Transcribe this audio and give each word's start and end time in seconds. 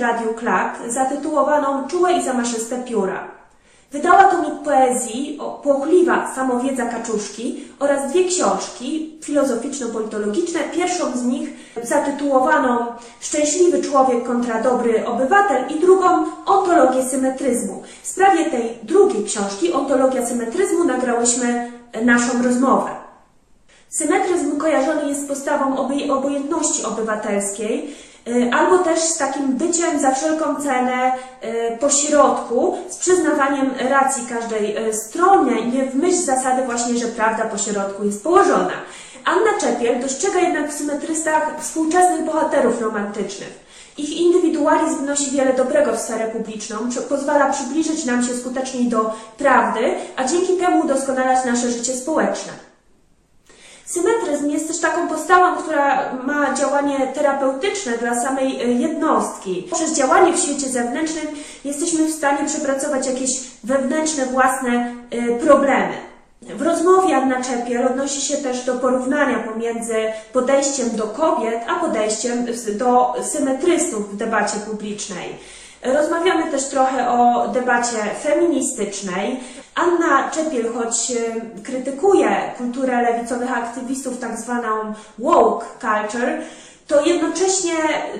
Radiu 0.00 0.34
Klak 0.34 0.78
zatytułowaną 0.88 1.88
Czułe 1.88 2.12
i 2.12 2.22
zamaszyste 2.22 2.78
pióra. 2.78 3.28
Wydała 3.92 4.24
tomik 4.24 4.62
poezji 4.64 5.38
Płochliwa 5.62 6.34
samowiedza 6.34 6.86
Kaczuszki 6.86 7.64
oraz 7.78 8.10
dwie 8.10 8.24
książki 8.24 9.18
filozoficzno-politologiczne. 9.22 10.60
Pierwszą 10.74 11.16
z 11.16 11.22
nich 11.22 11.48
zatytułowaną 11.82 12.86
Szczęśliwy 13.20 13.82
człowiek 13.82 14.24
kontra 14.26 14.62
dobry 14.62 15.06
obywatel 15.06 15.64
i 15.76 15.80
drugą 15.80 16.08
Ontologię 16.46 17.02
symetryzmu. 17.02 17.82
W 18.02 18.06
sprawie 18.06 18.44
tej 18.44 18.78
drugiej 18.82 19.24
książki, 19.24 19.72
Ontologia 19.72 20.26
symetryzmu, 20.26 20.84
nagrałyśmy 20.84 21.72
naszą 22.02 22.42
rozmowę. 22.42 22.90
Symetryzm 23.88 24.58
kojarzony 24.58 25.08
jest 25.08 25.24
z 25.24 25.28
postawą 25.28 25.76
obojętności 26.10 26.84
obywatelskiej, 26.84 27.94
albo 28.52 28.78
też 28.78 29.00
z 29.00 29.18
takim 29.18 29.46
byciem 29.52 30.00
za 30.00 30.14
wszelką 30.14 30.62
cenę 30.62 31.12
y, 31.14 31.78
pośrodku, 31.78 32.78
z 32.88 32.96
przyznawaniem 32.96 33.70
racji 33.90 34.26
każdej 34.26 34.88
y, 34.88 34.94
stronie, 34.94 35.66
nie 35.66 35.86
w 35.86 35.94
myśl 35.94 36.22
zasady 36.22 36.62
właśnie, 36.62 36.98
że 36.98 37.06
prawda 37.06 37.44
pośrodku 37.44 38.04
jest 38.04 38.24
położona. 38.24 38.72
Anna 39.24 39.58
Czepiel 39.60 40.00
dostrzega 40.00 40.40
jednak 40.40 40.70
w 40.70 40.78
symetrystach 40.78 41.56
współczesnych 41.60 42.24
bohaterów 42.24 42.80
romantycznych. 42.80 43.70
Ich 43.98 44.20
indywidualizm 44.20 44.98
wnosi 44.98 45.30
wiele 45.30 45.52
dobrego 45.52 45.92
w 45.92 46.00
sferę 46.00 46.28
publiczną, 46.28 46.76
pozwala 47.08 47.52
przybliżyć 47.52 48.04
nam 48.04 48.22
się 48.24 48.34
skuteczniej 48.34 48.88
do 48.88 49.10
prawdy, 49.38 49.94
a 50.16 50.24
dzięki 50.24 50.56
temu 50.56 50.84
udoskonalać 50.84 51.44
nasze 51.44 51.70
życie 51.70 51.92
społeczne. 51.92 52.69
Symetryzm 53.90 54.50
jest 54.50 54.68
też 54.68 54.78
taką 54.78 55.08
postawą, 55.08 55.62
która 55.62 56.12
ma 56.26 56.54
działanie 56.54 57.12
terapeutyczne 57.14 57.98
dla 57.98 58.20
samej 58.20 58.62
e, 58.62 58.64
jednostki. 58.64 59.68
Przez 59.72 59.96
działanie 59.96 60.32
w 60.32 60.40
świecie 60.40 60.68
zewnętrznym 60.68 61.26
jesteśmy 61.64 62.06
w 62.06 62.12
stanie 62.12 62.48
przepracować 62.48 63.06
jakieś 63.06 63.30
wewnętrzne, 63.64 64.26
własne 64.26 64.94
e, 65.10 65.38
problemy. 65.38 65.92
W 66.42 66.62
rozmowie 66.62 67.16
Anna 67.16 67.42
Czepiel 67.42 67.86
odnosi 67.86 68.20
się 68.20 68.36
też 68.36 68.64
do 68.64 68.74
porównania 68.74 69.38
pomiędzy 69.38 69.94
podejściem 70.32 70.90
do 70.96 71.06
kobiet, 71.06 71.60
a 71.68 71.80
podejściem 71.80 72.46
do 72.78 73.14
symetrystów 73.22 74.12
w 74.12 74.16
debacie 74.16 74.58
publicznej. 74.70 75.36
Rozmawiamy 75.84 76.50
też 76.50 76.68
trochę 76.68 77.10
o 77.10 77.48
debacie 77.48 77.96
feministycznej. 78.22 79.40
Anna 79.74 80.30
Czepiel, 80.30 80.72
choć 80.74 81.10
e, 81.10 81.60
krytykuje 81.62 82.28
kulturę 82.58 83.02
lewicowych 83.02 83.58
aktywistów, 83.58 84.18
tak 84.18 84.38
zwaną 84.38 84.94
woke 85.18 85.66
culture, 85.80 86.38
to 86.86 87.04
jednocześnie 87.04 87.74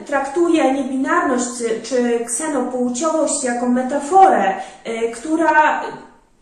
traktuje 0.07 0.73
niebinarność 0.73 1.51
czy 1.83 2.25
ksenopłciowość 2.27 3.45
jako 3.45 3.69
metaforę, 3.69 4.55
e, 4.85 5.11
która 5.11 5.83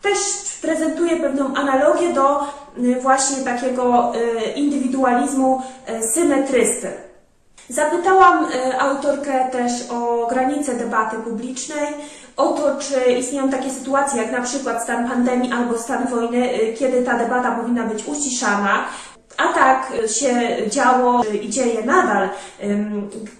też 0.01 0.17
prezentuje 0.61 1.17
pewną 1.17 1.53
analogię 1.55 2.13
do 2.13 2.41
e, 2.41 2.45
właśnie 3.01 3.43
takiego 3.43 4.13
indywidualizmu 4.55 5.61
symetrysty. 6.13 7.08
Zapytałam 7.69 8.45
y, 8.45 8.79
autorkę 8.79 9.49
też 9.51 9.71
o 9.91 10.27
granice 10.29 10.73
debaty 10.73 11.17
publicznej, 11.17 11.87
o 12.37 12.47
to, 12.47 12.75
czy 12.79 13.11
istnieją 13.11 13.49
takie 13.49 13.69
sytuacje, 13.69 14.21
jak 14.21 14.31
na 14.31 14.41
przykład 14.41 14.83
stan 14.83 15.09
pandemii 15.09 15.51
albo 15.51 15.77
stan 15.77 16.07
wojny, 16.07 16.53
y, 16.53 16.73
kiedy 16.73 17.03
ta 17.03 17.17
debata 17.17 17.51
powinna 17.51 17.83
być 17.83 18.07
uciszana. 18.07 18.85
A 19.37 19.53
tak 19.53 19.93
się 20.19 20.57
działo 20.69 21.23
i 21.23 21.49
dzieje 21.49 21.85
nadal, 21.85 22.29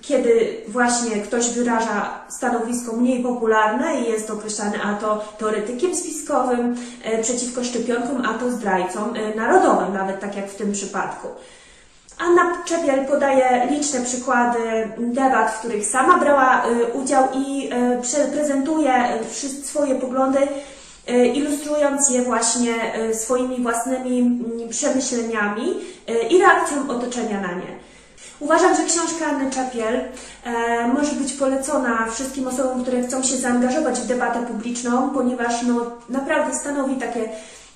kiedy 0.02 0.62
właśnie 0.68 1.22
ktoś 1.22 1.50
wyraża 1.50 2.22
stanowisko 2.28 2.96
mniej 2.96 3.24
popularne 3.24 4.02
i 4.02 4.12
jest 4.12 4.32
określany 4.32 4.84
a 4.84 4.94
to 4.94 5.26
teoretykiem 5.38 5.96
spiskowym 5.96 6.76
przeciwko 7.22 7.64
szczepionkom, 7.64 8.26
a 8.26 8.34
to 8.34 8.52
zdrajcą 8.52 9.14
narodowym, 9.36 9.94
nawet 9.94 10.20
tak 10.20 10.36
jak 10.36 10.50
w 10.50 10.56
tym 10.56 10.72
przypadku. 10.72 11.28
Anna 12.20 12.64
Czepiel 12.66 13.06
podaje 13.06 13.68
liczne 13.72 14.02
przykłady 14.02 14.60
debat, 14.98 15.52
w 15.52 15.60
których 15.60 15.86
sama 15.86 16.18
brała 16.18 16.66
y, 16.66 16.94
udział 16.94 17.28
i 17.34 17.70
y, 18.28 18.32
prezentuje 18.32 18.94
swoje 19.64 19.96
poglądy, 19.96 20.40
y, 21.10 21.28
ilustrując 21.28 22.10
je 22.10 22.22
właśnie 22.22 22.74
swoimi 23.14 23.62
własnymi 23.62 24.20
mm, 24.20 24.70
przemyśleniami 24.70 25.74
i 26.30 26.38
reakcją 26.38 26.90
otoczenia 26.90 27.42
na 27.42 27.54
nie. 27.54 27.80
Uważam, 28.40 28.76
że 28.76 28.84
książka 28.84 29.26
Anny 29.26 29.52
Czapiel 29.52 30.02
e, 30.44 30.88
może 30.88 31.12
być 31.12 31.34
polecona 31.34 32.06
wszystkim 32.12 32.48
osobom, 32.48 32.82
które 32.82 33.04
chcą 33.04 33.24
się 33.24 33.38
zaangażować 33.38 34.00
w 34.00 34.08
debatę 34.08 34.46
publiczną, 34.46 35.10
ponieważ 35.10 35.54
no, 35.68 35.86
naprawdę 36.10 36.56
stanowi 36.56 36.96
takie 36.96 37.30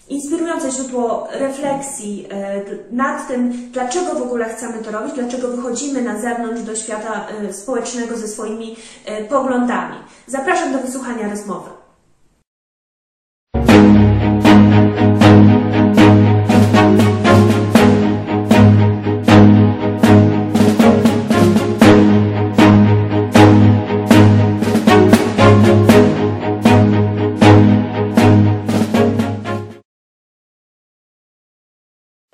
inspirujące 0.09 0.71
źródło 0.71 1.27
refleksji 1.31 2.27
e, 2.31 2.61
nad 2.91 3.27
tym, 3.27 3.71
dlaczego 3.71 4.13
w 4.13 4.21
ogóle 4.21 4.45
chcemy 4.45 4.83
to 4.83 4.91
robić, 4.91 5.13
dlaczego 5.15 5.47
wychodzimy 5.47 6.01
na 6.01 6.19
zewnątrz 6.19 6.61
do 6.61 6.75
świata 6.75 7.27
e, 7.27 7.53
społecznego 7.53 8.17
ze 8.17 8.27
swoimi 8.27 8.75
e, 9.05 9.23
poglądami. 9.23 9.95
Zapraszam 10.27 10.71
do 10.71 10.79
wysłuchania 10.79 11.29
rozmowy. 11.29 11.82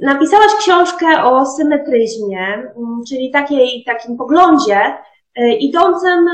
Napisałaś 0.09 0.51
książkę 0.59 1.23
o 1.23 1.45
symetryzmie, 1.45 2.47
mm, 2.47 3.01
czyli 3.09 3.31
takiej, 3.31 3.83
takim 3.85 4.17
poglądzie 4.17 4.97
e, 5.35 5.53
idącym 5.53 6.25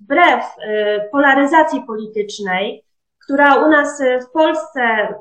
wbrew 0.00 0.44
e, 0.44 1.08
polaryzacji 1.12 1.82
politycznej, 1.86 2.84
która 3.24 3.66
u 3.66 3.70
nas 3.70 4.02
w 4.28 4.32
Polsce 4.32 4.80
mm, 4.80 5.16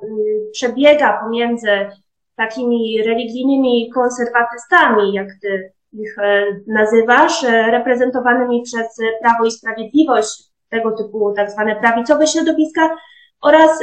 przebiega 0.51 1.19
pomiędzy 1.23 1.89
takimi 2.35 3.03
religijnymi 3.03 3.89
konserwatystami, 3.93 5.13
jak 5.13 5.27
ty 5.41 5.73
ich 5.93 6.17
e, 6.19 6.45
nazywasz, 6.67 7.43
reprezentowanymi 7.72 8.61
przez 8.61 8.97
Prawo 9.22 9.45
i 9.45 9.51
Sprawiedliwość, 9.51 10.43
tego 10.69 10.91
typu 10.91 11.33
tak 11.35 11.51
zwane 11.51 11.75
prawicowe 11.75 12.27
środowiska, 12.27 12.89
oraz 13.43 13.79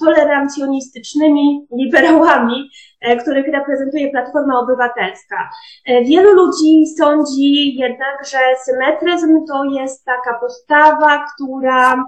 tolerancjonistycznymi 0.00 1.66
liberałami, 1.78 2.70
e, 3.00 3.16
których 3.16 3.46
reprezentuje 3.46 4.10
Platforma 4.10 4.60
Obywatelska. 4.60 5.50
E, 5.86 6.04
wielu 6.04 6.32
ludzi 6.32 6.86
sądzi 6.98 7.74
jednak, 7.76 8.26
że 8.30 8.38
symetryzm 8.64 9.46
to 9.48 9.64
jest 9.64 10.04
taka 10.04 10.38
postawa, 10.40 11.24
która 11.34 12.04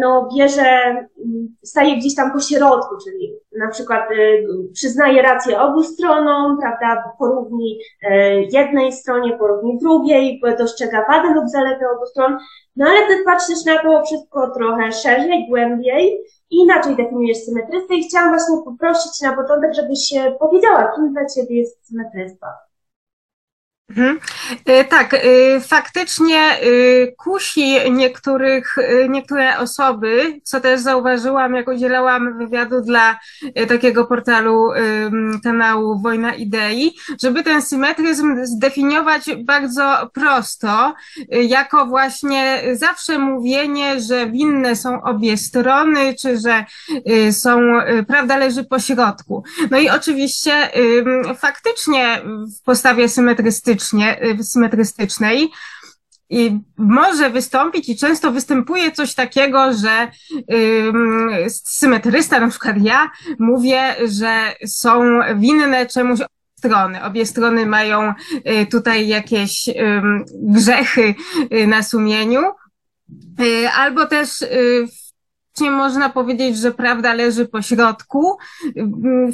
no, 0.00 0.28
bierze, 0.36 0.96
staje 1.62 1.96
gdzieś 1.96 2.14
tam 2.14 2.32
po 2.32 2.40
środku, 2.40 2.94
czyli 3.04 3.32
na 3.58 3.68
przykład 3.68 4.08
przyznaje 4.72 5.22
rację 5.22 5.60
obu 5.60 5.82
stronom, 5.82 6.58
prawda, 6.60 7.04
porówni 7.18 7.78
jednej 8.52 8.92
stronie, 8.92 9.38
porówni 9.38 9.78
drugiej, 9.78 10.40
dostrzega 10.58 11.06
wady 11.08 11.34
lub 11.34 11.48
zalety 11.48 11.84
obu 11.96 12.06
stron, 12.06 12.38
no 12.76 12.86
ale 12.86 13.06
ty 13.06 13.24
patrzysz 13.24 13.64
na 13.64 13.82
to 13.82 14.04
wszystko 14.04 14.50
trochę 14.50 14.92
szerzej, 14.92 15.48
głębiej 15.48 16.20
i 16.50 16.56
inaczej 16.56 16.96
definiujesz 16.96 17.38
symetrystę 17.38 17.94
i 17.94 18.02
chciałam 18.02 18.28
właśnie 18.28 18.56
poprosić 18.64 19.20
na 19.22 19.36
początek, 19.36 19.74
żebyś 19.74 20.14
powiedziała, 20.38 20.92
kim 20.96 21.12
dla 21.12 21.26
ciebie 21.26 21.58
jest 21.58 21.88
symetrysta. 21.88 22.46
Mhm. 23.96 24.18
E, 24.64 24.84
tak, 24.84 25.14
e, 25.14 25.20
faktycznie 25.60 26.38
e, 26.38 26.58
kusi 27.16 27.90
niektórych, 27.90 28.76
niektóre 29.08 29.58
osoby, 29.58 30.40
co 30.44 30.60
też 30.60 30.80
zauważyłam, 30.80 31.54
jak 31.54 31.68
udzielałam 31.68 32.38
wywiadu 32.38 32.80
dla 32.80 33.18
takiego 33.68 34.04
portalu 34.04 34.68
kanału 35.44 35.98
Wojna 36.02 36.34
Idei, 36.34 36.94
żeby 37.22 37.42
ten 37.42 37.62
symetryzm 37.62 38.44
zdefiniować 38.44 39.30
bardzo 39.44 40.10
prosto, 40.14 40.94
jako 41.28 41.86
właśnie 41.86 42.62
zawsze 42.72 43.18
mówienie, 43.18 44.00
że 44.00 44.26
winne 44.26 44.76
są 44.76 45.02
obie 45.02 45.36
strony, 45.36 46.14
czy 46.14 46.38
że 46.38 46.64
są, 47.32 47.60
prawda 48.08 48.36
leży 48.36 48.64
po 48.64 48.78
środku. 48.78 49.44
No 49.70 49.78
i 49.78 49.88
oczywiście 49.90 50.70
faktycznie 51.38 52.22
w 52.60 52.62
postawie 52.64 53.08
symetrystycznej 53.08 53.81
symetrystycznej. 54.42 55.50
i 56.30 56.60
może 56.76 57.30
wystąpić 57.30 57.88
i 57.88 57.96
często 57.96 58.32
występuje 58.32 58.92
coś 58.92 59.14
takiego, 59.14 59.72
że 59.72 60.08
ym, 60.54 61.30
symetrysta, 61.64 62.40
na 62.40 62.48
przykład 62.48 62.76
ja, 62.82 63.10
mówię, 63.38 63.94
że 64.08 64.54
są 64.66 65.20
winne 65.36 65.86
czemuś 65.86 66.20
strony. 66.58 67.04
Obie 67.04 67.26
strony 67.26 67.66
mają 67.66 68.12
y, 68.34 68.66
tutaj 68.66 69.08
jakieś 69.08 69.68
grzechy 70.32 71.14
y, 71.54 71.66
na 71.66 71.82
sumieniu. 71.82 72.42
Y, 73.40 73.68
albo 73.68 74.06
też 74.06 74.28
można 75.60 76.08
powiedzieć, 76.08 76.58
że 76.58 76.72
prawda 76.72 77.14
leży 77.14 77.48
po 77.48 77.62
środku. 77.62 78.38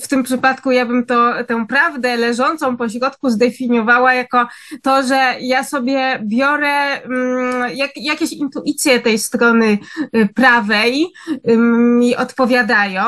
W 0.03 0.09
tym 0.09 0.23
przypadku 0.23 0.71
ja 0.71 0.87
bym 0.87 1.07
to, 1.07 1.45
tę 1.45 1.67
prawdę 1.67 2.17
leżącą 2.17 2.77
po 2.77 2.89
środku 2.89 3.31
zdefiniowała 3.31 4.15
jako 4.15 4.47
to, 4.83 5.03
że 5.03 5.35
ja 5.41 5.65
sobie 5.65 6.23
biorę 6.23 7.03
mm, 7.03 7.77
jak, 7.77 7.91
jakieś 7.97 8.33
intuicje 8.33 9.01
tej 9.01 9.19
strony 9.19 9.79
y, 10.17 10.29
prawej 10.35 11.07
mi 11.99 12.17
odpowiadają, 12.17 13.03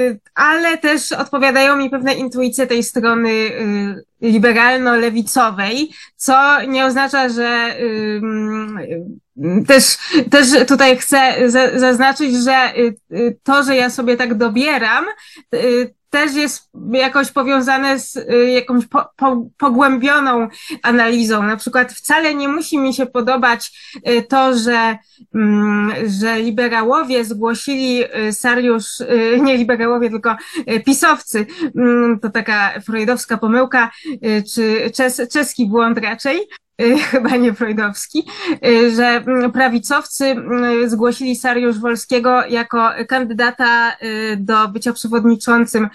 y, 0.00 0.20
ale 0.34 0.78
też 0.78 1.12
odpowiadają 1.12 1.76
mi 1.76 1.90
pewne 1.90 2.14
intuicje 2.14 2.66
tej 2.66 2.82
strony 2.82 3.30
y, 3.30 4.04
liberalno-lewicowej, 4.20 5.88
co 6.16 6.62
nie 6.68 6.86
oznacza, 6.86 7.28
że 7.28 7.76
też, 9.66 9.84
też 10.30 10.66
tutaj 10.68 10.96
chcę 10.96 11.50
zaznaczyć, 11.74 12.36
że 12.36 12.78
y, 12.78 12.96
y, 13.12 13.38
to, 13.42 13.62
że 13.62 13.76
ja 13.76 13.90
sobie 13.90 14.16
tak 14.16 14.34
dobieram, 14.34 15.04
y, 15.54 15.94
też 16.16 16.34
jest 16.34 16.70
jakoś 16.92 17.32
powiązane 17.32 17.98
z 17.98 18.18
jakąś 18.54 18.86
po, 18.86 19.08
po, 19.16 19.46
pogłębioną 19.58 20.48
analizą. 20.82 21.42
Na 21.42 21.56
przykład 21.56 21.92
wcale 21.92 22.34
nie 22.34 22.48
musi 22.48 22.78
mi 22.78 22.94
się 22.94 23.06
podobać 23.06 23.72
to, 24.28 24.58
że, 24.58 24.98
mm, 25.34 25.92
że 26.20 26.38
liberałowie 26.38 27.24
zgłosili 27.24 28.04
Sariusz, 28.30 29.02
nie 29.40 29.56
liberałowie, 29.56 30.10
tylko 30.10 30.36
pisowcy, 30.84 31.46
mm, 31.76 32.20
to 32.20 32.30
taka 32.30 32.80
freudowska 32.80 33.36
pomyłka, 33.36 33.90
czy 34.54 34.90
czes, 34.94 35.22
czeski 35.32 35.66
błąd 35.66 35.98
raczej, 35.98 36.38
Y, 36.38 36.65
chyba 37.10 37.36
nie 37.36 37.54
freudowski, 37.54 38.26
y, 38.66 38.94
że 38.94 39.04
mm, 39.06 39.52
prawicowcy 39.52 40.24
mm, 40.24 40.90
zgłosili 40.90 41.36
Sariusz 41.36 41.78
Wolskiego 41.78 42.46
jako 42.46 42.90
kandydata 43.08 43.92
y, 43.92 44.36
do 44.36 44.68
bycia 44.68 44.92
przewodniczącym 44.92 45.88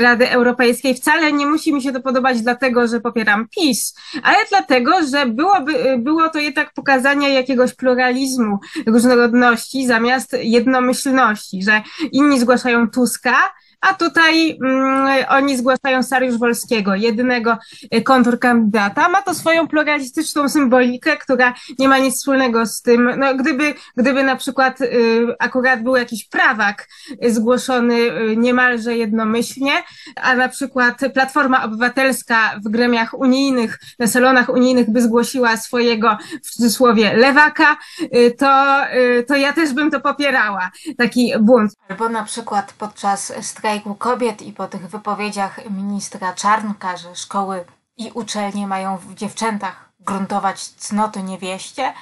Rady 0.00 0.30
Europejskiej. 0.30 0.94
Wcale 0.94 1.32
nie 1.32 1.46
musi 1.46 1.72
mi 1.72 1.82
się 1.82 1.92
to 1.92 2.00
podobać 2.00 2.42
dlatego, 2.42 2.88
że 2.88 3.00
popieram 3.00 3.48
PiS, 3.48 3.94
ale 4.22 4.36
dlatego, 4.48 4.92
że 5.10 5.26
byłoby, 5.26 5.98
było 5.98 6.28
to 6.28 6.38
jednak 6.38 6.72
pokazanie 6.72 7.34
jakiegoś 7.34 7.74
pluralizmu, 7.74 8.58
różnorodności 8.86 9.86
zamiast 9.86 10.36
jednomyślności, 10.40 11.62
że 11.62 11.82
inni 12.12 12.40
zgłaszają 12.40 12.90
Tuska, 12.90 13.36
a 13.84 13.94
tutaj 13.94 14.58
mm, 14.64 15.24
oni 15.28 15.56
zgłaszają 15.56 16.02
Sariusz 16.02 16.38
Wolskiego, 16.38 16.94
jedynego 16.94 17.58
e, 17.90 18.02
kontrkandydata. 18.02 19.08
Ma 19.08 19.22
to 19.22 19.34
swoją 19.34 19.68
pluralistyczną 19.68 20.48
symbolikę, 20.48 21.16
która 21.16 21.54
nie 21.78 21.88
ma 21.88 21.98
nic 21.98 22.14
wspólnego 22.14 22.66
z 22.66 22.82
tym, 22.82 23.10
no 23.18 23.34
gdyby, 23.34 23.74
gdyby 23.96 24.22
na 24.22 24.36
przykład 24.36 24.80
y, 24.80 25.26
akurat 25.38 25.82
był 25.82 25.96
jakiś 25.96 26.28
prawak 26.28 26.88
zgłoszony 27.28 27.94
y, 27.94 28.36
niemalże 28.36 28.96
jednomyślnie, 28.96 29.72
a 30.16 30.34
na 30.34 30.48
przykład 30.48 31.00
Platforma 31.14 31.64
Obywatelska 31.64 32.60
w 32.64 32.68
gremiach 32.68 33.14
unijnych, 33.14 33.78
na 33.98 34.06
salonach 34.06 34.48
unijnych 34.48 34.90
by 34.90 35.02
zgłosiła 35.02 35.56
swojego, 35.56 36.18
w 36.44 36.50
cudzysłowie, 36.50 37.16
lewaka, 37.16 37.76
y, 38.14 38.34
to, 38.38 38.82
y, 38.94 39.24
to 39.28 39.36
ja 39.36 39.52
też 39.52 39.72
bym 39.72 39.90
to 39.90 40.00
popierała, 40.00 40.70
taki 40.98 41.32
bunt. 41.40 41.72
Albo 41.88 42.08
na 42.08 42.24
przykład 42.24 42.72
podczas 42.78 43.32
strajku 43.40 43.73
strajku 43.74 43.94
kobiet 43.94 44.42
i 44.42 44.52
po 44.52 44.68
tych 44.68 44.88
wypowiedziach 44.88 45.70
ministra 45.70 46.32
Czarnka, 46.32 46.96
że 46.96 47.16
szkoły 47.16 47.64
i 47.96 48.10
uczelnie 48.14 48.66
mają 48.66 48.96
w 48.96 49.14
dziewczętach 49.14 49.88
gruntować 50.00 50.68
cnoty 50.68 51.22
niewieście, 51.22 51.94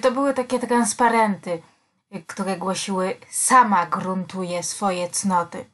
to 0.00 0.12
były 0.12 0.34
takie 0.34 0.58
transparenty, 0.58 1.62
które 2.26 2.56
głosiły 2.56 3.16
sama 3.30 3.86
gruntuje 3.86 4.62
swoje 4.62 5.08
cnoty. 5.10 5.64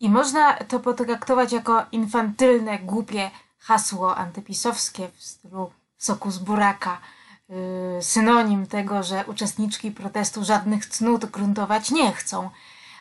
I 0.00 0.10
można 0.10 0.54
to 0.54 0.80
potraktować 0.80 1.52
jako 1.52 1.82
infantylne, 1.92 2.78
głupie 2.78 3.30
hasło 3.58 4.16
antypisowskie 4.16 5.08
w 5.08 5.22
stylu 5.22 5.70
soku 5.98 6.30
z 6.30 6.38
buraka, 6.38 7.00
yy, 7.48 8.02
synonim 8.02 8.66
tego, 8.66 9.02
że 9.02 9.24
uczestniczki 9.26 9.90
protestu 9.90 10.44
żadnych 10.44 10.86
cnót 10.86 11.24
gruntować 11.24 11.90
nie 11.90 12.12
chcą 12.12 12.50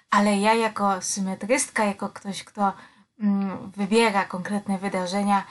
ale 0.09 0.37
ja 0.37 0.53
jako 0.53 1.01
symetrystka, 1.01 1.85
jako 1.85 2.09
ktoś, 2.09 2.43
kto 2.43 2.73
mm, 3.19 3.71
wybiera 3.71 4.25
konkretne 4.25 4.77
wydarzenia 4.77 5.43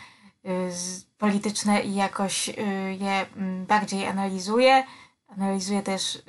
y, 0.44 0.70
polityczne 1.18 1.80
i 1.82 1.94
jakoś 1.94 2.48
y, 2.48 2.52
je 3.00 3.26
mm, 3.36 3.66
bardziej 3.66 4.06
analizuje, 4.06 4.84
analizuję 5.28 5.82
też 5.82 6.16
y, 6.16 6.22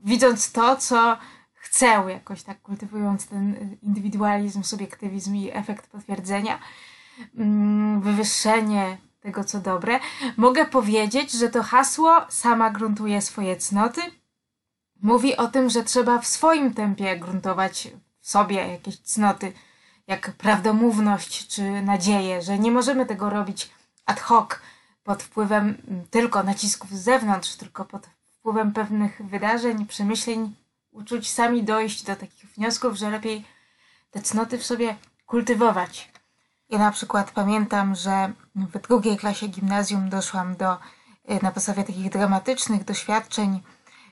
widząc 0.00 0.52
to, 0.52 0.76
co 0.76 1.18
chcę, 1.54 1.86
jakoś 1.86 2.42
tak 2.42 2.62
kultywując 2.62 3.26
ten 3.26 3.76
indywidualizm, 3.82 4.62
subiektywizm 4.62 5.34
i 5.34 5.50
efekt 5.52 5.86
potwierdzenia, 5.90 6.58
mm, 7.34 8.00
wywyższenie 8.00 8.98
tego, 9.20 9.44
co 9.44 9.60
dobre, 9.60 10.00
mogę 10.36 10.66
powiedzieć, 10.66 11.32
że 11.32 11.48
to 11.48 11.62
hasło 11.62 12.26
sama 12.28 12.70
gruntuje 12.70 13.22
swoje 13.22 13.56
cnoty, 13.56 14.00
Mówi 15.02 15.36
o 15.36 15.48
tym, 15.48 15.70
że 15.70 15.82
trzeba 15.82 16.18
w 16.18 16.26
swoim 16.26 16.74
tempie 16.74 17.16
gruntować 17.16 17.88
w 18.20 18.30
sobie 18.30 18.56
jakieś 18.56 18.98
cnoty, 18.98 19.52
jak 20.06 20.32
prawdomówność 20.32 21.48
czy 21.48 21.82
nadzieję, 21.82 22.42
że 22.42 22.58
nie 22.58 22.70
możemy 22.70 23.06
tego 23.06 23.30
robić 23.30 23.70
ad 24.06 24.20
hoc 24.20 24.50
pod 25.04 25.22
wpływem 25.22 25.82
tylko 26.10 26.42
nacisków 26.42 26.90
z 26.90 27.02
zewnątrz, 27.02 27.54
tylko 27.54 27.84
pod 27.84 28.06
wpływem 28.38 28.72
pewnych 28.72 29.20
wydarzeń, 29.24 29.86
przemyśleń, 29.86 30.54
uczuć, 30.90 31.30
sami 31.30 31.62
dojść 31.62 32.02
do 32.04 32.16
takich 32.16 32.50
wniosków, 32.50 32.96
że 32.96 33.10
lepiej 33.10 33.44
te 34.10 34.22
cnoty 34.22 34.58
w 34.58 34.66
sobie 34.66 34.96
kultywować. 35.26 36.12
Ja 36.70 36.78
na 36.78 36.90
przykład 36.90 37.30
pamiętam, 37.30 37.94
że 37.94 38.32
w 38.54 38.78
drugiej 38.78 39.16
klasie 39.16 39.48
gimnazjum 39.48 40.08
doszłam 40.08 40.56
do, 40.56 40.76
na 41.42 41.50
podstawie 41.50 41.84
takich 41.84 42.10
dramatycznych 42.10 42.84
doświadczeń, 42.84 43.60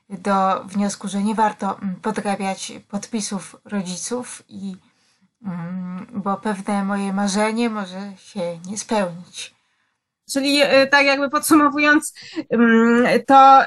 do 0.08 0.64
wniosku, 0.64 1.08
że 1.08 1.22
nie 1.22 1.34
warto 1.34 1.78
mm, 1.78 1.96
podrabiać 1.96 2.72
podpisów 2.88 3.56
rodziców 3.64 4.42
i 4.48 4.76
mm, 5.46 6.06
bo 6.14 6.36
pewne 6.36 6.84
moje 6.84 7.12
marzenie 7.12 7.70
może 7.70 8.12
się 8.16 8.58
nie 8.70 8.78
spełnić. 8.78 9.54
Czyli 10.32 10.60
e, 10.62 10.86
tak 10.86 11.06
jakby 11.06 11.30
podsumowując, 11.30 12.14
mm, 12.50 13.06
to 13.26 13.62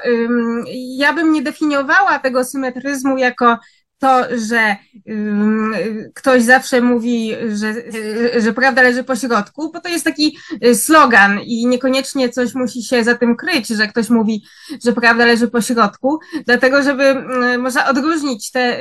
ja 0.96 1.12
bym 1.12 1.32
nie 1.32 1.42
definiowała 1.42 2.18
tego 2.18 2.44
symetryzmu 2.44 3.18
jako 3.18 3.58
to, 4.00 4.24
że 4.48 4.76
ktoś 6.14 6.42
zawsze 6.42 6.80
mówi, 6.80 7.32
że, 7.54 7.74
że 8.40 8.52
prawda 8.52 8.82
leży 8.82 9.04
po 9.04 9.16
środku, 9.16 9.72
bo 9.72 9.80
to 9.80 9.88
jest 9.88 10.04
taki 10.04 10.38
y, 10.64 10.74
slogan 10.74 11.40
i 11.40 11.66
niekoniecznie 11.66 12.28
coś 12.28 12.54
musi 12.54 12.82
się 12.82 13.04
za 13.04 13.14
tym 13.14 13.36
kryć, 13.36 13.68
że 13.68 13.88
ktoś 13.88 14.10
mówi, 14.10 14.44
że 14.84 14.92
prawda 14.92 15.24
leży 15.24 15.48
po 15.48 15.60
środku, 15.60 16.18
dlatego 16.46 16.82
żeby 16.82 17.04
y, 17.54 17.58
można 17.58 17.88
odróżnić 17.88 18.50
te 18.50 18.80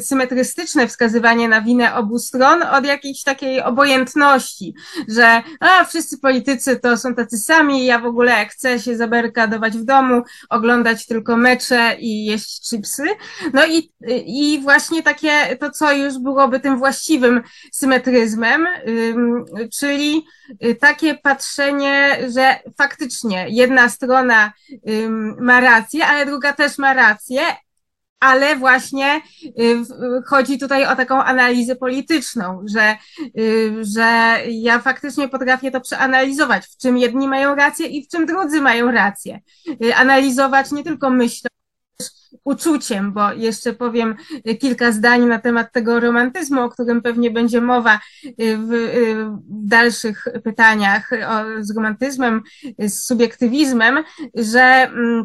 symetrystyczne 0.00 0.88
wskazywanie 0.88 1.48
na 1.48 1.62
winę 1.62 1.94
obu 1.94 2.18
stron 2.18 2.62
od 2.62 2.86
jakiejś 2.86 3.22
takiej 3.22 3.62
obojętności, 3.62 4.74
że 5.08 5.42
a, 5.60 5.84
wszyscy 5.84 6.18
politycy 6.18 6.76
to 6.76 6.96
są 6.96 7.14
tacy 7.14 7.38
sami, 7.38 7.86
ja 7.86 7.98
w 7.98 8.06
ogóle 8.06 8.46
chcę 8.46 8.80
się 8.80 8.96
zaberkadować 8.96 9.78
w 9.78 9.84
domu, 9.84 10.22
oglądać 10.50 11.06
tylko 11.06 11.36
mecze 11.36 11.96
i 11.98 12.24
jeść 12.24 12.70
chipsy. 12.70 13.04
No 13.52 13.66
i, 13.66 13.92
i 14.26 14.45
i 14.46 14.60
właśnie 14.60 15.02
takie, 15.02 15.56
to 15.60 15.70
co 15.70 15.92
już 15.92 16.18
byłoby 16.18 16.60
tym 16.60 16.78
właściwym 16.78 17.42
symetryzmem, 17.72 18.66
czyli 19.72 20.26
y, 20.64 20.74
takie 20.74 21.14
patrzenie, 21.14 22.18
że 22.34 22.56
faktycznie 22.78 23.46
jedna 23.48 23.88
strona 23.88 24.52
ma 25.40 25.60
rację, 25.60 26.06
ale 26.06 26.26
druga 26.26 26.52
też 26.52 26.78
ma 26.78 26.94
rację, 26.94 27.40
ale 28.20 28.56
właśnie 28.56 29.20
y, 29.60 29.82
chodzi 30.26 30.58
tutaj 30.58 30.86
o 30.86 30.96
taką 30.96 31.22
analizę 31.22 31.76
polityczną, 31.76 32.62
że, 32.64 32.96
y, 33.38 33.84
że 33.84 34.38
ja 34.48 34.78
faktycznie 34.78 35.28
potrafię 35.28 35.70
to 35.70 35.80
przeanalizować, 35.80 36.66
w 36.66 36.76
czym 36.76 36.98
jedni 36.98 37.28
mają 37.28 37.54
rację 37.54 37.86
i 37.86 38.04
w 38.04 38.08
czym 38.08 38.26
drudzy 38.26 38.60
mają 38.60 38.90
rację. 38.90 39.40
Analizować 39.96 40.72
nie 40.72 40.84
tylko 40.84 41.10
myślą, 41.10 41.48
uczuciem, 42.44 43.12
bo 43.12 43.32
jeszcze 43.32 43.72
powiem 43.72 44.16
kilka 44.60 44.92
zdań 44.92 45.26
na 45.26 45.38
temat 45.38 45.72
tego 45.72 46.00
romantyzmu, 46.00 46.62
o 46.62 46.68
którym 46.68 47.02
pewnie 47.02 47.30
będzie 47.30 47.60
mowa 47.60 48.00
w, 48.38 48.68
w 48.68 49.68
dalszych 49.68 50.24
pytaniach 50.44 51.10
o, 51.12 51.64
z 51.64 51.76
romantyzmem, 51.76 52.42
z 52.78 53.04
subiektywizmem, 53.04 54.04
że 54.34 54.60
mm, 54.62 55.24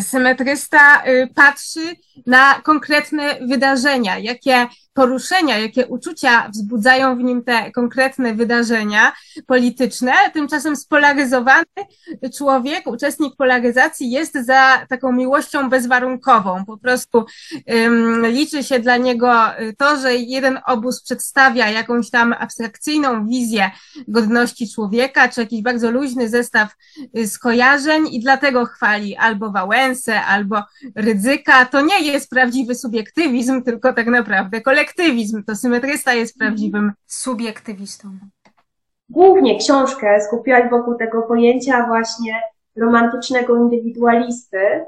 symetrysta 0.00 1.02
patrzy 1.34 1.96
na 2.26 2.54
konkretne 2.54 3.38
wydarzenia, 3.48 4.18
jakie 4.18 4.66
poruszenia, 4.96 5.58
jakie 5.58 5.86
uczucia 5.86 6.48
wzbudzają 6.48 7.16
w 7.16 7.22
nim 7.22 7.44
te 7.44 7.72
konkretne 7.72 8.34
wydarzenia 8.34 9.12
polityczne. 9.46 10.12
Tymczasem 10.32 10.76
spolaryzowany 10.76 11.64
człowiek, 12.36 12.86
uczestnik 12.86 13.36
polaryzacji 13.36 14.10
jest 14.10 14.34
za 14.34 14.86
taką 14.88 15.12
miłością 15.12 15.68
bezwarunkową. 15.68 16.64
Po 16.64 16.78
prostu 16.78 17.26
um, 17.66 18.26
liczy 18.26 18.64
się 18.64 18.78
dla 18.78 18.96
niego 18.96 19.32
to, 19.78 19.96
że 19.96 20.14
jeden 20.14 20.58
obóz 20.66 21.02
przedstawia 21.02 21.70
jakąś 21.70 22.10
tam 22.10 22.32
abstrakcyjną 22.38 23.26
wizję 23.26 23.70
godności 24.08 24.68
człowieka, 24.70 25.28
czy 25.28 25.40
jakiś 25.40 25.62
bardzo 25.62 25.90
luźny 25.90 26.28
zestaw 26.28 26.68
skojarzeń 27.26 28.08
i 28.08 28.20
dlatego 28.20 28.66
chwali 28.66 29.16
albo 29.16 29.50
Wałęsę, 29.50 30.22
albo 30.22 30.62
Rydzyka. 30.94 31.64
To 31.64 31.80
nie 31.80 32.00
jest 32.00 32.30
prawdziwy 32.30 32.74
subiektywizm, 32.74 33.62
tylko 33.62 33.92
tak 33.92 34.06
naprawdę 34.06 34.60
kolektyw 34.60 34.85
subiektywizm, 34.86 35.42
to 35.44 35.56
symetrysta 35.56 36.14
jest 36.14 36.38
prawdziwym 36.38 36.92
subiektywistą. 37.06 38.08
Głównie 39.08 39.58
książkę 39.58 40.20
skupiłaś 40.20 40.70
wokół 40.70 40.94
tego 40.94 41.22
pojęcia 41.22 41.86
właśnie 41.86 42.42
romantycznego 42.76 43.56
indywidualisty. 43.56 44.84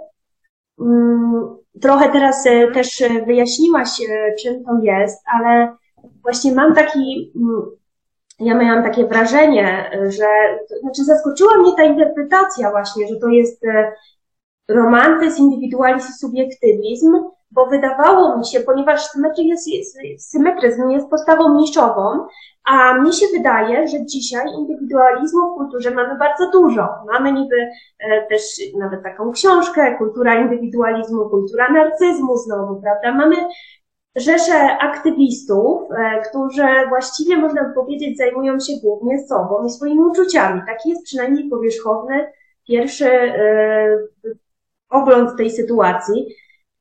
Mm, 0.81 1.57
trochę 1.81 2.13
teraz 2.13 2.47
e, 2.47 2.71
też 2.73 3.03
wyjaśniłaś, 3.27 3.89
e, 4.01 4.35
czym 4.35 4.65
to 4.65 4.79
jest, 4.83 5.23
ale 5.35 5.77
właśnie 6.23 6.53
mam 6.53 6.75
taki, 6.75 7.33
mm, 7.37 7.63
ja 8.41 8.55
miałam 8.55 8.85
takie 8.85 9.07
wrażenie, 9.07 9.91
że, 10.09 10.29
znaczy 10.81 11.05
zaskoczyła 11.05 11.59
mnie 11.59 11.73
ta 11.77 11.83
interpretacja 11.83 12.71
właśnie, 12.71 13.09
że 13.09 13.17
to 13.17 13.29
jest 13.29 13.65
e, 13.65 13.93
romantyzm, 14.69 15.43
indywidualizm, 15.43 16.13
subiektywizm, 16.13 17.13
bo 17.51 17.67
wydawało 17.67 18.39
mi 18.39 18.47
się, 18.47 18.61
ponieważ 18.61 19.07
symetryzm 19.07 19.71
jest, 19.71 19.99
symetryzm 20.19 20.91
jest 20.91 21.11
postawą 21.11 21.55
niszową, 21.55 22.27
a 22.65 22.95
mnie 22.95 23.13
się 23.13 23.27
wydaje, 23.37 23.89
że 23.89 24.07
dzisiaj 24.07 24.47
indywidualizmu 24.59 25.41
w 25.51 25.55
kulturze 25.57 25.91
mamy 25.91 26.19
bardzo 26.19 26.51
dużo. 26.51 26.89
Mamy 27.13 27.33
niby 27.33 27.57
e, 27.99 28.27
też 28.27 28.43
nawet 28.79 29.03
taką 29.03 29.33
książkę, 29.33 29.95
kultura 29.99 30.41
indywidualizmu, 30.41 31.31
kultura 31.31 31.69
narcyzmu 31.69 32.37
znowu, 32.37 32.81
prawda? 32.83 33.13
Mamy 33.15 33.37
rzesze 34.17 34.79
aktywistów, 34.79 35.83
e, 35.91 36.21
którzy 36.21 36.67
właściwie 36.89 37.37
można 37.37 37.73
powiedzieć 37.75 38.19
zajmują 38.19 38.61
się 38.61 38.73
głównie 38.83 39.19
sobą 39.19 39.65
i 39.67 39.71
swoimi 39.71 40.01
uczuciami. 40.01 40.63
Taki 40.67 40.91
jest 40.91 41.05
przynajmniej 41.05 41.49
powierzchowny 41.49 42.33
pierwszy 42.69 43.11
e, 43.11 43.99
ogląd 44.91 45.37
tej 45.37 45.51
sytuacji. 45.51 46.35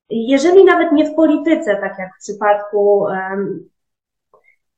Jeżeli 0.09 0.65
nawet 0.65 0.91
nie 0.91 1.05
w 1.05 1.15
polityce, 1.15 1.75
tak 1.75 1.99
jak 1.99 2.09
w 2.15 2.23
przypadku 2.23 2.99
um, 2.99 3.69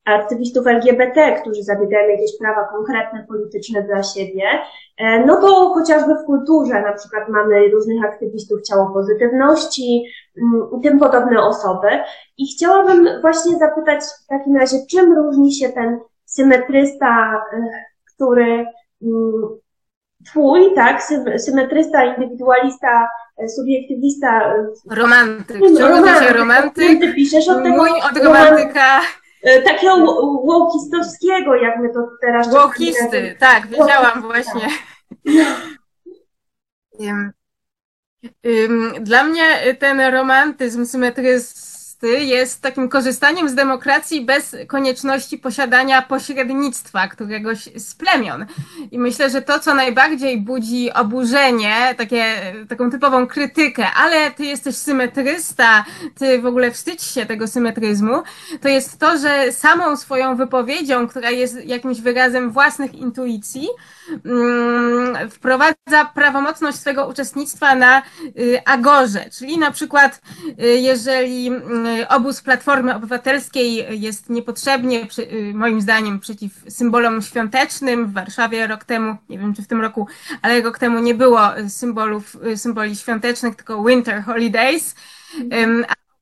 aktywistów 0.05 0.67
LGBT, 0.67 1.41
którzy 1.41 1.63
zabiegają 1.63 2.09
jakieś 2.09 2.37
prawa 2.37 2.67
konkretne, 2.67 3.25
polityczne 3.27 3.83
dla 3.83 4.03
siebie, 4.03 4.43
e, 4.97 5.25
no 5.25 5.41
to 5.41 5.73
chociażby 5.73 6.15
w 6.15 6.25
kulturze, 6.25 6.81
na 6.81 6.93
przykład 6.93 7.29
mamy 7.29 7.69
różnych 7.69 8.05
aktywistów 8.05 8.61
ciało 8.61 8.89
pozytywności 8.93 10.05
mm, 10.37 10.67
i 10.79 10.83
tym 10.83 10.99
podobne 10.99 11.41
osoby. 11.41 11.87
I 12.37 12.47
chciałabym 12.47 13.07
właśnie 13.21 13.57
zapytać 13.57 13.99
w 14.25 14.27
takim 14.27 14.57
razie, 14.57 14.77
czym 14.91 15.13
różni 15.13 15.53
się 15.53 15.69
ten 15.69 15.99
symetrysta, 16.25 17.43
e, 17.53 17.85
który 18.15 18.65
mm, 19.01 19.43
twój, 20.25 20.73
tak, 20.75 21.03
symetrysta, 21.37 22.05
indywidualista 22.05 23.07
subiektywista. 23.47 24.53
Romantyk. 24.91 25.57
Ciągle 25.77 26.27
się 26.27 26.33
romantyk. 26.33 26.99
Ty 26.99 27.13
piszesz 27.13 27.49
od 27.49 27.63
tego. 27.63 27.75
Mój 27.75 27.89
od 27.89 28.17
romantyka. 28.17 29.01
E, 29.43 29.61
takiego 29.61 29.95
łokistowskiego, 30.43 31.55
jak 31.55 31.79
my 31.79 31.89
to 31.93 32.07
teraz... 32.21 32.53
Łokisty, 32.53 33.35
tak, 33.39 33.67
wiedziałam 33.67 34.21
właśnie. 34.21 34.67
Dla 39.01 39.23
mnie 39.23 39.75
ten 39.79 40.01
romantyzm 40.01 40.85
symetryzm 40.85 41.68
jest 42.07 42.61
takim 42.61 42.89
korzystaniem 42.89 43.49
z 43.49 43.55
demokracji 43.55 44.25
bez 44.25 44.55
konieczności 44.67 45.37
posiadania 45.37 46.01
pośrednictwa 46.01 47.07
któregoś 47.07 47.69
z 47.75 47.95
plemion. 47.95 48.45
I 48.91 48.99
myślę, 48.99 49.29
że 49.29 49.41
to, 49.41 49.59
co 49.59 49.73
najbardziej 49.73 50.37
budzi 50.37 50.93
oburzenie, 50.93 51.95
takie, 51.97 52.53
taką 52.69 52.91
typową 52.91 53.27
krytykę, 53.27 53.85
ale 53.95 54.31
ty 54.31 54.45
jesteś 54.45 54.75
symetrysta, 54.75 55.85
ty 56.17 56.41
w 56.41 56.45
ogóle 56.45 56.71
wstydź 56.71 57.03
się 57.03 57.25
tego 57.25 57.47
symetryzmu, 57.47 58.23
to 58.61 58.69
jest 58.69 58.99
to, 58.99 59.17
że 59.17 59.51
samą 59.51 59.97
swoją 59.97 60.35
wypowiedzią, 60.35 61.07
która 61.07 61.29
jest 61.29 61.65
jakimś 61.65 62.01
wyrazem 62.01 62.51
własnych 62.51 62.95
intuicji, 62.95 63.67
wprowadza 65.29 66.05
prawomocność 66.13 66.77
swego 66.77 67.07
uczestnictwa 67.07 67.75
na 67.75 68.01
y, 68.39 68.61
agorze. 68.65 69.25
Czyli 69.37 69.57
na 69.57 69.71
przykład, 69.71 70.21
y, 70.63 70.65
jeżeli 70.77 71.47
mm, 71.47 71.79
Y, 71.99 72.07
obóz 72.07 72.41
Platformy 72.41 72.95
Obywatelskiej 72.95 74.01
jest 74.01 74.29
niepotrzebnie, 74.29 75.07
moim 75.53 75.81
zdaniem, 75.81 76.19
przeciw 76.19 76.51
symbolom 76.69 77.21
świątecznym. 77.21 78.07
W 78.07 78.13
Warszawie 78.13 78.67
rok 78.67 78.83
temu, 78.83 79.15
nie 79.29 79.39
wiem 79.39 79.53
czy 79.53 79.61
w 79.61 79.67
tym 79.67 79.81
roku, 79.81 80.07
ale 80.41 80.61
rok 80.61 80.79
temu 80.79 80.99
nie 80.99 81.15
było 81.15 81.41
symbolów, 81.69 82.37
symboli 82.55 82.95
świątecznych, 82.95 83.55
tylko 83.55 83.83
Winter 83.83 84.23
Holidays. 84.23 84.95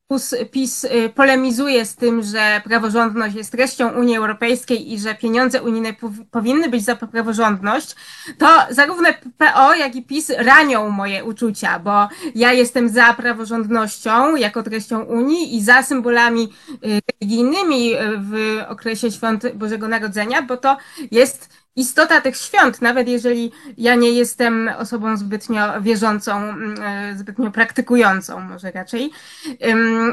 A 0.09 0.45
PiS 0.51 0.83
y, 0.83 1.09
polemizuje 1.15 1.85
z 1.85 1.95
tym, 1.95 2.23
że 2.23 2.61
praworządność 2.63 3.35
jest 3.35 3.51
treścią 3.51 3.89
Unii 3.89 4.17
Europejskiej 4.17 4.93
i 4.93 4.99
że 4.99 5.15
pieniądze 5.15 5.61
unijne 5.61 5.93
powinny 6.31 6.69
być 6.69 6.83
za 6.83 6.95
praworządność, 6.95 7.95
to 8.37 8.47
zarówno 8.69 9.09
PO, 9.37 9.75
jak 9.75 9.95
i 9.95 10.03
PiS 10.03 10.29
ranią 10.37 10.89
moje 10.89 11.23
uczucia, 11.23 11.79
bo 11.79 12.07
ja 12.35 12.53
jestem 12.53 12.89
za 12.89 13.13
praworządnością 13.13 14.35
jako 14.35 14.63
treścią 14.63 15.01
Unii 15.01 15.55
i 15.55 15.63
za 15.63 15.83
symbolami 15.83 16.53
y, 16.85 16.99
religijnymi 17.21 17.93
y, 17.93 17.97
w 18.17 18.63
okresie 18.67 19.11
świąt 19.11 19.43
Bożego 19.55 19.87
Narodzenia, 19.87 20.41
bo 20.41 20.57
to 20.57 20.77
jest 21.11 21.49
istota 21.77 22.21
tych 22.21 22.37
świąt, 22.37 22.81
nawet 22.81 23.07
jeżeli 23.07 23.51
ja 23.77 23.95
nie 23.95 24.11
jestem 24.11 24.69
osobą 24.77 25.17
zbytnio 25.17 25.81
wierzącą, 25.81 26.37
mm, 26.37 26.83
e, 26.83 27.17
zbytnio 27.17 27.51
praktykującą, 27.51 28.39
może 28.39 28.71
raczej. 28.71 29.11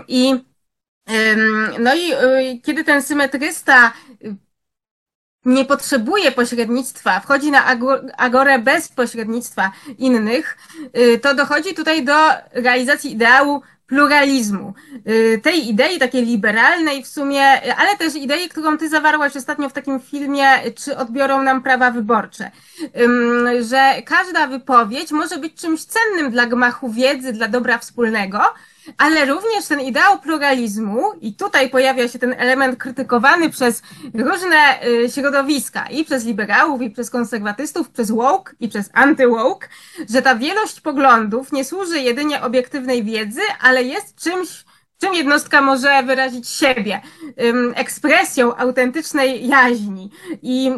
I 0.08 0.34
no 1.78 1.94
i 1.94 2.12
e, 2.12 2.58
kiedy 2.62 2.84
ten 2.84 3.02
symetrysta 3.02 3.92
y, 4.24 4.36
nie 5.44 5.64
potrzebuje 5.64 6.32
pośrednictwa, 6.32 7.20
wchodzi 7.20 7.50
na 7.50 7.64
agorę 8.16 8.58
bez 8.58 8.88
pośrednictwa 8.88 9.72
innych, 9.98 10.58
y, 10.98 11.18
to 11.18 11.34
dochodzi 11.34 11.74
tutaj 11.74 12.04
do 12.04 12.14
realizacji 12.52 13.12
ideału 13.12 13.62
pluralizmu, 13.86 14.74
y, 15.08 15.40
tej 15.42 15.68
idei 15.68 15.98
takiej 15.98 16.26
liberalnej 16.26 17.02
w 17.02 17.08
sumie, 17.08 17.42
ale 17.76 17.96
też 17.98 18.14
idei, 18.14 18.48
którą 18.48 18.78
ty 18.78 18.88
zawarłaś 18.88 19.36
ostatnio 19.36 19.68
w 19.68 19.72
takim 19.72 20.00
filmie, 20.00 20.46
czy 20.76 20.96
odbiorą 20.96 21.42
nam 21.42 21.62
prawa 21.62 21.90
wyborcze, 21.90 22.50
że 23.60 24.02
każda 24.06 24.46
wypowiedź 24.46 25.10
może 25.10 25.38
być 25.38 25.54
czymś 25.54 25.84
cennym 25.84 26.30
dla 26.30 26.46
gmachu 26.46 26.92
wiedzy, 26.92 27.32
dla 27.32 27.48
dobra 27.48 27.78
wspólnego, 27.78 28.40
ale 28.98 29.24
również 29.24 29.66
ten 29.68 29.80
ideał 29.80 30.18
pluralizmu, 30.20 31.12
i 31.20 31.34
tutaj 31.34 31.70
pojawia 31.70 32.08
się 32.08 32.18
ten 32.18 32.34
element 32.38 32.78
krytykowany 32.78 33.50
przez 33.50 33.82
różne 34.14 34.86
y, 34.86 35.10
środowiska, 35.10 35.86
i 35.86 36.04
przez 36.04 36.24
liberałów, 36.24 36.82
i 36.82 36.90
przez 36.90 37.10
konserwatystów, 37.10 37.90
przez 37.90 38.10
woke, 38.10 38.54
i 38.60 38.68
przez 38.68 38.90
anty-woke, 38.92 39.68
że 40.10 40.22
ta 40.22 40.36
wielość 40.36 40.80
poglądów 40.80 41.52
nie 41.52 41.64
służy 41.64 42.00
jedynie 42.00 42.42
obiektywnej 42.42 43.04
wiedzy, 43.04 43.40
ale 43.60 43.82
jest 43.82 44.16
czymś 44.16 44.64
czym 45.00 45.14
jednostka 45.14 45.62
może 45.62 46.02
wyrazić 46.02 46.48
siebie? 46.48 47.00
Ekspresją 47.74 48.56
autentycznej 48.56 49.48
jaźni. 49.48 50.10
I 50.42 50.72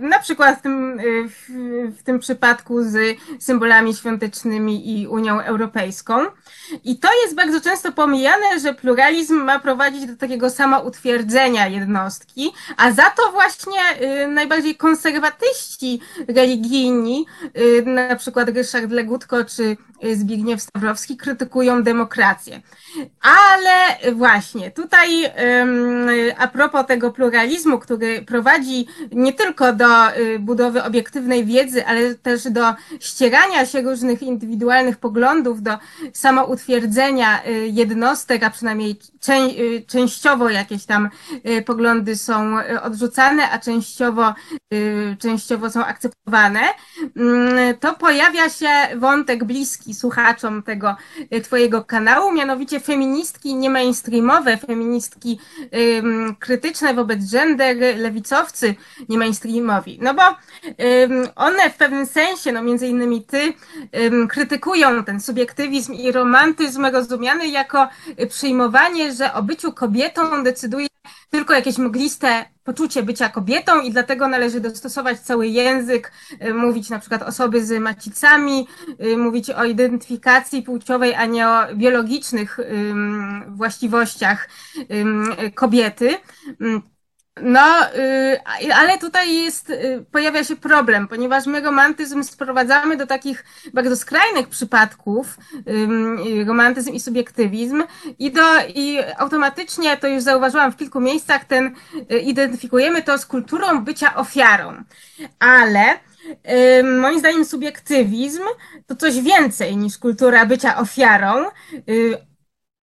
na 0.00 0.18
przykład 0.18 0.58
w 0.58 0.62
tym, 0.62 1.00
w, 1.28 1.50
w 1.98 2.02
tym 2.02 2.18
przypadku 2.18 2.82
z 2.82 3.16
symbolami 3.38 3.94
świątecznymi 3.94 5.00
i 5.00 5.08
Unią 5.08 5.40
Europejską. 5.40 6.26
I 6.84 6.98
to 6.98 7.08
jest 7.22 7.34
bardzo 7.34 7.60
często 7.60 7.92
pomijane, 7.92 8.60
że 8.60 8.74
pluralizm 8.74 9.34
ma 9.34 9.58
prowadzić 9.58 10.06
do 10.06 10.16
takiego 10.16 10.50
samoutwierdzenia 10.50 11.68
jednostki, 11.68 12.52
a 12.76 12.92
za 12.92 13.10
to 13.10 13.32
właśnie 13.32 13.80
najbardziej 14.28 14.76
konserwatyści 14.76 16.00
religijni, 16.28 17.26
na 17.84 18.16
przykład 18.16 18.48
Ryszard 18.48 18.90
Legutko 18.90 19.44
czy 19.44 19.76
Zbigniew 20.14 20.62
Stawrowski, 20.62 21.16
krytykują 21.16 21.82
demokrację. 21.82 22.60
Ale 23.20 24.12
właśnie 24.14 24.70
tutaj 24.70 25.08
a 26.38 26.48
propos 26.48 26.86
tego 26.86 27.10
pluralizmu, 27.10 27.78
który 27.78 28.22
prowadzi 28.22 28.86
nie 29.12 29.32
tylko 29.32 29.72
do 29.72 30.16
y, 30.16 30.38
budowy 30.38 30.82
obiektywnej 30.82 31.44
wiedzy, 31.44 31.86
ale 31.86 32.14
też 32.14 32.50
do 32.50 32.74
ścierania 33.00 33.66
się 33.66 33.82
różnych 33.82 34.22
indywidualnych 34.22 34.98
poglądów, 34.98 35.62
do 35.62 35.78
samoutwierdzenia 36.12 37.44
y, 37.46 37.68
jednostek, 37.68 38.42
a 38.42 38.50
przynajmniej 38.50 38.96
y, 39.28 39.84
częściowo 39.86 40.50
jakieś 40.50 40.84
tam 40.84 41.10
poglądy 41.66 42.16
są 42.16 42.56
odrzucane, 42.82 43.50
a 43.50 43.58
częściowo, 43.58 44.34
częściowo 45.18 45.70
są 45.70 45.84
akceptowane, 45.84 46.60
mm, 47.16 47.78
to 47.78 47.94
pojawia 47.94 48.48
się 48.48 48.68
wątek 48.96 49.44
bliski 49.44 49.94
słuchaczom 49.94 50.62
tego 50.62 50.96
Twojego 51.42 51.84
kanału, 51.84 52.32
mianowicie 52.32 52.79
feministki 52.80 53.54
nie 53.54 53.70
mainstreamowe, 53.70 54.56
feministki 54.56 55.40
ym, 55.98 56.36
krytyczne 56.38 56.94
wobec 56.94 57.30
gender, 57.30 57.76
lewicowcy 57.96 58.74
nie 59.08 59.18
mainstreamowi. 59.18 59.98
No 60.02 60.14
bo 60.14 60.22
ym, 60.22 61.28
one 61.36 61.70
w 61.70 61.76
pewnym 61.76 62.06
sensie, 62.06 62.52
no 62.52 62.62
między 62.62 62.86
innymi 62.86 63.22
ty, 63.22 63.52
ym, 64.00 64.28
krytykują 64.28 65.04
ten 65.04 65.20
subiektywizm 65.20 65.92
i 65.92 66.12
romantyzm 66.12 66.86
rozumiany 66.86 67.48
jako 67.48 67.88
przyjmowanie, 68.28 69.12
że 69.12 69.34
o 69.34 69.42
byciu 69.42 69.72
kobietą 69.72 70.44
decyduje 70.44 70.89
tylko 71.30 71.54
jakieś 71.54 71.78
mgliste 71.78 72.44
poczucie 72.64 73.02
bycia 73.02 73.28
kobietą 73.28 73.80
i 73.80 73.90
dlatego 73.90 74.28
należy 74.28 74.60
dostosować 74.60 75.20
cały 75.20 75.46
język, 75.46 76.12
y, 76.44 76.54
mówić 76.54 76.90
na 76.90 76.98
przykład 76.98 77.22
osoby 77.22 77.64
z 77.64 77.80
macicami, 77.82 78.66
y, 79.04 79.16
mówić 79.16 79.50
o 79.50 79.64
identyfikacji 79.64 80.62
płciowej, 80.62 81.14
a 81.14 81.26
nie 81.26 81.48
o 81.48 81.74
biologicznych 81.74 82.58
właściwościach 83.48 84.48
kobiety. 85.54 86.16
No, 87.36 87.86
y, 88.62 88.72
ale 88.74 88.98
tutaj 88.98 89.34
jest, 89.34 89.70
y, 89.70 90.04
pojawia 90.12 90.44
się 90.44 90.56
problem, 90.56 91.08
ponieważ 91.08 91.46
my 91.46 91.60
romantyzm 91.60 92.22
sprowadzamy 92.22 92.96
do 92.96 93.06
takich 93.06 93.44
bardzo 93.74 93.96
skrajnych 93.96 94.48
przypadków, 94.48 95.36
romantyzm 96.46 96.92
i 96.92 97.00
subiektywizm 97.00 97.82
i, 98.18 98.30
do, 98.30 98.42
i 98.74 98.98
automatycznie, 99.16 99.96
to 99.96 100.08
już 100.08 100.22
zauważyłam 100.22 100.72
w 100.72 100.76
kilku 100.76 101.00
miejscach, 101.00 101.44
ten 101.44 101.74
y, 102.12 102.18
identyfikujemy 102.18 103.02
to 103.02 103.18
z 103.18 103.26
kulturą 103.26 103.84
bycia 103.84 104.14
ofiarą. 104.14 104.84
Ale 105.38 105.84
moim 107.00 107.18
zdaniem 107.18 107.44
subiektywizm 107.44 108.42
to 108.86 108.96
coś 108.96 109.20
więcej 109.20 109.76
niż 109.76 109.98
kultura 109.98 110.46
bycia 110.46 110.76
ofiarą 110.76 111.44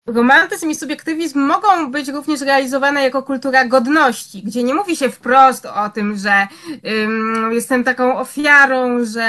Romantyzm 0.08 0.70
i 0.70 0.76
subiektywizm 0.76 1.40
mogą 1.40 1.92
być 1.92 2.10
również 2.10 2.42
realizowane 2.42 3.04
jako 3.04 3.24
kultura 3.24 3.66
godności, 3.66 4.44
gdzie 4.44 4.64
nie 4.64 4.74
mówi 4.74 4.96
się 4.96 5.10
wprost 5.10 5.66
o 5.66 5.90
tym, 5.90 6.18
że 6.18 6.48
jestem 7.52 7.84
taką 7.84 8.18
ofiarą, 8.18 9.06
że 9.06 9.26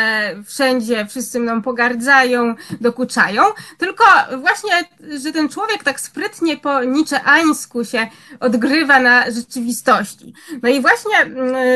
wszędzie 0.46 1.06
wszyscy 1.06 1.40
mną 1.40 1.62
pogardzają, 1.62 2.54
dokuczają, 2.80 3.42
tylko 3.78 4.04
właśnie, 4.36 4.70
że 5.22 5.32
ten 5.32 5.48
człowiek 5.48 5.82
tak 5.84 6.00
sprytnie 6.00 6.56
po 6.56 6.84
niczeańsku 6.84 7.84
się 7.84 8.06
odgrywa 8.40 9.00
na 9.00 9.30
rzeczywistości. 9.30 10.34
No 10.62 10.68
i 10.68 10.80
właśnie 10.80 11.26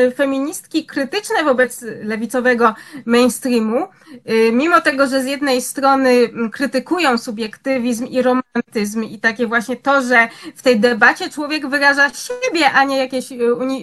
y, 0.07 0.11
feministki 0.11 0.85
krytyczne 0.85 1.43
wobec 1.43 1.85
lewicowego 2.03 2.75
mainstreamu, 3.05 3.87
y, 4.29 4.51
mimo 4.51 4.81
tego, 4.81 5.07
że 5.07 5.23
z 5.23 5.25
jednej 5.25 5.61
strony 5.61 6.29
krytykują 6.51 7.17
subiektywizm 7.17 8.05
i 8.05 8.21
romantyzm, 8.21 8.88
i 8.95 9.19
takie 9.19 9.47
właśnie 9.47 9.75
to, 9.75 10.01
że 10.01 10.29
w 10.55 10.61
tej 10.61 10.79
debacie 10.79 11.29
człowiek 11.29 11.67
wyraża 11.67 12.09
siebie, 12.09 12.71
a 12.71 12.83
nie 12.83 12.97
jakieś 12.97 13.31
y, 13.31 13.35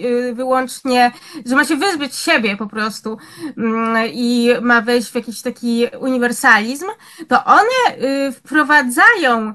y, 0.03 0.33
wyłącznie, 0.33 1.11
że 1.45 1.55
ma 1.55 1.65
się 1.65 1.75
wyzbyć 1.75 2.15
siebie 2.15 2.57
po 2.57 2.67
prostu 2.67 3.17
mm, 3.57 4.07
i 4.13 4.49
ma 4.61 4.81
wejść 4.81 5.11
w 5.11 5.15
jakiś 5.15 5.41
taki 5.41 5.87
uniwersalizm, 5.99 6.85
to 7.27 7.45
one 7.45 7.97
y, 8.27 8.31
wprowadzają 8.31 9.53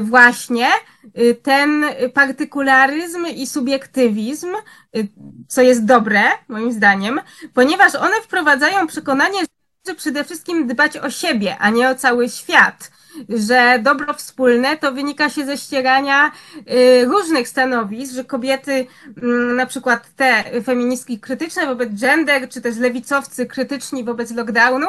właśnie 0.00 0.66
ten 1.42 1.84
partykularyzm 2.14 3.26
i 3.26 3.46
subiektywizm, 3.46 4.48
co 5.48 5.62
jest 5.62 5.84
dobre, 5.84 6.22
moim 6.48 6.72
zdaniem, 6.72 7.20
ponieważ 7.54 7.94
one 7.94 8.14
wprowadzają 8.22 8.86
przekonanie, 8.86 9.38
że 9.86 9.94
przede 9.94 10.24
wszystkim 10.24 10.66
dbać 10.66 10.96
o 10.96 11.10
siebie, 11.10 11.56
a 11.58 11.70
nie 11.70 11.90
o 11.90 11.94
cały 11.94 12.28
świat. 12.28 12.90
Że 13.28 13.78
dobro 13.82 14.14
wspólne 14.14 14.76
to 14.76 14.92
wynika 14.92 15.30
się 15.30 15.46
ze 15.46 15.56
ścierania 15.56 16.32
y, 16.56 17.04
różnych 17.04 17.48
stanowisk, 17.48 18.14
że 18.14 18.24
kobiety, 18.24 18.86
mm, 19.22 19.56
na 19.56 19.66
przykład 19.66 20.08
te 20.16 20.44
feministki 20.64 21.20
krytyczne 21.20 21.66
wobec 21.66 22.00
gender, 22.00 22.48
czy 22.48 22.60
też 22.60 22.76
lewicowcy 22.76 23.46
krytyczni 23.46 24.04
wobec 24.04 24.30
lockdownu, 24.30 24.86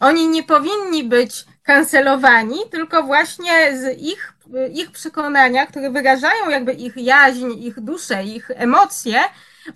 oni 0.00 0.28
nie 0.28 0.42
powinni 0.42 1.04
być 1.04 1.44
kancelowani, 1.62 2.58
tylko 2.70 3.02
właśnie 3.02 3.78
z 3.78 3.98
ich, 3.98 4.32
ich 4.72 4.90
przekonania, 4.90 5.66
które 5.66 5.90
wyrażają 5.90 6.50
jakby 6.50 6.72
ich 6.72 6.96
jaźń, 6.96 7.52
ich 7.58 7.80
duszę, 7.80 8.24
ich 8.24 8.50
emocje, 8.54 9.20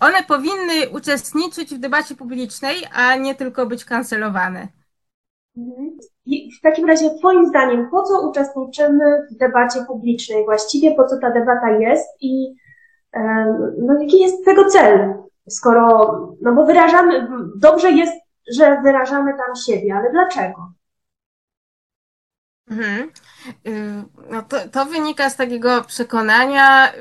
one 0.01 0.23
powinny 0.23 0.89
uczestniczyć 0.93 1.75
w 1.75 1.79
debacie 1.79 2.15
publicznej, 2.15 2.77
a 2.93 3.17
nie 3.17 3.35
tylko 3.35 3.67
być 3.67 3.85
kancelowane. 3.85 4.69
I 6.27 6.53
w 6.59 6.61
takim 6.61 6.89
razie, 6.89 7.11
Twoim 7.19 7.49
zdaniem, 7.49 7.91
po 7.91 8.03
co 8.03 8.29
uczestniczymy 8.31 9.27
w 9.31 9.37
debacie 9.37 9.85
publicznej 9.87 10.45
właściwie, 10.45 10.95
po 10.95 11.07
co 11.07 11.19
ta 11.19 11.31
debata 11.31 11.71
jest 11.71 12.09
i 12.21 12.55
no, 13.79 14.03
jaki 14.03 14.21
jest 14.21 14.45
tego 14.45 14.65
cel? 14.65 15.15
Skoro, 15.49 16.09
no 16.43 16.55
bo 16.55 16.67
wyrażamy, 16.67 17.29
dobrze 17.57 17.91
jest, 17.91 18.13
że 18.57 18.81
wyrażamy 18.83 19.33
tam 19.33 19.57
siebie, 19.57 19.95
ale 19.95 20.11
dlaczego? 20.11 20.73
Mhm. 22.71 23.11
Y, 23.67 24.05
no 24.31 24.43
to, 24.43 24.69
to 24.69 24.85
wynika 24.85 25.31
z 25.31 25.37
takiego 25.37 25.85
przekonania, 25.85 26.93
y, 26.95 26.97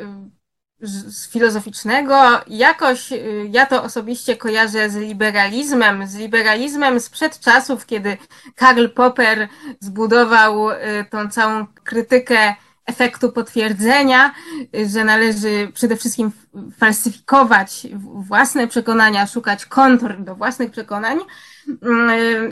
z 0.82 1.30
filozoficznego. 1.30 2.16
Jakoś 2.48 3.12
y, 3.12 3.50
ja 3.52 3.66
to 3.66 3.84
osobiście 3.84 4.38
kojarzę 4.38 4.90
z 4.90 4.96
liberalizmem, 4.96 6.08
z 6.08 6.16
liberalizmem 6.16 7.00
sprzed 7.00 7.40
czasów, 7.40 7.86
kiedy 7.86 8.18
Karl 8.56 8.88
Popper 8.88 9.48
zbudował 9.80 10.72
y, 10.72 10.76
tą 11.10 11.30
całą 11.30 11.66
krytykę 11.84 12.56
efektu 12.86 13.32
potwierdzenia, 13.32 14.34
y, 14.76 14.90
że 14.90 15.04
należy 15.04 15.72
przede 15.74 15.96
wszystkim 15.96 16.32
falsyfikować 16.78 17.88
własne 18.14 18.68
przekonania, 18.68 19.28
szukać 19.28 19.66
kontr 19.66 20.18
do 20.20 20.36
własnych 20.36 20.72
przekonań. 20.72 21.18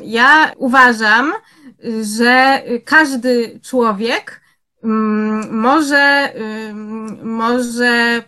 Ja 0.03 0.51
uważam, 0.57 1.33
że 2.01 2.61
każdy 2.85 3.59
człowiek 3.63 4.44
Mm, 4.44 4.44
może, 5.51 6.33
może 7.23 8.23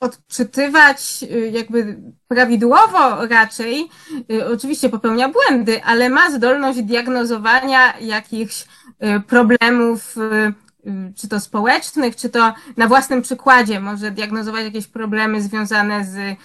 odczytywać 0.00 1.24
y, 1.32 1.50
jakby 1.50 1.96
prawidłowo 2.28 3.26
raczej, 3.26 3.88
y, 4.32 4.46
oczywiście 4.46 4.88
popełnia 4.88 5.28
błędy, 5.28 5.84
ale 5.84 6.08
ma 6.08 6.30
zdolność 6.30 6.82
diagnozowania 6.82 7.98
jakichś 7.98 8.64
y, 8.64 9.20
problemów, 9.20 10.16
czy 11.16 11.28
to 11.28 11.40
społecznych, 11.40 12.16
czy 12.16 12.28
to 12.28 12.54
na 12.76 12.88
własnym 12.88 13.22
przykładzie. 13.22 13.80
Może 13.80 14.10
diagnozować 14.10 14.64
jakieś 14.64 14.86
problemy 14.86 15.42
związane 15.42 16.04
z 16.04 16.36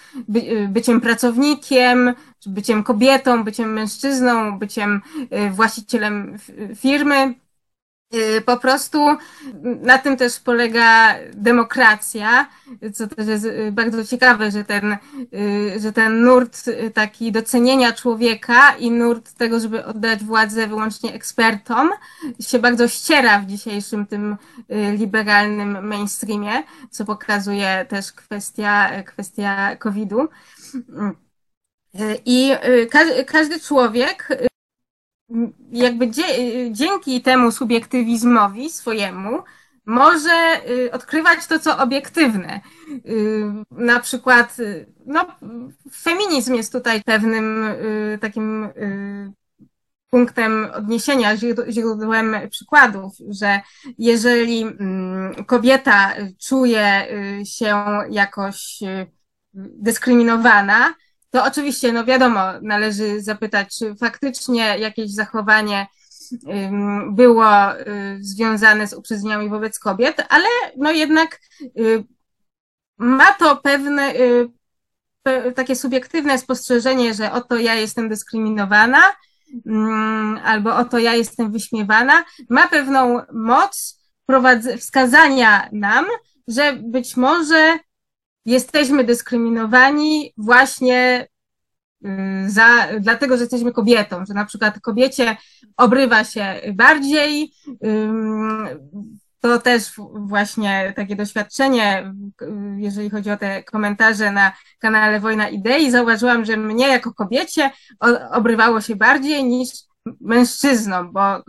byciem 0.70 1.02
pracownikiem, 1.02 2.14
czy 2.40 2.50
byciem 2.50 2.84
kobietą, 2.84 3.44
byciem 3.44 3.74
mężczyzną, 3.74 4.60
byciem 4.60 5.02
właścicielem 5.52 6.38
firmy 6.76 7.34
po 8.46 8.58
prostu 8.58 9.18
na 9.82 9.98
tym 9.98 10.18
też 10.18 10.40
polega 10.40 11.16
demokracja, 11.34 12.50
co 12.94 13.08
też 13.08 13.28
jest 13.28 13.46
y, 13.46 13.72
bardzo 13.72 14.06
ciekawe, 14.06 14.52
że 14.52 14.64
ten, 14.64 14.98
y, 15.34 15.80
że 15.80 15.94
ten 15.94 16.22
nurt 16.22 16.70
taki 16.94 17.32
docenienia 17.32 17.94
człowieka 17.94 18.76
i 18.76 18.92
nurt 18.92 19.34
tego, 19.34 19.60
żeby 19.60 19.86
oddać 19.86 20.24
władzę 20.24 20.68
wyłącznie 20.68 21.14
ekspertom, 21.14 21.90
się 22.40 22.60
bardzo 22.60 22.88
ściera 22.88 23.40
w 23.40 23.46
dzisiejszym 23.46 24.06
tym 24.06 24.38
liberalnym 24.98 25.88
mainstreamie, 25.88 26.64
co 26.92 27.06
pokazuje 27.06 27.86
też 27.90 28.12
kwestia, 28.12 29.04
kwestia 29.04 29.76
COVID-u. 29.76 30.28
I 32.26 32.52
każdy 33.28 33.60
człowiek 33.60 34.30
jakby 35.72 36.12
dzięki 36.72 37.22
temu 37.22 37.52
subiektywizmowi 37.52 38.70
swojemu 38.70 39.44
może 39.86 40.62
y, 40.70 40.92
odkrywać 40.92 41.48
to, 41.48 41.60
co 41.60 41.78
obiektywne. 41.78 42.62
Y, 42.90 43.44
na 43.72 44.00
przykład, 44.00 44.60
y, 44.60 44.86
no, 45.06 45.26
feminizm 45.92 46.56
jest 46.56 46.72
tutaj 46.72 47.02
pewnym 47.04 47.66
takim 48.22 48.70
punktem 50.10 50.68
odniesienia, 50.74 51.38
źródłem 51.70 52.36
przykładów, 52.50 53.14
że 53.30 53.62
jeżeli 53.98 54.62
mm, 54.62 55.46
kobieta 55.46 56.14
czuje 56.48 57.08
się 57.46 57.86
jakoś 58.10 58.80
dyskryminowana, 59.54 60.94
to 61.36 61.44
oczywiście, 61.44 61.94
no 61.94 62.06
wiadomo, 62.06 62.42
należy 62.62 63.22
zapytać, 63.22 63.78
czy 63.78 63.96
faktycznie 63.96 64.80
jakieś 64.80 65.12
zachowanie 65.12 65.88
było 67.12 67.80
y, 67.80 68.18
związane 68.22 68.88
z 68.88 68.94
uprzedzeniami 68.94 69.50
wobec 69.50 69.80
kobiet, 69.80 70.26
ale 70.30 70.46
no 70.78 70.92
jednak 70.92 71.40
y, 71.80 72.04
ma 72.98 73.32
to 73.32 73.58
pewne 73.58 74.14
y, 74.16 74.50
takie 75.56 75.76
subiektywne 75.76 76.38
spostrzeżenie, 76.38 77.14
że 77.14 77.32
oto 77.32 77.56
ja 77.56 77.76
jestem 77.76 78.10
dyskryminowana, 78.10 79.02
albo 80.44 80.76
oto 80.76 81.00
ja 81.00 81.16
jestem 81.16 81.52
wyśmiewana, 81.52 82.24
ma 82.50 82.68
pewną 82.68 83.22
moc 83.34 84.00
wskazania 84.80 85.70
nam, 85.72 86.06
że 86.48 86.74
być 86.74 87.18
może 87.18 87.80
jesteśmy 88.46 89.04
dyskryminowani 89.04 90.34
właśnie 90.38 91.28
y, 92.06 92.10
za, 92.48 92.88
dlatego, 93.00 93.38
że 93.38 93.44
jesteśmy 93.44 93.72
kobietą, 93.72 94.26
że 94.26 94.34
na 94.34 94.46
przykład 94.46 94.80
kobiecie 94.80 95.38
obrywa 95.78 96.24
się 96.24 96.62
bardziej. 96.74 97.54
To 99.40 99.60
też 99.60 99.92
właśnie 100.14 100.94
takie 100.96 101.16
doświadczenie, 101.16 102.14
jeżeli 102.78 103.10
chodzi 103.10 103.32
o 103.32 103.38
te 103.38 103.64
komentarze 103.64 104.32
na 104.32 104.54
kanale 104.80 105.20
Wojna 105.20 105.50
Idei, 105.50 105.92
zauważyłam, 105.92 106.46
że 106.46 106.58
mnie 106.58 106.88
jako 106.88 107.14
kobiecie 107.14 107.72
obrywało 108.32 108.82
się 108.82 108.96
bardziej 108.96 109.44
niż 109.44 109.70
mężczyznom, 110.22 111.12
bo, 111.14 111.44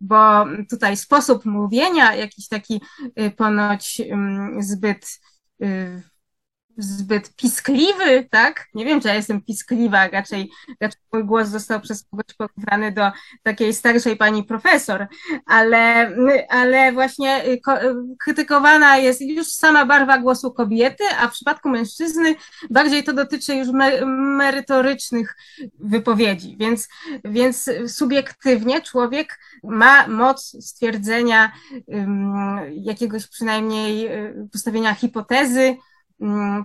bo 0.00 0.44
tutaj 0.70 0.96
sposób 0.96 1.44
mówienia, 1.44 2.14
jakiś 2.14 2.48
taki 2.48 2.80
y, 3.20 3.30
ponoć 3.30 4.02
zbyt 4.58 5.20
y, 5.62 6.02
zbyt 6.76 7.36
piskliwy, 7.36 8.28
tak? 8.30 8.68
Nie 8.74 8.84
wiem, 8.84 9.00
czy 9.00 9.08
ja 9.08 9.14
jestem 9.14 9.42
piskliwa, 9.42 10.08
raczej, 10.08 10.50
raczej 10.80 11.00
mój 11.12 11.24
głos 11.24 11.48
został 11.48 11.80
przez 11.80 12.04
kogoś 12.10 12.34
porównany 12.38 12.92
do 12.92 13.12
takiej 13.42 13.74
starszej 13.74 14.16
pani 14.16 14.44
profesor, 14.44 15.06
ale, 15.46 16.10
ale 16.48 16.92
właśnie 16.92 17.44
y, 17.44 17.50
y, 17.50 17.60
krytykowana 18.18 18.96
jest 18.96 19.20
już 19.20 19.46
sama 19.46 19.86
barwa 19.86 20.18
głosu 20.18 20.52
kobiety, 20.52 21.04
a 21.20 21.28
w 21.28 21.32
przypadku 21.32 21.68
mężczyzny 21.68 22.34
bardziej 22.70 23.04
to 23.04 23.12
dotyczy 23.12 23.54
już 23.54 23.68
merytorycznych 24.06 25.36
wypowiedzi, 25.78 26.56
więc, 26.60 26.88
więc 27.24 27.70
subiektywnie 27.86 28.82
człowiek 28.82 29.38
ma 29.64 30.08
moc 30.08 30.64
stwierdzenia 30.64 31.52
um, 31.86 32.56
jakiegoś 32.72 33.26
przynajmniej 33.26 34.06
y, 34.06 34.48
postawienia 34.52 34.94
hipotezy, 34.94 35.76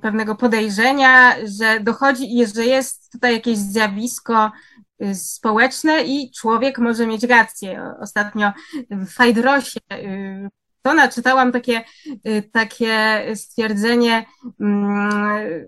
pewnego 0.01 0.35
podejrzenia, 0.35 1.35
że 1.43 1.79
dochodzi, 1.79 2.45
że 2.55 2.65
jest 2.65 3.11
tutaj 3.11 3.33
jakieś 3.33 3.57
zjawisko 3.57 4.51
y, 5.03 5.15
społeczne 5.15 6.03
i 6.03 6.31
człowiek 6.31 6.79
może 6.79 7.07
mieć 7.07 7.23
rację. 7.23 7.93
Ostatnio 8.01 8.51
w 8.89 9.09
Fajdrosie 9.09 9.79
y, 9.93 10.49
to 10.81 10.93
naczytałam 10.93 11.51
takie, 11.51 11.83
y, 12.27 12.49
takie 12.51 13.23
stwierdzenie, 13.35 14.25
um, 14.59 15.09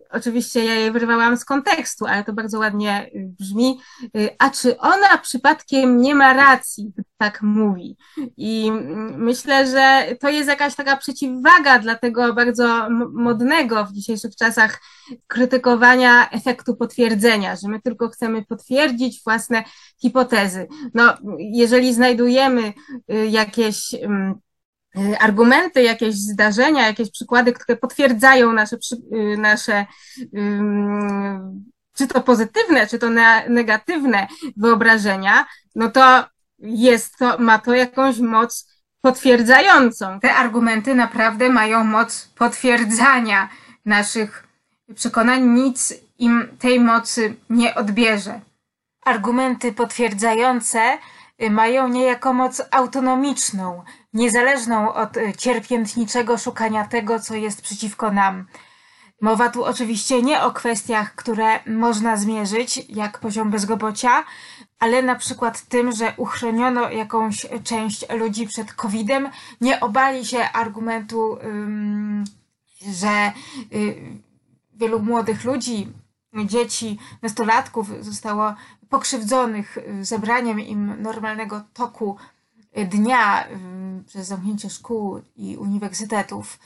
oczywiście 0.10 0.66
ja 0.66 0.76
je 0.76 0.92
wyrwałam 0.92 1.38
z 1.38 1.46
kontekstu, 1.46 2.06
ale 2.06 2.24
to 2.24 2.34
bardzo 2.34 2.60
ładnie 2.60 3.10
brzmi, 3.16 3.80
a 4.40 4.50
czy 4.50 4.78
ona 4.78 5.18
przypadkiem 5.18 6.02
nie 6.02 6.16
ma 6.16 6.34
racji, 6.34 6.92
tak 7.22 7.42
mówi. 7.42 7.98
I 8.38 8.72
myślę, 9.18 9.68
że 9.68 10.16
to 10.20 10.30
jest 10.30 10.50
jakaś 10.50 10.76
taka 10.76 10.98
przeciwwaga 10.98 11.80
dla 11.80 11.96
tego 11.96 12.34
bardzo 12.34 12.90
modnego 13.14 13.86
w 13.86 13.94
dzisiejszych 13.94 14.36
czasach 14.36 14.82
krytykowania 15.28 16.30
efektu 16.30 16.76
potwierdzenia, 16.76 17.56
że 17.56 17.68
my 17.68 17.82
tylko 17.82 18.10
chcemy 18.10 18.46
potwierdzić 18.46 19.24
własne 19.24 19.64
hipotezy. 20.02 20.68
No, 20.94 21.18
jeżeli 21.38 21.94
znajdujemy 21.94 22.74
y, 23.14 23.28
jakieś 23.28 23.94
y, 23.94 24.00
argumenty, 25.20 25.84
jakieś 25.84 26.16
zdarzenia, 26.16 26.88
jakieś 26.88 27.12
przykłady, 27.12 27.54
które 27.54 27.78
potwierdzają 27.78 28.54
nasze, 28.54 28.78
y, 29.14 29.38
nasze 29.38 29.86
czy 31.94 32.08
to 32.08 32.22
pozytywne, 32.22 32.88
czy 32.88 33.00
to 33.00 33.10
negatywne 33.50 34.28
wyobrażenia, 34.58 35.46
no 35.76 35.92
to 35.92 36.26
jest 36.62 37.18
to, 37.18 37.38
ma 37.38 37.60
to 37.60 37.74
jakąś 37.74 38.20
moc 38.20 38.68
potwierdzającą. 39.02 40.20
Te 40.20 40.36
argumenty 40.36 40.96
naprawdę 40.96 41.50
mają 41.50 41.84
moc 41.84 42.28
potwierdzania 42.36 43.50
naszych 43.86 44.48
przekonań, 44.96 45.42
nic 45.42 45.94
im 46.20 46.48
tej 46.60 46.80
mocy 46.80 47.36
nie 47.50 47.76
odbierze. 47.76 48.40
Argumenty 49.06 49.74
potwierdzające 49.74 50.98
y, 51.44 51.50
mają 51.50 51.88
niejako 51.88 52.34
moc 52.34 52.62
autonomiczną, 52.72 53.84
niezależną 54.14 54.94
od 54.94 55.18
y, 55.18 55.34
cierpiętniczego 55.38 56.38
szukania 56.38 56.88
tego, 56.88 57.20
co 57.20 57.36
jest 57.36 57.62
przeciwko 57.62 58.12
nam. 58.12 58.46
Mowa 59.22 59.50
tu 59.50 59.64
oczywiście 59.64 60.22
nie 60.22 60.42
o 60.42 60.52
kwestiach, 60.52 61.16
które 61.16 61.60
można 61.68 62.18
zmierzyć, 62.18 62.86
jak 62.90 63.20
poziom 63.20 63.52
bezrobocia, 63.52 64.24
ale 64.82 65.02
na 65.02 65.16
przykład 65.16 65.62
tym, 65.62 65.92
że 65.92 66.14
uchroniono 66.18 66.90
jakąś 66.90 67.46
część 67.64 68.06
ludzi 68.10 68.48
przed 68.48 68.74
COVID-em, 68.74 69.30
nie 69.62 69.80
obali 69.80 70.26
się 70.26 70.40
argumentu, 70.40 71.38
że 72.92 73.32
y, 73.74 74.02
wielu 74.74 75.00
młodych 75.00 75.44
ludzi, 75.44 75.88
dzieci, 76.46 77.00
nastolatków 77.22 77.88
zostało 78.00 78.54
pokrzywdzonych 78.90 79.78
y, 79.78 80.06
zabraniem 80.06 80.60
im 80.60 81.02
normalnego 81.02 81.62
toku 81.74 82.18
dnia 82.90 83.48
przez 84.08 84.28
zamknięcie 84.28 84.70
szkół 84.70 85.22
i 85.36 85.58
uniwersytetów. 85.58 86.60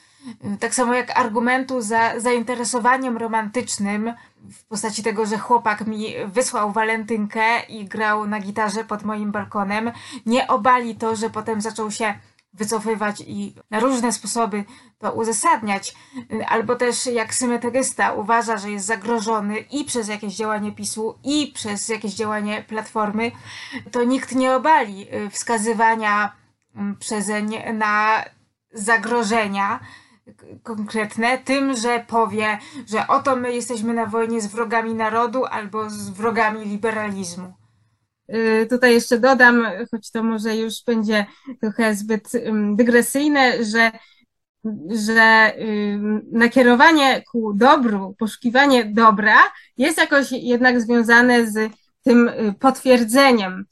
Tak 0.60 0.76
samo 0.76 0.94
jak 0.94 1.20
argumentu 1.20 1.82
za 1.82 2.20
zainteresowaniem 2.20 3.18
romantycznym 3.18 4.14
w 4.52 4.66
postaci 4.66 5.04
tego, 5.04 5.26
że 5.26 5.38
chłopak 5.38 5.88
mi 5.88 6.14
wysłał 6.28 6.72
walentynkę 6.72 7.60
i 7.70 7.86
grał 7.86 8.28
na 8.28 8.40
gitarze 8.40 8.84
pod 8.84 9.04
moim 9.04 9.32
balkonem, 9.32 9.92
nie 10.26 10.48
obali 10.48 10.96
to, 10.96 11.16
że 11.16 11.30
potem 11.30 11.62
zaczął 11.62 11.92
się 11.92 12.14
wycofywać 12.54 13.24
i 13.28 13.56
na 13.72 13.80
różne 13.80 14.12
sposoby 14.12 14.64
to 15.00 15.14
uzasadniać, 15.14 15.96
albo 16.48 16.76
też 16.76 17.06
jak 17.06 17.34
symetrysta 17.34 18.14
uważa, 18.14 18.58
że 18.58 18.72
jest 18.72 18.86
zagrożony 18.86 19.60
i 19.60 19.86
przez 19.86 20.08
jakieś 20.08 20.36
działanie 20.36 20.72
PiSu, 20.72 21.16
i 21.24 21.52
przez 21.56 21.90
jakieś 21.90 22.14
działanie 22.14 22.64
Platformy, 22.68 23.32
to 23.92 24.04
nikt 24.04 24.36
nie 24.36 24.56
obali 24.56 25.08
wskazywania 25.32 26.32
przezeń 27.00 27.58
na 27.74 28.24
zagrożenia, 28.74 29.80
konkretne 30.64 31.38
tym, 31.38 31.76
że 31.76 32.06
powie, 32.08 32.58
że 32.88 33.08
oto 33.08 33.36
my 33.36 33.56
jesteśmy 33.56 33.94
na 33.94 34.06
wojnie 34.06 34.42
z 34.42 34.48
wrogami 34.48 34.94
narodu 34.94 35.46
albo 35.46 35.90
z 35.90 36.10
wrogami 36.10 36.66
liberalizmu. 36.66 37.54
Y, 38.34 38.68
tutaj 38.70 38.94
jeszcze 38.94 39.20
dodam, 39.20 39.68
choć 39.92 40.12
to 40.12 40.24
może 40.24 40.56
już 40.56 40.74
będzie 40.88 41.26
trochę 41.62 41.96
zbyt 41.96 42.32
dygresyjne, 42.76 43.64
że, 43.64 43.92
że 44.90 45.54
nakierowanie 46.32 47.24
ku 47.32 47.54
dobru, 47.54 48.16
poszukiwanie 48.20 48.86
dobra 48.86 49.38
jest 49.78 49.98
jakoś 49.98 50.32
jednak 50.32 50.82
związane 50.82 51.48
z 51.48 51.72
tym 52.06 52.32
potwierdzeniem, 52.60 53.66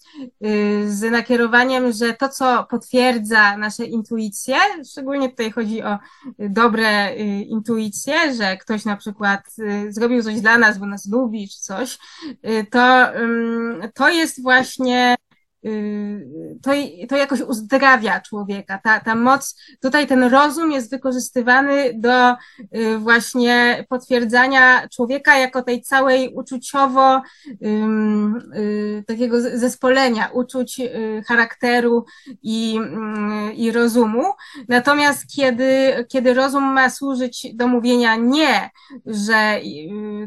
z 0.87 1.11
nakierowaniem, 1.11 1.91
że 1.91 2.13
to, 2.13 2.29
co 2.29 2.67
potwierdza 2.69 3.57
nasze 3.57 3.85
intuicje, 3.85 4.55
szczególnie 4.91 5.29
tutaj 5.29 5.51
chodzi 5.51 5.83
o 5.83 5.97
dobre 6.39 7.15
intuicje, 7.43 8.35
że 8.35 8.57
ktoś 8.57 8.85
na 8.85 8.97
przykład 8.97 9.41
zrobił 9.89 10.23
coś 10.23 10.41
dla 10.41 10.57
nas, 10.57 10.77
bo 10.77 10.85
nas 10.85 11.11
lubi, 11.11 11.49
czy 11.49 11.59
coś, 11.59 11.97
to, 12.71 13.07
to 13.93 14.09
jest 14.09 14.41
właśnie 14.41 15.15
to, 16.61 16.71
to 17.09 17.17
jakoś 17.17 17.41
uzdrawia 17.41 18.21
człowieka. 18.21 18.79
Ta, 18.83 18.99
ta 18.99 19.15
moc, 19.15 19.55
tutaj 19.81 20.07
ten 20.07 20.23
rozum 20.23 20.71
jest 20.71 20.91
wykorzystywany 20.91 21.93
do 21.95 22.31
y, 22.31 22.97
właśnie 22.97 23.85
potwierdzania 23.89 24.87
człowieka 24.89 25.37
jako 25.37 25.61
tej 25.61 25.81
całej 25.81 26.33
uczuciowo 26.35 27.21
y, 27.61 29.03
takiego 29.07 29.41
zespolenia 29.41 30.29
uczuć, 30.33 30.79
y, 30.79 31.23
charakteru 31.27 32.05
i, 32.43 32.79
i 33.55 33.71
rozumu. 33.71 34.23
Natomiast 34.67 35.35
kiedy, 35.35 36.05
kiedy 36.09 36.33
rozum 36.33 36.63
ma 36.63 36.89
służyć 36.89 37.47
do 37.55 37.67
mówienia 37.67 38.15
nie, 38.15 38.69
że 39.05 39.59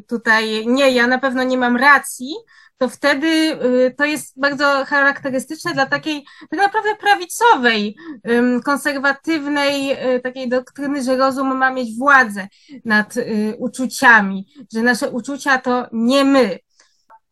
tutaj 0.08 0.66
nie, 0.66 0.90
ja 0.90 1.06
na 1.06 1.18
pewno 1.18 1.42
nie 1.42 1.58
mam 1.58 1.76
racji, 1.76 2.34
to 2.78 2.88
wtedy 2.88 3.26
y, 3.26 3.94
to 3.98 4.04
jest 4.04 4.40
bardzo 4.40 4.64
charakterystyczne 4.64 5.74
dla 5.74 5.86
takiej 5.86 6.24
tak 6.50 6.60
naprawdę 6.60 6.88
prawicowej, 7.00 7.96
konserwatywnej 8.64 9.92
y, 10.16 10.20
takiej 10.20 10.48
doktryny, 10.48 11.02
że 11.02 11.16
rozum 11.16 11.56
ma 11.56 11.70
mieć 11.70 11.98
władzę 11.98 12.48
nad 12.84 13.16
y, 13.16 13.56
uczuciami, 13.58 14.46
że 14.72 14.82
nasze 14.82 15.10
uczucia 15.10 15.58
to 15.58 15.86
nie 15.92 16.24
my. 16.24 16.58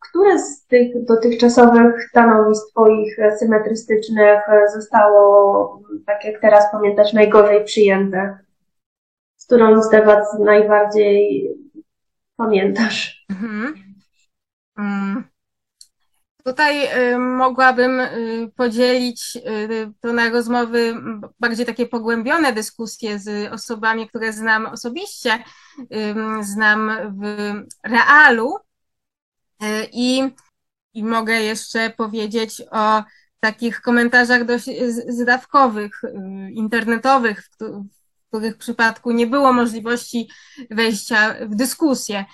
Które 0.09 0.39
z 0.39 0.65
tych 0.65 1.05
dotychczasowych 1.05 2.09
stanowisk 2.09 2.69
Twoich 2.71 3.17
symetrystycznych 3.39 4.39
zostało, 4.73 5.81
tak 6.05 6.25
jak 6.25 6.41
teraz 6.41 6.71
pamiętasz, 6.71 7.13
najgorzej 7.13 7.63
przyjęte? 7.63 8.37
Z 9.37 9.45
którą 9.45 9.81
z 9.83 9.89
debat 9.89 10.25
najbardziej 10.39 11.49
pamiętasz? 12.37 13.25
Mhm. 13.29 13.85
Mm. 16.55 16.57
Tutaj 16.57 17.13
y, 17.13 17.17
mogłabym 17.17 17.99
y, 17.99 18.51
podzielić 18.55 19.35
y, 19.35 19.91
to 20.01 20.13
na 20.13 20.29
rozmowy, 20.29 20.93
bardziej 21.39 21.65
takie 21.65 21.85
pogłębione 21.85 22.53
dyskusje 22.53 23.19
z 23.19 23.53
osobami, 23.53 24.09
które 24.09 24.33
znam 24.33 24.65
osobiście, 24.65 25.43
znam 26.41 26.91
w 27.19 27.53
realu 27.83 28.57
i, 29.91 30.23
i 30.93 31.03
mogę 31.03 31.41
jeszcze 31.41 31.89
powiedzieć 31.89 32.61
o 32.71 33.03
takich 33.39 33.81
komentarzach 33.81 34.45
dość 34.45 34.65
zdawkowych, 35.07 36.01
internetowych, 36.51 37.43
w 37.43 37.49
których 38.27 38.57
przypadku 38.57 39.11
nie 39.11 39.27
było 39.27 39.53
możliwości 39.53 40.29
wejścia 40.71 41.35
w 41.41 41.55
dyskusję 41.55 42.25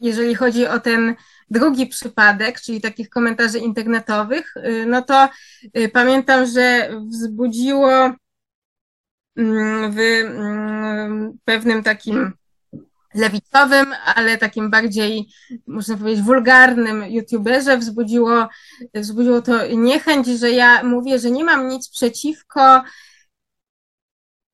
jeżeli 0.00 0.34
chodzi 0.34 0.66
o 0.66 0.80
ten 0.80 1.14
drugi 1.50 1.86
przypadek, 1.86 2.60
czyli 2.60 2.80
takich 2.80 3.10
komentarzy 3.10 3.58
internetowych, 3.58 4.56
y, 4.56 4.86
no 4.86 5.02
to 5.02 5.28
y, 5.76 5.88
pamiętam, 5.88 6.46
że 6.46 6.90
wzbudziło 7.08 8.10
mm, 9.36 9.92
w 9.92 9.98
mm, 9.98 11.38
pewnym 11.44 11.82
takim 11.82 12.32
lewicowym, 13.14 13.94
ale 14.14 14.38
takim 14.38 14.70
bardziej, 14.70 15.28
można 15.66 15.96
powiedzieć, 15.96 16.24
wulgarnym 16.24 17.04
youtuberze 17.04 17.78
wzbudziło, 17.78 18.48
wzbudziło 18.94 19.42
to 19.42 19.66
niechęć, 19.66 20.26
że 20.26 20.50
ja 20.50 20.82
mówię, 20.82 21.18
że 21.18 21.30
nie 21.30 21.44
mam 21.44 21.68
nic 21.68 21.90
przeciwko 21.90 22.82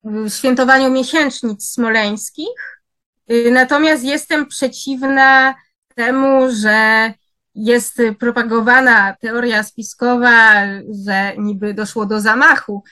y, 0.06 0.30
świętowaniu 0.30 0.90
miesięcznic 0.90 1.68
smoleńskich, 1.68 2.76
natomiast 3.51 4.05
jestem 4.05 4.47
przeciwna 4.47 5.55
temu, 5.95 6.51
że 6.51 7.12
jest 7.57 8.03
propagowana 8.19 9.15
teoria 9.21 9.62
spiskowa, 9.62 10.53
że 11.05 11.33
niby 11.39 11.75
doszło 11.75 12.07
do 12.07 12.21
zamachu 12.21 12.85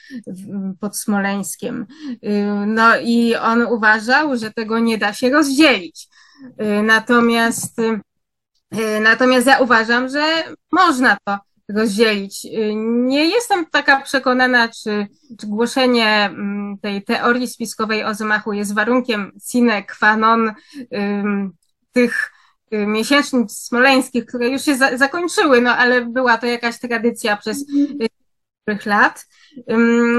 pod 0.79 0.97
Smoleńskiem. 0.97 1.85
Y, 2.11 2.45
no 2.67 2.99
i 2.99 3.35
on 3.35 3.61
uważał, 3.61 4.37
że 4.37 4.51
tego 4.51 4.79
nie 4.79 4.97
da 4.97 5.13
się 5.13 5.29
rozdzielić. 5.29 6.07
Y, 6.61 6.83
natomiast, 6.83 7.77
natomiast 9.01 9.47
ja 9.47 9.59
uważam, 9.59 10.09
że 10.09 10.43
można 10.71 11.17
to 11.25 11.37
rozdzielić. 11.69 12.47
Nie 12.75 13.25
jestem 13.25 13.65
taka 13.65 14.01
przekonana, 14.01 14.69
czy, 14.69 15.07
czy 15.39 15.47
głoszenie 15.47 16.07
mm, 16.07 16.77
tej 16.81 17.03
teorii 17.03 17.47
spiskowej 17.47 18.03
o 18.03 18.13
zamachu 18.13 18.53
jest 18.53 18.73
warunkiem 18.73 19.31
sine 19.49 19.83
qua 19.83 20.17
non 20.17 20.53
tych 21.91 22.31
y, 22.73 22.87
miesięcznic 22.87 23.59
smoleńskich, 23.59 24.25
które 24.25 24.49
już 24.49 24.61
się 24.61 24.77
za, 24.77 24.97
zakończyły, 24.97 25.61
no 25.61 25.75
ale 25.77 26.05
była 26.05 26.37
to 26.37 26.45
jakaś 26.45 26.79
tradycja 26.79 27.37
przez 27.37 27.65
lat. 28.85 29.25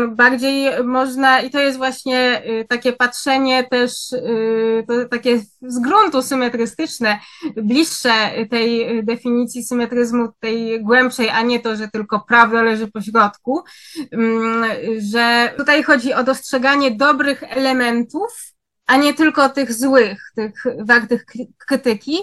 Bardziej 0.08 0.84
można, 0.84 1.40
i 1.40 1.50
to 1.50 1.60
jest 1.60 1.78
właśnie 1.78 2.42
y, 2.46 2.64
takie 2.68 2.92
patrzenie 2.92 3.64
też, 3.64 4.12
y, 4.12 5.08
takie 5.10 5.38
z 5.62 5.78
gruntu 5.78 6.22
symetrystyczne, 6.22 7.18
bliższe 7.56 8.12
tej 8.50 9.04
definicji 9.04 9.64
symetryzmu, 9.64 10.28
tej 10.40 10.84
głębszej, 10.84 11.30
a 11.30 11.42
nie 11.42 11.60
to, 11.60 11.76
że 11.76 11.88
tylko 11.88 12.20
prawda 12.28 12.62
leży 12.62 12.90
po 12.90 13.00
środku, 13.00 13.62
że 14.98 15.54
tutaj 15.56 15.82
chodzi 15.82 16.14
o 16.14 16.24
dostrzeganie 16.24 16.90
dobrych 16.90 17.42
elementów, 17.42 18.52
a 18.86 18.96
nie 18.96 19.14
tylko 19.14 19.48
tych 19.48 19.72
złych, 19.72 20.32
tych 20.34 20.64
wartych 20.80 21.24
krytyki, 21.66 22.18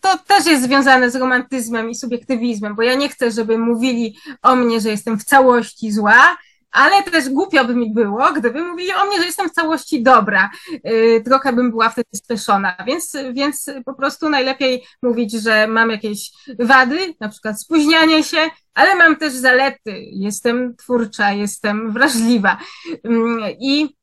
to 0.00 0.18
też 0.26 0.46
jest 0.46 0.62
związane 0.62 1.10
z 1.10 1.16
romantyzmem 1.16 1.90
i 1.90 1.94
subiektywizmem, 1.94 2.74
bo 2.74 2.82
ja 2.82 2.94
nie 2.94 3.08
chcę, 3.08 3.30
żeby 3.30 3.58
mówili 3.58 4.16
o 4.42 4.56
mnie, 4.56 4.80
że 4.80 4.88
jestem 4.88 5.18
w 5.18 5.24
całości 5.24 5.92
zła, 5.92 6.36
ale 6.70 7.02
też 7.02 7.28
głupio 7.28 7.64
by 7.64 7.74
mi 7.74 7.94
było, 7.94 8.32
gdyby 8.32 8.62
mówili 8.62 8.92
o 8.92 9.06
mnie, 9.06 9.18
że 9.18 9.24
jestem 9.26 9.48
w 9.48 9.52
całości 9.52 10.02
dobra. 10.02 10.50
Yy, 10.84 11.22
trochę 11.24 11.52
bym 11.52 11.70
była 11.70 11.90
wtedy 11.90 12.08
spieszona, 12.14 12.76
więc, 12.86 13.16
więc 13.32 13.70
po 13.84 13.94
prostu 13.94 14.28
najlepiej 14.28 14.84
mówić, 15.02 15.32
że 15.32 15.66
mam 15.66 15.90
jakieś 15.90 16.30
wady, 16.58 17.14
na 17.20 17.28
przykład 17.28 17.60
spóźnianie 17.60 18.24
się, 18.24 18.50
ale 18.74 18.94
mam 18.94 19.16
też 19.16 19.32
zalety. 19.32 20.00
Jestem 20.12 20.76
twórcza, 20.76 21.32
jestem 21.32 21.92
wrażliwa. 21.92 22.58
Yy, 22.86 23.56
I 23.60 23.97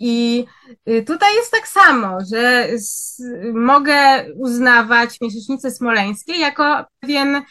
i 0.00 0.44
y, 0.88 1.04
tutaj 1.06 1.34
jest 1.34 1.52
tak 1.52 1.68
samo, 1.68 2.18
że 2.30 2.68
mogę 3.54 4.26
uznawać 4.34 5.20
miesięcznice 5.20 5.70
smoleńskie 5.70 6.36
jako 6.36 6.84
pewien, 7.00 7.42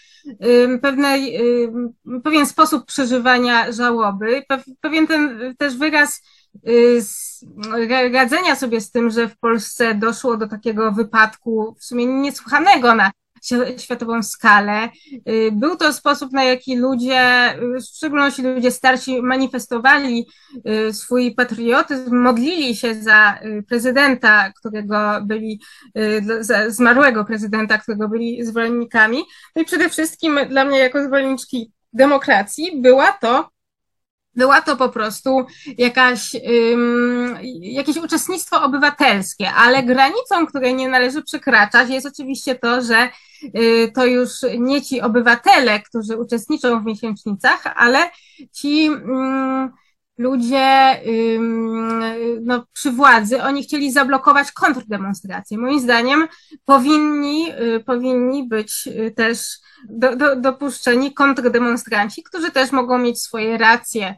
pewnej, 0.81 1.39
pewien 2.23 2.45
sposób 2.45 2.85
przeżywania 2.85 3.71
żałoby, 3.71 4.43
pewien 4.81 5.07
ten 5.07 5.55
też 5.57 5.77
wyraz 5.77 6.21
y, 6.67 7.01
radzenia 8.13 8.55
sobie 8.55 8.81
z 8.81 8.91
tym, 8.91 9.09
że 9.09 9.27
w 9.27 9.37
Polsce 9.37 9.95
doszło 9.95 10.37
do 10.37 10.47
takiego 10.47 10.91
wypadku 10.91 11.75
w 11.79 11.85
sumie 11.85 12.05
niesłychanego 12.05 12.95
na 12.95 13.11
światową 13.77 14.23
skalę. 14.23 14.89
Y, 15.29 15.49
był 15.51 15.75
to 15.75 15.93
sposób, 15.93 16.31
na 16.31 16.43
jaki 16.43 16.75
ludzie, 16.75 17.53
y, 17.55 17.81
w 17.81 17.83
szczególności 17.83 18.41
ludzie 18.41 18.71
starsi, 18.71 19.21
manifestowali 19.21 20.27
y, 20.89 20.93
swój 20.93 21.35
patriotyzm, 21.35 22.15
modlili 22.15 22.75
się 22.75 22.95
za 22.95 23.39
prezydenta, 23.67 24.51
którego 24.59 25.21
byli, 25.21 25.61
za 26.39 26.69
zmarłego 26.69 27.25
prezydenta, 27.25 27.77
którego 27.77 28.09
byli 28.09 28.45
zwolennikami. 28.45 29.17
No 29.55 29.61
i 29.61 29.65
przede 29.65 29.89
wszystkim 29.89 30.39
dla 30.49 30.65
mnie, 30.65 30.79
jako 30.79 31.03
zwolenniczki 31.03 31.71
demokracji, 31.93 32.81
była 32.81 33.11
to 33.11 33.49
była 34.35 34.61
to 34.61 34.75
po 34.75 34.89
prostu 34.89 35.45
jakaś, 35.77 36.35
um, 36.71 37.37
jakieś 37.61 37.97
uczestnictwo 37.97 38.63
obywatelskie, 38.63 39.51
ale 39.51 39.83
granicą, 39.83 40.47
której 40.47 40.75
nie 40.75 40.89
należy 40.89 41.23
przekraczać, 41.23 41.89
jest 41.89 42.07
oczywiście 42.07 42.55
to, 42.55 42.81
że 42.81 43.09
y, 43.43 43.91
to 43.95 44.05
już 44.05 44.29
nie 44.59 44.81
ci 44.81 45.01
obywatele, 45.01 45.79
którzy 45.79 46.17
uczestniczą 46.17 46.81
w 46.81 46.85
miesięcznicach, 46.85 47.63
ale 47.75 48.09
ci 48.53 48.89
um, 48.89 49.71
ludzie 50.19 51.01
no, 52.41 52.65
przy 52.73 52.91
władzy, 52.91 53.43
oni 53.43 53.63
chcieli 53.63 53.91
zablokować 53.91 54.51
kontrdemonstracje. 54.51 55.57
Moim 55.57 55.79
zdaniem 55.79 56.27
powinni, 56.65 57.51
y, 57.51 57.79
powinni 57.79 58.47
być 58.47 58.87
y, 58.87 59.11
też 59.11 59.39
do, 59.89 60.15
do, 60.15 60.35
dopuszczeni 60.35 61.13
kontrdemonstranci, 61.13 62.23
którzy 62.23 62.51
też 62.51 62.71
mogą 62.71 62.97
mieć 62.97 63.21
swoje 63.21 63.57
racje 63.57 64.15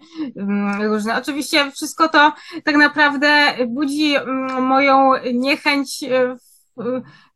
różne. 0.81 1.17
Oczywiście 1.17 1.71
wszystko 1.71 2.09
to 2.09 2.33
tak 2.63 2.75
naprawdę 2.75 3.53
budzi 3.67 4.15
moją 4.59 5.11
niechęć 5.33 6.03
y, 6.03 6.37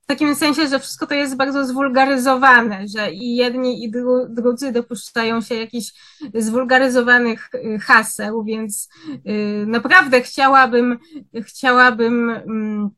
w 0.05 0.07
takim 0.07 0.35
sensie, 0.35 0.67
że 0.67 0.79
wszystko 0.79 1.07
to 1.07 1.13
jest 1.13 1.35
bardzo 1.35 1.65
zwulgaryzowane, 1.65 2.87
że 2.87 3.11
i 3.11 3.35
jedni, 3.35 3.83
i 3.83 3.91
dru, 3.91 4.27
drudzy 4.29 4.71
dopuszczają 4.71 5.41
się 5.41 5.55
jakichś 5.55 5.91
zwulgaryzowanych 6.33 7.49
y, 7.55 7.79
haseł, 7.79 8.43
więc 8.43 8.89
y, 9.27 9.65
naprawdę 9.67 10.21
chciałabym, 10.21 10.99
chciałabym, 11.41 12.29
mm, 12.29 12.89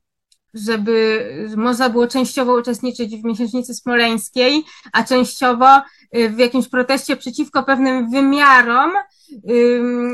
żeby 0.53 1.25
można 1.57 1.89
było 1.89 2.07
częściowo 2.07 2.57
uczestniczyć 2.59 3.15
w 3.15 3.23
miesięcznicy 3.23 3.73
smoleńskiej, 3.73 4.63
a 4.93 5.03
częściowo 5.03 5.77
y, 5.77 5.81
w 6.13 6.37
jakimś 6.37 6.67
proteście 6.67 7.15
przeciwko 7.15 7.63
pewnym 7.63 8.09
wymiarom, 8.09 8.91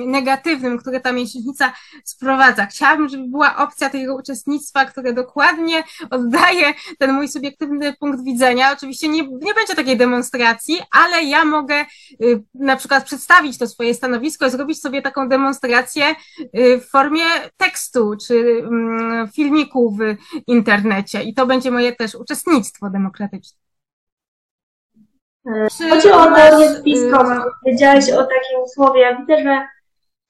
negatywnym, 0.06 0.78
które 0.78 1.00
ta 1.00 1.12
miesięcznica 1.12 1.74
sprowadza. 2.04 2.66
Chciałabym, 2.66 3.10
żeby 3.10 3.28
była 3.28 3.58
opcja 3.58 3.90
tego 3.90 4.16
uczestnictwa, 4.16 4.86
które 4.86 5.14
dokładnie 5.14 5.84
oddaje 6.10 6.74
ten 7.00 7.14
mój 7.14 7.28
subiektywny 7.28 7.94
punkt 7.94 8.24
widzenia. 8.24 8.74
Oczywiście 8.74 9.08
nie, 9.08 9.28
nie 9.28 9.54
będzie 9.54 9.76
takiej 9.76 9.98
demonstracji, 9.98 10.82
ale 10.92 11.24
ja 11.24 11.46
mogę 11.46 11.86
y, 12.24 12.44
na 12.54 12.76
przykład 12.76 13.06
przedstawić 13.06 13.58
to 13.58 13.68
swoje 13.68 13.94
stanowisko 13.94 14.48
i 14.48 14.52
zrobić 14.52 14.82
sobie 14.82 15.02
taką 15.02 15.30
demonstrację 15.30 16.16
y, 16.58 16.80
w 16.80 16.90
formie 16.90 17.26
tekstu 17.58 18.14
czy 18.28 18.64
filmiku 19.34 19.98
w 19.98 20.00
internecie. 20.48 21.24
I 21.24 21.34
to 21.34 21.46
będzie 21.46 21.72
moje 21.72 21.96
też 21.96 22.16
uczestnictwo 22.16 22.90
demokratyczne. 22.90 23.64
Chodzi 25.90 26.12
o 26.12 26.36
teorię 26.36 26.70
spiskową. 26.70 27.36
Wiedziałeś 27.66 28.12
o 28.12 28.24
takim 28.24 28.68
słowie. 28.74 29.02
Ja 29.02 29.18
widzę, 29.18 29.44
że 29.44 29.62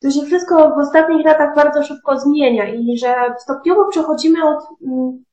to 0.01 0.11
się 0.11 0.25
wszystko 0.25 0.69
w 0.69 0.77
ostatnich 0.77 1.25
latach 1.25 1.55
bardzo 1.55 1.83
szybko 1.83 2.19
zmienia 2.19 2.67
i 2.67 2.97
że 2.97 3.15
stopniowo 3.37 3.87
przechodzimy 3.87 4.49
od 4.49 4.63
mm, 4.87 5.23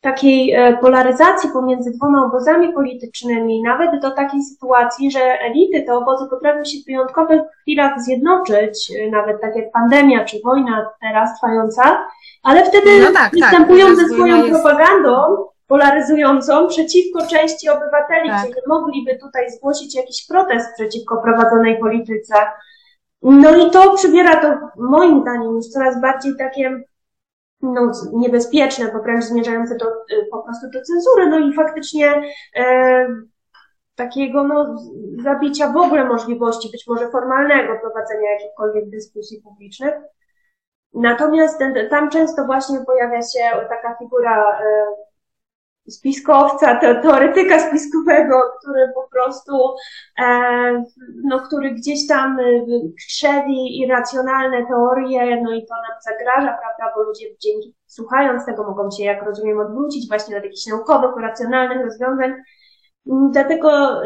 takiej 0.00 0.52
e, 0.52 0.76
polaryzacji 0.76 1.50
pomiędzy 1.50 1.90
dwoma 1.90 2.24
obozami 2.24 2.72
politycznymi, 2.72 3.62
nawet 3.62 4.02
do 4.02 4.10
takiej 4.10 4.42
sytuacji, 4.42 5.10
że 5.10 5.20
elity, 5.20 5.82
te 5.82 5.94
obozy 5.94 6.26
potrafią 6.30 6.64
się 6.64 6.78
w 6.82 6.86
wyjątkowych 6.86 7.40
chwilach 7.60 8.00
zjednoczyć, 8.00 8.92
e, 8.98 9.10
nawet 9.10 9.40
tak 9.40 9.56
jak 9.56 9.72
pandemia 9.72 10.24
czy 10.24 10.40
wojna 10.44 10.86
teraz 11.00 11.30
trwająca, 11.40 12.06
ale 12.42 12.64
wtedy 12.64 13.00
no 13.00 13.06
tak, 13.06 13.14
tak. 13.14 13.32
występują 13.32 13.86
tak, 13.86 13.96
ze 13.96 14.08
swoją 14.08 14.36
jest... 14.36 14.50
propagandą 14.50 15.36
polaryzującą 15.70 16.68
przeciwko 16.68 17.26
części 17.26 17.68
obywateli, 17.68 18.28
tak. 18.28 18.42
którzy 18.42 18.60
mogliby 18.66 19.18
tutaj 19.18 19.50
zgłosić 19.50 19.96
jakiś 19.96 20.26
protest 20.26 20.74
przeciwko 20.74 21.22
prowadzonej 21.22 21.78
polityce. 21.78 22.34
No 23.22 23.56
i 23.56 23.70
to 23.70 23.94
przybiera 23.94 24.40
to 24.40 24.58
moim 24.76 25.20
zdaniem 25.20 25.54
już 25.54 25.66
coraz 25.66 26.00
bardziej 26.00 26.36
takie 26.38 26.80
no, 27.62 27.92
niebezpieczne, 28.12 28.92
bo 28.92 29.02
wręcz 29.02 29.24
zmierzające 29.24 29.76
do, 29.76 29.86
y, 29.86 30.26
po 30.30 30.42
prostu 30.42 30.70
do 30.70 30.82
cenzury, 30.82 31.26
no 31.26 31.38
i 31.38 31.54
faktycznie 31.54 32.22
e, 32.56 33.06
takiego 33.94 34.44
no, 34.44 34.76
zabicia 35.22 35.72
w 35.72 35.76
ogóle 35.76 36.04
możliwości, 36.04 36.70
być 36.72 36.86
może 36.86 37.10
formalnego 37.10 37.78
prowadzenia 37.80 38.32
jakichkolwiek 38.32 38.90
dyskusji 38.90 39.42
publicznych. 39.42 39.94
Natomiast 40.94 41.58
ten, 41.58 41.74
tam 41.90 42.10
często 42.10 42.44
właśnie 42.44 42.78
pojawia 42.86 43.22
się 43.22 43.68
taka 43.68 43.96
figura 43.98 44.60
e, 44.60 44.86
spiskowca, 45.88 46.76
teoretyka 46.76 47.58
spiskowego, 47.58 48.42
który 48.58 48.92
po 48.94 49.08
prostu, 49.08 49.74
e, 50.18 50.84
no, 51.24 51.38
który 51.40 51.70
gdzieś 51.70 52.06
tam 52.06 52.40
e, 52.40 52.44
krzewi 53.08 53.80
irracjonalne 53.80 54.66
teorie, 54.66 55.42
no 55.42 55.52
i 55.52 55.66
to 55.66 55.74
nam 55.74 56.00
zagraża, 56.00 56.58
prawda, 56.58 56.94
bo 56.96 57.02
ludzie 57.02 57.26
dzięki, 57.42 57.74
słuchając 57.86 58.46
tego 58.46 58.64
mogą 58.64 58.90
się, 58.90 59.04
jak 59.04 59.22
rozumiem, 59.22 59.60
odwrócić 59.60 60.08
właśnie 60.08 60.36
od 60.36 60.44
jakichś 60.44 60.66
naukowych, 60.66 61.22
racjonalnych 61.22 61.84
rozwiązań. 61.86 62.32
Dlatego 63.06 64.00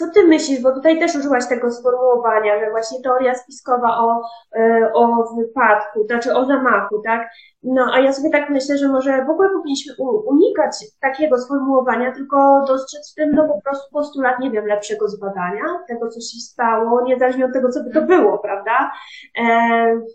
co 0.00 0.10
ty 0.10 0.26
myślisz, 0.26 0.62
bo 0.62 0.72
tutaj 0.74 0.98
też 0.98 1.14
użyłaś 1.14 1.48
tego 1.48 1.70
sformułowania, 1.70 2.60
że 2.60 2.70
właśnie 2.70 3.02
teoria 3.02 3.34
spiskowa 3.34 3.98
o, 3.98 4.22
e, 4.56 4.90
o 4.94 5.34
wypadku, 5.36 6.06
znaczy 6.06 6.34
o 6.34 6.46
zamachu, 6.46 7.02
tak? 7.04 7.30
No, 7.62 7.86
a 7.92 8.00
ja 8.00 8.12
sobie 8.12 8.30
tak 8.30 8.50
myślę, 8.50 8.78
że 8.78 8.88
może 8.88 9.24
w 9.24 9.30
ogóle 9.30 9.48
powinniśmy 9.48 9.94
unikać 10.26 10.70
takiego 11.00 11.38
sformułowania, 11.38 12.12
tylko 12.12 12.64
dostrzec 12.66 13.12
w 13.12 13.14
tym, 13.14 13.32
no 13.32 13.48
po 13.48 13.60
prostu 13.60 13.92
postulat, 13.92 14.38
nie 14.38 14.50
wiem, 14.50 14.66
lepszego 14.66 15.08
zbadania 15.08 15.64
tego, 15.88 16.08
co 16.08 16.20
się 16.20 16.38
stało, 16.40 17.02
niezależnie 17.02 17.44
od 17.44 17.52
tego, 17.52 17.68
co 17.68 17.84
by 17.84 17.90
to 17.90 18.02
było, 18.02 18.38
prawda? 18.38 18.92
E, 19.38 19.42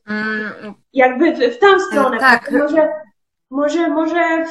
mm. 0.10 0.74
jakby 0.94 1.32
w, 1.32 1.56
w 1.56 1.60
tę 1.60 1.80
stronę. 1.80 2.18
Tak. 2.20 2.52
Może, 2.52 2.90
może, 3.50 3.90
może 3.90 4.46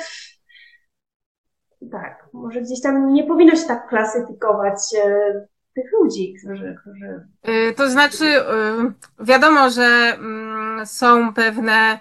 tak, 1.93 2.29
może 2.33 2.61
gdzieś 2.61 2.81
tam 2.81 3.13
nie 3.13 3.25
powinno 3.25 3.57
się 3.57 3.67
tak 3.67 3.89
klasyfikować 3.89 4.79
e, 5.05 5.47
tych 5.75 5.93
ludzi, 5.93 6.35
którzy, 6.35 6.77
którzy... 6.81 7.27
Y, 7.49 7.75
to 7.77 7.91
znaczy, 7.91 8.25
y, 8.25 9.25
wiadomo, 9.25 9.71
że 9.71 9.85
mm, 9.85 10.87
są 10.87 11.35
pewne 11.35 11.99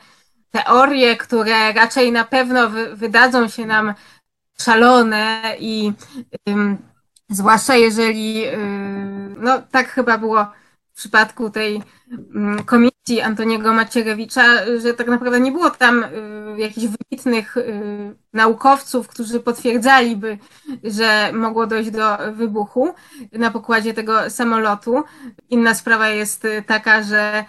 teorie, 0.52 1.17
które 1.17 1.74
raczej 1.74 2.12
na 2.12 2.24
pewno 2.24 2.69
wydadzą 2.93 3.48
się 3.48 3.65
nam 3.65 3.93
szalone 4.62 5.41
i 5.60 5.93
zwłaszcza 7.30 7.76
jeżeli, 7.76 8.46
y, 8.46 8.58
no 9.38 9.62
tak 9.72 9.88
chyba 9.88 10.17
było 10.17 10.46
w 10.93 10.96
przypadku 10.96 11.50
tej 11.50 11.84
komisji 12.65 13.21
Antoniego 13.23 13.73
Macierewicza, 13.73 14.43
że 14.82 14.93
tak 14.93 15.08
naprawdę 15.08 15.39
nie 15.39 15.52
było 15.52 15.69
tam 15.69 16.06
jakichś 16.58 16.88
wybitnych 16.88 17.56
naukowców, 18.34 19.08
którzy 19.08 19.39
potwierdzaliby, 19.39 20.38
że 20.84 21.32
mogło 21.34 21.67
dojść 21.67 21.91
do 21.91 22.17
wybuchu 22.34 22.93
na 23.32 23.52
pokładzie 23.52 23.93
tego 23.93 24.30
samolotu. 24.30 25.04
Inna 25.49 25.73
sprawa 25.73 26.10
jest 26.10 26.47
taka, 26.67 27.04
że 27.04 27.45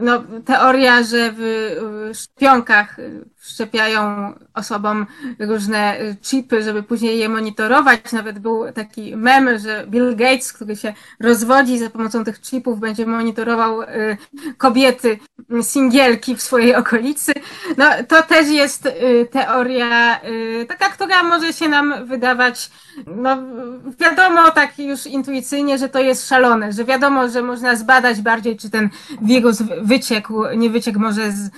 no, 0.00 0.22
teoria, 0.44 1.02
że 1.02 1.32
w 1.36 2.10
szczepionkach 2.14 2.96
wszczepiają 3.36 4.32
osobom 4.54 5.06
różne 5.38 5.96
chipy, 6.22 6.62
żeby 6.62 6.82
później 6.82 7.18
je 7.18 7.28
monitorować. 7.28 8.12
Nawet 8.12 8.38
był 8.38 8.72
taki 8.72 9.16
mem, 9.16 9.58
że 9.58 9.86
Bill 9.88 10.16
Gates, 10.16 10.52
który 10.52 10.76
się 10.76 10.94
rozwodzi 11.20 11.78
za 11.78 11.90
pomocą 11.90 12.24
tych 12.24 12.40
chipów, 12.40 12.80
będzie 12.80 13.06
monitorował 13.06 13.81
y, 13.81 13.81
kobiety 14.58 15.18
singielki 15.62 16.36
w 16.36 16.42
swojej 16.42 16.74
okolicy. 16.74 17.32
No, 17.76 17.86
to 18.08 18.22
też 18.22 18.48
jest 18.48 18.86
y, 18.86 19.28
teoria 19.30 20.12
Y, 20.24 20.66
taka, 20.68 20.88
która 20.88 21.22
może 21.22 21.52
się 21.52 21.68
nam 21.68 22.06
wydawać, 22.06 22.70
no 23.06 23.36
wiadomo 24.00 24.50
tak 24.50 24.78
już 24.78 25.06
intuicyjnie, 25.06 25.78
że 25.78 25.88
to 25.88 25.98
jest 25.98 26.28
szalone, 26.28 26.72
że 26.72 26.84
wiadomo, 26.84 27.28
że 27.28 27.42
można 27.42 27.76
zbadać 27.76 28.20
bardziej, 28.20 28.56
czy 28.56 28.70
ten 28.70 28.88
wirus 29.22 29.62
wyciekł, 29.82 30.44
nie 30.56 30.70
wyciekł 30.70 31.00
może 31.00 31.32
z 31.32 31.46
y, 31.46 31.50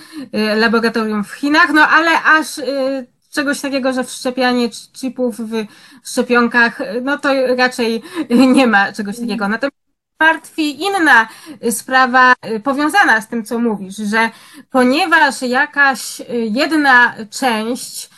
laboratorium 0.55 1.23
w 1.23 1.31
Chinach, 1.31 1.73
no 1.73 1.87
ale 1.87 2.23
aż 2.23 2.57
y, 2.57 3.07
czegoś 3.31 3.61
takiego, 3.61 3.93
że 3.93 4.03
wszczepianie 4.03 4.69
chipów 4.69 5.39
w 5.39 5.65
szczepionkach, 6.03 6.81
no 7.01 7.17
to 7.17 7.29
raczej 7.57 8.03
nie 8.29 8.67
ma 8.67 8.93
czegoś 8.93 9.19
takiego. 9.19 9.47
Natomiast 9.47 9.84
martwi. 10.19 10.83
Inna 10.83 11.27
sprawa 11.71 12.33
powiązana 12.63 13.21
z 13.21 13.27
tym, 13.27 13.45
co 13.45 13.59
mówisz, 13.59 13.95
że 13.95 14.29
ponieważ 14.71 15.41
jakaś 15.41 16.21
jedna 16.49 17.15
część 17.29 18.09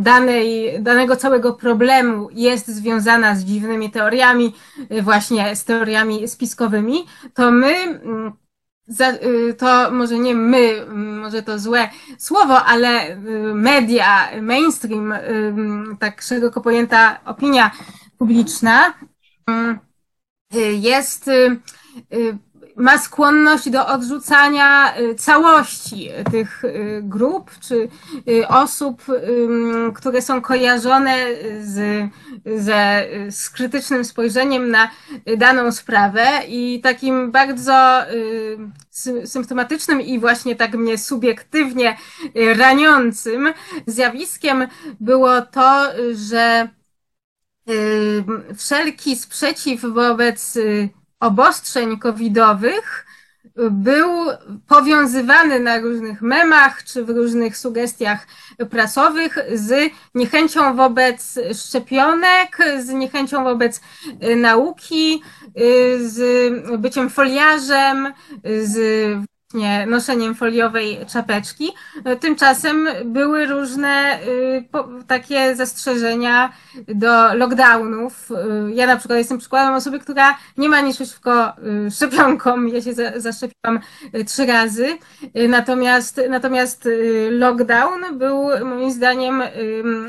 danej, 0.00 0.76
danego 0.82 1.16
całego 1.16 1.52
problemu 1.52 2.28
jest 2.32 2.68
związana 2.68 3.36
z 3.36 3.44
dziwnymi 3.44 3.90
teoriami, 3.90 4.54
y, 4.92 5.02
właśnie 5.02 5.56
z 5.56 5.64
teoriami 5.64 6.28
spiskowymi, 6.28 7.06
to 7.34 7.50
my 7.50 8.00
y, 9.24 9.54
to 9.54 9.90
może 9.90 10.18
nie 10.18 10.34
my, 10.34 10.86
może 10.94 11.42
to 11.42 11.58
złe 11.58 11.88
słowo, 12.18 12.64
ale 12.64 13.10
y, 13.10 13.16
media, 13.54 14.28
mainstream, 14.42 15.14
tak 15.98 16.22
szeroko 16.22 16.60
pojęta 16.60 17.20
opinia 17.24 17.70
publiczna 18.18 18.94
jest 20.80 21.30
ma 22.76 22.98
skłonność 22.98 23.70
do 23.70 23.86
odrzucania 23.86 24.98
y, 24.98 25.14
całości 25.14 26.10
tych 26.30 26.64
y, 26.64 27.00
grup 27.02 27.50
czy 27.60 27.88
y, 28.28 28.48
osób, 28.48 29.02
które 29.94 30.22
są 30.22 30.42
kojarzone 30.42 31.16
z, 31.60 32.08
ze, 32.44 33.06
z 33.30 33.50
krytycznym 33.50 34.04
spojrzeniem 34.04 34.70
na 34.70 34.90
daną 35.36 35.72
sprawę 35.72 36.26
i 36.48 36.80
takim 36.80 37.30
bardzo 37.30 38.02
symptomatycznym 39.24 40.00
i 40.00 40.18
właśnie 40.18 40.56
tak 40.56 40.74
mnie 40.74 40.98
subiektywnie 40.98 41.96
raniącym 42.56 43.52
zjawiskiem 43.86 44.66
było 45.00 45.42
to, 45.42 45.84
że 46.14 46.68
wszelki 48.56 49.16
sprzeciw 49.16 49.80
wobec 49.80 50.58
obostrzeń 51.20 51.98
covidowych 51.98 53.06
był 53.70 54.08
powiązywany 54.68 55.60
na 55.60 55.80
różnych 55.80 56.22
memach 56.22 56.84
czy 56.84 57.04
w 57.04 57.10
różnych 57.10 57.56
sugestiach 57.56 58.26
prasowych 58.70 59.38
z 59.54 59.92
niechęcią 60.14 60.76
wobec 60.76 61.38
szczepionek, 61.54 62.58
z 62.78 62.88
niechęcią 62.88 63.44
wobec 63.44 63.80
y, 64.24 64.36
nauki, 64.36 65.22
y, 65.60 66.08
z 66.08 66.20
byciem 66.78 67.10
foliarzem, 67.10 68.12
z 68.44 68.78
noszeniem 69.86 70.34
foliowej 70.34 70.98
czapeczki. 71.06 71.72
Tymczasem 72.20 72.88
były 73.04 73.46
różne 73.46 74.18
y, 74.22 74.64
takie 75.06 75.56
zastrzeżenia 75.56 76.52
do 76.88 77.34
lockdownów. 77.34 78.30
Y, 78.30 78.34
ja 78.74 78.86
na 78.86 78.96
przykład 78.96 79.18
jestem 79.18 79.38
przykładem 79.38 79.74
osoby, 79.74 80.00
która 80.00 80.38
nie 80.58 80.68
ma 80.68 80.80
nic 80.80 80.96
przeciwko 80.96 81.52
y, 81.86 81.90
szczepionkom. 81.90 82.68
Ja 82.68 82.82
się 82.82 82.94
za, 82.94 83.20
zaszczepiłam 83.20 83.80
trzy 84.26 84.46
razy. 84.46 84.98
Natomiast, 85.48 86.20
natomiast 86.28 86.88
lockdown 87.30 88.18
był 88.18 88.48
moim 88.64 88.92
zdaniem 88.92 89.42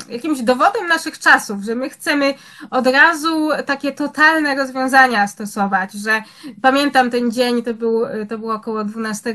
jakimś 0.08 0.40
dowodem 0.40 0.86
naszych 0.86 1.18
czasów, 1.18 1.62
że 1.62 1.74
my 1.74 1.90
chcemy 1.90 2.34
od 2.70 2.86
razu 2.86 3.48
takie 3.66 3.92
totalne 3.92 4.54
rozwiązania 4.54 5.26
stosować, 5.26 5.92
że 5.92 6.22
pamiętam 6.62 7.10
ten 7.10 7.30
dzień, 7.30 7.62
to 7.62 7.74
był, 7.74 8.02
to 8.28 8.38
było 8.38 8.54
około 8.54 8.84
12 8.84 9.30
Y, 9.30 9.33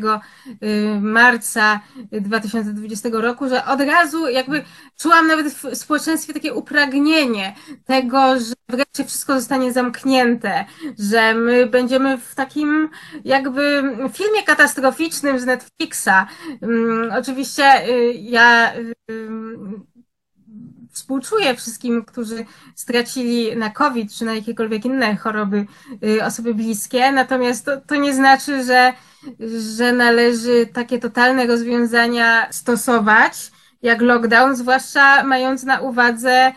marca 1.01 1.79
2020 2.11 3.09
roku, 3.11 3.49
że 3.49 3.65
od 3.65 3.81
razu 3.81 4.27
jakby 4.29 4.63
czułam 4.97 5.27
nawet 5.27 5.47
w 5.53 5.75
społeczeństwie 5.75 6.33
takie 6.33 6.53
upragnienie 6.53 7.55
tego, 7.85 8.39
że 8.39 8.53
wreszcie 8.69 9.05
wszystko 9.05 9.39
zostanie 9.39 9.73
zamknięte, 9.73 10.65
że 10.99 11.33
my 11.33 11.67
będziemy 11.67 12.17
w 12.17 12.35
takim 12.35 12.89
jakby 13.25 13.83
filmie 14.13 14.43
katastroficznym 14.43 15.39
z 15.39 15.45
Netflixa. 15.45 16.27
Mm, 16.61 17.11
oczywiście 17.19 17.89
y, 17.89 18.13
ja 18.13 18.73
współczuję 21.09 21.55
wszystkim, 21.55 22.05
którzy 22.05 22.45
stracili 22.75 23.57
na 23.57 23.69
COVID 23.69 24.13
czy 24.13 24.25
na 24.25 24.35
jakiekolwiek 24.35 24.85
inne 24.85 25.15
choroby 25.15 25.65
y, 26.03 26.25
osoby 26.25 26.53
bliskie, 26.53 27.11
natomiast 27.11 27.65
to, 27.65 27.81
to 27.81 27.95
nie 27.95 28.13
znaczy, 28.13 28.63
że, 28.63 28.93
że 29.77 29.93
należy 29.93 30.69
takie 30.73 30.99
totalne 30.99 31.47
rozwiązania 31.47 32.47
stosować, 32.51 33.51
jak 33.81 34.01
lockdown, 34.01 34.55
zwłaszcza 34.55 35.23
mając 35.23 35.63
na 35.63 35.79
uwadze 35.81 36.51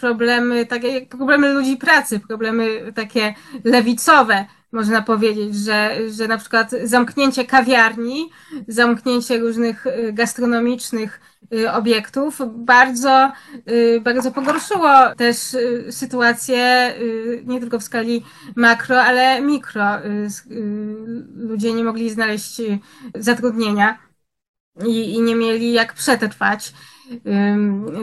problemy, 0.00 0.66
takie 0.66 1.06
problemy 1.06 1.52
ludzi 1.52 1.76
pracy, 1.76 2.20
problemy 2.20 2.92
takie 2.94 3.34
lewicowe, 3.64 4.44
można 4.72 5.02
powiedzieć, 5.02 5.54
że, 5.56 5.96
że 6.10 6.28
na 6.28 6.38
przykład 6.38 6.70
zamknięcie 6.84 7.44
kawiarni, 7.44 8.30
zamknięcie 8.68 9.38
różnych 9.38 9.86
y, 9.86 10.12
gastronomicznych 10.12 11.20
obiektów 11.72 12.40
bardzo, 12.54 13.32
y, 13.70 14.00
bardzo 14.00 14.30
pogorszyło 14.30 15.14
też 15.16 15.36
sytuację 15.90 16.94
nie 17.44 17.60
tylko 17.60 17.78
w 17.78 17.82
skali 17.82 18.24
makro, 18.56 19.02
ale 19.02 19.40
mikro. 19.40 19.84
Ludzie 21.36 21.72
nie 21.72 21.84
mogli 21.84 22.10
znaleźć 22.10 22.62
zatrudnienia 23.14 23.98
i, 24.86 25.14
i 25.14 25.22
nie 25.22 25.36
mieli 25.36 25.72
jak 25.72 25.94
przetrwać 25.94 26.72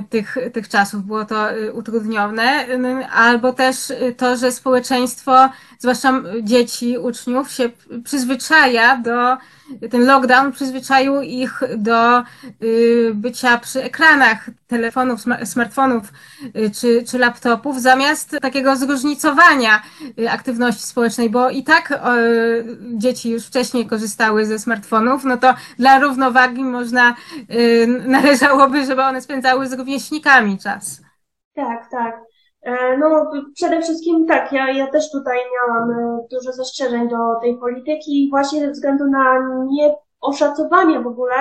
tych, 0.09 0.37
tych 0.53 0.69
czasów. 0.69 1.03
Było 1.05 1.25
to 1.25 1.53
y, 1.53 1.73
utrudnione, 1.73 2.65
albo 3.11 3.53
też 3.53 3.89
y, 3.89 4.15
to, 4.17 4.37
że 4.37 4.51
społeczeństwo, 4.51 5.49
zwłaszcza 5.79 6.23
dzieci, 6.43 6.97
uczniów, 6.97 7.51
się 7.51 7.69
przyzwyczaja 8.03 8.97
do 8.97 9.37
ten 9.91 10.05
lockdown 10.05 10.51
przyzwyczaił 10.51 11.21
ich 11.21 11.61
do 11.77 12.23
y, 12.63 13.11
bycia 13.13 13.57
przy 13.57 13.83
ekranach 13.83 14.49
telefonów, 14.67 15.21
smartfonów 15.43 16.03
y, 16.55 16.71
czy, 16.71 17.03
czy 17.03 17.17
laptopów, 17.17 17.81
zamiast 17.81 18.37
takiego 18.41 18.75
zróżnicowania 18.75 19.81
y, 20.19 20.29
aktywności 20.29 20.83
społecznej, 20.83 21.29
bo 21.29 21.49
i 21.49 21.63
tak 21.63 22.01
dzieci 22.93 23.31
już 23.31 23.45
wcześniej 23.45 23.87
korzystały 23.87 24.45
ze 24.45 24.59
smartfonów, 24.59 25.23
no 25.23 25.37
to 25.37 25.53
dla 25.77 25.99
równowagi 25.99 26.63
można, 26.63 27.15
należałoby, 28.07 28.85
żeby 28.85 29.03
one 29.03 29.21
spędzały 29.21 29.67
z 29.67 29.73
rówieśnikami 29.73 30.57
czas. 30.57 31.01
Tak, 31.55 31.89
tak. 31.91 32.30
E, 32.61 32.97
no, 32.97 33.31
przede 33.55 33.81
wszystkim 33.81 34.25
tak, 34.27 34.51
ja, 34.51 34.71
ja 34.71 34.87
też 34.87 35.11
tutaj 35.11 35.37
miałam 35.53 35.91
e, 35.91 36.27
dużo 36.31 36.53
zastrzeżeń 36.53 37.09
do 37.09 37.17
tej 37.41 37.57
polityki 37.57 38.27
właśnie 38.29 38.59
ze 38.59 38.71
względu 38.71 39.07
na 39.07 39.49
nieoszacowanie 39.69 40.99
w 40.99 41.07
ogóle 41.07 41.35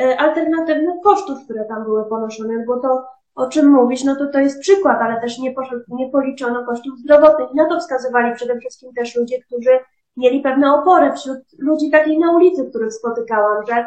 e, 0.00 0.20
alternatywnych 0.20 0.94
kosztów, 1.04 1.38
które 1.44 1.64
tam 1.64 1.84
były 1.84 2.04
ponoszone, 2.04 2.64
bo 2.66 2.80
to, 2.80 3.04
o 3.34 3.46
czym 3.46 3.70
mówisz, 3.70 4.04
no 4.04 4.16
to 4.16 4.26
to 4.26 4.38
jest 4.38 4.60
przykład, 4.60 5.00
ale 5.00 5.20
też 5.20 5.38
nie, 5.38 5.54
nie 5.88 6.10
policzono 6.10 6.66
kosztów 6.66 6.98
zdrowotnych. 6.98 7.54
Na 7.54 7.68
to 7.68 7.80
wskazywali 7.80 8.34
przede 8.34 8.58
wszystkim 8.58 8.92
też 8.94 9.16
ludzie, 9.16 9.42
którzy 9.42 9.70
mieli 10.16 10.40
pewne 10.40 10.74
opory 10.74 11.12
wśród 11.12 11.38
ludzi 11.58 11.90
takiej 11.90 12.18
na 12.18 12.32
ulicy, 12.32 12.70
których 12.70 12.92
spotykałam, 12.92 13.66
że 13.66 13.86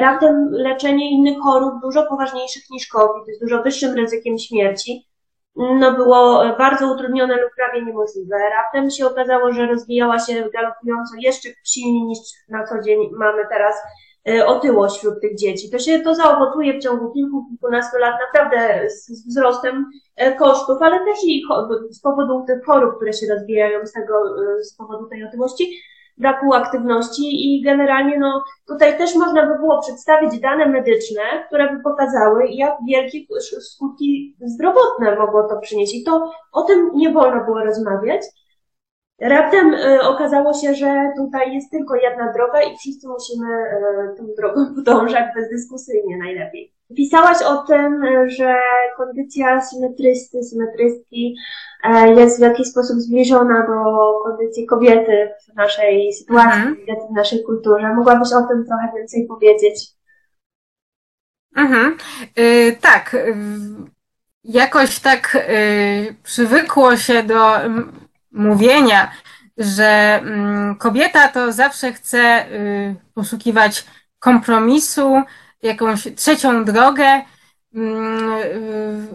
raptem 0.00 0.48
leczenie 0.50 1.10
innych 1.10 1.38
chorób 1.38 1.74
dużo 1.82 2.06
poważniejszych 2.06 2.62
niż 2.70 2.88
COVID, 2.88 3.28
jest 3.28 3.40
dużo 3.40 3.62
wyższym 3.62 3.94
ryzykiem 3.94 4.38
śmierci 4.38 5.11
no 5.56 5.92
było 5.92 6.44
bardzo 6.58 6.94
utrudnione 6.94 7.42
lub 7.42 7.50
prawie 7.56 7.84
niemożliwe. 7.84 8.36
Raptem 8.50 8.90
się 8.90 9.06
okazało, 9.06 9.52
że 9.52 9.66
rozwijała 9.66 10.18
się 10.18 10.48
galopująco 10.54 11.14
jeszcze 11.18 11.48
silniej 11.64 12.02
niż 12.02 12.18
na 12.48 12.66
co 12.66 12.80
dzień 12.80 13.10
mamy 13.12 13.42
teraz 13.48 13.74
e, 14.28 14.46
otyłość 14.46 14.96
wśród 14.96 15.20
tych 15.20 15.36
dzieci. 15.36 15.70
To 15.70 15.78
się 15.78 16.00
to 16.00 16.14
zaowocuje 16.14 16.78
w 16.78 16.82
ciągu 16.82 17.12
kilku, 17.12 17.46
kilkunastu 17.50 17.98
lat 17.98 18.14
naprawdę 18.26 18.90
z 18.90 19.28
wzrostem 19.28 19.86
e, 20.16 20.32
kosztów, 20.32 20.82
ale 20.82 20.98
też 20.98 21.18
i 21.24 21.42
z 21.90 22.00
powodu 22.00 22.44
tych 22.46 22.64
chorób, 22.64 22.96
które 22.96 23.12
się 23.12 23.26
rozwijają 23.34 23.86
z 23.86 23.92
tego, 23.92 24.14
e, 24.58 24.62
z 24.62 24.76
powodu 24.76 25.06
tej 25.06 25.24
otyłości 25.24 25.82
braku 26.18 26.54
aktywności 26.54 27.22
i 27.22 27.62
generalnie 27.62 28.18
no, 28.18 28.44
tutaj 28.68 28.98
też 28.98 29.14
można 29.14 29.46
by 29.46 29.58
było 29.58 29.80
przedstawić 29.80 30.40
dane 30.40 30.66
medyczne, 30.66 31.22
które 31.46 31.76
by 31.76 31.82
pokazały, 31.82 32.48
jak 32.48 32.74
wielkie 32.88 33.18
skutki 33.60 34.36
zdrowotne 34.40 35.16
mogło 35.16 35.48
to 35.48 35.60
przynieść. 35.60 35.94
I 35.94 36.04
to 36.04 36.30
o 36.52 36.62
tym 36.62 36.90
nie 36.94 37.12
wolno 37.12 37.44
było 37.44 37.64
rozmawiać. 37.64 38.22
Raptem 39.20 39.74
y, 39.74 40.00
okazało 40.02 40.52
się, 40.52 40.74
że 40.74 41.12
tutaj 41.16 41.54
jest 41.54 41.70
tylko 41.70 41.96
jedna 41.96 42.32
droga 42.32 42.62
i 42.62 42.76
wszyscy 42.76 43.08
musimy 43.08 43.46
y, 43.46 44.16
tą 44.16 44.26
drogą 44.38 44.66
podążać 44.76 45.24
bezdyskusyjnie 45.34 46.16
najlepiej. 46.18 46.72
Pisałaś 46.96 47.42
o 47.42 47.56
tym, 47.56 48.02
że 48.26 48.54
kondycja 48.96 49.60
symetrysty, 49.60 50.42
symetrystki 50.42 51.36
e, 51.84 52.14
jest 52.14 52.38
w 52.38 52.42
jakiś 52.42 52.66
sposób 52.66 52.96
zbliżona 52.96 53.66
do 53.66 54.12
kondycji 54.24 54.66
kobiety 54.66 55.28
w 55.48 55.54
naszej 55.56 56.12
sytuacji, 56.12 56.62
mhm. 56.62 56.76
w 57.12 57.16
naszej 57.16 57.42
kulturze. 57.44 57.94
Mogłabyś 57.94 58.28
o 58.32 58.42
tym 58.48 58.64
trochę 58.66 58.92
więcej 58.96 59.26
powiedzieć? 59.26 59.92
Mhm. 61.56 61.96
Yy, 62.36 62.76
tak. 62.80 63.14
Y, 63.14 63.34
jakoś 64.44 64.98
tak 64.98 65.38
yy, 65.48 66.14
przywykło 66.22 66.96
się 66.96 67.22
do 67.22 67.56
mówienia, 68.32 69.12
że 69.58 70.20
yy, 70.24 70.76
kobieta 70.76 71.28
to 71.28 71.52
zawsze 71.52 71.92
chce 71.92 72.46
y, 72.52 72.94
poszukiwać 73.14 73.84
kompromisu, 74.18 75.22
jakąś 75.62 76.08
trzecią 76.16 76.64
drogę, 76.64 77.22
mm, 77.74 79.08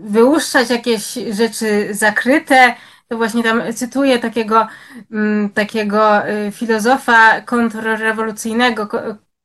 wyłuszczać 0.00 0.70
jakieś 0.70 1.14
rzeczy 1.30 1.88
zakryte. 1.90 2.74
To 3.08 3.16
właśnie 3.16 3.42
tam 3.42 3.62
cytuję 3.74 4.18
takiego, 4.18 4.66
mm, 5.10 5.50
takiego 5.50 6.28
y, 6.28 6.52
filozofa 6.52 7.40
kontrrewolucyjnego, 7.40 8.88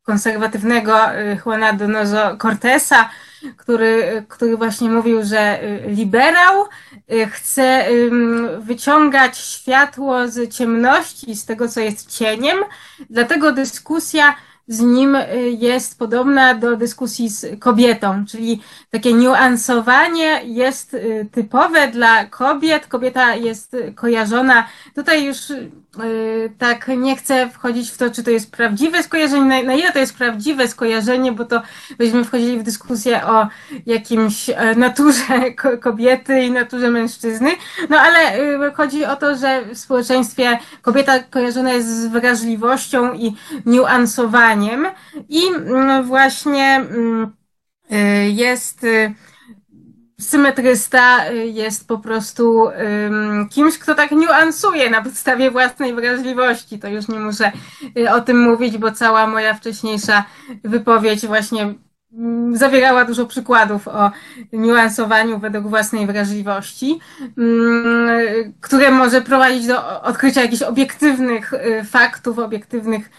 konserwatywnego 0.04 1.16
y, 1.16 1.38
Juana 1.46 1.74
Donoso 1.74 2.38
Cortesa, 2.38 3.10
który, 3.58 4.24
który 4.28 4.58
właśnie 4.58 4.90
mówił, 4.90 5.24
że 5.24 5.64
y, 5.64 5.84
liberał 5.88 6.66
chce 7.32 7.86
wyciągać 8.60 9.38
światło 9.38 10.28
z 10.28 10.54
ciemności, 10.54 11.36
z 11.36 11.46
tego, 11.46 11.68
co 11.68 11.80
jest 11.80 12.18
cieniem, 12.18 12.58
dlatego 13.10 13.52
dyskusja 13.52 14.36
z 14.68 14.80
nim 14.80 15.16
y, 15.16 15.50
jest 15.60 16.00
podobna 16.00 16.54
do 16.54 16.76
dyskusji 16.76 17.30
z 17.30 17.60
kobietą, 17.60 18.26
czyli 18.26 18.62
takie 18.90 19.14
niuansowanie 19.14 20.42
jest 20.44 20.94
y, 20.94 21.28
typowe 21.32 21.88
dla 21.88 22.26
kobiet. 22.26 22.88
Kobieta 22.88 23.36
jest 23.36 23.76
kojarzona. 23.96 24.68
Tutaj 24.96 25.26
już 25.26 25.50
y, 25.50 25.72
tak 26.58 26.88
nie 26.98 27.16
chcę 27.16 27.50
wchodzić 27.50 27.92
w 27.92 27.98
to, 27.98 28.10
czy 28.10 28.24
to 28.24 28.32
jest 28.32 28.52
prawdziwe 28.52 29.04
skojarzenie, 29.04 29.64
na, 29.64 29.74
ile 29.74 29.92
to 29.92 30.00
jest 30.00 30.18
prawdziwe 30.18 30.68
skojarzenie, 30.68 31.32
bo 31.32 31.46
to 31.46 31.62
byśmy 31.98 32.24
wchodzili 32.24 32.60
w 32.60 32.64
dyskusję 32.64 33.26
o 33.26 33.48
jakimś 33.86 34.50
e, 34.50 34.76
naturze 34.76 35.52
kobiety 35.82 36.44
i 36.44 36.52
naturze 36.52 36.92
mężczyzny. 36.92 37.52
No 37.90 38.00
ale 38.00 38.20
chodzi 38.72 39.06
o 39.06 39.16
to, 39.16 39.36
że 39.36 39.66
w 39.66 39.78
społeczeństwie 39.78 40.60
kobieta 40.82 41.20
kojarzona 41.20 41.74
jest 41.74 42.02
z 42.02 42.08
wrażliwością 42.08 43.14
i 43.14 43.36
niuansowaniem 43.66 44.57
i 45.30 45.42
mm, 45.48 46.04
właśnie 46.04 46.76
mm, 46.76 47.34
y, 47.92 48.30
jest 48.30 48.84
y, 48.84 49.14
symetrysta 50.20 51.32
y, 51.32 51.48
jest 51.48 51.88
po 51.88 51.98
prostu 51.98 52.70
kimś, 53.50 53.78
kto 53.78 53.96
tak 53.96 54.12
niuansuje 54.12 54.90
na 54.90 55.02
podstawie 55.02 55.52
własnej 55.52 55.96
wrażliwości. 55.96 56.80
To 56.80 56.88
już 56.88 57.08
nie 57.08 57.20
muszę 57.20 57.52
o 58.12 58.22
tym 58.22 58.40
mówić, 58.40 58.78
bo 58.78 58.92
cała 58.92 59.28
moja 59.28 59.54
wcześniejsza 59.54 60.24
wypowiedź 60.64 61.28
właśnie 61.28 61.74
zawierała 62.54 63.06
dużo 63.06 63.26
przykładów 63.26 63.88
o 63.88 64.12
niuansowaniu 64.54 65.40
według 65.40 65.68
własnej 65.68 66.08
wrażliwości, 66.08 67.00
mm, 67.38 68.54
które 68.62 68.92
może 68.92 69.22
prowadzić 69.22 69.68
do 69.68 70.02
odkrycia 70.02 70.42
jakichś 70.42 70.62
obiektywnych 70.62 71.54
y, 71.54 71.84
faktów, 71.84 72.40
obiektywnych, 72.40 73.10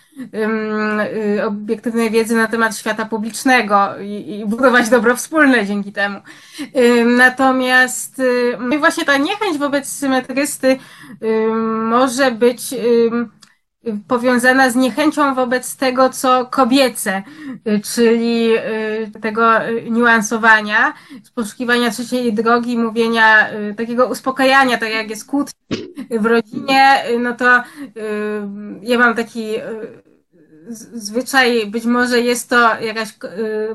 y, 1.38 1.46
obiektywnej 1.46 2.10
wiedzy 2.10 2.36
na 2.36 2.46
temat 2.46 2.76
świata 2.76 3.04
publicznego 3.04 3.88
i, 4.00 4.44
budować 4.46 4.88
dobro 4.88 5.16
wspólne 5.16 5.66
dzięki 5.66 5.92
temu. 5.92 6.20
Natomiast 7.16 8.18
y, 8.18 8.78
właśnie 8.78 9.04
ta 9.04 9.16
niechęć 9.16 9.58
wobec 9.58 9.88
symetrysty 9.88 10.78
może 11.90 12.30
być 12.30 12.74
powiązana 14.08 14.70
z 14.70 14.76
niechęcią 14.76 15.34
wobec 15.34 15.76
tego, 15.76 16.10
co 16.10 16.46
kobiece, 16.46 17.22
y, 17.68 17.80
czyli 17.80 18.56
y, 18.56 19.20
tego 19.20 19.68
y, 19.68 19.90
niuansowania, 19.90 20.94
poszukiwania 21.34 21.90
trzeciej 21.90 22.32
drogi, 22.32 22.78
mówienia, 22.78 23.48
takiego 23.76 24.06
uspokajania, 24.06 24.78
tak 24.78 24.90
jak 24.90 25.10
jest 25.10 25.26
kłótnia 25.26 25.76
w 26.10 26.26
rodzinie, 26.26 27.02
no 27.20 27.34
to 27.34 27.62
ja 28.82 28.98
mam 28.98 29.14
taki 29.14 29.54
zwyczaj, 30.94 31.66
być 31.66 31.84
może 31.84 32.20
jest 32.20 32.50
to 32.50 32.80
jakaś 32.80 33.08
y, 33.08 33.14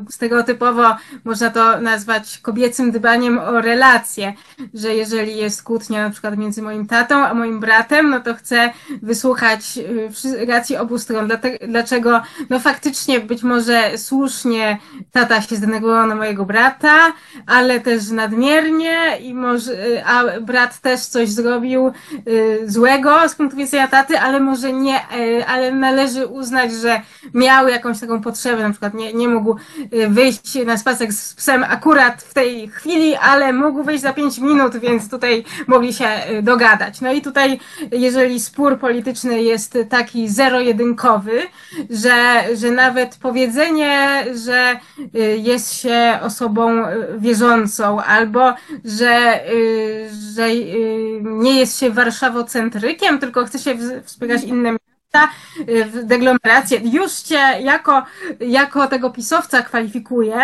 stereotypowo, 0.09 0.95
można 1.23 1.49
to 1.49 1.81
nazwać 1.81 2.37
kobiecym 2.37 2.91
dbaniem 2.91 3.39
o 3.39 3.61
relacje, 3.61 4.33
że 4.73 4.95
jeżeli 4.95 5.37
jest 5.37 5.63
kłótnia 5.63 6.03
na 6.03 6.09
przykład 6.09 6.37
między 6.37 6.61
moim 6.61 6.87
tatą 6.87 7.15
a 7.25 7.33
moim 7.33 7.59
bratem, 7.59 8.09
no 8.09 8.19
to 8.19 8.33
chcę 8.33 8.69
wysłuchać 9.01 9.79
y, 10.25 10.45
racji 10.45 10.77
obu 10.77 10.99
stron. 10.99 11.29
Dlaczego? 11.67 12.21
No 12.49 12.59
faktycznie 12.59 13.19
być 13.19 13.43
może 13.43 13.97
słusznie 13.97 14.77
tata 15.11 15.41
się 15.41 15.55
zdenerwował 15.55 16.07
na 16.07 16.15
mojego 16.15 16.45
brata, 16.45 17.13
ale 17.47 17.79
też 17.79 18.09
nadmiernie 18.09 19.17
i 19.21 19.33
może, 19.33 19.87
y, 19.87 20.05
a 20.05 20.39
brat 20.39 20.79
też 20.79 20.99
coś 20.99 21.29
zrobił 21.29 21.91
złego 22.65 23.29
z 23.29 23.35
punktu 23.35 23.57
widzenia 23.57 23.87
taty, 23.87 24.19
ale 24.19 24.39
może 24.39 24.73
nie, 24.73 24.99
ale 25.47 25.71
należy 25.71 26.27
uznać, 26.27 26.71
że 26.73 26.82
miał 27.33 27.67
jakąś 27.67 27.99
taką 27.99 28.21
potrzebę, 28.21 28.63
na 28.63 28.69
przykład 28.69 28.93
nie, 28.93 29.13
nie 29.13 29.27
mógł 29.27 29.55
y, 29.93 30.07
wyjść 30.09 30.65
na 30.65 30.77
spacer 30.77 31.13
z 31.13 31.33
psem 31.33 31.63
akurat 31.63 32.21
w 32.21 32.33
tej 32.33 32.67
chwili, 32.67 33.15
ale 33.15 33.53
mógł 33.53 33.83
wyjść 33.83 34.03
za 34.03 34.13
pięć 34.13 34.39
minut, 34.39 34.77
więc 34.77 35.09
tutaj 35.09 35.43
mogli 35.67 35.93
się 35.93 36.07
y, 36.31 36.41
dogadać. 36.41 37.01
No 37.01 37.13
i 37.13 37.21
tutaj, 37.21 37.59
jeżeli 37.91 38.39
spór 38.39 38.79
polityczny 38.79 39.43
jest 39.43 39.77
taki 39.89 40.29
zero-jedynkowy, 40.29 41.41
że, 41.89 42.43
że 42.55 42.71
nawet 42.71 43.17
powiedzenie, 43.21 44.25
że 44.45 44.79
y, 45.15 45.37
jest 45.37 45.73
się 45.73 46.19
osobą 46.21 46.83
wierzącą, 47.17 48.01
albo 48.01 48.53
że, 48.85 49.43
że 50.35 50.49
nie 51.21 51.59
jest 51.59 51.79
się 51.79 51.89
warszawocentrykiem, 51.89 53.19
tylko 53.19 53.45
chce 53.45 53.59
się 53.59 53.77
wspierać 54.03 54.43
inne 54.43 54.77
w 55.85 56.03
deglomerację, 56.03 56.79
już 56.83 57.13
cię 57.13 57.39
jako, 57.61 58.03
jako 58.39 58.87
tego 58.87 59.09
pisowca 59.09 59.61
kwalifikuje, 59.61 60.35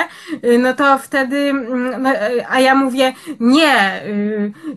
y, 0.43 0.57
no 0.57 0.73
to 0.73 0.97
wtedy, 0.97 1.37
mm, 1.37 2.01
no, 2.01 2.11
y, 2.11 2.47
a 2.49 2.59
ja 2.59 2.75
mówię, 2.75 3.13
nie, 3.39 4.01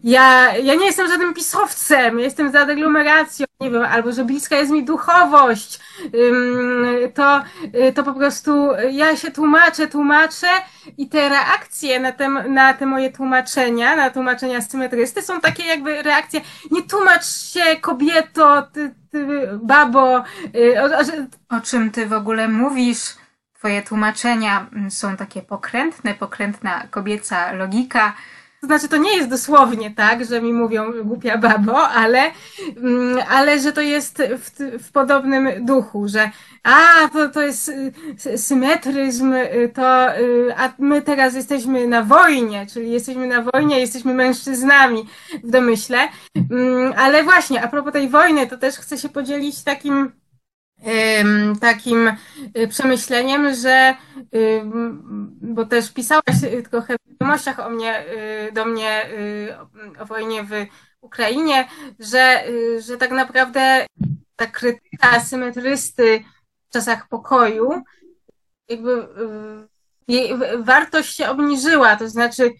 ja, 0.05 0.57
ja 0.57 0.75
nie 0.75 0.87
jestem 0.87 1.09
żadnym 1.09 1.35
pisowcem, 1.35 2.19
jestem 2.19 2.53
za 2.53 2.67
deglomeracją, 2.67 3.47
nie 3.61 3.71
wiem, 3.71 3.83
albo 3.83 4.13
że 4.13 4.25
bliska 4.25 4.57
jest 4.57 4.71
mi 4.71 4.85
duchowość, 4.85 5.81
to, 7.15 7.43
to 7.95 8.03
po 8.03 8.15
prostu 8.15 8.69
ja 8.91 9.17
się 9.17 9.31
tłumaczę, 9.31 9.87
tłumaczę 9.87 10.47
i 10.99 11.09
te 11.09 11.29
reakcje 11.29 12.01
na 12.01 12.13
te, 12.13 12.29
na 12.29 12.75
te 12.75 12.87
moje 12.87 13.13
tłumaczenia, 13.13 13.97
na 13.97 14.11
tłumaczenia 14.11 14.61
symetrysty 14.61 15.23
są 15.23 15.41
takie 15.41 15.63
jakby 15.63 16.03
reakcje, 16.03 16.41
nie 16.71 16.83
tłumacz 16.83 17.27
się 17.27 17.77
kobieto, 17.81 18.63
ty 18.73 19.02
babo, 19.63 20.25
y, 20.55 20.83
o, 20.83 20.85
o, 20.85 21.57
o 21.57 21.61
czym 21.61 21.91
ty 21.91 22.07
w 22.07 22.13
ogóle 22.13 22.49
mówisz? 22.49 23.17
Twoje 23.55 23.83
tłumaczenia 23.83 24.67
są 24.91 25.17
takie 25.17 25.43
pokrętne, 25.43 26.15
pokrętna 26.15 26.87
kobieca 26.91 27.53
logika, 27.53 28.13
to 28.63 28.67
znaczy, 28.67 28.89
to 28.89 28.97
nie 28.97 29.17
jest 29.17 29.29
dosłownie 29.29 29.91
tak, 29.91 30.25
że 30.25 30.43
mi 30.43 30.53
mówią 30.53 30.93
głupia 31.05 31.39
babo, 31.39 31.89
ale, 31.89 32.31
mm, 32.77 33.19
ale 33.29 33.61
że 33.61 33.73
to 33.73 33.81
jest 33.81 34.23
w, 34.39 34.51
w 34.85 34.93
podobnym 34.93 35.65
duchu, 35.65 36.09
że 36.09 36.31
a, 36.63 37.09
to, 37.13 37.29
to 37.29 37.41
jest 37.43 37.69
y, 38.27 38.39
symetryzm, 38.39 39.33
y, 39.33 39.71
to, 39.75 40.19
y, 40.19 40.55
a 40.57 40.73
my 40.79 41.03
teraz 41.03 41.35
jesteśmy 41.35 41.89
na 41.89 42.03
wojnie, 42.03 42.67
czyli 42.67 42.91
jesteśmy 42.91 43.27
na 43.27 43.43
wojnie, 43.43 43.81
jesteśmy 43.81 44.15
mężczyznami 44.15 45.05
w 45.45 45.51
domyśle. 45.51 45.99
Mm, 46.51 46.95
ale 46.97 47.25
właśnie, 47.25 47.63
a 47.63 47.69
propos 47.69 47.93
tej 47.93 48.09
wojny, 48.09 48.47
to 48.47 48.59
też 48.59 48.77
chcę 48.77 48.99
się 48.99 49.09
podzielić 49.09 49.65
takim 49.65 50.13
takim 51.61 52.13
y, 52.59 52.69
przemyśleniem, 52.69 53.55
że 53.55 53.95
bo 55.41 55.67
też 55.67 55.93
pisałaś 55.93 56.37
trochę 56.71 56.97
w 56.97 57.11
wiadomościach 57.11 57.61
o 57.61 57.71
mnie, 57.71 58.05
y, 58.49 58.53
do 58.53 58.65
mnie 58.65 59.11
y, 59.11 59.55
o 60.01 60.07
wojnie 60.07 60.45
w 60.45 60.51
Ukrainie, 61.01 61.69
że, 61.99 62.45
że 62.87 62.97
tak 62.97 63.11
naprawdę 63.11 63.87
ta 64.37 64.47
krytyka 64.47 65.11
asymetrysty 65.11 66.25
w 66.69 66.73
czasach 66.73 67.09
pokoju 67.09 67.83
jakby 68.69 69.09
jej 70.09 70.33
wartość 70.59 71.17
się 71.17 71.29
obniżyła, 71.29 71.97
to 71.97 72.09
znaczy 72.09 72.51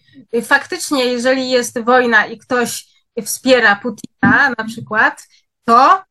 faktycznie 0.43 1.05
jeżeli 1.05 1.49
jest 1.49 1.79
wojna 1.79 2.25
i 2.25 2.37
ktoś 2.37 2.87
wspiera 3.25 3.75
Putina 3.75 4.53
na 4.57 4.63
przykład, 4.63 5.27
to 5.65 6.03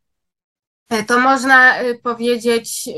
to 1.06 1.18
można 1.18 1.76
e, 1.76 1.94
powiedzieć, 1.94 2.88
e, 2.88 2.92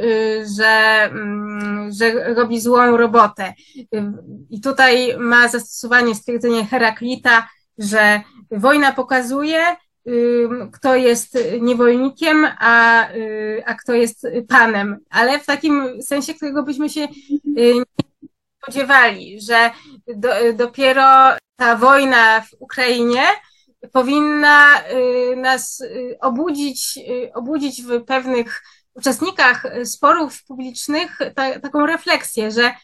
że, 0.56 1.02
mm, 1.04 1.92
że 1.92 2.34
robi 2.34 2.60
złą 2.60 2.96
robotę. 2.96 3.54
I 4.50 4.60
tutaj 4.60 5.16
ma 5.18 5.48
zastosowanie 5.48 6.14
stwierdzenie 6.14 6.66
Heraklita, 6.66 7.48
że 7.78 8.20
wojna 8.50 8.92
pokazuje, 8.92 9.76
kto 10.72 10.96
jest 10.96 11.38
niewolnikiem, 11.60 12.46
a, 12.58 13.06
a 13.66 13.74
kto 13.74 13.92
jest 13.92 14.26
panem, 14.48 14.98
ale 15.10 15.38
w 15.38 15.46
takim 15.46 16.02
sensie, 16.02 16.34
którego 16.34 16.62
byśmy 16.62 16.90
się 16.90 17.08
nie 17.44 17.82
spodziewali, 18.62 19.40
że 19.40 19.70
do, 20.16 20.28
dopiero 20.54 21.02
ta 21.56 21.76
wojna 21.76 22.40
w 22.40 22.48
Ukrainie 22.58 23.22
powinna 23.92 24.82
y, 25.32 25.36
nas 25.36 25.80
y, 25.80 26.18
obudzić, 26.20 26.98
y, 26.98 27.32
obudzić 27.34 27.82
w 27.82 28.04
pewnych 28.04 28.62
uczestnikach 28.94 29.66
sporów 29.84 30.44
publicznych 30.44 31.18
ta, 31.34 31.60
taką 31.60 31.86
refleksję, 31.86 32.50
że 32.50 32.74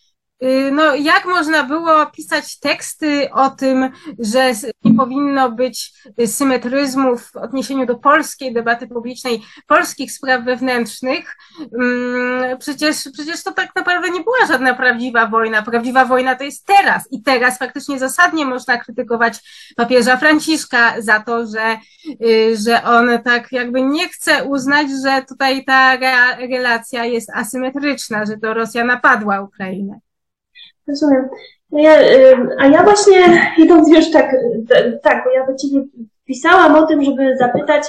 no, 0.72 0.95
jak 0.95 1.24
można 1.24 1.62
było 1.62 2.07
pisać 2.07 2.59
teksty 2.59 3.32
o 3.32 3.51
tym, 3.51 3.91
że 4.18 4.53
nie 4.84 4.95
powinno 4.95 5.51
być 5.51 5.93
symetryzmu 6.26 7.18
w 7.18 7.36
odniesieniu 7.36 7.86
do 7.86 7.95
polskiej 7.95 8.55
debaty 8.55 8.88
publicznej, 8.88 9.43
polskich 9.66 10.12
spraw 10.12 10.45
wewnętrznych? 10.45 11.36
Mm, 11.80 12.59
przecież, 12.59 12.97
przecież 13.12 13.43
to 13.43 13.53
tak 13.53 13.76
naprawdę 13.76 14.11
nie 14.11 14.20
była 14.20 14.47
żadna 14.49 14.74
prawdziwa 14.74 15.26
wojna. 15.26 15.62
Prawdziwa 15.62 16.05
wojna 16.05 16.36
to 16.36 16.45
jest 16.45 16.66
teraz. 16.66 17.09
I 17.11 17.22
teraz 17.22 17.59
faktycznie 17.59 17.99
zasadnie 17.99 18.45
można 18.45 18.78
krytykować 18.78 19.38
papieża 19.76 20.16
Franciszka 20.16 20.95
za 20.99 21.20
to, 21.20 21.47
że, 21.47 21.78
y, 22.24 22.57
że 22.57 22.84
on 22.84 23.09
tak 23.24 23.53
jakby 23.53 23.82
nie 23.82 24.09
chce 24.09 24.45
uznać, 24.45 24.86
że 25.05 25.22
tutaj 25.28 25.64
ta 25.64 25.97
relacja 26.36 27.05
jest 27.05 27.30
asymetryczna, 27.30 28.26
że 28.26 28.36
to 28.36 28.55
Rosja 28.55 28.84
napadła 28.84 29.41
Ukrainę. 29.41 30.01
Rozumiem. 30.91 31.28
No 31.70 31.78
ja, 31.78 31.93
a 32.59 32.66
ja 32.66 32.82
właśnie, 32.82 33.53
idąc 33.59 33.88
już 33.97 34.11
tak, 34.11 34.36
tak, 35.03 35.24
bo 35.24 35.30
ja 35.30 35.47
do 35.47 35.55
Ciebie 35.55 35.84
pisałam 36.24 36.74
o 36.74 36.86
tym, 36.86 37.05
żeby 37.05 37.36
zapytać, 37.36 37.82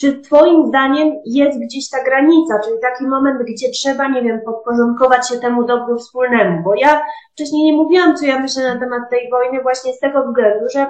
czy 0.00 0.20
Twoim 0.20 0.66
zdaniem 0.66 1.14
jest 1.24 1.60
gdzieś 1.60 1.90
ta 1.90 2.04
granica, 2.04 2.60
czyli 2.64 2.76
taki 2.80 3.06
moment, 3.06 3.42
gdzie 3.42 3.70
trzeba, 3.70 4.08
nie 4.08 4.22
wiem, 4.22 4.40
podporządkować 4.44 5.28
się 5.28 5.38
temu 5.38 5.64
dobru 5.64 5.98
wspólnemu? 5.98 6.62
Bo 6.62 6.74
ja 6.74 7.02
wcześniej 7.32 7.64
nie 7.64 7.72
mówiłam, 7.72 8.16
co 8.16 8.26
ja 8.26 8.38
myślę 8.38 8.74
na 8.74 8.80
temat 8.80 9.10
tej 9.10 9.30
wojny, 9.30 9.62
właśnie 9.62 9.92
z 9.92 9.98
tego 9.98 10.26
względu, 10.26 10.64
że, 10.74 10.86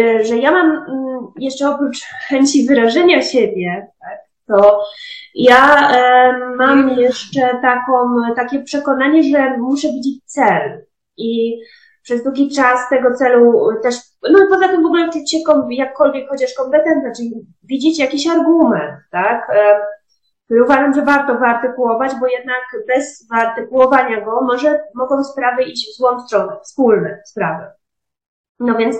e, 0.00 0.24
że 0.24 0.36
ja 0.36 0.50
mam 0.50 0.70
mm, 0.70 1.26
jeszcze 1.36 1.68
oprócz 1.68 2.02
chęci 2.28 2.66
wyrażenia 2.66 3.22
siebie, 3.22 3.86
tak, 4.00 4.27
to 4.48 4.84
ja 5.34 5.90
e, 5.90 6.32
mam 6.56 6.88
jeszcze 6.88 7.40
taką, 7.62 8.16
takie 8.36 8.62
przekonanie, 8.62 9.22
że 9.22 9.56
muszę 9.58 9.88
widzieć 9.88 10.24
cel 10.24 10.86
i 11.16 11.60
przez 12.02 12.22
długi 12.22 12.50
czas 12.50 12.88
tego 12.90 13.14
celu 13.14 13.68
też, 13.82 13.96
no 14.32 14.44
i 14.44 14.48
poza 14.48 14.68
tym 14.68 14.82
w 14.82 14.86
ogóle 14.86 15.12
czuć 15.12 15.30
się 15.30 15.38
jakkolwiek 15.70 16.28
chociaż 16.28 16.54
kompetentna, 16.54 17.12
czyli 17.16 17.46
widzieć 17.62 17.98
jakiś 17.98 18.26
argument, 18.26 18.94
tak? 19.10 19.50
E, 19.54 19.80
który 20.44 20.64
uważam, 20.64 20.94
że 20.94 21.02
warto 21.02 21.34
wyartykułować, 21.34 22.12
bo 22.20 22.26
jednak 22.26 22.62
bez 22.86 23.28
wyartykułowania 23.32 24.20
go 24.20 24.40
może, 24.40 24.80
mogą 24.94 25.24
sprawy 25.24 25.62
iść 25.62 25.90
w 25.90 25.96
złą 25.96 26.26
stronę, 26.26 26.56
wspólne 26.62 27.22
sprawy. 27.24 27.64
No 28.60 28.74
więc 28.74 28.96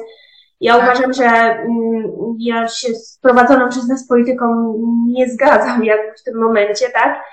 ja 0.60 0.76
uważam, 0.76 1.12
że 1.12 1.24
mm, 1.24 2.36
ja 2.38 2.68
się 2.68 2.94
z 2.94 3.18
prowadzoną 3.22 3.68
przez 3.68 3.88
nas 3.88 4.08
polityką 4.08 4.74
nie 5.06 5.28
zgadzam 5.28 5.84
jak 5.84 6.18
w 6.18 6.24
tym 6.24 6.38
momencie, 6.38 6.86
tak? 6.90 7.24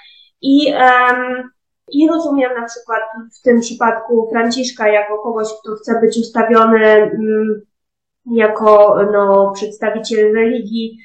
I, 0.41 0.73
um, 0.73 1.49
I 1.91 2.09
rozumiem 2.09 2.53
na 2.53 2.65
przykład 2.65 3.01
w 3.39 3.41
tym 3.41 3.59
przypadku 3.61 4.29
Franciszka 4.31 4.87
jako 4.87 5.17
kogoś, 5.17 5.47
kto 5.61 5.75
chce 5.75 6.01
być 6.01 6.17
ustawiony 6.17 7.11
um, 7.13 7.61
jako 8.25 8.97
no, 9.13 9.51
przedstawiciel 9.55 10.33
religii. 10.33 10.97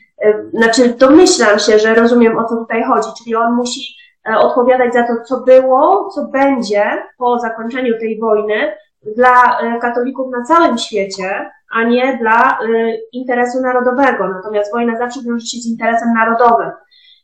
Znaczy, 0.54 0.88
domyślam 0.88 1.58
się, 1.58 1.78
że 1.78 1.94
rozumiem 1.94 2.38
o 2.38 2.44
co 2.44 2.56
tutaj 2.56 2.82
chodzi, 2.84 3.08
czyli 3.18 3.36
on 3.36 3.54
musi 3.54 3.80
e, 4.28 4.38
odpowiadać 4.38 4.92
za 4.92 5.02
to, 5.02 5.12
co 5.24 5.40
było, 5.40 6.08
co 6.14 6.24
będzie 6.24 6.84
po 7.18 7.38
zakończeniu 7.38 7.98
tej 7.98 8.20
wojny 8.20 8.72
dla 9.02 9.60
e, 9.60 9.78
katolików 9.78 10.30
na 10.30 10.44
całym 10.44 10.78
świecie, 10.78 11.50
a 11.70 11.84
nie 11.84 12.18
dla 12.18 12.58
y, 12.62 13.00
interesu 13.12 13.60
narodowego. 13.60 14.28
Natomiast 14.28 14.72
wojna 14.72 14.98
zawsze 14.98 15.20
wiąże 15.22 15.46
się 15.46 15.58
z 15.58 15.66
interesem 15.66 16.08
narodowym. 16.14 16.70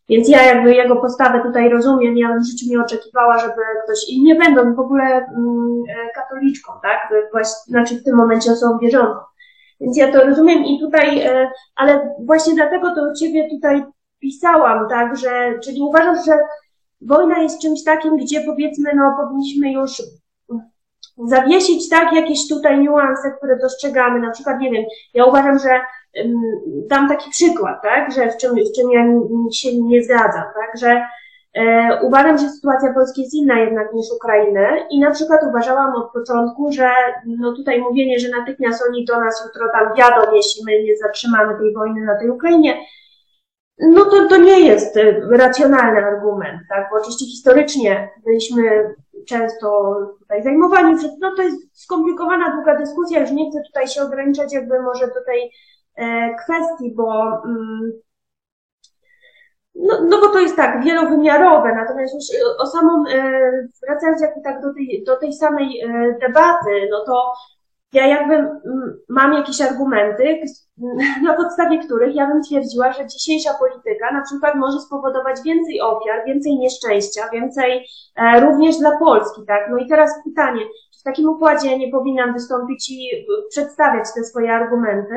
Więc 0.09 0.28
ja 0.28 0.42
jakby 0.42 0.74
jego 0.74 0.97
postawę 0.97 1.42
tutaj 1.42 1.68
rozumiem, 1.68 2.16
ja 2.16 2.28
bym 2.28 2.40
w 2.42 2.47
życiu 2.47 2.66
nie 2.68 2.80
oczekiwała, 2.80 3.38
żeby 3.38 3.62
ktoś, 3.84 4.09
i 4.09 4.22
nie 4.22 4.34
będą 4.34 4.74
w 4.74 4.80
ogóle 4.80 5.05
mm, 5.05 5.82
e, 5.88 6.11
katoliczką, 6.14 6.72
tak? 6.82 7.12
Właśnie, 7.32 7.55
znaczy 7.66 7.94
w 7.97 8.05
tym 8.05 8.16
momencie 8.16 8.53
osobą 8.53 8.78
wierzącą. 8.78 9.18
Więc 9.80 9.97
ja 9.97 10.12
to 10.12 10.24
rozumiem 10.24 10.64
i 10.64 10.80
tutaj, 10.80 11.20
e, 11.20 11.51
ale 11.76 12.14
właśnie 12.24 12.55
dlatego 12.55 12.94
to 12.94 13.14
ciebie 13.14 13.49
tutaj 13.51 13.84
pisałam, 14.20 14.88
tak, 14.88 15.16
że, 15.16 15.59
czyli 15.64 15.80
uważam, 15.82 16.16
że 16.26 16.38
wojna 17.01 17.38
jest 17.38 17.62
czymś 17.62 17.84
takim, 17.84 18.16
gdzie 18.16 18.40
powiedzmy, 18.40 18.90
no 18.94 19.16
powinniśmy 19.16 19.72
już 19.72 20.03
zawiesić 21.24 21.88
tak 21.88 22.12
jakieś 22.12 22.48
tutaj 22.48 22.80
niuanse, 22.80 23.30
które 23.30 23.58
dostrzegamy. 23.58 24.20
Na 24.20 24.30
przykład, 24.30 24.60
nie 24.60 24.70
wiem, 24.70 24.84
ja 25.14 25.24
uważam, 25.24 25.58
że 25.58 25.80
dam 26.66 27.08
taki 27.08 27.30
przykład, 27.30 27.82
tak, 27.82 28.12
że 28.12 28.30
w 28.30 28.36
czym, 28.36 28.50
w 28.50 28.76
czym 28.76 28.90
ja 28.90 29.04
się 29.52 29.80
nie 29.80 30.02
zgadzam, 30.02 30.44
tak, 30.54 30.80
że 30.80 31.06
e, 31.54 32.00
uważam, 32.02 32.38
że 32.38 32.48
sytuacja 32.48 32.94
Polski 32.94 33.22
jest 33.22 33.34
inna 33.34 33.58
jednak 33.58 33.92
niż 33.92 34.06
Ukrainy 34.16 34.68
i 34.90 35.00
na 35.00 35.10
przykład 35.10 35.40
uważałam 35.48 35.96
od 35.96 36.12
początku, 36.12 36.72
że 36.72 36.90
no 37.26 37.52
tutaj 37.52 37.80
mówienie, 37.80 38.18
że 38.18 38.28
natychmiast 38.28 38.84
oni 38.88 39.04
do 39.04 39.20
nas 39.20 39.44
jutro 39.46 39.68
tam 39.72 39.96
jadą, 39.96 40.34
jeśli 40.34 40.64
my 40.64 40.82
nie 40.82 40.96
zatrzymamy 40.96 41.58
tej 41.58 41.74
wojny 41.74 42.04
na 42.04 42.18
tej 42.18 42.30
Ukrainie, 42.30 42.78
no 43.78 44.04
to, 44.04 44.28
to 44.28 44.36
nie 44.36 44.60
jest 44.60 44.96
e, 44.96 45.20
racjonalny 45.30 46.04
argument, 46.04 46.60
tak? 46.68 46.88
Bo 46.90 46.96
oczywiście 46.96 47.26
historycznie 47.26 48.10
byliśmy 48.26 48.94
często 49.29 49.97
tutaj 50.18 50.43
zajmowani, 50.43 50.95
no 51.20 51.37
to 51.37 51.43
jest 51.43 51.83
skomplikowana, 51.83 52.57
długa 52.57 52.77
dyskusja, 52.79 53.20
już 53.20 53.31
nie 53.31 53.51
chcę 53.51 53.62
tutaj 53.66 53.89
się 53.89 54.03
ograniczać 54.03 54.53
jakby 54.53 54.83
może 54.83 55.07
do 55.07 55.24
tej 55.27 55.51
e, 55.97 56.35
kwestii, 56.35 56.95
bo 56.95 57.22
mm, 57.45 57.93
no, 59.74 60.01
no 60.03 60.20
bo 60.20 60.29
to 60.29 60.41
jest 60.41 60.57
tak, 60.57 60.85
wielowymiarowe, 60.85 61.74
natomiast 61.74 62.14
już 62.14 62.41
o 62.59 62.66
samą, 62.66 63.05
e, 63.09 63.68
wracając 63.87 64.20
jakby 64.20 64.41
tak 64.41 64.62
do 64.62 64.74
tej, 64.74 65.05
do 65.07 65.16
tej 65.16 65.33
samej 65.33 65.81
e, 65.81 66.18
debaty, 66.20 66.89
no 66.91 67.05
to 67.05 67.33
ja 67.93 68.07
jakby 68.07 68.34
mm, 68.34 68.99
mam 69.09 69.32
jakieś 69.32 69.61
argumenty, 69.61 70.41
na 71.22 71.34
podstawie 71.34 71.78
których 71.78 72.14
ja 72.14 72.26
bym 72.26 72.43
twierdziła, 72.43 72.93
że 72.93 73.07
dzisiejsza 73.07 73.55
polityka 73.55 74.12
na 74.12 74.22
przykład 74.22 74.55
może 74.55 74.80
spowodować 74.80 75.43
więcej 75.45 75.80
ofiar, 75.80 76.26
więcej 76.26 76.57
nieszczęścia, 76.57 77.28
więcej 77.32 77.87
e, 78.16 78.41
również 78.41 78.78
dla 78.78 78.99
Polski, 78.99 79.41
tak? 79.47 79.68
No 79.70 79.78
i 79.78 79.89
teraz 79.89 80.11
pytanie, 80.24 80.61
czy 80.93 81.01
w 81.01 81.03
takim 81.03 81.28
układzie 81.28 81.78
nie 81.78 81.91
powinnam 81.91 82.32
wystąpić 82.32 82.91
i 82.91 83.26
przedstawiać 83.51 84.05
te 84.14 84.24
swoje 84.24 84.53
argumenty, 84.53 85.16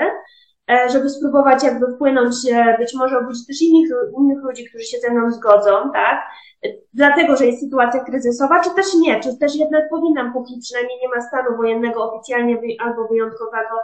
żeby 0.92 1.10
spróbować 1.10 1.64
jakby 1.64 1.96
wpłynąć, 1.96 2.36
e, 2.52 2.78
być 2.78 2.94
może 2.94 3.20
obudzić 3.20 3.48
też 3.48 3.62
innych, 3.62 3.90
innych 4.20 4.44
ludzi, 4.44 4.66
którzy 4.66 4.84
się 4.84 4.98
ze 4.98 5.12
mną 5.12 5.32
zgodzą, 5.32 5.92
tak? 5.94 6.20
dlatego, 6.94 7.36
że 7.36 7.46
jest 7.46 7.60
sytuacja 7.60 8.04
kryzysowa, 8.04 8.64
czy 8.64 8.70
też 8.76 8.86
nie, 8.94 9.20
czy 9.20 9.38
też 9.38 9.56
jednak 9.56 9.90
powinnam, 9.90 10.34
póki 10.34 10.60
przynajmniej 10.62 11.00
nie 11.02 11.10
ma 11.10 11.22
stanu 11.22 11.58
wojennego 11.58 12.12
oficjalnie 12.12 12.58
albo 12.80 13.08
wyjątkowego 13.08 13.76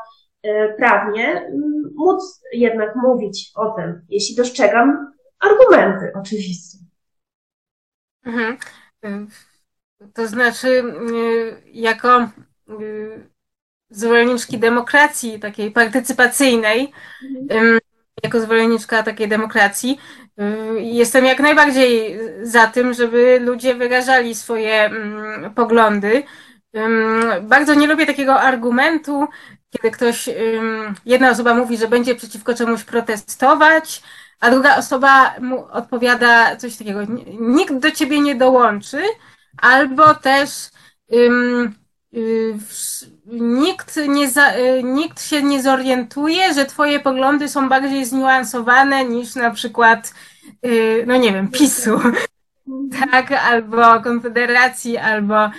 e, 0.43 0.73
prawnie, 0.73 1.51
móc 1.95 2.41
jednak 2.53 2.95
mówić 2.95 3.51
o 3.55 3.71
tym, 3.71 4.01
jeśli 4.09 4.35
dostrzegam 4.35 5.13
argumenty, 5.39 6.11
oczywiście. 6.15 6.77
Mhm. 8.25 8.57
To 10.13 10.27
znaczy, 10.27 10.83
jako 11.65 12.29
zwolenniczki 13.95 14.57
demokracji 14.57 15.39
takiej 15.39 15.71
partycypacyjnej, 15.71 16.91
mhm. 17.49 17.79
jako 18.23 18.39
zwolenniczka 18.39 19.03
takiej 19.03 19.27
demokracji, 19.27 19.99
jestem 20.77 21.25
jak 21.25 21.39
najbardziej 21.39 22.19
za 22.41 22.67
tym, 22.67 22.93
żeby 22.93 23.39
ludzie 23.41 23.75
wyrażali 23.75 24.35
swoje 24.35 24.89
poglądy. 25.55 26.23
Bardzo 27.41 27.73
nie 27.73 27.87
lubię 27.87 28.05
takiego 28.05 28.41
argumentu, 28.41 29.27
kiedy 29.69 29.91
ktoś, 29.91 30.29
jedna 31.05 31.29
osoba 31.29 31.53
mówi, 31.53 31.77
że 31.77 31.87
będzie 31.87 32.15
przeciwko 32.15 32.53
czemuś 32.53 32.83
protestować, 32.83 34.03
a 34.39 34.51
druga 34.51 34.77
osoba 34.77 35.33
mu 35.41 35.67
odpowiada 35.71 36.55
coś 36.55 36.77
takiego, 36.77 36.99
nikt 37.39 37.73
do 37.73 37.91
ciebie 37.91 38.19
nie 38.19 38.35
dołączy, 38.35 39.03
albo 39.57 40.15
też 40.15 40.49
nikt, 43.25 43.97
nie 44.07 44.29
za, 44.29 44.57
y, 44.57 44.83
nikt 44.83 45.21
się 45.21 45.43
nie 45.43 45.63
zorientuje, 45.63 46.53
że 46.53 46.65
twoje 46.65 46.99
poglądy 46.99 47.49
są 47.49 47.69
bardziej 47.69 48.05
zniuansowane 48.05 49.05
niż 49.05 49.35
na 49.35 49.51
przykład, 49.51 50.13
y, 50.65 51.03
no 51.07 51.17
nie 51.17 51.33
wiem, 51.33 51.47
PiSu, 51.47 51.99
tak, 53.11 53.31
albo 53.31 54.01
Konfederacji, 54.01 54.97
albo 54.97 55.49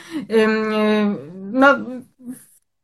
no 1.53 1.69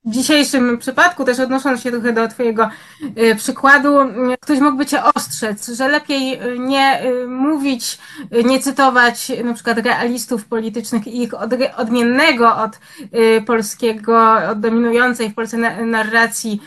dzisiejszym 0.05 0.78
przypadku, 0.78 1.24
też 1.24 1.40
odnosząc 1.40 1.82
się 1.82 1.90
trochę 1.90 2.12
do 2.12 2.28
Twojego 2.28 2.70
y, 3.18 3.34
przykładu, 3.34 3.98
ktoś 4.40 4.61
mógłby 4.61 4.86
Cię 4.86 5.05
ostrzec, 5.05 5.68
że 5.68 5.88
lepiej 5.88 6.34
y, 6.34 6.59
nie 6.59 7.05
y, 7.05 7.26
mówić, 7.26 7.98
nie 8.44 8.61
cytować 8.61 9.32
na 9.44 9.55
przykład 9.55 9.78
realistów 9.78 10.44
politycznych 10.44 11.07
i 11.07 11.22
ich 11.22 11.30
odmiennego 11.76 12.57
od 12.57 12.78
polskiego, 13.46 14.32
od 14.50 14.61
dominującej 14.61 15.30
w 15.30 15.34
Polsce 15.34 15.57
narracji 15.86 16.61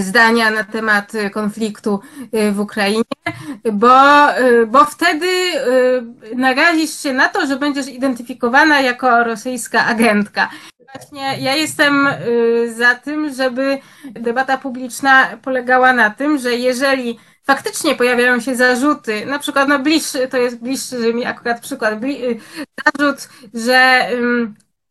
zdania 0.00 0.50
na 0.50 0.64
temat 0.64 1.12
konfliktu 1.32 2.00
w 2.52 2.60
Ukrainie, 2.60 3.02
bo, 3.72 3.96
bo 4.66 4.84
wtedy 4.84 5.28
narazisz 6.36 7.00
się 7.02 7.12
na 7.12 7.28
to, 7.28 7.46
że 7.46 7.56
będziesz 7.56 7.88
identyfikowana 7.88 8.80
jako 8.80 9.24
rosyjska 9.24 9.86
agentka. 9.86 10.48
Właśnie 10.94 11.36
ja 11.40 11.54
jestem 11.54 12.08
za 12.76 12.94
tym, 12.94 13.34
żeby 13.34 13.78
debata 14.10 14.58
publiczna 14.58 15.28
polegała 15.42 15.92
na 15.92 16.10
tym, 16.10 16.38
że 16.38 16.54
jeżeli 16.54 17.18
faktycznie 17.46 17.94
pojawiają 17.94 18.40
się 18.40 18.56
zarzuty, 18.56 19.26
na 19.26 19.38
przykład, 19.38 19.68
no 19.68 19.78
bliższy, 19.78 20.28
to 20.28 20.36
jest 20.36 20.58
bliższy 20.58 21.14
mi 21.14 21.26
akurat 21.26 21.60
przykład, 21.60 22.00
bli, 22.00 22.40
zarzut, 22.84 23.28
że 23.54 24.08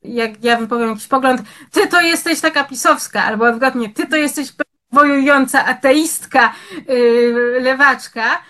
jak 0.08 0.44
ja 0.44 0.58
wypowiem 0.58 0.90
jakiś 0.90 1.08
pogląd, 1.08 1.42
ty 1.72 1.88
to 1.88 2.02
jesteś 2.02 2.42
taka 2.42 2.64
pisowska, 2.64 3.24
albo 3.24 3.46
odwrotnie, 3.46 3.90
ty 3.90 4.08
to 4.08 4.16
jesteś 4.16 4.54
wojująca 4.92 5.66
ateistka, 5.66 6.54
yy, 6.88 7.60
lewaczka, 7.62 8.42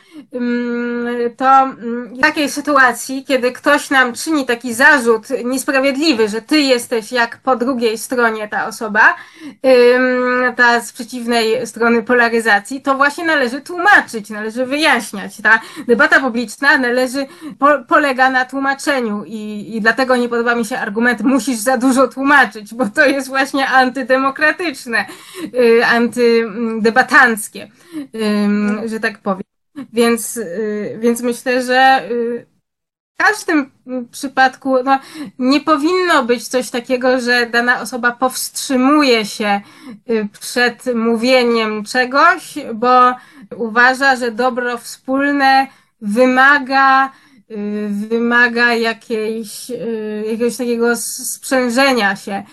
to 1.37 1.67
w 2.17 2.21
takiej 2.21 2.49
sytuacji, 2.49 3.25
kiedy 3.25 3.51
ktoś 3.51 3.89
nam 3.89 4.13
czyni 4.13 4.45
taki 4.45 4.73
zarzut 4.73 5.27
niesprawiedliwy, 5.45 6.29
że 6.29 6.41
ty 6.41 6.59
jesteś 6.59 7.11
jak 7.11 7.37
po 7.37 7.55
drugiej 7.55 7.97
stronie 7.97 8.47
ta 8.47 8.67
osoba, 8.67 9.15
ta 10.55 10.81
z 10.81 10.93
przeciwnej 10.93 11.67
strony 11.67 12.03
polaryzacji, 12.03 12.81
to 12.81 12.95
właśnie 12.95 13.25
należy 13.25 13.61
tłumaczyć, 13.61 14.29
należy 14.29 14.65
wyjaśniać. 14.65 15.41
Ta 15.41 15.59
debata 15.87 16.19
publiczna 16.19 16.77
należy, 16.77 17.25
po, 17.59 17.67
polega 17.87 18.29
na 18.29 18.45
tłumaczeniu 18.45 19.23
i, 19.25 19.75
i 19.75 19.81
dlatego 19.81 20.15
nie 20.15 20.29
podoba 20.29 20.55
mi 20.55 20.65
się 20.65 20.79
argument 20.79 21.21
musisz 21.21 21.57
za 21.57 21.77
dużo 21.77 22.07
tłumaczyć, 22.07 22.73
bo 22.73 22.85
to 22.85 23.05
jest 23.05 23.27
właśnie 23.27 23.67
antydemokratyczne, 23.67 25.05
y, 25.53 25.85
antydebatanckie, 25.85 27.71
że 28.85 28.99
tak 28.99 29.19
powiem. 29.19 29.46
Więc, 29.93 30.37
y, 30.37 30.97
więc 30.99 31.21
myślę, 31.21 31.63
że 31.63 32.09
y, 32.11 32.45
w 33.13 33.23
każdym 33.23 33.71
przypadku 34.11 34.83
no, 34.83 34.99
nie 35.39 35.61
powinno 35.61 36.23
być 36.23 36.47
coś 36.47 36.69
takiego, 36.69 37.19
że 37.19 37.45
dana 37.45 37.81
osoba 37.81 38.11
powstrzymuje 38.11 39.25
się 39.25 39.61
y, 40.09 40.27
przed 40.39 40.95
mówieniem 40.95 41.83
czegoś, 41.83 42.57
bo 42.73 43.15
uważa, 43.55 44.15
że 44.15 44.31
dobro 44.31 44.77
wspólne 44.77 45.67
wymaga 46.01 47.11
wymaga 47.89 48.73
jakiejś, 48.73 49.69
y, 49.69 50.23
jakiegoś 50.25 50.57
takiego 50.57 50.95
sprzężenia 50.95 52.15
się 52.15 52.43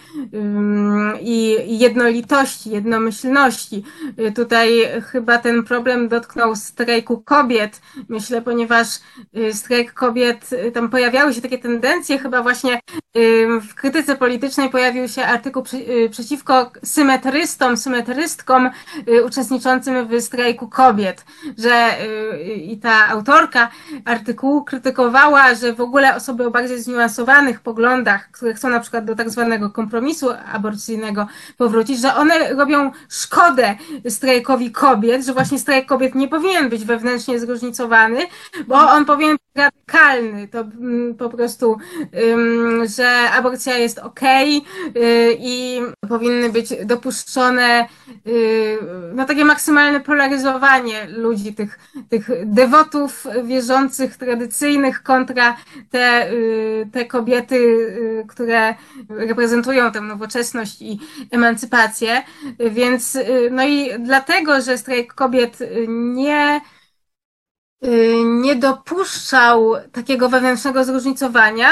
i 1.20 1.56
jednolitości, 1.78 2.70
jednomyślności. 2.70 3.84
Y, 4.18 4.32
tutaj 4.32 4.70
chyba 5.12 5.38
ten 5.38 5.64
problem 5.64 6.08
dotknął 6.08 6.56
strajku 6.56 7.18
kobiet, 7.18 7.80
myślę, 8.08 8.42
ponieważ 8.42 8.88
strajk 9.52 9.92
kobiet, 9.92 10.50
tam 10.74 10.88
pojawiały 10.88 11.34
się 11.34 11.40
takie 11.40 11.58
tendencje, 11.58 12.18
chyba 12.18 12.42
właśnie 12.42 12.80
w 13.60 13.74
krytyce 13.74 14.16
politycznej 14.16 14.70
pojawił 14.70 15.08
się 15.08 15.24
artykuł 15.24 15.62
przeciwko 16.10 16.72
symetrystom, 16.84 17.76
symetrystkom 17.76 18.70
uczestniczącym 19.26 20.08
w 20.08 20.20
strajku 20.20 20.68
kobiet, 20.68 21.24
że 21.58 21.90
i 22.56 22.78
ta 22.78 23.08
autorka 23.08 23.70
artykułu 24.04 24.64
krytykowała, 24.84 25.54
że 25.54 25.72
w 25.72 25.80
ogóle 25.80 26.16
osoby 26.16 26.46
o 26.46 26.50
bardziej 26.50 26.82
zniuansowanych 26.82 27.60
poglądach, 27.60 28.30
które 28.30 28.54
chcą 28.54 28.68
na 28.68 28.80
przykład 28.80 29.04
do 29.04 29.14
tak 29.16 29.30
zwanego 29.30 29.70
kompromisu 29.70 30.28
aborcyjnego 30.52 31.26
powrócić, 31.56 32.00
że 32.00 32.14
one 32.14 32.54
robią 32.54 32.90
szkodę 33.08 33.74
strajkowi 34.08 34.72
kobiet, 34.72 35.26
że 35.26 35.32
właśnie 35.32 35.58
strajk 35.58 35.86
kobiet 35.86 36.14
nie 36.14 36.28
powinien 36.28 36.68
być 36.68 36.84
wewnętrznie 36.84 37.40
zróżnicowany, 37.40 38.18
bo 38.66 38.74
on 38.74 39.04
powinien 39.04 39.36
radykalny, 39.54 40.48
to 40.48 40.60
mm, 40.60 41.14
po 41.14 41.28
prostu, 41.30 41.76
że 42.96 43.30
aborcja 43.30 43.78
jest 43.78 43.98
okej 43.98 44.58
okay, 44.58 45.36
i 45.38 45.80
powinny 46.08 46.50
być 46.50 46.68
dopuszczone 46.84 47.88
y, 48.26 48.78
no 49.14 49.24
takie 49.24 49.44
maksymalne 49.44 50.00
polaryzowanie 50.00 51.06
ludzi, 51.06 51.54
tych, 51.54 51.78
tych 52.08 52.28
dewotów 52.46 53.26
wierzących 53.44 54.16
tradycyjnych, 54.16 55.02
kontra 55.02 55.56
te, 55.90 56.32
y, 56.32 56.88
te 56.92 57.04
kobiety, 57.04 57.56
y, 57.56 58.24
które 58.28 58.74
reprezentują 59.08 59.92
tę 59.92 60.00
nowoczesność 60.00 60.82
i 60.82 60.98
emancypację. 61.30 62.22
Więc 62.70 63.18
no 63.50 63.66
i 63.66 63.90
dlatego, 63.98 64.60
że 64.60 64.78
strajk 64.78 65.14
kobiet 65.14 65.58
nie 65.88 66.60
nie 68.24 68.56
dopuszczał 68.56 69.74
takiego 69.92 70.28
wewnętrznego 70.28 70.84
zróżnicowania, 70.84 71.70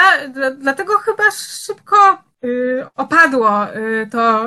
dlatego 0.58 0.98
chyba 0.98 1.30
szybko 1.30 1.96
opadło 2.96 3.50
to, 4.10 4.46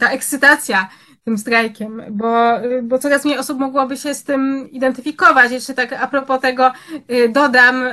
ta 0.00 0.10
ekscytacja 0.10 0.88
tym 1.24 1.38
strajkiem, 1.38 2.02
bo, 2.10 2.48
bo 2.82 2.98
coraz 2.98 3.24
mniej 3.24 3.38
osób 3.38 3.58
mogłoby 3.58 3.96
się 3.96 4.14
z 4.14 4.24
tym 4.24 4.70
identyfikować. 4.70 5.52
Jeszcze 5.52 5.74
tak 5.74 5.92
a 5.92 6.06
propos 6.06 6.40
tego 6.40 6.72
y, 7.10 7.28
dodam, 7.28 7.84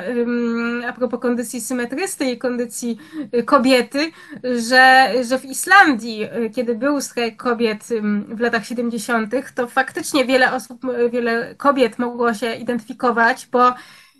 a 0.87 0.93
propos 0.93 1.19
kondycji 1.19 1.61
symetrysty 1.61 2.25
i 2.25 2.37
kondycji 2.37 2.97
y, 3.33 3.43
kobiety, 3.43 4.11
że, 4.43 5.13
że 5.23 5.39
w 5.39 5.45
Islandii, 5.45 6.23
y, 6.23 6.49
kiedy 6.49 6.75
był 6.75 7.01
strajk 7.01 7.37
kobiet 7.37 7.87
w 8.27 8.39
latach 8.39 8.65
70., 8.65 9.33
to 9.55 9.67
faktycznie 9.67 10.25
wiele 10.25 10.53
osób, 10.53 10.81
wiele 11.11 11.55
kobiet 11.55 11.99
mogło 11.99 12.33
się 12.33 12.55
identyfikować, 12.55 13.47
bo 13.51 13.73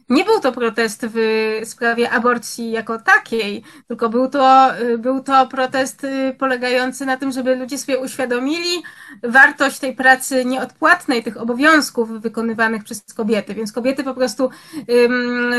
nie 0.09 0.25
był 0.25 0.39
to 0.39 0.51
protest 0.51 1.05
w 1.13 1.19
sprawie 1.63 2.09
aborcji 2.09 2.71
jako 2.71 2.99
takiej, 2.99 3.63
tylko 3.87 4.09
był 4.09 4.29
to, 4.29 4.71
był 4.97 5.23
to 5.23 5.47
protest 5.47 6.03
y, 6.03 6.35
polegający 6.39 7.05
na 7.05 7.17
tym, 7.17 7.31
żeby 7.31 7.55
ludzie 7.55 7.77
sobie 7.77 7.99
uświadomili 7.99 8.83
wartość 9.23 9.79
tej 9.79 9.95
pracy 9.95 10.45
nieodpłatnej, 10.45 11.23
tych 11.23 11.37
obowiązków 11.37 12.21
wykonywanych 12.21 12.83
przez 12.83 13.03
kobiety. 13.13 13.53
Więc 13.53 13.71
kobiety 13.71 14.03
po 14.03 14.13
prostu 14.13 14.49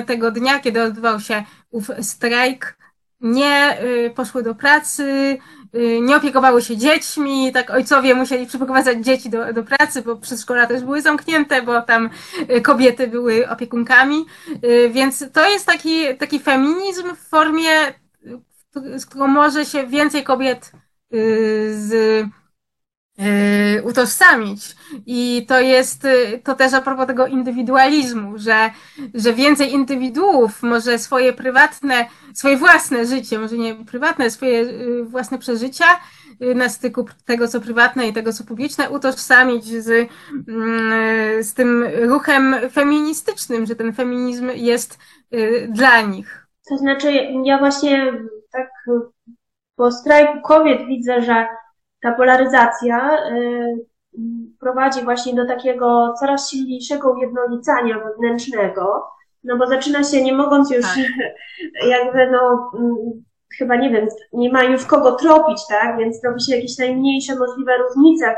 tego 0.07 0.31
dnia, 0.31 0.61
kiedy 0.61 0.83
odbywał 0.83 1.21
się 1.21 1.45
ów 1.71 1.91
strajk, 2.01 2.77
nie 3.21 3.83
y, 3.83 4.11
poszły 4.11 4.43
do 4.43 4.55
pracy, 4.55 5.03
y, 5.03 5.39
nie 6.03 6.17
opiekowały 6.17 6.63
się 6.63 6.77
dziećmi, 6.77 7.53
tak 7.53 7.71
ojcowie 7.71 8.15
musieli 8.15 8.47
przyprowadzać 8.47 9.05
dzieci 9.05 9.31
do, 9.31 9.53
do 9.53 9.63
pracy, 9.63 10.03
bo 10.03 10.17
przedszkola 10.17 10.67
też 10.67 10.83
były 10.83 11.03
zamknięte, 11.03 11.63
bo 11.63 11.83
tam 11.83 12.11
y, 12.51 12.61
kobiety 12.61 13.09
były 13.09 13.49
opiekunkami, 13.49 14.27
więc 14.91 15.25
to 15.33 15.49
jest 15.49 15.67
taki, 15.67 16.17
taki 16.19 16.41
feminizm 16.41 17.15
w 17.15 17.29
formie, 17.29 17.71
z 18.97 19.07
którą 19.07 19.27
może 19.27 19.65
się 19.65 19.87
więcej 19.87 20.25
kobiet 20.25 20.73
z 21.71 22.25
utożsamić. 23.85 24.77
I 25.07 25.47
to 25.49 25.61
jest, 25.61 26.05
yy, 26.05 26.39
to 26.45 26.55
też 26.55 26.73
a 26.73 26.81
propos 26.81 27.07
tego 27.07 27.27
indywidualizmu, 27.27 28.39
że, 28.39 28.71
że 29.15 29.33
więcej 29.33 29.73
indywiduów 29.73 30.63
może 30.63 30.99
swoje 30.99 31.33
prywatne, 31.33 32.07
swoje 32.35 32.57
własne 32.57 33.07
życie, 33.07 33.39
może 33.39 33.59
nie 33.59 33.75
prywatne, 33.75 34.31
swoje 34.31 34.63
yy, 34.63 35.05
własne 35.05 35.39
przeżycia 35.39 35.87
na 36.55 36.69
styku 36.69 37.05
tego, 37.25 37.49
co 37.49 37.61
prywatne 37.61 38.09
i 38.09 38.13
tego, 38.13 38.33
co 38.33 38.45
publiczne, 38.45 38.91
utożsamić 38.91 39.65
z, 39.65 40.09
z 41.41 41.55
tym 41.55 41.85
ruchem 42.03 42.57
feministycznym, 42.73 43.67
że 43.67 43.77
ten 43.77 43.93
feminizm 43.93 44.51
jest 44.55 44.99
dla 45.69 46.01
nich. 46.01 46.47
To 46.69 46.79
znaczy, 46.79 47.13
ja 47.45 47.59
właśnie 47.59 48.13
tak 48.53 48.69
po 49.77 49.93
strajku 49.93 50.41
kobiet 50.41 50.87
widzę, 50.87 51.23
że 51.23 51.47
ta 52.03 52.13
polaryzacja 52.13 53.19
y, 53.31 53.91
prowadzi 54.61 55.05
właśnie 55.05 55.35
do 55.35 55.47
takiego 55.47 56.15
coraz 56.21 56.51
silniejszego 56.51 57.13
ujednolicania 57.13 57.99
wewnętrznego, 57.99 59.07
no 59.45 59.57
bo 59.57 59.67
zaczyna 59.67 60.05
się, 60.05 60.23
nie 60.23 60.33
mogąc 60.33 60.71
już 60.71 60.83
tak. 60.83 60.97
jakby 61.89 62.31
no 62.31 62.71
mm, 62.79 62.97
chyba 63.59 63.77
nie 63.77 63.91
wiem, 63.91 64.09
nie 64.33 64.53
ma 64.53 64.65
już 64.65 64.87
kogo 64.87 65.13
tropić, 65.13 65.59
tak, 65.69 65.99
więc 65.99 66.25
robi 66.25 66.43
się 66.43 66.57
jakieś 66.57 66.79
najmniejsze 66.79 67.37
możliwe 67.37 67.73
różnice 67.79 68.37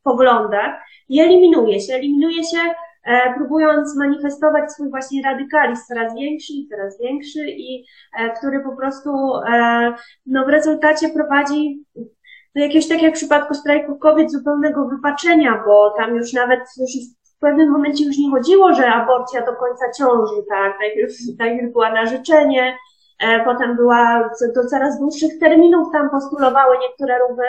w 0.00 0.02
poglądach 0.02 0.72
i 1.08 1.20
eliminuje 1.20 1.80
się, 1.80 1.94
eliminuje 1.94 2.44
się 2.44 2.58
e, 3.04 3.34
próbując 3.34 3.96
manifestować 3.96 4.72
swój 4.72 4.90
właśnie 4.90 5.22
radykalizm 5.22 5.82
coraz 5.88 6.14
większy 6.14 6.52
i 6.52 6.68
coraz 6.68 7.00
większy 7.00 7.40
i 7.48 7.84
e, 8.18 8.30
który 8.30 8.60
po 8.60 8.76
prostu 8.76 9.10
e, 9.52 9.94
no 10.26 10.44
w 10.44 10.48
rezultacie 10.48 11.08
prowadzi 11.08 11.84
do 12.56 12.62
jakiegoś, 12.62 12.88
tak 12.88 13.02
jak 13.02 13.14
w 13.14 13.16
przypadku 13.16 13.54
strajku 13.54 13.98
kobiet, 13.98 14.32
zupełnego 14.32 14.88
wypaczenia, 14.88 15.62
bo 15.66 15.94
tam 15.98 16.16
już 16.16 16.32
nawet 16.32 16.60
już 16.80 16.90
w 17.36 17.38
pewnym 17.40 17.70
momencie 17.70 18.04
już 18.04 18.18
nie 18.18 18.30
chodziło, 18.30 18.74
że 18.74 18.86
aborcja 18.86 19.40
do 19.40 19.52
końca 19.56 19.84
ciąży, 19.98 20.42
tak? 20.48 20.72
Najpierw, 20.80 21.12
najpierw 21.38 21.72
była 21.72 21.92
na 21.92 22.06
życzenie, 22.06 22.76
e, 23.20 23.44
potem 23.44 23.76
była 23.76 24.30
do 24.54 24.64
coraz 24.64 24.98
dłuższych 24.98 25.38
terminów 25.40 25.88
tam 25.92 26.10
postulowały 26.10 26.76
niektóre 26.78 27.18
ruchy 27.18 27.46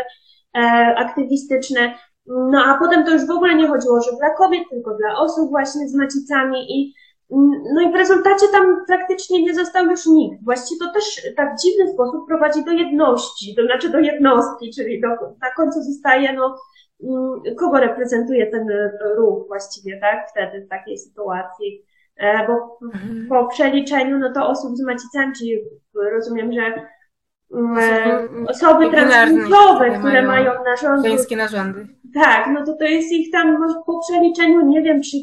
e, 0.58 0.60
aktywistyczne. 0.97 1.93
No 2.26 2.64
a 2.66 2.78
potem 2.80 3.06
to 3.06 3.12
już 3.12 3.28
w 3.28 3.32
ogóle 3.32 3.56
nie 3.56 3.68
chodziło, 3.68 4.01
że 4.01 4.12
dla 4.20 4.30
kobiet, 4.30 4.64
tylko 4.70 4.97
dla 4.97 5.18
osób 5.18 5.49
właśnie 5.49 5.88
z 5.88 5.95
macicami 5.95 6.80
i 6.80 6.93
no 7.74 7.82
i 7.82 7.92
w 7.92 7.96
rezultacie 7.96 8.46
tam 8.52 8.86
praktycznie 8.88 9.44
nie 9.44 9.54
został 9.54 9.86
już 9.86 10.06
nikt. 10.06 10.44
Właściwie 10.44 10.80
to 10.80 10.94
też 10.94 11.22
tak 11.36 11.56
w 11.56 11.62
dziwny 11.62 11.94
sposób 11.94 12.28
prowadzi 12.28 12.66
do 12.66 12.72
jedności, 12.72 13.56
to 13.56 13.66
znaczy 13.66 13.90
do 13.90 14.00
jednostki, 14.00 14.72
czyli 14.76 15.02
do, 15.02 15.08
na 15.42 15.52
końcu 15.58 15.82
zostaje, 15.82 16.34
no, 16.34 16.56
mm, 17.04 17.56
kogo 17.56 17.80
reprezentuje 17.80 18.48
ten 18.48 18.68
ruch 19.18 19.48
właściwie, 19.48 20.00
tak, 20.00 20.30
wtedy 20.30 20.66
w 20.66 20.70
takiej 20.70 20.98
sytuacji. 20.98 21.86
E, 22.18 22.48
bo 22.48 22.80
po 23.30 23.48
przeliczeniu, 23.48 24.20
no 24.20 24.34
to 24.34 24.48
osób 24.48 24.78
z 24.78 24.84
macicami, 24.84 25.34
czyli 25.38 25.58
rozumiem, 26.14 26.54
że 26.54 26.74
mm, 27.54 27.78
e, 27.78 28.28
osoby 28.48 28.90
transpłciowe, 28.90 30.00
które 30.00 30.22
mają 30.22 30.52
narządy. 30.66 31.10
Żeńskie 31.10 31.36
narządy. 31.36 31.88
Tak, 32.14 32.50
no 32.54 32.66
to 32.66 32.74
to 32.74 32.86
jest 32.86 33.12
ich 33.12 33.32
tam 33.32 33.58
no, 33.60 33.84
po 33.86 34.00
przeliczeniu, 34.00 34.66
nie 34.66 34.82
wiem, 34.82 35.02
czy 35.02 35.18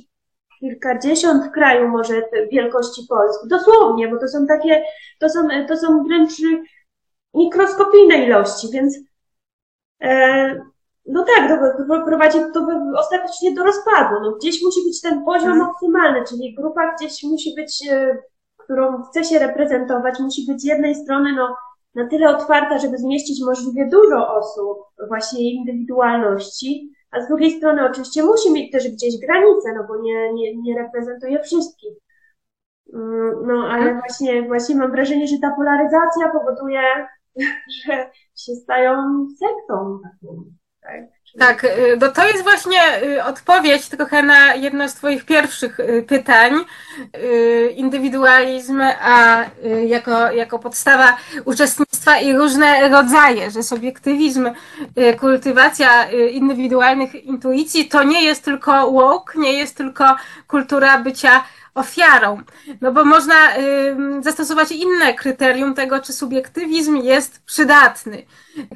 kilkadziesiąt 0.61 1.53
krajów 1.53 1.91
może 1.91 2.23
wielkości 2.53 3.03
Polski. 3.09 3.49
Dosłownie, 3.49 4.09
bo 4.09 4.19
to 4.19 4.29
są 4.29 4.47
takie, 4.47 4.85
to 5.19 5.29
są, 5.29 5.49
to 5.69 5.77
są 5.77 6.05
wręcz 6.05 6.33
mikroskopijne 7.35 8.25
ilości, 8.25 8.69
więc 8.73 8.99
e, 10.03 10.61
no 11.07 11.25
tak, 11.25 11.49
to 11.49 12.05
prowadzi 12.05 12.39
to 12.55 12.67
ostatecznie 12.97 13.55
do 13.55 13.65
rozpadu. 13.65 14.21
No, 14.23 14.33
gdzieś 14.33 14.63
musi 14.63 14.81
być 14.87 15.01
ten 15.01 15.25
poziom 15.25 15.51
hmm. 15.51 15.69
optymalny, 15.71 16.25
czyli 16.29 16.55
grupa 16.55 16.95
gdzieś 16.95 17.23
musi 17.23 17.55
być, 17.55 17.89
e, 17.91 18.19
którą 18.57 19.03
chce 19.03 19.25
się 19.25 19.39
reprezentować, 19.39 20.19
musi 20.19 20.47
być 20.47 20.61
z 20.61 20.65
jednej 20.65 20.95
strony 20.95 21.33
no, 21.33 21.57
na 21.95 22.09
tyle 22.09 22.37
otwarta, 22.37 22.79
żeby 22.79 22.99
zmieścić 22.99 23.45
możliwie 23.45 23.89
dużo 23.89 24.35
osób, 24.35 24.79
właśnie 25.09 25.55
indywidualności, 25.55 26.93
a 27.11 27.21
z 27.21 27.29
drugiej 27.29 27.51
strony 27.51 27.85
oczywiście 27.91 28.23
musi 28.23 28.53
mieć 28.53 28.73
też 28.73 28.89
gdzieś 28.89 29.15
granice, 29.27 29.73
no 29.77 29.85
bo 29.89 30.03
nie, 30.03 30.33
nie, 30.33 30.57
nie 30.57 30.79
reprezentuje 30.79 31.43
wszystkich. 31.43 31.95
Mm, 32.95 33.47
no 33.47 33.69
ale 33.71 33.85
tak. 33.85 34.01
właśnie, 34.01 34.43
właśnie 34.43 34.77
mam 34.77 34.91
wrażenie, 34.91 35.27
że 35.27 35.37
ta 35.43 35.51
polaryzacja 35.57 36.29
powoduje, 36.33 36.83
że 37.85 38.11
się 38.37 38.55
stają 38.55 39.27
sektą 39.39 40.01
taką. 40.03 40.45
Tak, 40.81 41.01
tak 41.39 41.65
y, 41.65 41.99
no 42.01 42.09
to 42.09 42.29
jest 42.29 42.43
właśnie 42.43 43.03
y, 43.03 43.25
odpowiedź 43.25 43.89
trochę 43.89 44.23
na 44.23 44.55
jedno 44.55 44.89
z 44.89 44.95
Twoich 44.95 45.25
pierwszych 45.25 45.81
y, 45.81 46.05
pytań. 46.09 46.53
Indywidualizm, 47.77 48.83
a 49.03 49.45
jako, 49.87 50.33
jako 50.33 50.59
podstawa 50.59 51.17
uczestnictwa 51.45 52.19
i 52.19 52.33
różne 52.33 52.89
rodzaje, 52.89 53.51
że 53.51 53.63
subiektywizm, 53.63 54.51
kultywacja 55.21 56.11
indywidualnych 56.11 57.15
intuicji 57.15 57.89
to 57.89 58.03
nie 58.03 58.25
jest 58.25 58.45
tylko 58.45 58.91
woke, 58.91 59.39
nie 59.39 59.53
jest 59.53 59.77
tylko 59.77 60.17
kultura 60.49 60.99
bycia 60.99 61.45
ofiarą. 61.75 62.43
No 62.81 62.93
bo 62.93 63.05
można 63.05 63.35
zastosować 64.21 64.73
inne 64.73 65.15
kryterium 65.15 65.75
tego, 65.75 66.01
czy 66.01 66.13
subiektywizm 66.13 66.97
jest 66.97 67.43
przydatny. 67.45 68.23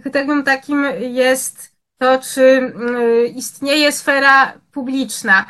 Kryterium 0.03 0.43
takim 0.43 0.87
jest 1.01 1.74
to, 1.99 2.19
czy 2.19 2.43
y, 2.43 3.27
istnieje 3.27 3.93
sfera 3.93 4.53
publiczna 4.73 5.45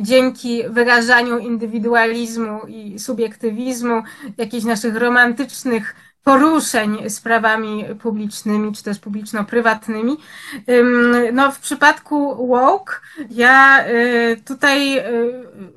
dzięki 0.00 0.62
wyrażaniu 0.68 1.38
indywidualizmu 1.38 2.60
i 2.68 2.98
subiektywizmu, 2.98 4.02
jakichś 4.38 4.64
naszych 4.64 4.96
romantycznych 4.96 5.94
poruszeń 6.24 7.10
sprawami 7.10 7.84
publicznymi, 8.02 8.72
czy 8.72 8.82
też 8.82 8.98
publiczno-prywatnymi. 8.98 10.16
No, 11.32 11.52
w 11.52 11.60
przypadku 11.60 12.46
woke 12.46 12.94
ja 13.30 13.86
y, 13.86 14.42
tutaj 14.44 14.98
y, 14.98 15.02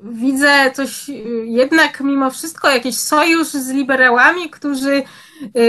widzę 0.02 0.70
coś 0.74 1.08
jednak 1.44 2.00
mimo 2.00 2.30
wszystko, 2.30 2.70
jakiś 2.70 2.98
sojusz 2.98 3.48
z 3.48 3.70
liberałami, 3.70 4.50
którzy, 4.50 5.02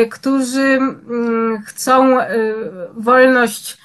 którzy 0.10 0.80
chcą 1.66 2.18
wolność 2.94 3.78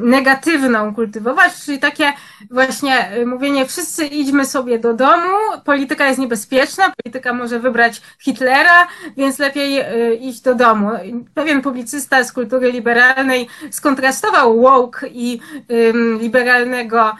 negatywną 0.00 0.94
kultywować, 0.94 1.52
czyli 1.64 1.78
takie 1.78 2.12
właśnie 2.50 3.16
y, 3.16 3.26
mówienie, 3.26 3.66
wszyscy 3.66 4.06
idźmy 4.06 4.44
sobie 4.44 4.78
do 4.78 4.94
domu, 4.94 5.34
polityka 5.64 6.06
jest 6.06 6.18
niebezpieczna, 6.18 6.92
polityka 7.02 7.32
może 7.32 7.60
wybrać 7.60 8.02
Hitlera, 8.18 8.86
więc 9.16 9.38
lepiej 9.38 9.80
y, 9.80 10.14
iść 10.14 10.40
do 10.40 10.54
domu. 10.54 10.90
Pewien 11.34 11.62
publicysta 11.62 12.24
z 12.24 12.32
kultury 12.32 12.72
liberalnej 12.72 13.48
skontrastował 13.70 14.60
woke 14.60 15.08
i 15.08 15.40
liberalnego 16.20 17.16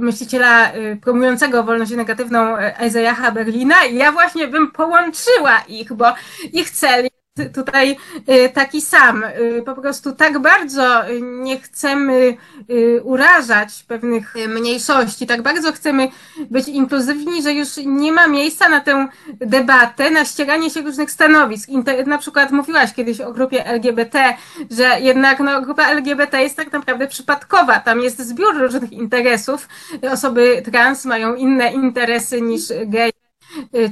myśliciela 0.00 0.74
y, 0.74 0.98
promującego 1.02 1.62
wolność 1.62 1.92
negatywną 1.92 2.56
Isaiaha 2.86 3.30
Berlina 3.30 3.84
i 3.84 3.96
ja 3.96 4.12
właśnie 4.12 4.48
bym 4.48 4.70
połączyła 4.70 5.58
ich, 5.68 5.92
bo 5.92 6.14
ich 6.52 6.70
cel 6.70 7.08
tutaj 7.54 7.96
y, 8.28 8.48
taki 8.48 8.80
sam. 8.80 9.24
Y, 9.24 9.62
po 9.66 9.74
prostu 9.74 10.12
tak 10.12 10.38
bardzo 10.38 11.02
nie 11.20 11.60
chcemy 11.60 12.36
y, 12.70 13.00
urażać 13.02 13.84
pewnych 13.88 14.34
mniejszości, 14.48 15.26
tak 15.26 15.42
bardzo 15.42 15.72
chcemy 15.72 16.08
być 16.50 16.68
inkluzywni, 16.68 17.42
że 17.42 17.52
już 17.52 17.68
nie 17.76 18.12
ma 18.12 18.28
miejsca 18.28 18.68
na 18.68 18.80
tę 18.80 19.08
debatę, 19.40 20.10
na 20.10 20.24
ścieranie 20.24 20.70
się 20.70 20.82
różnych 20.82 21.10
stanowisk. 21.10 21.68
Na 22.06 22.18
przykład 22.18 22.50
mówiłaś 22.50 22.94
kiedyś 22.94 23.20
o 23.20 23.32
grupie 23.32 23.66
LGBT, 23.66 24.34
że 24.70 25.00
jednak 25.00 25.40
no, 25.40 25.62
grupa 25.62 25.86
LGBT 25.86 26.42
jest 26.42 26.56
tak 26.56 26.72
naprawdę 26.72 27.08
przypadkowa. 27.08 27.80
Tam 27.80 28.00
jest 28.00 28.18
zbiór 28.18 28.58
różnych 28.58 28.92
interesów. 28.92 29.68
Osoby 30.10 30.62
trans 30.72 31.04
mają 31.04 31.34
inne 31.34 31.72
interesy 31.72 32.40
niż 32.40 32.62
gej 32.86 33.12
Y, 33.12 33.21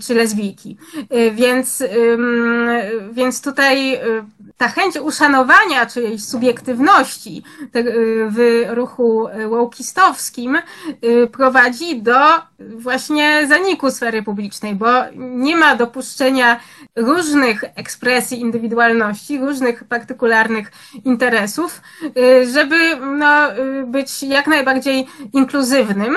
czy 0.06 0.14
lesbijki. 0.14 0.76
Y, 1.14 1.30
więc, 1.30 1.82
więc 3.12 3.42
tutaj 3.42 3.94
y, 3.94 3.98
ta 4.56 4.68
chęć 4.68 4.96
uszanowania 4.96 5.86
czyjejś 5.86 6.24
subiektywności 6.24 7.42
w 8.28 8.66
ruchu 8.68 9.28
łokistowskim 9.48 10.58
prowadzi 11.32 12.02
do 12.02 12.18
właśnie 12.58 13.46
zaniku 13.48 13.90
sfery 13.90 14.22
publicznej, 14.22 14.74
bo 14.74 14.88
nie 15.16 15.56
ma 15.56 15.76
dopuszczenia 15.76 16.60
różnych 16.96 17.64
ekspresji 17.74 18.40
indywidualności, 18.40 19.38
różnych 19.38 19.84
partykularnych 19.84 20.72
interesów, 21.04 21.80
żeby 22.52 22.96
no, 22.96 23.48
być 23.86 24.22
jak 24.22 24.46
najbardziej 24.46 25.06
inkluzywnym. 25.32 26.16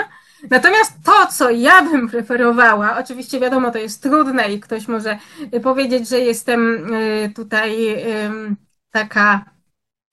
Natomiast 0.49 0.93
to, 1.03 1.27
co 1.27 1.49
ja 1.49 1.81
bym 1.81 2.09
preferowała, 2.09 2.97
oczywiście 2.97 3.39
wiadomo, 3.39 3.71
to 3.71 3.77
jest 3.77 4.03
trudne 4.03 4.53
i 4.53 4.59
ktoś 4.59 4.87
może 4.87 5.17
powiedzieć, 5.63 6.09
że 6.09 6.19
jestem 6.19 6.93
y, 6.93 7.31
tutaj 7.35 7.95
taka 8.91 9.45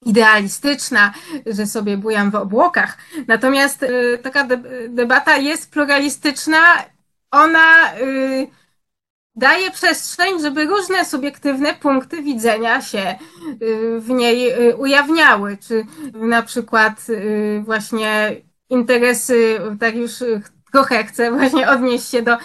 idealistyczna, 0.06 1.12
że 1.46 1.66
sobie 1.66 1.96
bujam 1.96 2.30
w 2.30 2.34
obłokach. 2.34 2.98
Natomiast 3.28 3.82
y, 3.82 4.18
taka 4.22 4.48
debata 4.88 5.36
jest 5.36 5.70
pluralistyczna, 5.70 6.58
ona 7.30 7.94
y, 8.00 8.46
daje 9.34 9.70
przestrzeń, 9.70 10.40
żeby 10.40 10.64
różne 10.64 11.04
subiektywne 11.04 11.74
punkty 11.74 12.22
widzenia 12.22 12.82
się 12.82 13.18
w 13.98 14.08
niej 14.08 14.54
ujawniały, 14.74 15.58
czy 15.68 15.86
na 16.14 16.42
przykład 16.42 17.06
właśnie 17.60 18.36
interesy, 18.70 19.60
tak 19.80 19.96
już 19.96 20.12
trochę 20.72 21.04
chcę 21.04 21.30
właśnie 21.30 21.70
odnieść 21.70 22.08
się 22.10 22.22
do 22.22 22.36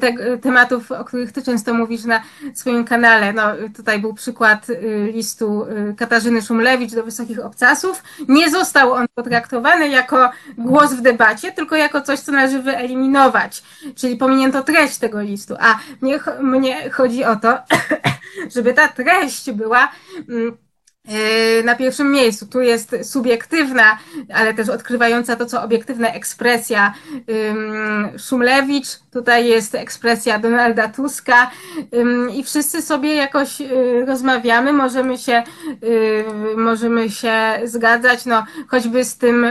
te, 0.00 0.38
tematów, 0.38 0.92
o 0.92 1.04
których 1.04 1.32
ty 1.32 1.42
często 1.42 1.74
mówisz 1.74 2.04
na 2.04 2.22
swoim 2.54 2.84
kanale. 2.84 3.32
No, 3.32 3.42
tutaj 3.76 3.98
był 3.98 4.14
przykład 4.14 4.66
listu 5.12 5.66
Katarzyny 5.96 6.42
Szumlewicz 6.42 6.94
do 6.94 7.04
Wysokich 7.04 7.44
Obcasów. 7.44 8.02
Nie 8.28 8.50
został 8.50 8.92
on 8.92 9.06
potraktowany 9.14 9.88
jako 9.88 10.30
głos 10.58 10.92
w 10.92 11.00
debacie, 11.00 11.52
tylko 11.52 11.76
jako 11.76 12.00
coś, 12.00 12.20
co 12.20 12.32
należy 12.32 12.62
wyeliminować. 12.62 13.62
Czyli 13.96 14.16
pominięto 14.16 14.62
treść 14.62 14.98
tego 14.98 15.20
listu. 15.20 15.54
A 15.60 15.78
mnie, 16.00 16.20
mnie 16.40 16.90
chodzi 16.90 17.24
o 17.24 17.36
to, 17.36 17.58
żeby 18.54 18.74
ta 18.74 18.88
treść 18.88 19.50
była 19.50 19.88
mm, 20.28 20.56
na 21.64 21.74
pierwszym 21.74 22.12
miejscu. 22.12 22.46
Tu 22.46 22.60
jest 22.60 22.96
subiektywna, 23.02 23.98
ale 24.34 24.54
też 24.54 24.68
odkrywająca 24.68 25.36
to, 25.36 25.46
co 25.46 25.62
obiektywna 25.62 26.12
ekspresja 26.12 26.94
Szumlewicz, 28.18 28.86
tutaj 29.14 29.48
jest 29.48 29.74
ekspresja 29.74 30.38
Donalda 30.38 30.88
Tuska 30.88 31.50
i 32.34 32.44
wszyscy 32.44 32.82
sobie 32.82 33.14
jakoś 33.14 33.60
yy, 33.60 34.06
rozmawiamy, 34.06 34.72
możemy 34.72 35.18
się, 35.18 35.42
yy, 35.82 36.56
możemy 36.56 37.10
się 37.10 37.60
zgadzać, 37.64 38.26
no 38.26 38.44
choćby 38.68 39.04
z 39.04 39.18
tym 39.18 39.46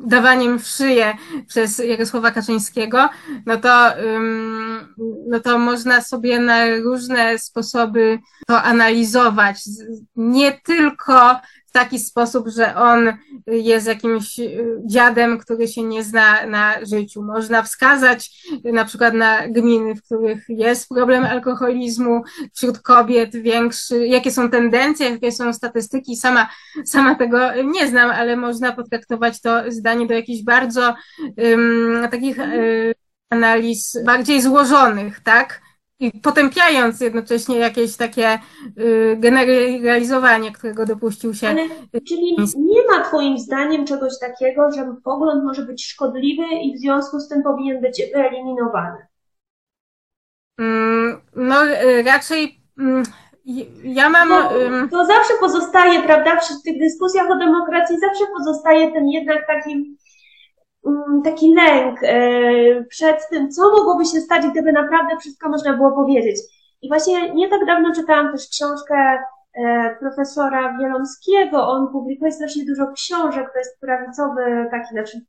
dawaniem 0.00 0.58
w 0.58 0.66
szyję 0.66 1.14
przez 1.46 1.78
Jarosława 1.78 2.30
Kaczyńskiego, 2.30 3.08
no 3.46 3.56
to, 3.56 3.86
no 5.28 5.40
to 5.40 5.58
można 5.58 6.00
sobie 6.00 6.38
na 6.38 6.76
różne 6.84 7.38
sposoby 7.38 8.18
to 8.46 8.62
analizować. 8.62 9.56
Nie 10.16 10.52
tylko 10.52 11.40
w 11.70 11.72
taki 11.72 11.98
sposób, 11.98 12.48
że 12.48 12.74
on 12.76 13.12
jest 13.46 13.86
jakimś 13.86 14.38
y, 14.38 14.76
dziadem, 14.84 15.38
który 15.38 15.68
się 15.68 15.82
nie 15.82 16.04
zna 16.04 16.46
na 16.46 16.84
życiu. 16.84 17.22
Można 17.22 17.62
wskazać 17.62 18.30
na 18.64 18.84
przykład 18.84 19.14
na 19.14 19.48
gminy, 19.48 19.94
w 19.94 20.02
których 20.02 20.44
jest 20.48 20.88
problem 20.88 21.24
alkoholizmu 21.24 22.22
wśród 22.54 22.78
kobiet 22.78 23.36
większy, 23.36 24.06
jakie 24.06 24.30
są 24.30 24.50
tendencje, 24.50 25.10
jakie 25.10 25.32
są 25.32 25.52
statystyki. 25.52 26.16
Sama, 26.16 26.48
sama 26.84 27.14
tego 27.14 27.62
nie 27.62 27.88
znam, 27.88 28.10
ale 28.10 28.36
można 28.36 28.72
potraktować 28.72 29.40
to 29.40 29.62
zdanie 29.68 30.06
do 30.06 30.14
jakichś 30.14 30.42
bardzo 30.42 30.94
um, 31.36 32.08
takich 32.10 32.38
um, 32.38 32.48
analiz 33.30 33.98
bardziej 34.04 34.42
złożonych, 34.42 35.20
tak? 35.20 35.69
I 36.00 36.20
potępiając 36.20 37.00
jednocześnie 37.00 37.58
jakieś 37.58 37.96
takie 37.96 38.38
y, 38.78 39.16
generalizowanie, 39.18 40.52
którego 40.52 40.86
dopuścił 40.86 41.34
się. 41.34 41.48
Ale, 41.48 41.62
czyli 42.08 42.36
nie 42.56 42.86
ma 42.90 43.04
Twoim 43.04 43.38
zdaniem 43.38 43.86
czegoś 43.86 44.12
takiego, 44.20 44.72
że 44.72 44.94
pogląd 45.04 45.44
może 45.44 45.62
być 45.62 45.86
szkodliwy 45.86 46.44
i 46.62 46.76
w 46.76 46.80
związku 46.80 47.20
z 47.20 47.28
tym 47.28 47.42
powinien 47.42 47.80
być 47.80 48.02
wyeliminowany? 48.14 49.06
Mm, 50.58 51.20
no 51.36 51.66
y, 51.66 52.02
raczej 52.02 52.60
mm, 52.78 53.02
ja 53.84 54.08
mam. 54.08 54.28
To, 54.28 54.50
to 54.90 55.06
zawsze 55.06 55.34
pozostaje, 55.40 56.02
prawda, 56.02 56.36
w 56.36 56.62
tych 56.62 56.78
dyskusjach 56.78 57.30
o 57.30 57.36
demokracji 57.36 57.96
zawsze 58.00 58.24
pozostaje 58.38 58.92
ten 58.92 59.08
jednak 59.08 59.46
taki 59.46 59.70
Mm, 59.70 59.96
taki 61.24 61.54
lęk 61.54 61.98
e, 62.02 62.84
przed 62.84 63.28
tym, 63.30 63.50
co 63.50 63.62
mogłoby 63.70 64.04
się 64.04 64.20
stać, 64.20 64.46
gdyby 64.46 64.72
naprawdę 64.72 65.16
wszystko 65.16 65.48
można 65.48 65.76
było 65.76 65.92
powiedzieć. 65.92 66.36
I 66.82 66.88
właśnie 66.88 67.34
nie 67.34 67.48
tak 67.48 67.66
dawno 67.66 67.94
czytałam 67.94 68.32
też 68.32 68.48
książkę 68.48 69.18
e, 69.54 69.96
profesora 70.00 70.78
Wielomskiego. 70.78 71.68
On 71.68 71.92
publikuje 71.92 72.32
strasznie 72.32 72.64
dużo 72.64 72.92
książek, 72.92 73.50
to 73.52 73.58
jest 73.58 73.80
prawicowy 73.80 74.68
taki, 74.70 74.88
znaczy 74.90 75.20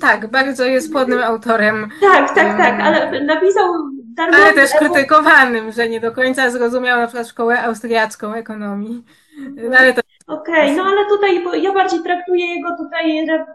tak, 0.00 0.30
bardzo 0.30 0.64
jest 0.64 0.92
płodnym 0.92 1.22
autorem. 1.22 1.88
Tak, 2.00 2.34
tak, 2.34 2.58
tak, 2.58 2.80
ale 2.80 3.24
napisał 3.24 3.74
darmowy... 4.14 4.42
Ale 4.42 4.52
też 4.52 4.70
krytykowanym, 4.78 5.72
że 5.72 5.88
nie 5.88 6.00
do 6.00 6.12
końca 6.12 6.50
zrozumiał 6.50 7.00
na 7.00 7.06
przykład 7.06 7.28
szkołę 7.28 7.62
austriacką 7.62 8.34
ekonomii. 8.34 9.04
No, 9.38 9.78
ale 9.78 9.94
to 9.94 10.00
Okej, 10.28 10.72
okay, 10.72 10.76
no 10.76 10.82
ale 10.84 11.06
tutaj 11.06 11.62
ja 11.62 11.72
bardziej 11.72 12.00
traktuję 12.02 12.46
jego 12.46 12.76
tutaj 12.76 13.18
re, 13.18 13.46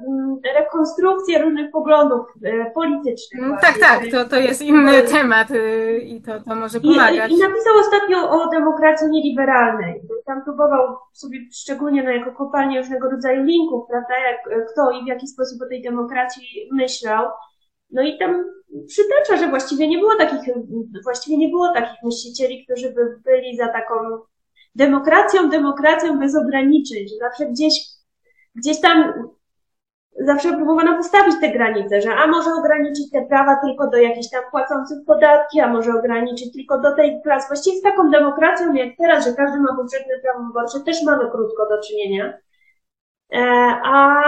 rekonstrukcję 0.55 1.41
różnych 1.41 1.71
poglądów 1.71 2.25
e, 2.43 2.71
politycznych. 2.71 3.43
Mm, 3.43 3.57
tak, 3.57 3.77
tak, 3.79 4.01
to, 4.11 4.25
to 4.25 4.35
jest 4.35 4.61
inny 4.61 5.01
temat 5.01 5.51
y, 5.51 5.97
i 5.97 6.21
to, 6.21 6.39
to 6.41 6.55
może 6.55 6.79
pomagać. 6.79 7.31
I, 7.31 7.35
I 7.35 7.39
napisał 7.39 7.73
ostatnio 7.79 8.29
o 8.29 8.49
demokracji 8.49 9.09
nieliberalnej. 9.09 10.01
Tam 10.25 10.43
próbował 10.43 10.97
sobie 11.11 11.39
szczególnie 11.51 12.03
no, 12.03 12.11
jako 12.11 12.31
kopalnię 12.31 12.79
różnego 12.81 13.09
rodzaju 13.09 13.43
linków, 13.43 13.87
prawda, 13.89 14.13
jak 14.19 14.57
e, 14.57 14.65
kto 14.65 14.91
i 14.91 15.03
w 15.03 15.07
jaki 15.07 15.27
sposób 15.27 15.61
o 15.61 15.69
tej 15.69 15.81
demokracji 15.81 16.69
myślał. 16.71 17.27
No 17.91 18.01
i 18.01 18.17
tam 18.17 18.45
przytacza, 18.87 19.37
że 19.37 19.49
właściwie 19.49 19.87
nie 19.87 19.97
było 19.97 20.15
takich, 20.15 20.53
właściwie 21.03 21.37
nie 21.37 21.49
było 21.49 21.73
takich 21.73 22.03
myślicieli, 22.03 22.65
którzy 22.65 22.93
by 22.93 23.19
byli 23.25 23.57
za 23.57 23.67
taką 23.67 23.95
demokracją, 24.75 25.49
demokracją 25.49 26.19
bez 26.19 26.35
ograniczeń, 26.35 27.07
że 27.07 27.15
zawsze 27.15 27.45
gdzieś, 27.45 27.73
gdzieś 28.55 28.81
tam 28.81 29.13
zawsze 30.19 30.53
próbowano 30.53 30.97
postawić 30.97 31.35
te 31.41 31.49
granice, 31.49 32.01
że 32.01 32.15
a 32.15 32.27
może 32.27 32.49
ograniczyć 32.53 33.11
te 33.11 33.25
prawa 33.25 33.55
tylko 33.55 33.87
do 33.87 33.97
jakichś 33.97 34.29
tam 34.29 34.43
płacących 34.51 34.97
podatki, 35.07 35.59
a 35.59 35.67
może 35.67 35.91
ograniczyć 35.93 36.53
tylko 36.53 36.79
do 36.79 36.95
tej 36.95 37.21
klas. 37.21 37.47
Właściwie 37.47 37.77
z 37.77 37.81
taką 37.81 38.11
demokracją 38.11 38.73
jak 38.73 38.97
teraz, 38.97 39.25
że 39.25 39.33
każdy 39.33 39.59
ma 39.59 39.75
powszechne 39.75 40.13
prawo 40.23 40.47
wyborcze, 40.47 40.79
też 40.79 41.03
mamy 41.03 41.31
krótko 41.31 41.69
do 41.69 41.81
czynienia. 41.81 42.33
E, 43.33 43.39
a 43.83 44.23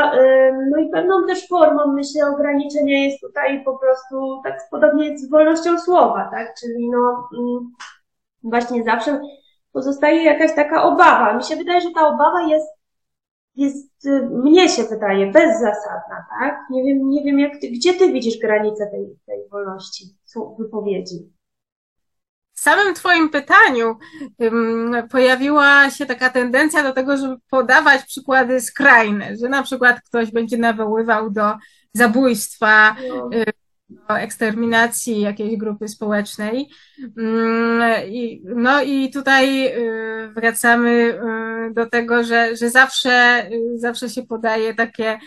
no 0.71 0.77
i 0.77 0.89
pewną 0.89 1.27
też 1.27 1.47
formą, 1.47 1.93
myślę, 1.93 2.27
ograniczenia 2.27 3.05
jest 3.05 3.21
tutaj 3.21 3.63
po 3.63 3.77
prostu 3.77 4.41
tak 4.43 4.59
podobnie 4.71 5.17
z 5.17 5.29
wolnością 5.29 5.79
słowa, 5.79 6.29
tak? 6.31 6.53
Czyli 6.59 6.89
no 6.89 7.29
mm, 7.37 7.71
właśnie 8.43 8.83
zawsze 8.83 9.21
pozostaje 9.75 10.23
jakaś 10.23 10.55
taka 10.55 10.83
obawa. 10.83 11.37
Mi 11.37 11.43
się 11.43 11.55
wydaje, 11.55 11.81
że 11.81 11.91
ta 11.95 12.07
obawa 12.07 12.41
jest, 12.41 12.67
jest 13.55 14.05
y, 14.05 14.29
mnie 14.29 14.69
się 14.69 14.83
wydaje, 14.83 15.31
bezzasadna, 15.31 16.25
tak? 16.39 16.59
Nie 16.69 16.83
wiem, 16.83 17.09
nie 17.09 17.23
wiem 17.23 17.39
jak 17.39 17.57
ty, 17.61 17.67
gdzie 17.67 17.93
ty 17.93 18.13
widzisz 18.13 18.37
granicę 18.37 18.87
tej, 18.87 19.15
tej 19.25 19.49
wolności 19.49 20.05
wypowiedzi? 20.59 21.29
W 22.53 22.59
samym 22.59 22.93
Twoim 22.93 23.29
pytaniu 23.29 23.97
um, 24.37 25.07
pojawiła 25.11 25.89
się 25.89 26.05
taka 26.05 26.29
tendencja 26.29 26.83
do 26.83 26.93
tego, 26.93 27.17
żeby 27.17 27.35
podawać 27.49 28.05
przykłady 28.05 28.61
skrajne, 28.61 29.35
że 29.41 29.49
na 29.49 29.63
przykład 29.63 30.01
ktoś 30.01 30.31
będzie 30.31 30.57
nawoływał 30.57 31.29
do 31.29 31.53
zabójstwa, 31.93 32.95
no. 33.09 33.29
Do 33.89 34.19
eksterminacji 34.19 35.21
jakiejś 35.21 35.57
grupy 35.57 35.87
społecznej. 35.87 36.69
Mm, 37.17 37.83
no 38.43 38.83
i 38.83 39.11
tutaj 39.11 39.67
y, 39.67 40.31
wracamy 40.35 40.89
y, 41.69 41.73
do 41.73 41.89
tego, 41.89 42.23
że, 42.23 42.55
że 42.55 42.69
zawsze, 42.69 43.45
y, 43.51 43.79
zawsze 43.79 44.09
się 44.09 44.23
podaje 44.23 44.75
takie 44.75 45.19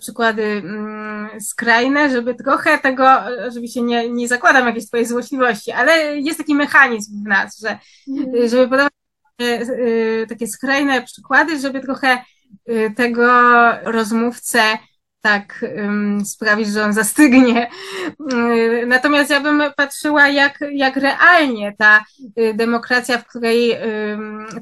przykłady 0.00 0.42
mm, 0.42 1.40
skrajne, 1.40 2.10
żeby 2.10 2.34
trochę 2.34 2.78
tego, 2.78 3.08
oczywiście 3.48 3.82
nie, 3.82 4.10
nie 4.10 4.28
zakładam 4.28 4.66
jakiejś 4.66 4.86
twojej 4.86 5.06
złośliwości, 5.06 5.72
ale 5.72 6.20
jest 6.20 6.38
taki 6.38 6.54
mechanizm 6.54 7.24
w 7.24 7.28
nas, 7.28 7.58
że 7.60 7.78
mhm. 8.08 8.48
żeby 8.48 8.68
podawać 8.68 8.92
takie 10.28 10.46
skrajne 10.46 11.02
przykłady, 11.02 11.58
żeby 11.58 11.80
trochę 11.80 12.18
tego 12.96 13.32
rozmówcę 13.84 14.60
tak 15.24 15.64
sprawić, 16.24 16.68
że 16.68 16.84
on 16.84 16.92
zastygnie. 16.92 17.70
Y, 18.32 18.86
natomiast 18.86 19.30
ja 19.30 19.40
bym 19.40 19.62
patrzyła, 19.76 20.28
jak, 20.28 20.58
jak 20.72 20.96
realnie 20.96 21.74
ta 21.78 22.04
y, 22.38 22.54
demokracja, 22.54 23.18
w 23.18 23.26
której 23.26 23.76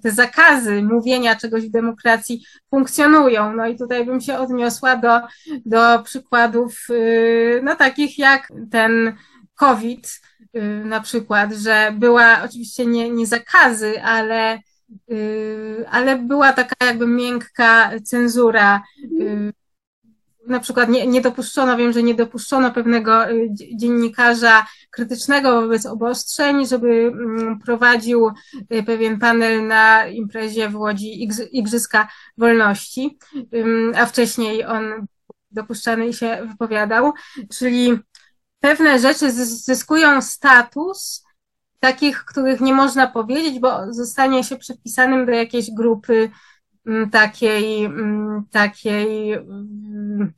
te 0.03 0.11
zakazy 0.11 0.83
mówienia 0.83 1.37
czegoś 1.37 1.67
w 1.67 1.71
demokracji 1.71 2.45
funkcjonują. 2.71 3.53
No 3.53 3.67
i 3.67 3.79
tutaj 3.79 4.07
bym 4.07 4.21
się 4.21 4.39
odniosła 4.39 4.97
do, 4.97 5.21
do 5.67 6.03
przykładów, 6.03 6.87
y, 6.91 7.61
no 7.65 7.77
takich 7.77 8.19
jak 8.19 8.49
ten 8.71 9.17
COVID, 9.55 10.21
na 10.85 11.01
przykład, 11.01 11.53
że 11.53 11.93
była 11.99 12.43
oczywiście 12.45 12.87
nie, 12.87 13.11
nie 13.11 13.27
zakazy, 13.27 14.03
ale 14.03 14.59
ale 15.91 16.19
była 16.19 16.53
taka 16.53 16.87
jakby 16.87 17.07
miękka 17.07 17.91
cenzura 18.05 18.83
na 20.47 20.61
przykład 20.61 20.89
nie, 20.89 21.07
nie 21.07 21.21
dopuszczono, 21.21 21.77
wiem, 21.77 21.93
że 21.93 22.03
nie 22.03 22.15
dopuszczono 22.15 22.71
pewnego 22.71 23.31
y, 23.31 23.49
dziennikarza 23.77 24.67
krytycznego 24.91 25.61
wobec 25.61 25.87
obostrzeń, 25.87 26.67
żeby 26.67 26.89
mm, 26.89 27.59
prowadził 27.59 28.31
y, 28.73 28.83
pewien 28.83 29.19
panel 29.19 29.67
na 29.67 30.07
imprezie 30.07 30.69
w 30.69 30.77
Łodzi 30.77 31.29
Igrzyska 31.53 32.09
Wolności, 32.39 33.19
a 33.97 34.07
wcześniej 34.07 34.65
on 34.65 35.07
dopuszczany 35.51 36.13
się 36.13 36.47
wypowiadał, 36.51 37.13
czyli 37.51 37.99
pewne 38.61 38.99
rzeczy 38.99 39.33
zyskują 39.45 40.23
status 40.23 41.25
takich, 41.81 42.25
których 42.25 42.61
nie 42.61 42.75
można 42.75 43.07
powiedzieć, 43.07 43.59
bo 43.59 43.93
zostanie 43.93 44.45
się 44.45 44.57
przypisanym 44.57 45.27
do 45.27 45.33
jakiejś 45.33 45.71
grupy 45.71 46.31
takiej, 47.13 47.85
mm, 47.85 48.45
takiej, 48.51 49.33
mm, 49.33 50.33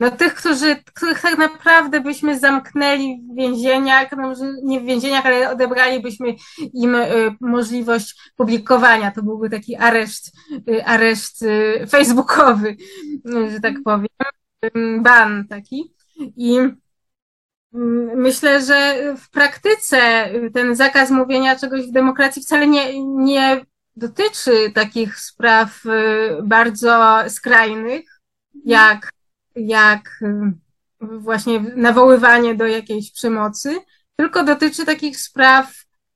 no 0.00 0.10
tych, 0.10 0.34
którzy, 0.34 0.76
których 0.94 1.20
tak 1.20 1.38
naprawdę 1.38 2.00
byśmy 2.00 2.38
zamknęli 2.38 3.22
w 3.32 3.36
więzieniach, 3.36 4.12
no 4.12 4.22
może 4.22 4.44
nie 4.62 4.80
w 4.80 4.84
więzieniach, 4.84 5.26
ale 5.26 5.50
odebralibyśmy 5.50 6.34
im 6.74 6.94
y, 6.94 7.36
możliwość 7.40 8.32
publikowania. 8.36 9.10
To 9.10 9.22
byłby 9.22 9.50
taki 9.50 9.76
areszt, 9.76 10.32
y, 10.68 10.84
areszt 10.84 11.42
y, 11.42 11.86
facebookowy, 11.90 12.76
że 13.24 13.60
tak 13.60 13.74
powiem, 13.84 14.08
ban 15.02 15.48
taki. 15.48 15.94
I 16.36 16.58
Myślę, 18.16 18.62
że 18.62 18.96
w 19.16 19.30
praktyce 19.30 20.28
ten 20.54 20.76
zakaz 20.76 21.10
mówienia 21.10 21.58
czegoś 21.58 21.86
w 21.86 21.92
demokracji 21.92 22.42
wcale 22.42 22.66
nie, 22.66 23.04
nie 23.04 23.60
dotyczy 24.00 24.72
takich 24.74 25.16
spraw 25.16 25.86
y, 25.86 25.90
bardzo 26.42 27.16
skrajnych, 27.28 28.20
jak, 28.64 29.12
jak 29.56 30.22
y, 30.22 30.52
właśnie 31.00 31.60
nawoływanie 31.60 32.54
do 32.54 32.66
jakiejś 32.66 33.12
przemocy, 33.12 33.76
tylko 34.16 34.44
dotyczy 34.44 34.86
takich 34.86 35.20
spraw 35.20 35.72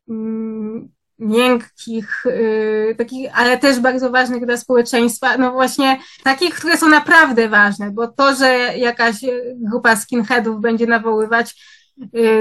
mm, 0.08 0.88
miękkich, 1.18 2.26
y, 2.26 2.94
takich, 2.98 3.30
ale 3.38 3.58
też 3.58 3.80
bardzo 3.80 4.10
ważnych 4.10 4.46
dla 4.46 4.56
społeczeństwa, 4.56 5.38
no 5.38 5.52
właśnie 5.52 5.98
takich, 6.22 6.54
które 6.54 6.76
są 6.76 6.88
naprawdę 6.88 7.48
ważne, 7.48 7.90
bo 7.90 8.08
to, 8.08 8.34
że 8.34 8.48
jakaś 8.76 9.16
grupa 9.56 9.96
skinheadów 9.96 10.60
będzie 10.60 10.86
nawoływać 10.86 11.54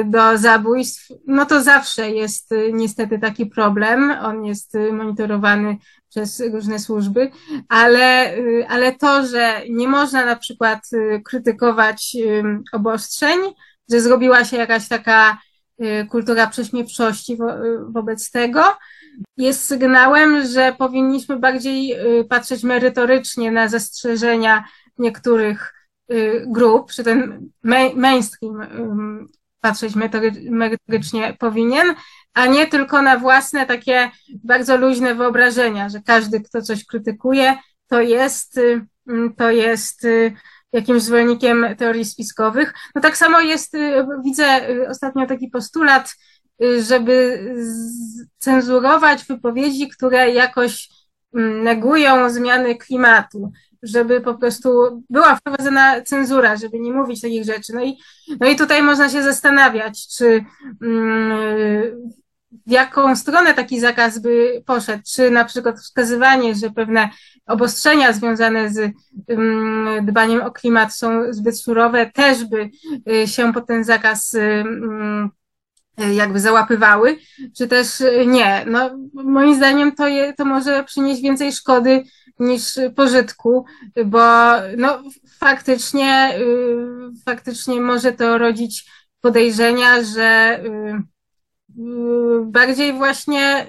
do 0.05 0.37
zabójstw, 0.37 1.11
no 1.27 1.45
to 1.45 1.63
zawsze 1.63 2.11
jest 2.11 2.51
y, 2.51 2.71
niestety 2.73 3.19
taki 3.19 3.45
problem. 3.45 4.11
On 4.21 4.45
jest 4.45 4.75
y, 4.75 4.93
monitorowany 4.93 5.77
przez 6.09 6.43
różne 6.53 6.79
służby, 6.79 7.31
ale, 7.69 8.35
ale 8.69 8.91
to, 8.91 9.25
że 9.25 9.61
nie 9.69 9.87
można 9.87 10.25
na 10.25 10.35
przykład 10.35 10.79
krytykować 11.25 12.17
obostrzeń, 12.71 13.39
że 13.91 14.01
zrobiła 14.01 14.45
się 14.45 14.57
jakaś 14.57 14.87
taka 14.87 15.37
kultura 16.09 16.47
prześmiewczości 16.47 17.37
wo 17.37 17.47
wobec 17.89 18.31
tego, 18.31 18.63
jest 19.37 19.65
sygnałem, 19.65 20.47
że 20.47 20.75
powinniśmy 20.77 21.39
bardziej 21.39 21.95
patrzeć 22.29 22.63
merytorycznie 22.63 23.51
na 23.51 23.67
zastrzeżenia 23.67 24.63
niektórych 24.97 25.73
Y, 26.11 26.45
grup, 26.47 26.91
czy 26.91 27.03
ten 27.03 27.49
mainstream 27.95 28.61
patrzeć 29.63 29.93
merytorycznie 30.49 31.35
powinien, 31.39 31.95
a 32.33 32.45
nie 32.45 32.67
tylko 32.67 33.01
na 33.01 33.17
własne 33.17 33.65
takie 33.65 34.11
bardzo 34.43 34.77
luźne 34.77 35.15
wyobrażenia, 35.15 35.89
że 35.89 36.01
każdy, 36.05 36.41
kto 36.41 36.61
coś 36.61 36.85
krytykuje, 36.85 37.57
to 37.87 38.01
jest, 38.01 38.57
y, 38.57 38.85
to 39.37 39.51
jest 39.51 40.05
y, 40.05 40.33
jakimś 40.73 41.01
zwolennikiem 41.01 41.65
teorii 41.77 42.05
spiskowych. 42.05 42.73
No 42.95 43.01
tak 43.01 43.17
samo 43.17 43.39
jest, 43.39 43.77
widzę 44.23 44.67
ostatnio 44.89 45.27
taki 45.27 45.47
postulat, 45.47 46.15
żeby 46.79 47.45
cenzurować 48.37 49.25
wypowiedzi, 49.25 49.89
które 49.89 50.31
jakoś 50.31 50.89
negują 51.63 52.29
zmiany 52.29 52.75
klimatu 52.75 53.51
żeby 53.83 54.21
po 54.21 54.35
prostu 54.35 54.69
była 55.09 55.35
wprowadzona 55.35 56.01
cenzura, 56.01 56.57
żeby 56.57 56.79
nie 56.79 56.93
mówić 56.93 57.21
takich 57.21 57.45
rzeczy. 57.45 57.73
No 57.73 57.83
i, 57.83 57.97
no 58.39 58.47
i 58.47 58.55
tutaj 58.55 58.83
można 58.83 59.09
się 59.09 59.23
zastanawiać, 59.23 60.07
czy 60.17 60.45
mm, 60.81 62.11
w 62.67 62.71
jaką 62.71 63.15
stronę 63.15 63.53
taki 63.53 63.79
zakaz 63.79 64.19
by 64.19 64.63
poszedł, 64.65 65.03
czy 65.07 65.31
na 65.31 65.45
przykład 65.45 65.79
wskazywanie, 65.79 66.55
że 66.55 66.69
pewne 66.69 67.09
obostrzenia 67.45 68.13
związane 68.13 68.69
z 68.69 68.91
mm, 69.27 70.05
dbaniem 70.05 70.41
o 70.41 70.51
klimat 70.51 70.93
są 70.93 71.33
zbyt 71.33 71.59
surowe, 71.59 72.11
też 72.11 72.45
by 72.45 72.69
y, 73.11 73.27
się 73.27 73.53
pod 73.53 73.67
ten 73.67 73.83
zakaz 73.83 74.35
mm, 74.35 75.29
jakby 75.97 76.39
załapywały, 76.39 77.17
czy 77.57 77.67
też 77.67 77.87
nie. 78.27 78.65
No, 78.67 78.89
moim 79.13 79.55
zdaniem 79.55 79.91
to, 79.91 80.07
je, 80.07 80.33
to 80.33 80.45
może 80.45 80.83
przynieść 80.83 81.21
więcej 81.21 81.53
szkody 81.53 82.03
niż 82.39 82.79
pożytku, 82.95 83.65
bo 84.05 84.19
no, 84.77 85.03
faktycznie, 85.39 86.39
y, 86.39 87.23
faktycznie 87.25 87.81
może 87.81 88.11
to 88.11 88.37
rodzić 88.37 88.85
podejrzenia, 89.21 90.03
że 90.03 90.59
y, 90.65 90.69
y, 91.79 92.45
bardziej 92.45 92.93
właśnie 92.93 93.67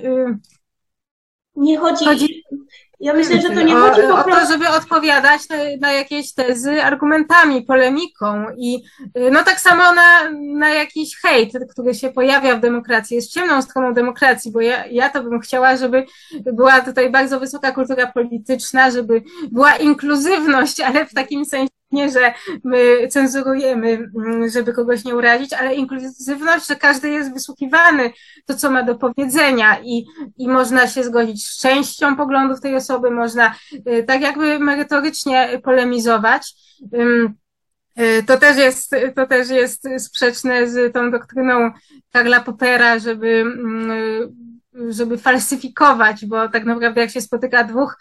nie 1.56 1.78
chodzi, 1.78 2.04
chodzi 2.04 2.42
ja 3.04 3.12
myślę, 3.12 3.40
że 3.40 3.50
to 3.50 3.62
nie 3.62 3.74
chodzi 3.74 4.02
o, 4.02 4.18
o 4.18 4.22
to, 4.22 4.46
żeby 4.46 4.68
odpowiadać 4.68 5.48
na, 5.48 5.56
na, 5.80 5.92
jakieś 5.92 6.34
tezy 6.34 6.82
argumentami, 6.82 7.62
polemiką 7.62 8.44
i 8.56 8.84
no 9.32 9.44
tak 9.44 9.60
samo 9.60 9.82
na, 9.92 10.30
na 10.58 10.68
jakiś 10.68 11.16
hejt, 11.16 11.52
który 11.70 11.94
się 11.94 12.10
pojawia 12.10 12.56
w 12.56 12.60
demokracji, 12.60 13.16
jest 13.16 13.32
ciemną 13.32 13.62
stroną 13.62 13.94
demokracji, 13.94 14.52
bo 14.52 14.60
ja, 14.60 14.86
ja 14.86 15.08
to 15.08 15.22
bym 15.22 15.40
chciała, 15.40 15.76
żeby 15.76 16.06
była 16.44 16.80
tutaj 16.80 17.10
bardzo 17.10 17.40
wysoka 17.40 17.72
kultura 17.72 18.06
polityczna, 18.06 18.90
żeby 18.90 19.22
była 19.52 19.76
inkluzywność, 19.76 20.80
ale 20.80 21.06
w 21.06 21.14
takim 21.14 21.44
sensie 21.44 21.83
nie, 21.90 22.10
że 22.10 22.34
my 22.64 23.08
cenzurujemy, 23.08 24.10
mm, 24.16 24.48
żeby 24.48 24.72
kogoś 24.72 25.04
nie 25.04 25.14
urazić, 25.14 25.52
ale 25.52 25.74
inkluzywność, 25.74 26.66
że 26.66 26.76
każdy 26.76 27.10
jest 27.10 27.32
wysłuchiwany, 27.32 28.12
to 28.46 28.54
co 28.54 28.70
ma 28.70 28.82
do 28.82 28.94
powiedzenia 28.94 29.80
i, 29.82 30.06
i 30.38 30.48
można 30.48 30.86
się 30.86 31.04
zgodzić 31.04 31.48
z 31.48 31.60
częścią 31.60 32.16
poglądów 32.16 32.60
tej 32.60 32.76
osoby, 32.76 33.10
można 33.10 33.54
y, 33.88 34.04
tak 34.06 34.20
jakby 34.20 34.58
merytorycznie 34.58 35.60
polemizować. 35.64 36.54
Y, 36.92 38.22
to 38.26 38.38
też 38.38 38.56
jest, 38.56 38.90
to 39.16 39.26
też 39.26 39.50
jest 39.50 39.88
sprzeczne 39.98 40.68
z 40.68 40.94
tą 40.94 41.10
doktryną 41.10 41.70
Karla 42.12 42.40
Popera, 42.40 42.98
żeby 42.98 43.28
mm, 43.28 44.43
żeby 44.88 45.18
falsyfikować, 45.18 46.26
bo 46.26 46.48
tak 46.48 46.64
naprawdę 46.64 47.00
jak 47.00 47.10
się 47.10 47.20
spotyka 47.20 47.64
dwóch, 47.64 47.98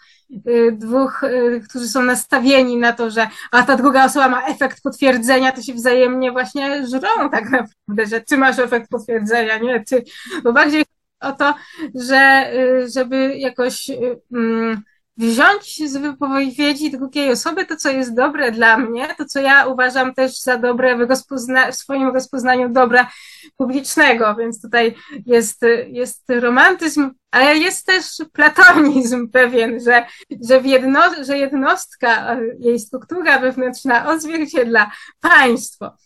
y, 0.48 0.72
dwóch, 0.72 1.22
y, 1.22 1.60
którzy 1.68 1.88
są 1.88 2.02
nastawieni 2.02 2.76
na 2.76 2.92
to, 2.92 3.10
że 3.10 3.28
a 3.50 3.62
ta 3.62 3.76
druga 3.76 4.04
osoba 4.04 4.28
ma 4.28 4.46
efekt 4.46 4.82
potwierdzenia, 4.82 5.52
to 5.52 5.62
się 5.62 5.74
wzajemnie 5.74 6.32
właśnie 6.32 6.86
żrą 6.86 7.30
tak 7.30 7.44
naprawdę, 7.44 8.06
że 8.06 8.20
ty 8.20 8.36
masz 8.36 8.58
efekt 8.58 8.90
potwierdzenia, 8.90 9.58
nie? 9.58 9.84
Ty, 9.84 10.04
bo 10.44 10.52
bardziej 10.52 10.84
o 11.20 11.32
to, 11.32 11.54
że 11.94 12.52
y, 12.54 12.90
żeby 12.90 13.36
jakoś 13.36 13.90
mm, 14.32 14.82
wziąć 15.16 15.90
z 15.90 15.96
wypowiedzi 15.96 16.90
drugiej 16.90 17.32
osoby 17.32 17.66
to, 17.66 17.76
co 17.76 17.90
jest 17.90 18.14
dobre 18.14 18.52
dla 18.52 18.78
mnie, 18.78 19.14
to, 19.18 19.24
co 19.24 19.40
ja 19.40 19.66
uważam 19.66 20.14
też 20.14 20.38
za 20.40 20.58
dobre 20.58 20.96
w, 20.96 21.00
rozpozna- 21.00 21.72
w 21.72 21.74
swoim 21.74 22.08
rozpoznaniu 22.08 22.68
dobra 22.68 23.10
publicznego, 23.56 24.34
więc 24.34 24.62
tutaj 24.62 24.94
jest, 25.26 25.60
jest 25.86 26.24
romantyzm, 26.28 27.10
ale 27.30 27.56
jest 27.56 27.86
też 27.86 28.04
platonizm 28.32 29.28
pewien, 29.32 29.80
że, 29.80 30.06
że, 30.48 30.60
jedno, 30.60 31.00
że 31.24 31.38
jednostka, 31.38 32.36
jej 32.58 32.78
struktura 32.78 33.38
wewnętrzna 33.38 34.08
odzwierciedla 34.08 34.90
państwo. 35.20 35.96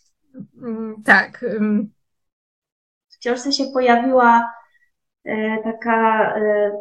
Mm, 0.61 1.03
tak. 1.03 1.45
W 3.09 3.17
książce 3.19 3.51
się 3.51 3.63
pojawiła 3.73 4.58
taka, 5.63 6.35
e, 6.35 6.71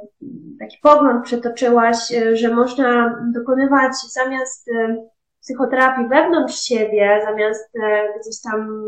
taki 0.61 0.79
pogląd 0.83 1.25
przetoczyłaś, 1.25 2.13
e, 2.13 2.37
że 2.37 2.55
można 2.55 3.19
dokonywać 3.35 3.93
zamiast 4.13 4.71
psychoterapii 5.41 6.09
wewnątrz 6.09 6.61
siebie, 6.61 7.21
zamiast 7.25 7.73
gdzieś 8.21 8.41
tam 8.41 8.85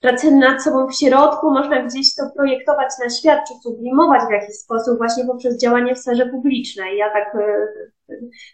pracy 0.00 0.30
nad 0.30 0.62
sobą 0.62 0.86
w 0.86 0.94
środku, 0.94 1.50
można 1.50 1.82
gdzieś 1.82 2.14
to 2.14 2.30
projektować 2.36 2.88
na 3.04 3.10
świat, 3.10 3.40
czy 3.48 3.54
sublimować 3.62 4.22
w 4.28 4.32
jakiś 4.32 4.56
sposób 4.56 4.98
właśnie 4.98 5.24
poprzez 5.24 5.60
działanie 5.60 5.94
w 5.94 5.98
sferze 5.98 6.26
publicznej. 6.26 6.98
Ja 6.98 7.10
tak, 7.10 7.36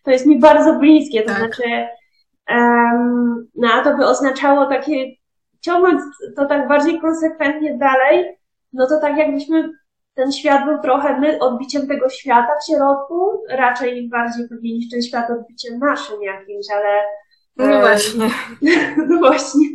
to 0.05 0.11
jest 0.11 0.26
mi 0.26 0.38
bardzo 0.40 0.78
bliskie, 0.78 1.22
to 1.22 1.28
tak. 1.28 1.38
znaczy, 1.38 1.62
no 3.55 3.68
a 3.72 3.84
to 3.84 3.97
by 3.97 4.07
oznaczało 4.07 4.66
takie, 4.66 5.07
ciągnąc 5.61 6.03
to 6.36 6.47
tak 6.47 6.68
bardziej 6.68 7.01
konsekwentnie 7.01 7.78
dalej, 7.78 8.38
no 8.72 8.86
to 8.86 9.01
tak 9.01 9.16
jakbyśmy 9.16 9.70
ten 10.17 10.33
świat 10.33 10.64
był 10.64 10.79
trochę 10.79 11.21
my 11.21 11.39
odbiciem 11.39 11.89
tego 11.89 12.09
świata 12.09 12.53
w 12.61 12.67
środku, 12.67 13.43
raczej 13.51 14.09
bardziej 14.09 14.49
pewnie 14.49 14.75
niż 14.75 14.91
ten 14.91 15.03
świat 15.03 15.31
odbiciem 15.31 15.79
naszym 15.79 16.23
jakimś, 16.23 16.67
ale... 16.77 17.03
No 17.57 17.81
właśnie. 17.81 18.31
no 19.09 19.19
właśnie. 19.19 19.67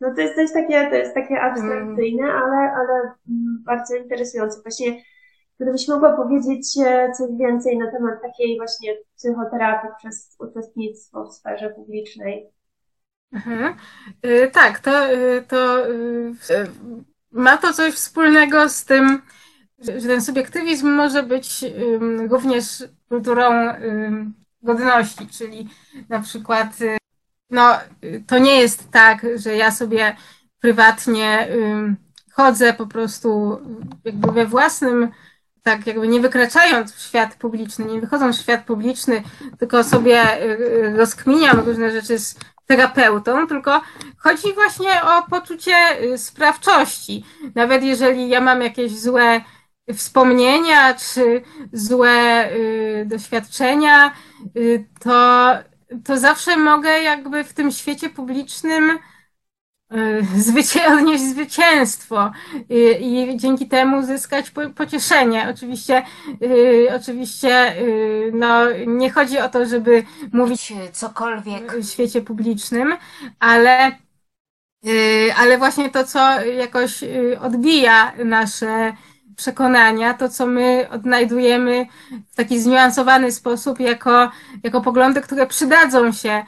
No 0.00 0.14
to 0.14 0.20
jest 0.20 0.36
też 0.36 0.52
takie, 0.52 0.90
to 0.90 0.96
jest 0.96 1.14
takie 1.14 1.40
abstrakcyjne, 1.40 2.22
mm. 2.22 2.42
ale, 2.42 2.56
ale 2.56 3.12
bardzo 3.64 3.96
interesujące. 3.96 4.62
Właśnie 4.62 5.02
gdybyś 5.60 5.88
mogła 5.88 6.16
powiedzieć 6.16 6.66
e, 6.84 7.12
coś 7.12 7.30
więcej 7.38 7.78
na 7.78 7.90
temat 7.90 8.22
takiej 8.22 8.56
właśnie 8.56 8.94
psychoterapii 9.16 9.90
przez 9.98 10.36
uczestnictwo 10.38 11.24
w 11.24 11.34
sferze 11.34 11.70
publicznej. 11.70 12.50
Mhm. 13.32 13.74
Y, 14.26 14.50
tak, 14.52 14.78
to, 14.78 15.12
y, 15.12 15.42
to 15.48 15.90
y, 15.90 16.32
ma 17.32 17.56
to 17.56 17.72
coś 17.72 17.94
wspólnego 17.94 18.68
z 18.68 18.84
tym, 18.84 19.22
że 19.78 20.08
ten 20.08 20.22
subiektywizm 20.22 20.88
może 20.90 21.22
być 21.22 21.64
również 22.28 22.84
kulturą 23.08 23.74
godności, 24.62 25.26
czyli 25.26 25.68
na 26.08 26.20
przykład 26.20 26.80
y, 26.80 26.98
no, 27.50 27.78
to 28.26 28.38
nie 28.38 28.60
jest 28.60 28.90
tak, 28.90 29.26
że 29.36 29.56
ja 29.56 29.70
sobie 29.70 30.16
prywatnie 30.60 31.48
chodzę 32.32 32.72
po 32.72 32.86
prostu 32.86 33.58
jakby 34.04 34.32
we 34.32 34.46
własnym, 34.46 35.08
tak 35.62 35.86
jakby 35.86 36.08
nie 36.08 36.20
wykraczając 36.20 36.92
w 36.92 37.00
świat 37.00 37.34
publiczny, 37.34 37.84
nie 37.84 38.00
wychodząc 38.00 38.38
w 38.38 38.42
świat 38.42 38.64
publiczny, 38.64 39.22
tylko 39.58 39.84
sobie 39.84 40.42
y, 40.42 40.58
y, 40.60 40.96
rozkminiam 40.96 41.60
różne 41.60 41.90
rzeczy 41.90 42.18
z 42.18 42.36
terapeutą, 42.76 43.46
tylko 43.46 43.80
chodzi 44.18 44.52
właśnie 44.54 45.02
o 45.02 45.22
poczucie 45.30 46.02
y, 46.02 46.18
sprawczości. 46.18 47.24
Nawet 47.54 47.82
jeżeli 47.82 48.28
ja 48.28 48.40
mam 48.40 48.62
jakieś 48.62 48.98
złe 48.98 49.40
wspomnienia 49.94 50.94
czy 50.94 51.42
złe 51.72 52.48
y, 52.52 53.04
doświadczenia, 53.06 54.12
y, 54.56 54.88
to, 55.00 55.48
to 56.04 56.18
zawsze 56.18 56.56
mogę 56.56 57.02
jakby 57.02 57.44
w 57.44 57.52
tym 57.52 57.70
świecie 57.70 58.08
publicznym 58.08 58.98
zwycię 60.36 60.86
odnieść 60.86 61.24
zwycięstwo 61.24 62.32
i, 62.70 62.96
i, 63.00 63.36
dzięki 63.36 63.68
temu 63.68 64.02
zyskać 64.02 64.50
po, 64.50 64.70
pocieszenie. 64.70 65.48
Oczywiście, 65.54 66.02
yy, 66.40 66.88
oczywiście 66.96 67.48
yy, 67.48 68.32
no, 68.34 68.64
nie 68.86 69.10
chodzi 69.10 69.38
o 69.38 69.48
to, 69.48 69.66
żeby 69.66 70.02
mówić 70.32 70.72
cokolwiek 70.92 71.76
w 71.76 71.90
świecie 71.90 72.22
publicznym, 72.22 72.96
ale 73.40 73.92
Y, 74.86 75.34
ale 75.36 75.58
właśnie 75.58 75.90
to, 75.90 76.04
co 76.04 76.40
jakoś 76.44 77.04
odbija 77.40 78.12
nasze 78.24 78.92
przekonania, 79.36 80.14
to, 80.14 80.28
co 80.28 80.46
my 80.46 80.86
odnajdujemy 80.90 81.86
w 82.32 82.36
taki 82.36 82.60
zniuansowany 82.60 83.32
sposób 83.32 83.80
jako, 83.80 84.30
jako 84.62 84.80
poglądy, 84.80 85.20
które 85.20 85.46
przydadzą 85.46 86.12
się 86.12 86.44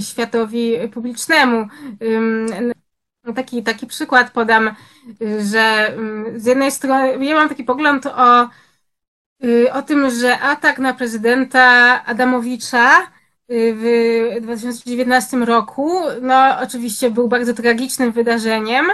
światowi 0.00 0.74
publicznemu. 0.92 1.68
Taki, 3.34 3.62
taki 3.62 3.86
przykład 3.86 4.30
podam, 4.30 4.74
że 5.38 5.94
z 6.36 6.46
jednej 6.46 6.70
strony, 6.70 7.24
ja 7.24 7.34
mam 7.34 7.48
taki 7.48 7.64
pogląd 7.64 8.06
o, 8.06 8.48
o 9.72 9.82
tym, 9.82 10.10
że 10.10 10.38
atak 10.38 10.78
na 10.78 10.94
prezydenta 10.94 11.60
Adamowicza 12.04 12.90
w 13.48 14.40
2019 14.40 15.36
roku, 15.36 15.92
no 16.22 16.58
oczywiście 16.60 17.10
był 17.10 17.28
bardzo 17.28 17.54
tragicznym 17.54 18.12
wydarzeniem, 18.12 18.86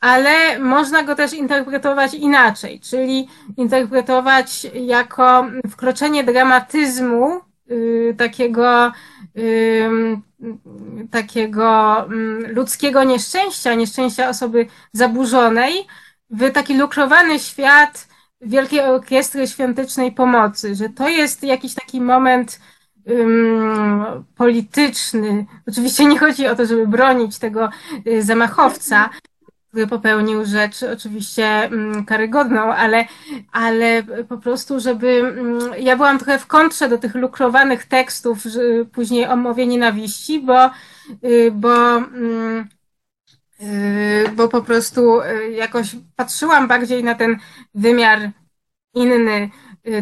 ale 0.00 0.58
można 0.58 1.02
go 1.02 1.14
też 1.14 1.32
interpretować 1.32 2.14
inaczej, 2.14 2.80
czyli 2.80 3.28
interpretować 3.56 4.66
jako 4.74 5.46
wkroczenie 5.70 6.24
dramatyzmu 6.24 7.36
y, 7.36 7.40
takiego, 8.16 8.92
y, 9.36 9.90
takiego 11.10 11.98
mm, 12.04 12.54
ludzkiego 12.54 13.04
nieszczęścia, 13.04 13.74
nieszczęścia 13.74 14.28
osoby 14.28 14.66
zaburzonej, 14.92 15.86
w 16.30 16.50
taki 16.52 16.78
lukrowany 16.78 17.38
świat 17.38 18.08
Wielkiej 18.40 18.80
Orkiestry 18.80 19.46
Świątecznej 19.46 20.12
Pomocy, 20.12 20.74
że 20.74 20.88
to 20.88 21.08
jest 21.08 21.42
jakiś 21.42 21.74
taki 21.74 22.00
moment 22.00 22.60
polityczny. 24.36 25.46
Oczywiście 25.68 26.04
nie 26.04 26.18
chodzi 26.18 26.46
o 26.46 26.56
to, 26.56 26.66
żeby 26.66 26.86
bronić 26.86 27.38
tego 27.38 27.70
y, 28.06 28.22
zamachowca, 28.22 29.10
popełnił 29.88 30.44
rzecz 30.44 30.82
oczywiście 30.82 31.70
karygodną, 32.06 32.60
ale, 32.60 33.04
ale 33.52 34.02
po 34.28 34.38
prostu, 34.38 34.80
żeby. 34.80 35.34
Ja 35.78 35.96
byłam 35.96 36.18
trochę 36.18 36.38
w 36.38 36.46
kontrze 36.46 36.88
do 36.88 36.98
tych 36.98 37.14
lukrowanych 37.14 37.86
tekstów, 37.86 38.38
później 38.92 39.26
o 39.26 39.36
mowie 39.36 39.66
nienawiści, 39.66 40.40
bo, 40.40 40.70
y, 41.24 41.50
bo, 41.52 41.98
y, 43.60 44.28
bo 44.36 44.48
po 44.48 44.62
prostu 44.62 45.20
jakoś 45.52 45.96
patrzyłam 46.16 46.68
bardziej 46.68 47.04
na 47.04 47.14
ten 47.14 47.36
wymiar 47.74 48.30
inny, 48.94 49.50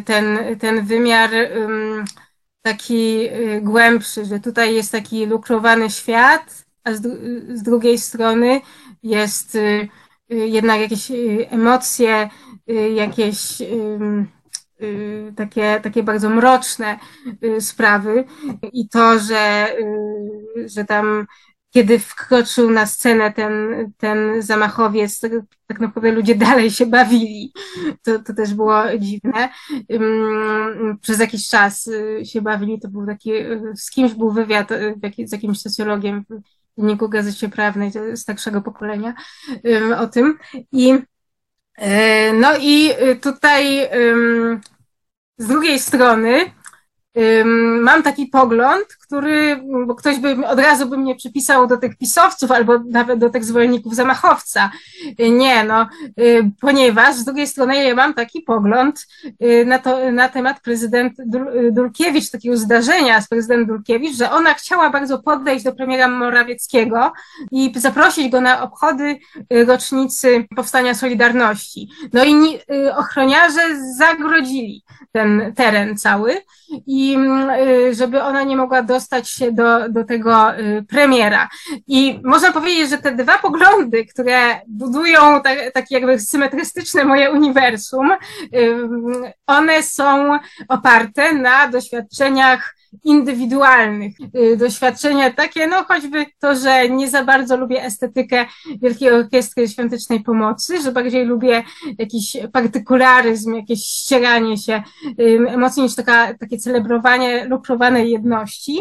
ten, 0.04 0.38
ten 0.58 0.86
wymiar 0.86 1.30
taki 2.66 3.28
y, 3.28 3.60
głębszy, 3.62 4.24
że 4.24 4.40
tutaj 4.40 4.74
jest 4.74 4.92
taki 4.92 5.26
lukrowany 5.26 5.90
świat, 5.90 6.64
a 6.84 6.92
z, 6.92 7.02
z 7.58 7.62
drugiej 7.62 7.98
strony 7.98 8.60
jest 9.02 9.54
y, 9.54 9.88
y, 10.32 10.34
jednak 10.34 10.80
jakieś 10.80 11.12
emocje, 11.50 12.30
jakieś 12.94 13.62
takie, 15.36 15.80
takie 15.82 16.02
bardzo 16.02 16.30
mroczne 16.30 16.98
sprawy 17.60 18.24
i 18.72 18.88
to, 18.88 19.18
że, 19.18 19.72
że 20.66 20.84
tam 20.84 21.26
kiedy 21.76 21.98
wkroczył 21.98 22.70
na 22.70 22.86
scenę 22.86 23.32
ten, 23.32 23.52
ten 23.96 24.42
zamachowiec, 24.42 25.20
tak, 25.66 25.80
naprawdę 25.80 26.12
ludzie 26.12 26.34
dalej 26.48 26.70
się 26.70 26.86
bawili. 26.86 27.52
To, 28.02 28.18
to 28.18 28.34
też 28.34 28.54
było 28.54 28.82
dziwne. 28.98 29.48
Przez 31.00 31.20
jakiś 31.20 31.48
czas 31.48 31.86
y, 31.86 32.20
się 32.24 32.42
bawili, 32.42 32.80
to 32.80 32.88
był 32.88 33.06
taki, 33.06 33.32
y, 33.32 33.60
z 33.74 33.90
kimś 33.90 34.14
był 34.14 34.30
wywiad 34.30 34.70
y, 34.70 34.94
z 35.26 35.32
jakimś 35.32 35.60
socjologiem 35.60 36.24
dzienniku 36.78 37.08
Gazecie 37.08 37.48
Prawnej 37.48 37.92
starszego 38.16 38.62
pokolenia 38.62 39.14
o 39.98 40.06
tym. 40.06 40.38
I 40.72 40.94
no 42.34 42.52
i 42.60 42.90
tutaj 43.20 43.88
z 45.38 45.46
drugiej 45.46 45.78
strony 45.78 46.50
mam 47.80 48.02
taki 48.02 48.26
pogląd, 48.26 48.86
który, 49.06 49.62
bo 49.86 49.94
ktoś 49.94 50.18
by 50.18 50.46
od 50.46 50.58
razu 50.58 50.86
by 50.86 50.98
mnie 50.98 51.14
przypisał 51.14 51.66
do 51.66 51.76
tych 51.76 51.96
pisowców 51.96 52.50
albo 52.50 52.78
nawet 52.90 53.18
do 53.18 53.30
tych 53.30 53.44
zwolenników 53.44 53.94
zamachowca. 53.94 54.70
Nie, 55.18 55.64
no, 55.64 55.88
y, 56.20 56.50
ponieważ 56.60 57.14
z 57.14 57.24
drugiej 57.24 57.46
strony 57.46 57.84
ja 57.84 57.94
mam 57.94 58.14
taki 58.14 58.40
pogląd 58.40 59.06
y, 59.42 59.64
na, 59.66 59.78
to, 59.78 60.12
na 60.12 60.28
temat 60.28 60.60
prezydent 60.60 61.12
Dulkiewicz, 61.72 62.30
takiego 62.30 62.56
zdarzenia 62.56 63.20
z 63.20 63.28
prezydent 63.28 63.68
Dulkiewicz, 63.68 64.16
że 64.16 64.30
ona 64.30 64.54
chciała 64.54 64.90
bardzo 64.90 65.18
podejść 65.18 65.64
do 65.64 65.72
premiera 65.72 66.08
Morawieckiego 66.08 67.12
i 67.50 67.72
zaprosić 67.76 68.28
go 68.28 68.40
na 68.40 68.62
obchody 68.62 69.18
y, 69.52 69.64
rocznicy 69.64 70.44
powstania 70.56 70.94
Solidarności. 70.94 71.88
No 72.12 72.24
i 72.24 72.58
ochroniarze 72.96 73.60
zagrodzili 73.96 74.84
ten 75.12 75.52
teren 75.56 75.96
cały 75.96 76.36
i 76.86 77.16
żeby 77.92 78.22
ona 78.22 78.42
nie 78.42 78.56
mogła 78.56 78.82
do 78.82 78.95
dostać 78.96 79.30
się 79.30 79.52
do, 79.52 79.88
do 79.88 80.04
tego 80.04 80.58
y, 80.58 80.84
premiera. 80.88 81.48
I 81.86 82.20
można 82.24 82.52
powiedzieć, 82.52 82.90
że 82.90 82.98
te 82.98 83.12
dwa 83.12 83.38
poglądy, 83.38 84.06
które 84.06 84.60
budują 84.66 85.42
tak, 85.42 85.58
takie 85.74 85.94
jakby 85.94 86.20
symetrystyczne 86.20 87.04
moje 87.04 87.30
uniwersum, 87.30 88.10
one 89.46 89.82
są 89.82 90.38
oparte 90.68 91.32
na 91.32 91.68
doświadczeniach 91.68 92.75
indywidualnych. 93.04 94.12
Y, 94.52 94.56
doświadczenia 94.56 95.32
takie, 95.32 95.66
no 95.66 95.84
choćby 95.84 96.26
to, 96.38 96.54
że 96.54 96.88
nie 96.88 97.10
za 97.10 97.24
bardzo 97.24 97.56
lubię 97.56 97.84
estetykę 97.84 98.46
Wielkiej 98.82 99.10
Orkiestry 99.10 99.68
Świątecznej 99.68 100.20
Pomocy, 100.20 100.82
że 100.82 100.92
bardziej 100.92 101.24
lubię 101.24 101.62
jakiś 101.98 102.36
partykularyzm, 102.52 103.54
jakieś 103.54 103.84
ścieranie 103.84 104.56
się 104.56 104.82
emocji 105.48 105.82
niż 105.82 105.94
taka, 105.94 106.34
takie 106.34 106.58
celebrowanie 106.58 107.44
lukrowanej 107.44 108.10
jedności. 108.10 108.78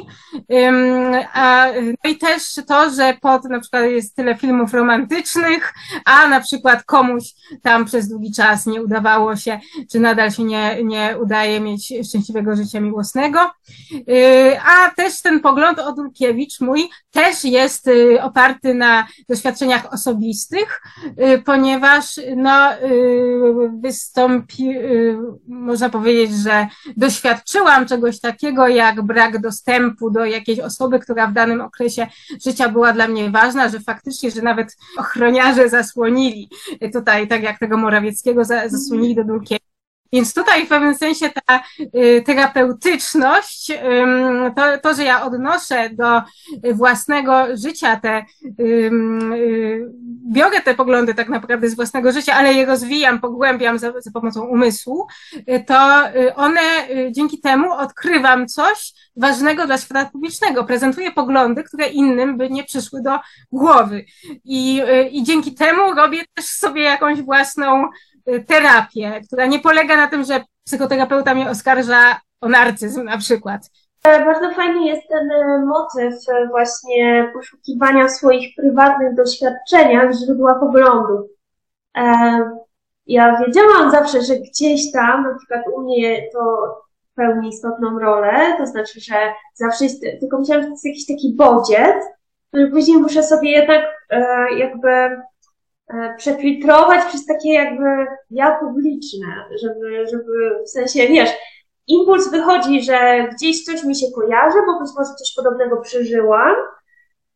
A, 1.34 1.68
no 2.04 2.10
i 2.10 2.18
też 2.18 2.56
to, 2.68 2.90
że 2.90 3.18
pod 3.22 3.44
na 3.44 3.60
przykład 3.60 3.84
jest 3.86 4.16
tyle 4.16 4.36
filmów 4.36 4.74
romantycznych, 4.74 5.74
a 6.06 6.28
na 6.28 6.40
przykład 6.40 6.84
komuś 6.84 7.24
tam 7.62 7.86
przez 7.86 8.08
długi 8.08 8.32
czas 8.32 8.66
nie 8.66 8.82
udawało 8.82 9.36
się, 9.36 9.60
czy 9.92 10.00
nadal 10.00 10.32
się 10.32 10.44
nie, 10.44 10.84
nie 10.84 11.16
udaje 11.22 11.60
mieć 11.60 11.94
szczęśliwego 12.10 12.56
życia 12.56 12.82
miłosnego. 12.82 13.40
Y, 14.10 14.60
a 14.60 14.92
też 14.96 15.22
ten 15.22 15.40
pogląd 15.40 15.80
o 15.80 15.96
mój 16.62 16.90
też 17.12 17.44
jest 17.44 17.88
y, 17.88 18.22
oparty 18.22 18.74
na 18.74 19.08
doświadczeniach 19.30 19.94
osobistych, 19.94 20.82
y, 21.08 21.42
ponieważ 21.46 22.20
no, 22.36 22.70
wystąpi, 23.82 24.76
można 25.48 25.90
powiedzieć, 25.90 26.36
że 26.36 26.68
doświadczyłam 26.98 27.86
czegoś 27.86 28.20
takiego 28.20 28.68
jak 28.68 29.02
brak 29.02 29.42
dostępu 29.42 30.10
do 30.10 30.26
jakiejś 30.26 30.60
osoby, 30.60 31.00
która 31.00 31.28
w 31.28 31.34
danym 31.34 31.62
okresie 31.62 32.08
życia 32.46 32.70
była 32.70 32.94
dla 32.94 33.08
mnie 33.08 33.30
ważna, 33.30 33.70
że 33.70 33.80
faktycznie, 33.80 34.32
że 34.32 34.42
nawet 34.42 34.78
ochroniarze 34.98 35.70
zasłonili 35.70 36.50
tutaj, 36.94 37.28
tak 37.28 37.44
jak 37.44 37.60
tego 37.60 37.78
Morawieckiego, 37.78 38.46
zasłonili 38.46 39.16
do 39.16 39.24
Dulkiewicz 39.24 39.65
więc 40.14 40.34
tutaj 40.34 40.66
w 40.66 40.70
pewnym 40.70 40.96
sensie 40.96 41.30
ta 41.30 41.64
y, 41.80 42.24
terapeutyczność, 42.26 43.72
to, 44.56 44.78
to, 44.84 44.96
że 44.96 45.04
ja 45.04 45.26
odnoszę 45.26 45.90
do 45.90 46.22
własnego 46.74 47.58
życia 47.58 48.00
te, 48.00 48.26
y, 48.60 48.92
biorę 50.32 50.62
te 50.62 50.76
poglądy 50.76 51.14
tak 51.14 51.30
naprawdę 51.30 51.70
z 51.70 51.76
własnego 51.76 52.12
życia, 52.12 52.34
ale 52.34 52.54
je 52.54 52.66
rozwijam, 52.66 53.20
pogłębiam 53.20 53.80
za, 53.80 54.02
za 54.02 54.12
pomocą 54.12 54.46
umysłu, 54.46 55.08
y, 55.36 55.64
to 55.68 56.02
one 56.36 56.62
dzięki 57.12 57.40
temu 57.40 57.74
odkrywam 57.74 58.48
coś 58.48 58.94
ważnego 59.18 59.66
dla 59.66 59.78
świata 59.78 60.10
publicznego. 60.12 60.64
Prezentuję 60.64 61.12
poglądy, 61.12 61.64
które 61.64 61.88
innym 61.88 62.38
by 62.38 62.50
nie 62.50 62.64
przyszły 62.64 63.02
do 63.02 63.20
głowy. 63.52 64.06
I, 64.46 64.82
i 65.12 65.24
dzięki 65.24 65.56
temu 65.56 65.94
robię 65.94 66.24
też 66.34 66.46
sobie 66.46 66.82
jakąś 66.82 67.22
własną 67.22 67.88
terapię, 68.48 69.22
która 69.28 69.46
nie 69.46 69.60
polega 69.60 69.98
na 69.98 70.08
tym, 70.08 70.24
że 70.24 70.44
psychoterapeuta 70.66 71.36
mnie 71.36 71.50
oskarża 71.50 72.20
o 72.42 72.50
narcyzm 72.50 73.04
na 73.04 73.18
przykład. 73.18 73.70
Bardzo 74.04 74.52
fajny 74.52 74.86
jest 74.86 75.08
ten 75.10 75.32
e, 75.32 75.66
motyw 75.66 76.14
e, 76.30 76.48
właśnie 76.48 77.32
poszukiwania 77.34 78.10
swoich 78.10 78.56
prywatnych 78.56 79.16
doświadczeniach 79.16 80.14
źródła 80.14 80.56
poglądów. 80.56 81.30
E, 81.98 82.04
ja 83.06 83.38
wiedziałam 83.46 83.92
zawsze, 83.92 84.22
że 84.22 84.36
gdzieś 84.36 84.92
tam, 84.92 85.24
na 85.24 85.36
przykład 85.38 85.62
u 85.76 85.82
mnie 85.82 86.30
to 86.34 86.76
pełni 87.16 87.50
istotną 87.50 88.00
rolę, 88.00 88.56
to 88.58 88.66
znaczy, 88.66 89.00
że 89.00 89.16
zawsze 89.54 89.84
jest, 89.84 90.02
tylko 90.20 90.40
myślałam, 90.40 90.64
że 90.64 90.68
to 90.68 90.74
jest 90.74 90.86
jakiś 90.86 91.06
taki 91.08 91.34
bodziec, 91.36 91.96
który 92.48 92.72
później 92.72 92.98
muszę 92.98 93.24
sobie 93.24 93.52
jednak 93.52 93.82
jakby 94.58 94.90
E, 94.90 95.22
przefiltrować 96.18 97.06
przez 97.06 97.26
takie 97.26 97.54
jakby 97.54 97.86
ja 98.30 98.60
publiczne, 98.60 99.28
żeby, 99.62 100.08
żeby 100.12 100.64
w 100.66 100.70
sensie, 100.70 101.08
wiesz, 101.08 101.30
impuls 101.88 102.32
wychodzi, 102.32 102.82
że 102.82 103.28
gdzieś 103.36 103.64
coś 103.64 103.84
mi 103.84 103.96
się 103.96 104.06
kojarzy, 104.16 104.58
bo 104.68 104.80
być 104.80 104.90
może 104.98 105.10
coś 105.14 105.34
podobnego 105.36 105.78
przeżyłam, 105.78 106.56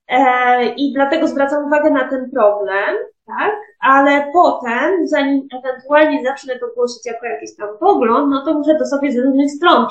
e, 0.08 0.66
i 0.66 0.94
dlatego 0.94 1.28
zwracam 1.28 1.66
uwagę 1.66 1.90
na 1.90 2.10
ten 2.10 2.32
problem, 2.32 2.96
tak? 3.26 3.52
Ale 3.80 4.30
potem, 4.34 5.08
zanim 5.08 5.48
ewentualnie 5.60 6.24
zacznę 6.24 6.60
to 6.60 6.68
głosić 6.76 7.06
jako 7.06 7.26
jakiś 7.26 7.56
tam 7.58 7.70
pogląd, 7.80 8.32
no 8.32 8.46
to 8.46 8.54
muszę 8.54 8.76
to 8.76 8.86
sobie 8.86 9.12
z 9.12 9.18
różnych 9.18 9.52
stron. 9.52 9.88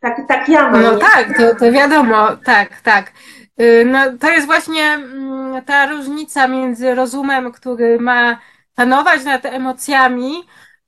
Tak, 0.00 0.20
tak 0.28 0.48
ja 0.48 0.70
mam. 0.70 0.82
No 0.82 0.96
tak, 0.98 1.36
to, 1.36 1.54
to 1.58 1.72
wiadomo, 1.72 2.28
tak, 2.44 2.80
tak. 2.80 3.12
Y, 3.60 3.84
No, 3.84 4.18
to 4.20 4.30
jest 4.30 4.46
właśnie 4.46 4.82
mm, 4.82 5.64
ta 5.64 5.86
różnica 5.86 6.48
między 6.48 6.94
rozumem, 6.94 7.52
który 7.52 8.00
ma 8.00 8.38
panować 8.74 9.24
nad 9.24 9.44
emocjami, 9.46 10.32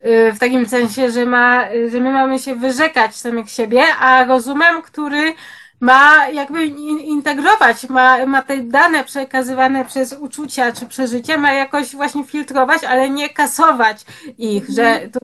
y, 0.07 0.32
w 0.32 0.39
takim 0.39 0.66
sensie, 0.69 1.11
że 1.11 1.27
ma, 1.27 1.65
że 1.90 2.01
my 2.01 2.12
mamy 2.12 2.39
się 2.39 2.55
wyrzekać 2.55 3.16
samych 3.16 3.51
siebie, 3.51 3.82
a 4.01 4.24
rozumem, 4.24 4.82
który 4.82 5.35
ma 5.81 6.28
jakby 6.28 6.66
in- 6.66 6.99
integrować, 7.01 7.89
ma, 7.89 8.27
ma 8.27 8.43
te 8.43 8.57
dane 8.59 9.05
przekazywane 9.05 9.85
przez 9.85 10.12
uczucia 10.12 10.73
czy 10.73 10.86
przeżycie, 10.86 11.39
ma 11.39 11.53
jakoś 11.53 11.93
właśnie 11.97 12.24
filtrować, 12.24 12.85
ale 12.85 13.11
nie 13.11 13.28
kasować 13.31 14.05
ich, 14.39 14.69
że 14.69 15.01
to 15.12 15.19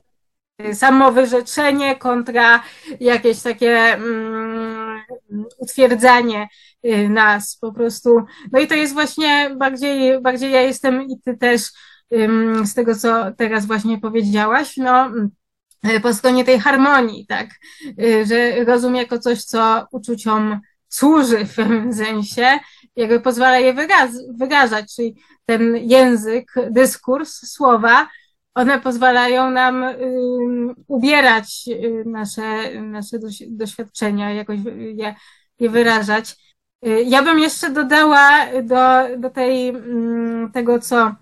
samowyrzeczenie 0.73 1.95
kontra 1.95 2.63
jakieś 2.99 3.41
takie 3.41 3.77
mm, 3.77 5.03
utwierdzanie 5.57 6.47
nas 7.09 7.57
po 7.61 7.71
prostu. 7.71 8.25
No 8.51 8.59
i 8.59 8.67
to 8.67 8.75
jest 8.75 8.93
właśnie 8.93 9.49
bardziej, 9.57 10.21
bardziej 10.21 10.51
ja 10.51 10.61
jestem 10.61 11.01
i 11.03 11.19
ty 11.25 11.37
też 11.37 11.61
z 12.63 12.73
tego, 12.73 12.95
co 12.95 13.31
teraz 13.37 13.65
właśnie 13.65 13.97
powiedziałaś, 13.97 14.77
no 14.77 15.11
y, 15.95 15.99
po 15.99 16.13
stronie 16.13 16.45
tej 16.45 16.59
harmonii, 16.59 17.25
tak, 17.27 17.49
Y, 17.99 18.25
że 18.25 18.65
rozum 18.65 18.95
jako 18.95 19.19
coś, 19.19 19.43
co 19.43 19.87
uczuciom 19.91 20.59
służy 20.89 21.45
w 21.45 21.55
pewnym 21.55 21.93
sensie, 21.93 22.59
jakby 22.95 23.19
pozwala 23.19 23.59
je 23.59 23.73
wyraz, 23.73 24.11
wyrażać, 24.37 24.95
czyli 24.95 25.15
ten 25.45 25.75
język, 25.77 26.53
dyskurs, 26.71 27.51
słowa, 27.51 28.07
one 28.53 28.81
pozwalają 28.81 29.51
nam 29.51 29.85
ubierać 30.87 31.65
y, 31.67 32.03
nasze, 32.05 32.81
nasze 32.81 33.19
doś- 33.19 33.47
doświadczenia, 33.49 34.33
jakoś 34.33 34.59
je, 34.95 35.15
je 35.59 35.69
wyrażać. 35.69 36.44
Y, 36.85 37.03
Ja 37.03 37.21
bym 37.23 37.39
jeszcze 37.39 37.69
dodała 37.71 38.45
do, 38.63 39.17
do 39.17 39.29
tej, 39.29 39.69
mm, 39.69 40.51
tego, 40.51 40.79
co 40.79 41.15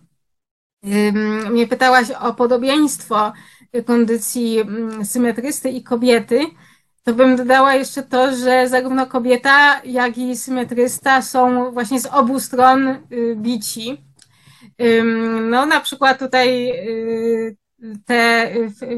mnie 1.51 1.67
pytałaś 1.67 2.11
o 2.11 2.33
podobieństwo 2.33 3.33
kondycji 3.85 4.59
mm, 4.59 5.05
symetrysty 5.05 5.69
i 5.69 5.83
kobiety, 5.83 6.45
to 7.03 7.13
bym 7.13 7.35
dodała 7.35 7.75
jeszcze 7.75 8.03
to, 8.03 8.35
że 8.35 8.69
zarówno 8.69 9.07
kobieta, 9.07 9.81
jak 9.85 10.17
i 10.17 10.37
symetrysta 10.37 11.21
są 11.21 11.71
właśnie 11.71 11.99
z 11.99 12.05
obu 12.05 12.39
stron 12.39 12.87
y, 12.87 13.35
bici. 13.35 13.97
No, 15.49 15.65
na 15.65 15.79
przykład 15.79 16.19
tutaj 16.19 16.69
y, 16.89 17.57
te 18.05 18.51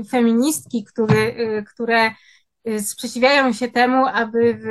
feministki, 0.10 0.86
które 1.68 2.12
y, 2.68 2.82
sprzeciwiają 2.84 3.54
się 3.54 3.68
temu, 3.68 4.06
aby 4.06 4.60
w, 4.62 4.66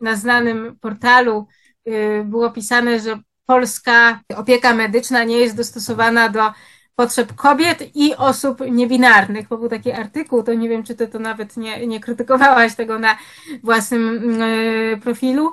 na 0.00 0.16
znanym 0.16 0.78
portalu 0.80 1.46
y, 1.88 2.22
było 2.24 2.50
pisane, 2.50 3.00
że 3.00 3.18
polska 3.46 4.20
opieka 4.36 4.74
medyczna 4.74 5.24
nie 5.24 5.36
jest 5.36 5.56
dostosowana 5.56 6.28
do 6.28 6.52
potrzeb 6.96 7.34
kobiet 7.34 7.96
i 7.96 8.16
osób 8.16 8.60
niebinarnych, 8.70 9.48
bo 9.48 9.58
był 9.58 9.68
taki 9.68 9.92
artykuł, 9.92 10.42
to 10.42 10.54
nie 10.54 10.68
wiem, 10.68 10.82
czy 10.82 10.94
ty 10.94 11.08
to 11.08 11.18
nawet 11.18 11.56
nie, 11.56 11.86
nie 11.86 12.00
krytykowałaś 12.00 12.74
tego 12.74 12.98
na 12.98 13.18
własnym 13.62 14.42
y, 14.42 15.00
profilu, 15.02 15.52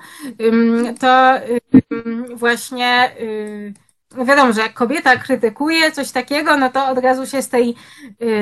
to 0.99 1.33
właśnie 2.35 3.11
y, 3.19 3.73
no 4.17 4.25
wiadomo, 4.25 4.53
że 4.53 4.61
jak 4.61 4.73
kobieta 4.73 5.17
krytykuje 5.17 5.91
coś 5.91 6.11
takiego, 6.11 6.57
no 6.57 6.69
to 6.69 6.87
od 6.87 6.97
razu 6.97 7.25
się 7.25 7.41
z 7.41 7.49
tej 7.49 7.75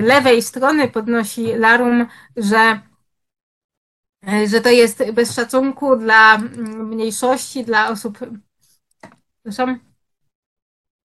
lewej 0.01 0.41
strony 0.41 0.87
podnosi 0.87 1.45
larum, 1.55 2.05
że, 2.37 2.79
że 4.47 4.61
to 4.61 4.69
jest 4.69 5.11
bez 5.11 5.35
szacunku 5.35 5.95
dla 5.95 6.35
mm, 6.35 6.87
mniejszości, 6.87 7.63
dla 7.63 7.89
osób, 7.89 8.17
przepraszam, 9.35 9.79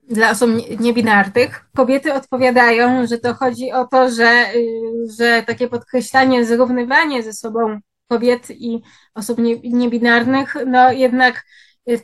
dla 0.08 0.30
osób 0.30 0.50
nie- 0.54 0.76
niebinarnych. 0.76 1.64
Kobiety 1.76 2.14
odpowiadają, 2.14 3.06
że 3.06 3.18
to 3.18 3.34
chodzi 3.34 3.72
o 3.72 3.86
to, 3.86 4.10
że, 4.10 4.46
y, 4.54 5.12
że 5.18 5.42
takie 5.46 5.68
podkreślanie, 5.68 6.44
zrównywanie 6.44 7.22
ze 7.22 7.32
sobą 7.32 7.80
kobiet 8.08 8.50
i 8.50 8.82
osób 9.14 9.38
nie- 9.38 9.60
niebinarnych, 9.60 10.56
no 10.66 10.92
jednak 10.92 11.44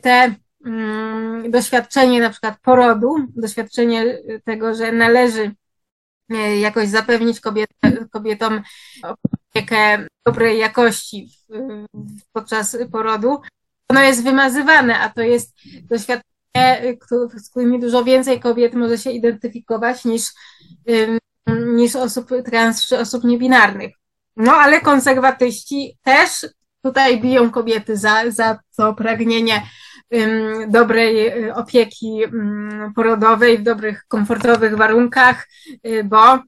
te 0.01 0.35
mm, 0.65 1.51
doświadczenie 1.51 2.21
na 2.21 2.29
przykład 2.29 2.59
porodu, 2.61 3.15
doświadczenie 3.35 4.17
tego, 4.43 4.75
że 4.75 4.91
należy 4.91 5.41
e, 5.43 5.51
jakoś 6.61 6.87
zapewnić 6.87 7.39
kobiet, 7.39 7.69
kobietom 8.11 8.61
opiekę 9.03 10.07
dobrej 10.25 10.59
jakości 10.59 11.29
podczas 12.33 12.77
porodu, 12.91 13.41
ono 13.89 14.01
jest 14.01 14.23
wymazywane, 14.23 14.99
a 14.99 15.09
to 15.09 15.21
jest 15.21 15.53
doświadczenie, 15.83 16.97
z 17.35 17.49
którymi 17.49 17.79
dużo 17.79 18.03
więcej 18.03 18.39
kobiet 18.39 18.73
może 18.73 18.97
się 18.97 19.11
identyfikować 19.11 20.05
niż, 20.05 20.23
niż 21.75 21.95
osób 21.95 22.29
trans 22.45 22.87
czy 22.87 22.99
osób 22.99 23.23
niebinarnych. 23.23 23.91
No 24.35 24.53
ale 24.53 24.81
konserwatyści 24.81 25.97
też 26.03 26.47
tutaj 26.83 27.21
biją 27.21 27.51
kobiety 27.51 27.97
za, 27.97 28.31
za 28.31 28.59
to 28.77 28.93
pragnienie 28.93 29.61
dobrej 30.67 31.27
y, 31.47 31.55
opieki 31.55 32.19
porodowej 32.95 33.57
w 33.57 33.63
dobrych, 33.63 34.03
komfortowych 34.07 34.77
warunkach, 34.77 35.47
y, 35.87 36.03
bo, 36.03 36.39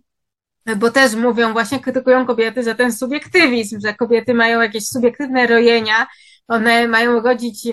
bo 0.78 0.92
też 0.92 1.16
mówią, 1.16 1.54
właśnie 1.54 1.80
krytykują 1.80 2.26
kobiety 2.26 2.64
za 2.64 2.76
ten 2.76 2.94
subiektywizm, 2.94 3.80
że 3.86 3.94
kobiety 3.94 4.34
mają 4.34 4.62
jakieś 4.62 4.88
subiektywne 4.88 5.48
rojenia, 5.48 6.08
one 6.48 6.88
mają 6.88 7.20
rodzić, 7.22 7.66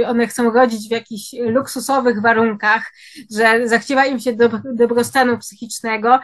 y, 0.00 0.06
one 0.06 0.26
chcą 0.26 0.50
rodzić 0.50 0.88
w 0.88 0.90
jakichś 0.90 1.32
luksusowych 1.32 2.22
warunkach, 2.22 2.92
że 3.36 3.68
zachciewa 3.68 4.06
im 4.06 4.20
się 4.20 4.32
dob- 4.32 4.74
dobrostanu 4.74 5.38
psychicznego, 5.38 6.18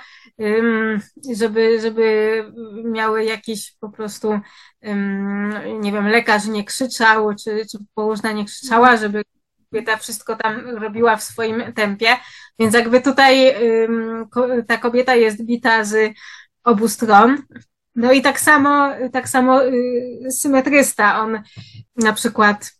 żeby, 1.36 1.81
żeby 1.81 2.45
miały 2.85 3.24
jakieś 3.24 3.73
po 3.81 3.89
prostu 3.89 4.40
nie 5.81 5.93
wiem, 5.93 6.09
lekarz 6.09 6.47
nie 6.47 6.65
krzyczał, 6.65 7.35
czy, 7.35 7.67
czy 7.71 7.79
położna 7.95 8.33
nie 8.33 8.45
krzyczała, 8.45 8.97
żeby 8.97 9.23
kobieta 9.71 9.97
wszystko 9.97 10.37
tam 10.37 10.61
robiła 10.69 11.17
w 11.17 11.23
swoim 11.23 11.73
tempie. 11.73 12.09
Więc 12.59 12.75
jakby 12.75 13.01
tutaj 13.01 13.55
ta 14.67 14.77
kobieta 14.77 15.15
jest 15.15 15.45
bita 15.45 15.85
z 15.85 16.15
obu 16.65 16.89
stron. 16.89 17.43
No 17.95 18.13
i 18.13 18.23
tak 18.23 18.41
samo, 18.41 18.91
tak 19.13 19.29
samo 19.29 19.65
y, 19.65 20.31
symetrysta, 20.31 21.21
on 21.21 21.43
na 21.97 22.13
przykład 22.13 22.73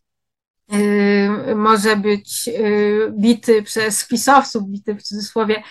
y, 0.75 1.55
może 1.55 1.97
być 1.97 2.49
y, 2.49 3.13
bity 3.19 3.63
przez 3.63 4.09
pisowców, 4.09 4.69
bity 4.69 4.95
w 4.95 5.03
cudzysłowie, 5.03 5.63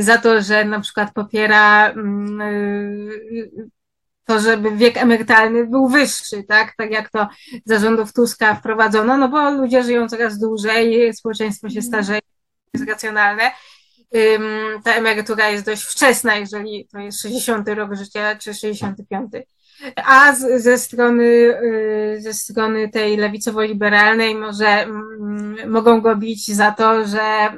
za 0.00 0.18
to, 0.18 0.42
że 0.42 0.64
na 0.64 0.80
przykład 0.80 1.12
popiera 1.14 1.90
mm, 1.90 2.38
to, 4.26 4.40
żeby 4.40 4.76
wiek 4.76 4.96
emerytalny 4.96 5.66
był 5.66 5.88
wyższy, 5.88 6.44
tak? 6.44 6.74
Tak 6.76 6.90
jak 6.90 7.10
to 7.10 7.28
zarządów 7.64 8.12
Tuska 8.12 8.54
wprowadzono, 8.54 9.16
no 9.16 9.28
bo 9.28 9.50
ludzie 9.50 9.82
żyją 9.82 10.08
coraz 10.08 10.38
dłużej, 10.38 11.14
społeczeństwo 11.14 11.70
się 11.70 11.82
starzeje, 11.82 12.20
jest 12.74 12.88
racjonalne. 12.88 13.50
Ta 14.84 14.94
emerytura 14.94 15.48
jest 15.48 15.64
dość 15.64 15.82
wczesna, 15.82 16.36
jeżeli 16.36 16.88
to 16.92 16.98
jest 16.98 17.22
60 17.22 17.68
rok 17.68 17.94
życia 17.94 18.36
czy 18.36 18.54
65. 18.54 19.32
A 20.04 20.34
z, 20.34 20.62
ze 20.62 20.78
strony, 20.78 21.24
y, 21.24 22.16
ze 22.20 22.34
strony 22.34 22.88
tej 22.88 23.16
lewicowo-liberalnej 23.16 24.34
może 24.34 24.66
mm, 24.66 25.70
mogą 25.70 26.00
go 26.00 26.16
bić 26.16 26.46
za 26.54 26.70
to, 26.70 27.06
że 27.06 27.52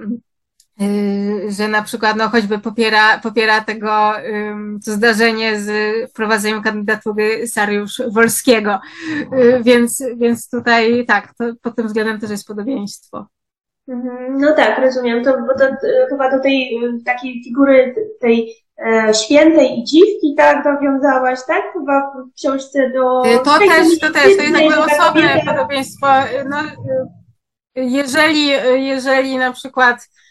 że 1.48 1.68
na 1.68 1.82
przykład 1.82 2.16
no 2.16 2.28
choćby 2.28 2.58
popiera, 2.58 3.18
popiera 3.18 3.60
tego 3.60 4.12
to 4.84 4.92
zdarzenie 4.92 5.60
z 5.60 5.70
wprowadzeniem 6.10 6.62
kandydatury 6.62 7.46
Sariusz 7.46 8.02
Wolskiego. 8.08 8.80
Y, 9.32 9.60
Więc, 9.62 10.02
więc 10.16 10.50
tutaj 10.50 11.06
tak, 11.06 11.34
to 11.38 11.44
pod 11.62 11.76
tym 11.76 11.86
względem 11.86 12.20
też 12.20 12.30
jest 12.30 12.46
podobieństwo. 12.46 13.26
Mhm, 13.88 14.40
No 14.40 14.54
tak, 14.54 14.78
rozumiem. 14.78 15.24
To, 15.24 15.32
bo 15.46 15.54
to 15.58 15.64
e, 15.64 15.76
chyba 16.08 16.30
do 16.30 16.42
tej 16.42 16.76
e, 16.76 17.04
takiej 17.04 17.42
figury 17.44 17.94
tej 18.20 18.54
e, 18.86 19.14
świętej 19.14 19.78
i 19.78 19.84
dziwki, 19.84 20.34
tak, 20.36 20.64
dowiązałaś, 20.64 21.38
tak? 21.46 21.62
Chyba 21.72 22.12
w 22.12 22.34
książce 22.34 22.90
do... 22.90 23.22
Y, 23.26 23.38
To 23.44 23.58
tej 23.58 23.68
też, 23.68 23.98
to 23.98 24.10
też, 24.10 24.22
to 24.22 24.42
jest 24.42 24.60
jakby 24.60 24.78
osobne 24.78 25.42
podobieństwo. 25.46 26.06
No, 26.48 26.60
y, 26.62 27.84
jeżeli, 27.84 28.46
jeżeli 28.86 29.36
na 29.38 29.52
przykład 29.52 29.96
y, 29.96 30.27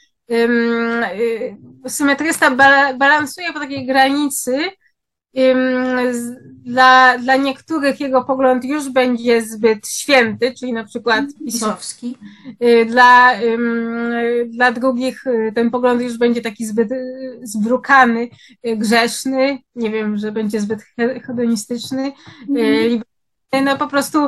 symetrysta 1.87 2.51
ba- 2.51 2.93
balansuje 2.93 3.53
po 3.53 3.59
takiej 3.59 3.85
granicy 3.85 4.71
dla, 6.63 7.17
dla 7.17 7.35
niektórych 7.35 7.99
jego 7.99 8.23
pogląd 8.23 8.65
już 8.65 8.89
będzie 8.89 9.41
zbyt 9.41 9.87
święty, 9.87 10.53
czyli 10.59 10.73
na 10.73 10.83
przykład 10.83 11.25
pisowski. 11.45 12.17
Y, 12.63 12.85
dla, 12.85 13.33
dla 14.47 14.71
drugich 14.71 15.27
y, 15.27 15.51
ten 15.55 15.71
pogląd 15.71 16.01
już 16.01 16.17
będzie 16.17 16.41
taki 16.41 16.65
zbyt 16.65 16.91
y, 16.91 17.39
zbrukany, 17.43 18.29
grzeszny, 18.63 19.59
nie 19.75 19.91
wiem, 19.91 20.17
że 20.17 20.31
będzie 20.31 20.61
zbyt 20.61 20.79
hedonistyczny. 21.25 22.11
Mm. 22.49 23.01
No 23.63 23.77
po 23.77 23.87
prostu, 23.87 24.27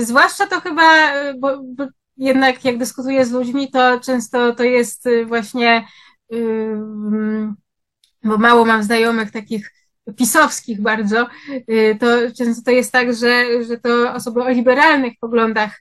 zwłaszcza 0.00 0.46
to 0.46 0.60
chyba, 0.60 1.12
bo, 1.38 1.62
bo 1.62 1.86
jednak 2.20 2.64
jak 2.64 2.78
dyskutuję 2.78 3.26
z 3.26 3.32
ludźmi, 3.32 3.70
to 3.70 4.00
często 4.00 4.54
to 4.54 4.64
jest 4.64 5.08
właśnie, 5.26 5.86
bo 8.24 8.38
mało 8.38 8.64
mam 8.64 8.82
znajomych 8.82 9.30
takich 9.30 9.70
pisowskich 10.16 10.80
bardzo, 10.80 11.26
y, 11.70 11.96
to 12.00 12.06
często 12.38 12.62
to 12.64 12.70
jest 12.70 12.92
tak, 12.92 13.14
że, 13.14 13.64
że 13.64 13.78
to 13.78 14.14
osoby 14.14 14.42
o 14.42 14.50
liberalnych 14.50 15.12
poglądach, 15.20 15.80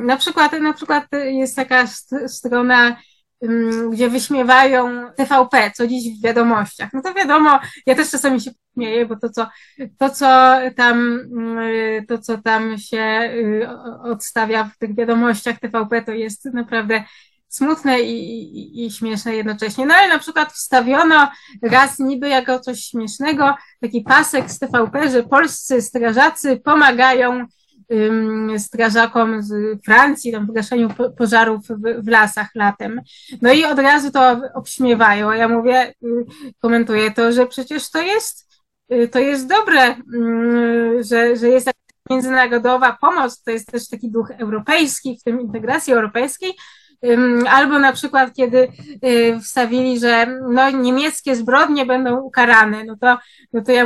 na 0.00 0.16
przykład, 0.16 0.52
na 0.52 0.72
przykład 0.72 1.06
jest 1.12 1.56
taka 1.56 1.86
strona, 2.26 2.96
gdzie 3.90 4.10
wyśmiewają 4.10 5.12
TVP, 5.16 5.70
co 5.74 5.86
dziś 5.86 6.18
w 6.18 6.22
wiadomościach. 6.22 6.90
No 6.92 7.02
to 7.02 7.14
wiadomo, 7.14 7.60
ja 7.86 7.94
też 7.94 8.10
czasami 8.10 8.40
się 8.40 8.50
śmieję, 8.74 9.06
bo 9.06 9.16
to 9.16 9.28
co, 9.30 9.46
to, 9.98 10.10
co 10.10 10.56
tam, 10.76 11.18
y, 11.58 12.04
to, 12.08 12.18
co 12.18 12.38
tam 12.38 12.78
się 12.78 13.30
y, 13.34 13.68
odstawia 14.02 14.64
w 14.64 14.78
tych 14.78 14.96
wiadomościach 14.96 15.58
TVP, 15.58 16.02
to 16.02 16.12
jest 16.12 16.44
naprawdę 16.44 17.04
smutne 17.48 18.00
i, 18.00 18.42
i, 18.58 18.86
i, 18.86 18.90
śmieszne 18.90 19.36
jednocześnie. 19.36 19.86
No 19.86 19.94
ale 19.94 20.08
na 20.08 20.18
przykład 20.18 20.52
wstawiono 20.52 21.30
raz 21.62 21.98
niby 21.98 22.28
jako 22.28 22.60
coś 22.60 22.80
śmiesznego 22.80 23.54
taki 23.80 24.00
pasek 24.02 24.50
z 24.50 24.58
TVP, 24.58 25.10
że 25.10 25.22
polscy 25.22 25.82
strażacy 25.82 26.60
pomagają 26.64 27.46
strażakom 28.58 29.42
z 29.42 29.82
Francji 29.84 30.32
tam 30.32 30.46
w 30.46 30.52
gaszeniu 30.52 30.88
pożarów 31.18 31.66
w, 31.68 32.04
w, 32.04 32.08
lasach 32.08 32.48
latem. 32.54 33.00
No 33.42 33.52
i 33.52 33.64
od 33.64 33.78
razu 33.78 34.10
to 34.10 34.40
obśmiewają. 34.54 35.32
Ja 35.32 35.48
mówię, 35.48 35.94
y, 36.04 36.24
komentuję 36.58 37.10
to, 37.10 37.32
że 37.32 37.46
przecież 37.46 37.90
to 37.90 38.02
jest, 38.02 38.62
y, 38.92 39.08
to 39.08 39.18
jest 39.18 39.46
dobre, 39.46 39.96
um, 40.14 41.02
że, 41.02 41.36
że 41.36 41.48
jest 41.48 41.70
międzynarodowa 42.10 42.98
pomoc, 43.00 43.42
to 43.42 43.50
jest 43.50 43.72
też 43.72 43.88
taki 43.88 44.10
duch 44.10 44.30
europejski, 44.30 45.18
w 45.20 45.22
tym 45.22 45.40
integracji 45.40 45.92
europejskiej, 45.92 46.52
Albo 47.48 47.78
na 47.78 47.92
przykład, 47.92 48.34
kiedy 48.34 48.68
y, 49.04 49.40
wstawili, 49.40 50.00
że 50.00 50.26
no, 50.50 50.70
niemieckie 50.70 51.36
zbrodnie 51.36 51.86
będą 51.86 52.20
ukarane, 52.20 52.84
no 52.84 52.96
to, 52.96 53.18
no 53.52 53.62
to 53.62 53.72
ja 53.72 53.84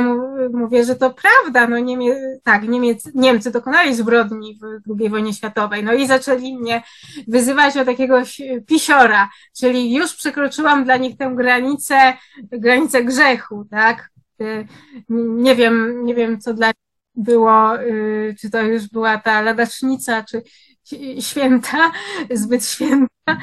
mówię, 0.53 0.85
że 0.85 0.95
to 0.95 1.13
prawda, 1.13 1.67
no 1.67 1.79
Niemie, 1.79 2.15
tak, 2.43 2.67
Niemiec, 2.67 3.09
Niemcy 3.13 3.51
dokonali 3.51 3.95
zbrodni 3.95 4.59
w 4.61 4.99
II 4.99 5.09
wojnie 5.09 5.33
światowej, 5.33 5.83
no 5.83 5.93
i 5.93 6.07
zaczęli 6.07 6.57
mnie 6.57 6.83
wyzywać 7.27 7.77
od 7.77 7.87
jakiegoś 7.87 8.41
pisiora, 8.67 9.29
czyli 9.57 9.95
już 9.95 10.15
przekroczyłam 10.15 10.83
dla 10.83 10.97
nich 10.97 11.17
tę 11.17 11.31
granicę, 11.35 12.13
granicę 12.51 13.03
grzechu, 13.03 13.65
tak? 13.71 14.09
Y, 14.41 14.67
nie 15.09 15.55
wiem, 15.55 16.05
nie 16.05 16.15
wiem, 16.15 16.39
co 16.39 16.53
dla 16.53 16.71
było, 17.15 17.81
y, 17.81 18.35
czy 18.41 18.49
to 18.49 18.61
już 18.61 18.87
była 18.87 19.17
ta 19.17 19.41
ladacznica, 19.41 20.23
czy, 20.23 20.41
święta, 21.19 21.91
zbyt 22.31 22.65
święta. 22.65 23.37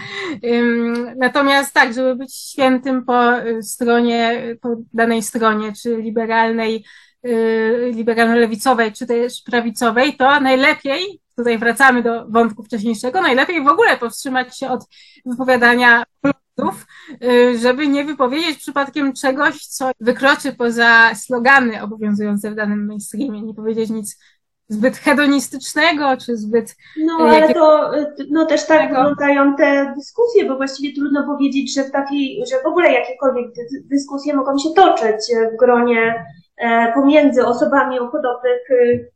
Natomiast 1.16 1.74
tak, 1.74 1.94
żeby 1.94 2.16
być 2.16 2.34
świętym 2.34 3.04
po 3.04 3.22
stronie, 3.62 4.42
po 4.60 4.76
danej 4.92 5.22
stronie, 5.22 5.72
czy 5.82 5.96
liberalnej, 5.96 6.84
y, 7.26 7.92
liberalno-lewicowej, 7.94 8.92
czy 8.92 9.06
też 9.06 9.42
prawicowej, 9.42 10.16
to 10.16 10.40
najlepiej, 10.40 11.20
tutaj 11.36 11.58
wracamy 11.58 12.02
do 12.02 12.28
wątku 12.28 12.62
wcześniejszego, 12.62 13.20
najlepiej 13.20 13.64
w 13.64 13.68
ogóle 13.68 13.96
powstrzymać 13.96 14.58
się 14.58 14.68
od 14.68 14.84
wypowiadania 15.26 16.04
poglądów, 16.20 16.86
y, 17.24 17.58
żeby 17.58 17.88
nie 17.88 18.04
wypowiedzieć 18.04 18.58
przypadkiem 18.58 19.12
czegoś, 19.12 19.66
co 19.66 19.90
wykroczy 20.00 20.52
poza 20.52 21.14
slogany 21.14 21.82
obowiązujące 21.82 22.50
w 22.50 22.54
danym 22.54 22.86
mainstreamie, 22.86 23.42
nie 23.42 23.54
powiedzieć 23.54 23.90
nic 23.90 24.18
zbyt 24.68 24.96
hedonistycznego, 24.96 26.16
czy 26.26 26.36
zbyt... 26.36 26.76
No, 27.06 27.28
e, 27.28 27.30
ale 27.30 27.54
to 27.54 27.90
no, 28.30 28.46
też 28.46 28.66
tak 28.66 28.88
wyglądają 28.88 29.56
te 29.56 29.92
dyskusje, 29.96 30.44
bo 30.44 30.56
właściwie 30.56 30.94
trudno 30.94 31.26
powiedzieć, 31.26 31.74
że 31.74 31.84
w 31.84 31.90
takiej, 31.90 32.44
że 32.50 32.62
w 32.62 32.66
ogóle 32.66 32.92
jakiekolwiek 32.92 33.46
dyskusje 33.90 34.34
mogą 34.34 34.58
się 34.58 34.70
toczyć 34.76 35.36
w 35.54 35.56
gronie 35.56 36.24
e, 36.56 36.92
pomiędzy 36.92 37.46
osobami 37.46 37.98
o 37.98 38.08
podobnych 38.08 38.70
e, 38.70 39.12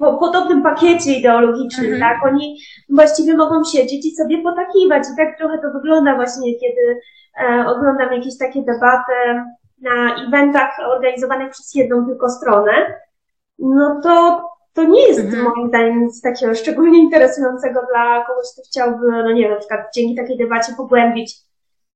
po 0.00 0.18
podobnym 0.18 0.62
pakiecie 0.62 1.12
ideologicznym, 1.12 1.92
mhm. 1.92 2.00
tak? 2.00 2.32
Oni 2.32 2.58
właściwie 2.88 3.36
mogą 3.36 3.64
siedzieć 3.64 4.06
i 4.06 4.16
sobie 4.16 4.42
potakiwać. 4.42 5.02
I 5.12 5.16
tak 5.16 5.38
trochę 5.38 5.58
to 5.58 5.70
wygląda 5.70 6.14
właśnie, 6.14 6.54
kiedy 6.60 7.00
e, 7.40 7.66
oglądam 7.66 8.12
jakieś 8.12 8.38
takie 8.38 8.62
debaty 8.62 9.44
na 9.80 10.26
eventach 10.26 10.76
organizowanych 10.94 11.50
przez 11.50 11.74
jedną 11.74 12.06
tylko 12.06 12.28
stronę. 12.28 12.72
No 13.58 14.00
to 14.02 14.44
to 14.72 14.84
nie 14.84 15.08
jest 15.08 15.20
mhm. 15.20 15.44
moim 15.44 15.68
zdaniem 15.68 16.04
nic 16.04 16.20
takiego 16.20 16.54
szczególnie 16.54 16.98
interesującego 16.98 17.80
dla 17.92 18.24
kogoś, 18.24 18.46
kto 18.52 18.62
chciałby, 18.66 19.06
no 19.06 19.32
nie 19.32 19.42
wiem, 19.42 19.50
na 19.50 19.58
przykład 19.58 19.80
dzięki 19.94 20.14
takiej 20.14 20.38
debacie 20.38 20.72
pogłębić 20.76 21.36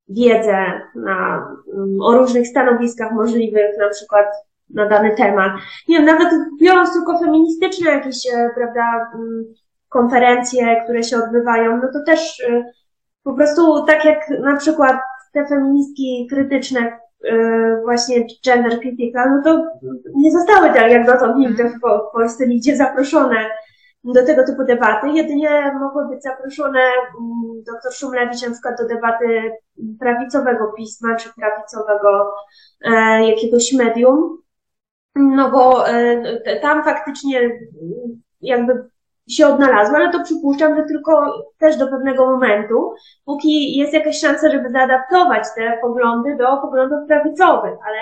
wiedzę 0.09 0.81
na, 0.95 1.47
mm, 1.75 2.01
o 2.01 2.19
różnych 2.19 2.49
stanowiskach 2.49 3.13
możliwych, 3.13 3.79
na 3.79 3.89
przykład 3.89 4.27
na 4.71 4.89
dany 4.89 5.17
temat. 5.17 5.53
Nie 5.89 5.97
wiem, 5.97 6.07
nawet 6.07 6.29
biorąc 6.61 6.93
tylko 6.93 7.19
feministyczne 7.19 7.91
jakieś, 7.91 8.27
e, 8.27 8.51
prawda, 8.55 9.11
mm, 9.15 9.45
konferencje, 9.89 10.83
które 10.85 11.03
się 11.03 11.17
odbywają, 11.17 11.77
no 11.77 11.89
to 11.93 12.05
też 12.07 12.41
e, 12.41 12.65
po 13.25 13.35
prostu 13.35 13.85
tak 13.87 14.05
jak 14.05 14.29
na 14.41 14.57
przykład 14.57 14.97
te 15.33 15.47
feministki 15.47 16.27
krytyczne, 16.31 16.99
właśnie 17.83 18.27
gender 18.45 18.81
critical, 18.81 19.31
no 19.31 19.43
to 19.43 19.67
nie 20.15 20.33
zostały 20.33 20.69
tak 20.69 20.91
jak 20.91 21.07
dotąd 21.07 21.37
nigdy 21.37 21.65
w 21.65 21.81
Polsce 22.13 22.47
nigdzie 22.47 22.77
zaproszone 22.77 23.37
do 24.05 24.27
tego 24.27 24.45
typu 24.47 24.65
debaty. 24.65 25.09
Jedynie 25.09 25.73
mogły 25.81 26.09
być 26.09 26.23
zaproszone 26.23 26.81
mm, 26.81 27.63
dr 27.67 27.93
Szumlewicz 27.93 28.43
na 28.43 28.51
przykład 28.51 28.79
do 28.79 28.87
debaty 28.89 29.53
prawicowego 30.01 30.73
pisma, 30.77 31.17
czy 31.17 31.29
prawicowego 31.35 32.35
e, 32.85 32.91
jakiegoś 33.31 33.73
medium. 33.73 34.39
No 35.15 35.51
bo 35.51 35.89
e, 35.89 36.61
tam 36.61 36.85
faktycznie 36.85 37.51
jakby 38.41 38.89
się 39.29 39.47
odnalazła, 39.47 39.99
ale 39.99 40.11
to 40.11 40.23
przypuszczam, 40.23 40.77
że 40.77 40.83
tylko 40.83 41.45
też 41.59 41.77
do 41.77 41.89
pewnego 41.89 42.27
momentu, 42.27 42.95
póki 43.25 43.77
jest 43.77 43.93
jakaś 43.93 44.21
szansa, 44.21 44.51
żeby 44.51 44.71
zaadaptować 44.71 45.45
te 45.57 45.79
poglądy 45.83 46.37
do 46.37 46.57
poglądów 46.57 46.99
prawicowych, 47.09 47.79
ale 47.87 47.99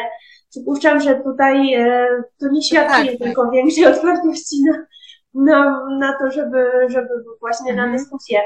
przypuszczam, 0.51 1.01
że 1.01 1.15
tutaj 1.15 1.74
e, 1.74 2.07
to 2.40 2.49
nie 2.49 2.62
świadczy 2.62 3.07
tak, 3.07 3.19
tylko 3.19 3.43
tak. 3.43 3.53
większej 3.53 3.86
otwartości 3.94 4.65
na, 4.65 4.86
na, 5.35 5.86
na 5.99 6.19
to, 6.19 6.31
żeby, 6.31 6.70
żeby 6.89 7.09
właśnie 7.40 7.70
mhm. 7.70 7.90
na 7.90 7.99
dyskusję. 7.99 8.40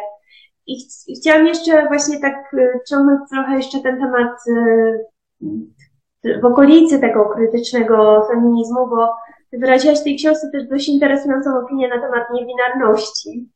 I 0.66 0.80
ch 0.80 1.20
chciałam 1.20 1.46
jeszcze 1.46 1.86
właśnie 1.86 2.20
tak 2.20 2.54
e, 2.54 2.80
ciągnąć 2.88 3.20
trochę 3.30 3.56
jeszcze 3.56 3.78
ten 3.80 4.00
temat 4.00 4.36
e, 4.48 6.40
w 6.40 6.44
okolicy 6.44 7.00
tego 7.00 7.24
krytycznego 7.24 8.26
feminizmu, 8.30 8.86
bo 8.86 9.14
wyraziłaś 9.58 10.00
w 10.00 10.04
tej 10.04 10.16
książce 10.16 10.50
też 10.52 10.68
dość 10.68 10.88
interesującą 10.88 11.58
opinię 11.58 11.88
na 11.88 12.00
temat 12.00 12.30
niewinarności. 12.34 13.48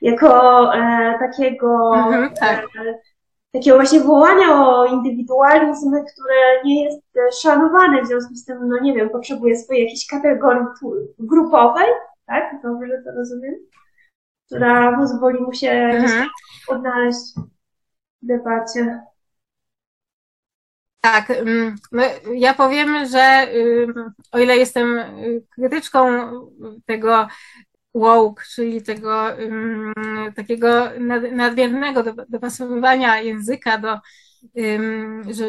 Jako 0.00 0.74
e, 0.74 1.14
takiego, 1.18 1.94
mhm, 1.96 2.30
tak. 2.40 2.64
e, 2.64 2.94
takiego 3.52 3.76
właśnie 3.76 4.00
wołania 4.00 4.66
o 4.66 4.86
indywidualizm, 4.86 5.90
które 5.90 6.64
nie 6.64 6.84
jest 6.84 7.02
szanowane, 7.42 8.02
w 8.02 8.06
związku 8.06 8.34
z 8.34 8.44
tym, 8.44 8.68
no 8.68 8.80
nie 8.80 8.94
wiem, 8.94 9.10
potrzebuje 9.10 9.56
swojej 9.56 9.82
jakiejś 9.82 10.06
kategorii 10.06 10.62
grupowej, 11.18 11.86
tak? 12.26 12.62
Dobrze 12.62 13.02
to 13.04 13.10
rozumiem? 13.10 13.54
Która 14.46 14.96
pozwoli 14.96 15.40
mu 15.40 15.52
się 15.52 15.70
mhm. 15.70 16.28
odnaleźć 16.68 17.34
w 18.22 18.26
debacie. 18.26 19.09
Tak, 21.00 21.32
ja 22.34 22.54
powiem, 22.54 23.06
że 23.06 23.48
o 24.32 24.38
ile 24.38 24.56
jestem 24.56 24.98
y, 24.98 25.42
krytyczką 25.50 26.30
tego 26.86 27.28
woke, 27.94 28.44
czyli 28.54 28.82
tego 28.82 29.26
takiego 30.36 30.90
nadmiernego 31.32 32.02
dopasowywania 32.28 33.20
języka 33.20 33.78
do, 33.78 33.98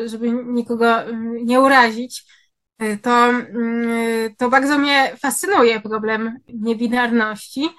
żeby 0.05 0.31
nikogo 0.31 0.95
nie 1.43 1.61
urazić, 1.61 2.23
y, 2.83 2.97
to, 2.97 3.27
to 4.37 4.49
bardzo 4.49 4.77
mnie 4.77 5.11
fascynuje 5.21 5.79
problem 5.79 6.37
niebinarności, 6.53 7.69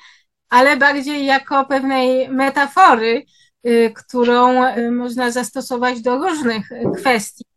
ale 0.49 0.77
bardziej 0.77 1.27
jako 1.27 1.65
pewnej 1.65 2.29
metafory, 2.29 3.25
y, 3.67 3.93
którą 3.97 4.63
można 4.91 5.31
zastosować 5.31 6.01
do 6.03 6.17
różnych 6.17 6.69
kwestii. 6.97 7.45
Y, 7.45 7.52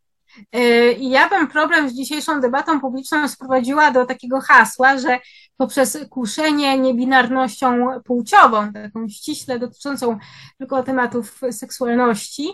I 0.99 1.10
ja 1.10 1.30
bym 1.30 1.48
problem 1.48 1.90
z 1.90 1.94
dzisiejszą 1.94 2.41
debatą 2.41 2.82
publiczną 2.82 3.28
sprowadziła 3.28 3.91
do 3.91 4.06
takiego 4.06 4.41
hasła, 4.41 4.98
że 4.98 5.20
poprzez 5.57 5.98
kuszenie 6.10 6.78
niebinarnością 6.80 7.88
płciową, 8.06 8.74
taką 8.74 9.07
ściśle 9.10 9.60
dotyczącą 9.60 10.18
tylko 10.57 10.84
tematów 10.84 11.41
seksualności, 11.52 12.49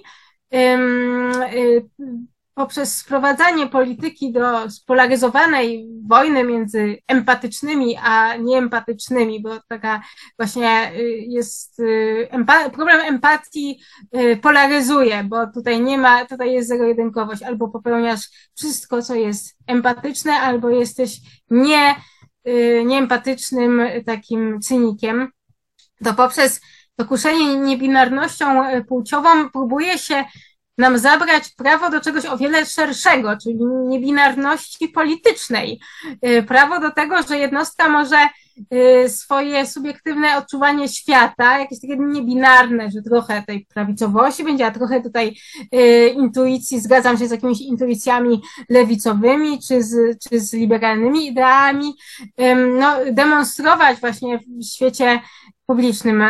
y, 0.53 1.89
poprzez 2.61 2.97
sprowadzanie 2.97 3.67
polityki 3.67 4.31
do 4.31 4.69
spolaryzowanej 4.69 5.87
wojny 6.07 6.43
między 6.43 6.97
empatycznymi 7.07 7.97
a 8.03 8.35
nieempatycznymi, 8.35 9.41
bo 9.41 9.49
taka 9.67 10.01
właśnie 10.39 10.91
y, 10.95 11.03
jest 11.27 11.79
y, 11.79 12.29
problem 12.73 12.99
empatii 13.01 13.79
y, 14.15 14.37
polaryzuje, 14.37 15.23
bo 15.23 15.47
tutaj 15.47 15.81
nie 15.81 15.97
ma, 15.97 16.25
tutaj 16.25 16.53
jest 16.53 16.69
zero-jedynkowość, 16.69 17.43
albo 17.43 17.67
popełniasz 17.67 18.51
wszystko, 18.57 19.01
co 19.01 19.15
jest 19.15 19.55
empatyczne, 19.67 20.33
albo 20.33 20.69
jesteś 20.69 21.17
nie, 21.49 21.95
nieempatycznym 22.85 23.81
takim 24.05 24.61
cynikiem. 24.61 25.31
To 26.03 26.13
poprzez 26.13 26.61
dokuszenie 26.97 27.55
niebinarnością 27.55 28.63
płciową 28.87 29.49
próbuje 29.49 29.97
się 29.97 30.23
nam 30.77 30.97
zabrać 30.97 31.49
prawo 31.57 31.89
do 31.89 32.01
czegoś 32.01 32.25
o 32.25 32.37
wiele 32.37 32.65
szerszego, 32.65 33.37
czyli 33.43 33.57
niebinarności 33.87 34.87
politycznej. 34.87 35.79
Y, 36.27 36.43
prawo 36.43 36.79
do 36.79 36.91
tego, 36.91 37.23
że 37.23 37.37
jednostka 37.37 37.89
może 37.89 38.17
y, 39.05 39.09
swoje 39.09 39.67
subiektywne 39.67 40.37
odczuwanie 40.37 40.89
świata, 40.89 41.59
jakieś 41.59 41.81
takie 41.81 41.97
niebinarne, 41.97 42.91
że 42.91 43.01
trochę 43.01 43.43
tej 43.47 43.65
prawicowości 43.65 44.43
będzie, 44.43 44.65
a 44.65 44.71
trochę 44.71 45.01
tutaj 45.01 45.35
y, 45.75 46.07
intuicji, 46.07 46.79
zgadzam 46.79 47.17
się 47.17 47.27
z 47.27 47.31
jakimiś 47.31 47.61
intuicjami 47.61 48.41
lewicowymi, 48.69 49.59
czy 49.67 49.83
z, 49.83 50.19
czy 50.23 50.39
z 50.39 50.53
liberalnymi 50.53 51.27
ideami, 51.27 51.93
no, 52.79 52.95
demonstrować 53.11 53.99
właśnie 53.99 54.39
w 54.39 54.65
świecie 54.65 55.19
publicznym 55.65 56.23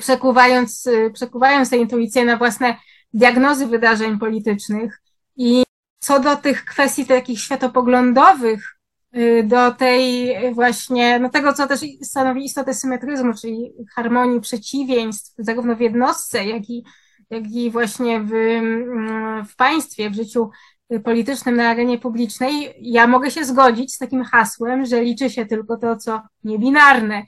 przekuwając, 0.00 0.88
przekuwając 1.12 1.70
te 1.70 1.76
intuicje 1.76 2.24
na 2.24 2.36
własne 2.36 2.76
diagnozy 3.12 3.66
wydarzeń 3.66 4.18
politycznych. 4.18 5.02
I 5.36 5.62
co 5.98 6.20
do 6.20 6.36
tych 6.36 6.64
kwestii 6.64 7.06
takich 7.06 7.40
światopoglądowych, 7.40 8.78
y, 9.16 9.42
do 9.46 9.70
tej 9.70 10.34
właśnie, 10.54 11.18
no 11.18 11.28
tego, 11.30 11.52
co 11.52 11.66
też 11.66 11.80
stanowi 12.02 12.44
istotę 12.44 12.74
symetryzmu, 12.74 13.34
czyli 13.40 13.72
harmonii 13.94 14.40
przeciwieństw, 14.40 15.34
zarówno 15.38 15.76
w 15.76 15.80
jednostce, 15.80 16.44
jak 16.44 16.70
i, 16.70 16.84
jak 17.30 17.46
i 17.50 17.70
właśnie 17.70 18.20
w, 18.20 18.34
mm, 18.34 19.44
w 19.44 19.56
państwie, 19.56 20.10
w 20.10 20.14
życiu 20.14 20.50
politycznym 21.04 21.56
na 21.56 21.68
arenie 21.68 21.98
publicznej, 21.98 22.74
ja 22.80 23.06
mogę 23.06 23.30
się 23.30 23.44
zgodzić 23.44 23.94
z 23.94 23.98
takim 23.98 24.24
hasłem, 24.24 24.86
że 24.86 25.02
liczy 25.02 25.30
się 25.30 25.46
tylko 25.46 25.76
to, 25.76 25.96
co 25.96 26.22
niebinarne. 26.44 27.22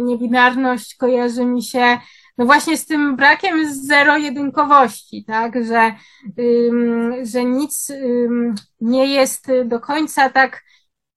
Niebinarność 0.00 0.96
kojarzy 0.96 1.44
mi 1.44 1.62
się 1.62 1.98
no 2.38 2.46
właśnie 2.46 2.76
z 2.76 2.86
tym 2.86 3.16
brakiem 3.16 3.74
zero-jedynkowości, 3.74 5.24
tak, 5.24 5.64
że, 5.64 5.94
że 7.22 7.44
nic 7.44 7.92
nie 8.80 9.06
jest 9.06 9.46
do 9.64 9.80
końca 9.80 10.30
tak 10.30 10.64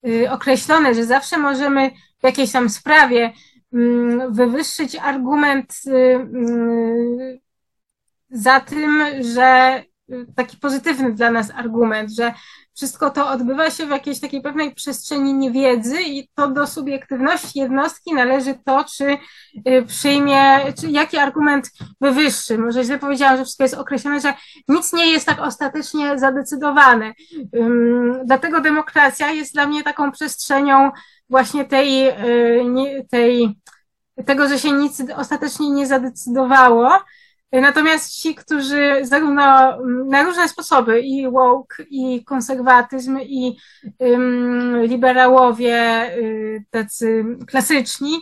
y, 0.07 0.31
określone, 0.31 0.95
że 0.95 1.05
zawsze 1.05 1.37
możemy 1.37 1.91
w 2.19 2.23
jakiejś 2.23 2.51
tam 2.51 2.69
sprawie 2.69 3.33
wywyższyć 4.29 4.95
argument 4.95 5.73
y, 5.87 7.41
za 8.29 8.59
tym, 8.59 9.03
że 9.19 9.83
taki 10.35 10.57
pozytywny 10.57 11.13
dla 11.13 11.31
nas 11.31 11.51
argument, 11.51 12.11
że 12.11 12.33
wszystko 12.75 13.09
to 13.09 13.29
odbywa 13.29 13.71
się 13.71 13.85
w 13.85 13.89
jakiejś 13.89 14.19
takiej 14.19 14.41
pewnej 14.41 14.75
przestrzeni 14.75 15.33
niewiedzy 15.33 16.01
i 16.01 16.29
to 16.35 16.47
do 16.47 16.67
subiektywności 16.67 17.59
jednostki 17.59 18.13
należy 18.13 18.53
to, 18.65 18.83
czy 18.83 19.17
y, 19.67 19.85
przyjmie, 19.87 20.73
czy 20.79 20.91
jaki 20.91 21.17
argument 21.17 21.71
wywyższy. 22.01 22.57
Może 22.57 22.83
źle 22.83 22.99
powiedziałam, 22.99 23.37
że 23.37 23.43
wszystko 23.43 23.63
jest 23.63 23.75
określone, 23.75 24.21
że 24.21 24.33
nic 24.67 24.93
nie 24.93 25.11
jest 25.11 25.25
tak 25.25 25.39
ostatecznie 25.39 26.19
zadecydowane. 26.19 27.13
Dlatego 28.25 28.61
demokracja 28.61 29.31
jest 29.31 29.53
dla 29.53 29.67
mnie 29.67 29.83
taką 29.83 30.11
przestrzenią 30.11 30.91
właśnie 31.29 31.65
tej, 31.65 32.09
y, 32.09 33.05
tej 33.11 33.55
tego, 34.25 34.47
że 34.47 34.59
się 34.59 34.71
nic 34.71 35.03
ostatecznie 35.15 35.69
nie 35.69 35.87
zadecydowało, 35.87 36.99
Natomiast 37.51 38.11
ci, 38.11 38.35
którzy 38.35 38.99
zarówno 39.01 39.77
na 40.05 40.23
różne 40.23 40.49
sposoby, 40.49 41.01
i 41.01 41.31
woke, 41.31 41.83
i 41.89 42.23
konserwatyzm, 42.23 43.19
i 43.21 43.57
um, 43.99 44.81
liberałowie, 44.81 46.05
y, 46.17 46.63
tacy 46.69 47.25
klasyczni, 47.47 48.21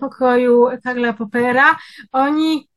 pokroju 0.00 0.66
Karla 0.84 1.12
Popera, 1.12 1.76
oni, 2.12 2.68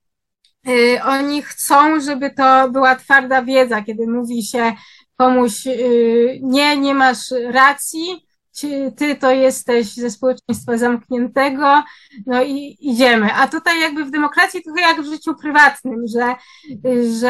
y, 0.68 1.00
oni 1.04 1.42
chcą, 1.42 2.00
żeby 2.00 2.32
to 2.32 2.70
była 2.70 2.96
twarda 2.96 3.42
wiedza, 3.42 3.82
kiedy 3.82 4.08
mówi 4.08 4.44
się 4.44 4.74
komuś, 5.18 5.68
y, 5.68 6.40
nie, 6.42 6.78
nie 6.78 6.94
masz 6.94 7.34
racji, 7.52 8.29
ty 8.96 9.16
to 9.16 9.32
jesteś 9.32 9.94
ze 9.94 10.12
społeczeństwa 10.12 10.78
zamkniętego, 10.78 11.84
no 12.26 12.44
i 12.44 12.78
idziemy. 12.80 13.34
A 13.34 13.48
tutaj 13.48 13.82
jakby 13.82 14.06
w 14.06 14.12
demokracji 14.12 14.64
trochę 14.64 14.82
jak 14.82 15.02
w 15.02 15.12
życiu 15.12 15.36
prywatnym, 15.36 16.06
że, 16.08 16.36
że 17.20 17.30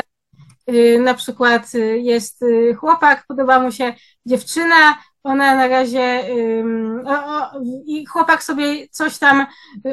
y, 0.69 0.99
na 0.99 1.13
przykład 1.13 1.71
jest 1.97 2.45
chłopak, 2.77 3.25
podoba 3.27 3.59
mu 3.59 3.71
się 3.71 3.93
dziewczyna, 4.25 4.97
ona 5.23 5.55
na 5.55 5.67
razie 5.67 6.23
o, 7.05 7.11
o, 7.11 7.61
i 7.85 8.05
chłopak 8.05 8.43
sobie 8.43 8.87
coś 8.91 9.17
tam, 9.17 9.45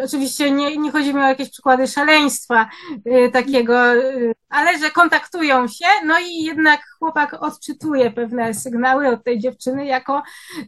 oczywiście 0.05 0.51
nie, 0.51 0.77
nie 0.77 0.93
chodzi 0.93 1.15
mi 1.15 1.21
o 1.21 1.29
jakieś 1.29 1.51
przykłady 1.51 1.87
szaleństwa 1.87 2.69
y, 3.07 3.31
takiego, 3.33 3.95
y, 3.95 4.35
ale 4.49 4.79
że 4.79 4.91
kontaktują 4.91 5.69
się, 5.69 5.87
no 6.05 6.19
i 6.19 6.43
jednak 6.43 6.81
chłopak 6.99 7.43
odczytuje 7.43 8.11
pewne 8.11 8.55
sygnały 8.55 9.09
od 9.09 9.25
tej 9.25 9.39
dziewczyny 9.39 9.87
jako, 9.87 10.23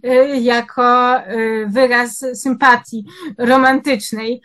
y, 0.04 0.36
jako 0.36 1.14
wyraz 1.66 2.24
sympatii 2.34 3.04
romantycznej. 3.38 4.42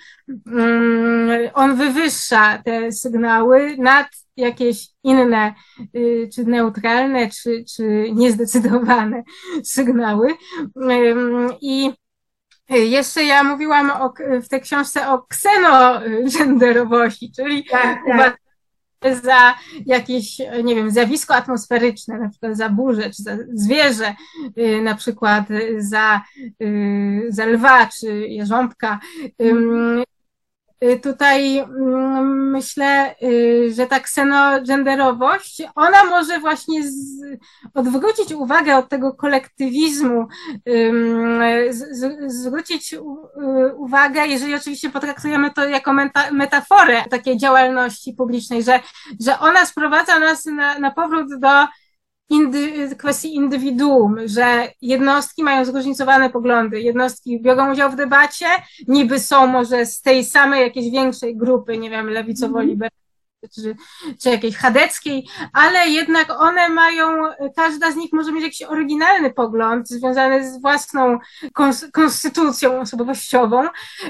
On 1.53 1.75
wywyższa 1.75 2.61
te 2.65 2.91
sygnały 2.91 3.75
nad 3.77 4.07
jakieś 4.37 4.87
inne, 5.03 5.53
y, 5.95 6.29
czy 6.35 6.45
neutralne, 6.45 7.29
czy, 7.29 7.63
czy 7.75 8.05
niezdecydowane 8.13 9.23
sygnały. 9.63 10.27
I 11.61 11.91
jeszcze 12.69 13.23
ja 13.23 13.43
mówiłam 13.43 13.91
o, 13.91 14.13
w 14.43 14.47
tej 14.47 14.61
książce 14.61 15.09
o 15.09 15.21
ksenogenderowości, 15.21 17.31
czyli 17.35 17.65
tak, 17.65 17.99
tak. 18.07 18.37
za 19.23 19.55
jakieś, 19.85 20.37
nie 20.63 20.75
wiem, 20.75 20.91
zjawisko 20.91 21.35
atmosferyczne, 21.35 22.19
na 22.19 22.29
przykład 22.29 22.57
za 22.57 22.69
burzę, 22.69 23.09
czy 23.09 23.23
za 23.23 23.37
zwierzę, 23.53 24.15
y, 24.57 24.81
na 24.81 24.95
przykład 24.95 25.45
za, 25.77 26.21
y, 26.61 27.25
za 27.29 27.45
lwa, 27.45 27.85
czy 27.85 28.27
jeżąbka. 28.27 28.99
Y, 30.83 30.99
tutaj 30.99 31.57
mm, 31.57 32.51
myślę, 32.51 33.15
y, 33.23 33.73
że 33.75 33.87
ta 33.87 33.99
ksenogenderowość, 33.99 35.63
ona 35.75 36.03
może 36.03 36.39
właśnie 36.39 36.81
odwrócić 37.73 38.31
uwagę 38.31 38.77
od 38.77 38.89
tego 38.89 39.13
kolektywizmu, 39.13 40.27
zwrócić 42.27 42.93
y, 42.93 43.01
uwagę, 43.75 44.27
jeżeli 44.27 44.55
oczywiście 44.55 44.89
potraktujemy 44.89 45.51
to 45.51 45.65
jako 45.65 45.93
meta, 45.93 46.31
metaforę 46.31 47.03
takiej 47.09 47.37
działalności 47.37 48.13
publicznej, 48.13 48.63
że, 48.63 48.79
że 49.19 49.39
ona 49.39 49.65
sprowadza 49.65 50.19
nas 50.19 50.45
na, 50.45 50.79
na 50.79 50.91
powrót 50.91 51.39
do 51.39 51.67
indy, 52.29 52.95
kwestii 52.95 53.35
indywiduum, 53.35 54.17
że 54.25 54.71
jednostki 54.81 55.43
mają 55.43 55.65
zróżnicowane 55.65 56.29
poglądy. 56.29 56.81
Jednostki 56.81 57.41
biorą 57.41 57.71
udział 57.71 57.91
w 57.91 57.95
debacie, 57.95 58.45
niby 58.87 59.19
są 59.19 59.47
może 59.47 59.85
z 59.85 60.01
tej 60.01 60.25
samej 60.25 60.61
jakiejś 60.61 60.91
większej 60.91 61.37
grupy, 61.37 61.77
nie 61.77 61.89
wiem, 61.89 62.09
lewicowo-liberalnej, 62.09 63.03
czy, 63.55 63.75
czy 64.21 64.29
jakiejś 64.29 64.57
chadeckiej, 64.57 65.27
ale 65.53 65.87
jednak 65.87 66.29
one 66.41 66.69
mają, 66.69 67.07
każda 67.55 67.91
z 67.91 67.95
nich 67.95 68.13
może 68.13 68.31
mieć 68.31 68.43
jakiś 68.43 68.63
oryginalny 68.63 69.33
pogląd 69.33 69.89
związany 69.89 70.51
z 70.51 70.61
własną 70.61 71.19
konstytucją 71.91 72.79
osobowościową. 72.79 73.67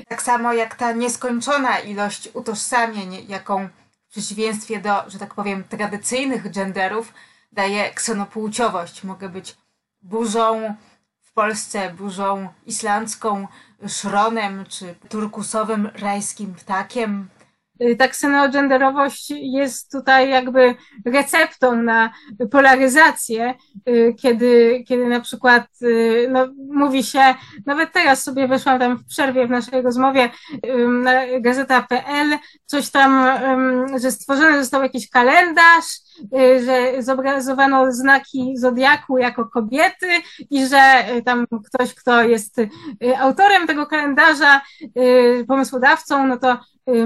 Tak 0.08 0.22
samo 0.22 0.54
jak 0.54 0.76
ta 0.76 0.92
nieskończona 0.92 1.80
ilość 1.80 2.30
utożsamień, 2.34 3.26
jaką 3.28 3.68
w 4.08 4.12
przeciwieństwie 4.12 4.80
do, 4.80 5.10
że 5.10 5.20
tak 5.20 5.34
powiem, 5.34 5.64
tradycyjnych 5.64 6.52
genderów, 6.52 7.14
daje 7.54 7.92
ksenopłciowość. 7.94 9.04
Mogę 9.04 9.30
być 9.30 9.58
burzą 10.02 10.76
w 11.22 11.34
Polsce, 11.34 11.94
burzą 11.98 12.48
islandzką, 12.66 13.48
szronem 13.88 14.64
czy 14.70 14.96
turkusowym 15.10 15.90
rajskim 15.96 16.56
ptakiem. 16.56 17.28
ta 17.98 18.08
ksenogenderowość 18.08 19.30
jest 19.30 19.92
tutaj 19.92 20.30
jakby 20.30 20.76
receptą 21.06 21.76
na 21.76 22.14
polaryzację, 22.52 23.54
kiedy, 24.22 24.84
kiedy 24.88 25.06
na 25.08 25.22
przykład 25.22 25.68
no, 26.30 26.48
mówi 26.70 27.04
się, 27.04 27.36
nawet 27.66 27.92
teraz 27.92 28.24
sobie 28.24 28.48
weszłam 28.48 28.80
tam 28.80 28.98
w 28.98 29.06
przerwie 29.06 29.48
w 29.48 29.50
naszej 29.50 29.82
rozmowie 29.82 30.30
na 31.04 31.40
gazeta.pl, 31.42 32.38
coś 32.66 32.90
tam, 32.90 33.28
że 34.02 34.12
stworzony 34.12 34.60
został 34.60 34.84
jakiś 34.84 35.10
kalendarz, 35.10 36.04
Y, 36.13 36.13
że 36.66 37.04
zobrazowano 37.04 37.92
znaki 37.92 38.58
zodiaku 38.58 39.18
jako 39.18 39.46
kobiety 39.46 40.08
i 40.50 40.68
że 40.68 41.06
y, 41.18 41.24
tam 41.24 41.48
ktoś, 41.66 41.94
kto 41.94 42.24
jest 42.24 42.60
y, 42.60 42.70
autorem 43.20 43.68
tego 43.68 43.86
kalendarza, 43.86 44.62
pomysłodawcą, 45.48 46.28
no 46.28 46.38
to 46.38 46.58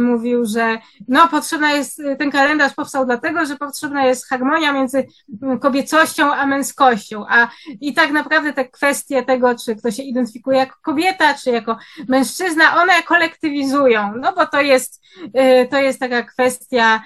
mówił, 0.02 0.46
że 0.46 0.78
no 1.08 1.28
potrzebna 1.28 1.72
jest, 1.72 2.02
ten 2.20 2.32
kalendarz 2.32 2.74
powstał 2.74 3.06
dlatego, 3.06 3.46
że 3.46 3.56
potrzebna 3.56 4.06
jest 4.06 4.30
harmonia 4.30 4.74
między 4.74 5.08
kobiecością 5.62 6.34
a 6.34 6.46
męskością, 6.46 7.26
a 7.30 7.48
i 7.82 7.94
tak 7.94 8.12
naprawdę 8.12 8.54
te 8.54 8.66
kwestie 8.66 9.24
tego, 9.24 9.56
czy 9.66 9.76
ktoś 9.76 9.96
się 9.96 10.04
identyfikuje 10.04 10.58
jako 10.58 10.76
kobieta, 10.82 11.34
czy 11.34 11.52
jako 11.52 11.78
mężczyzna, 12.08 12.82
one 12.82 13.04
kolektywizują, 13.04 14.14
no 14.16 14.34
bo 14.34 14.46
to 14.46 14.62
jest, 14.62 15.02
to 15.70 15.78
jest 15.78 16.00
taka 16.00 16.24
kwestia, 16.24 17.04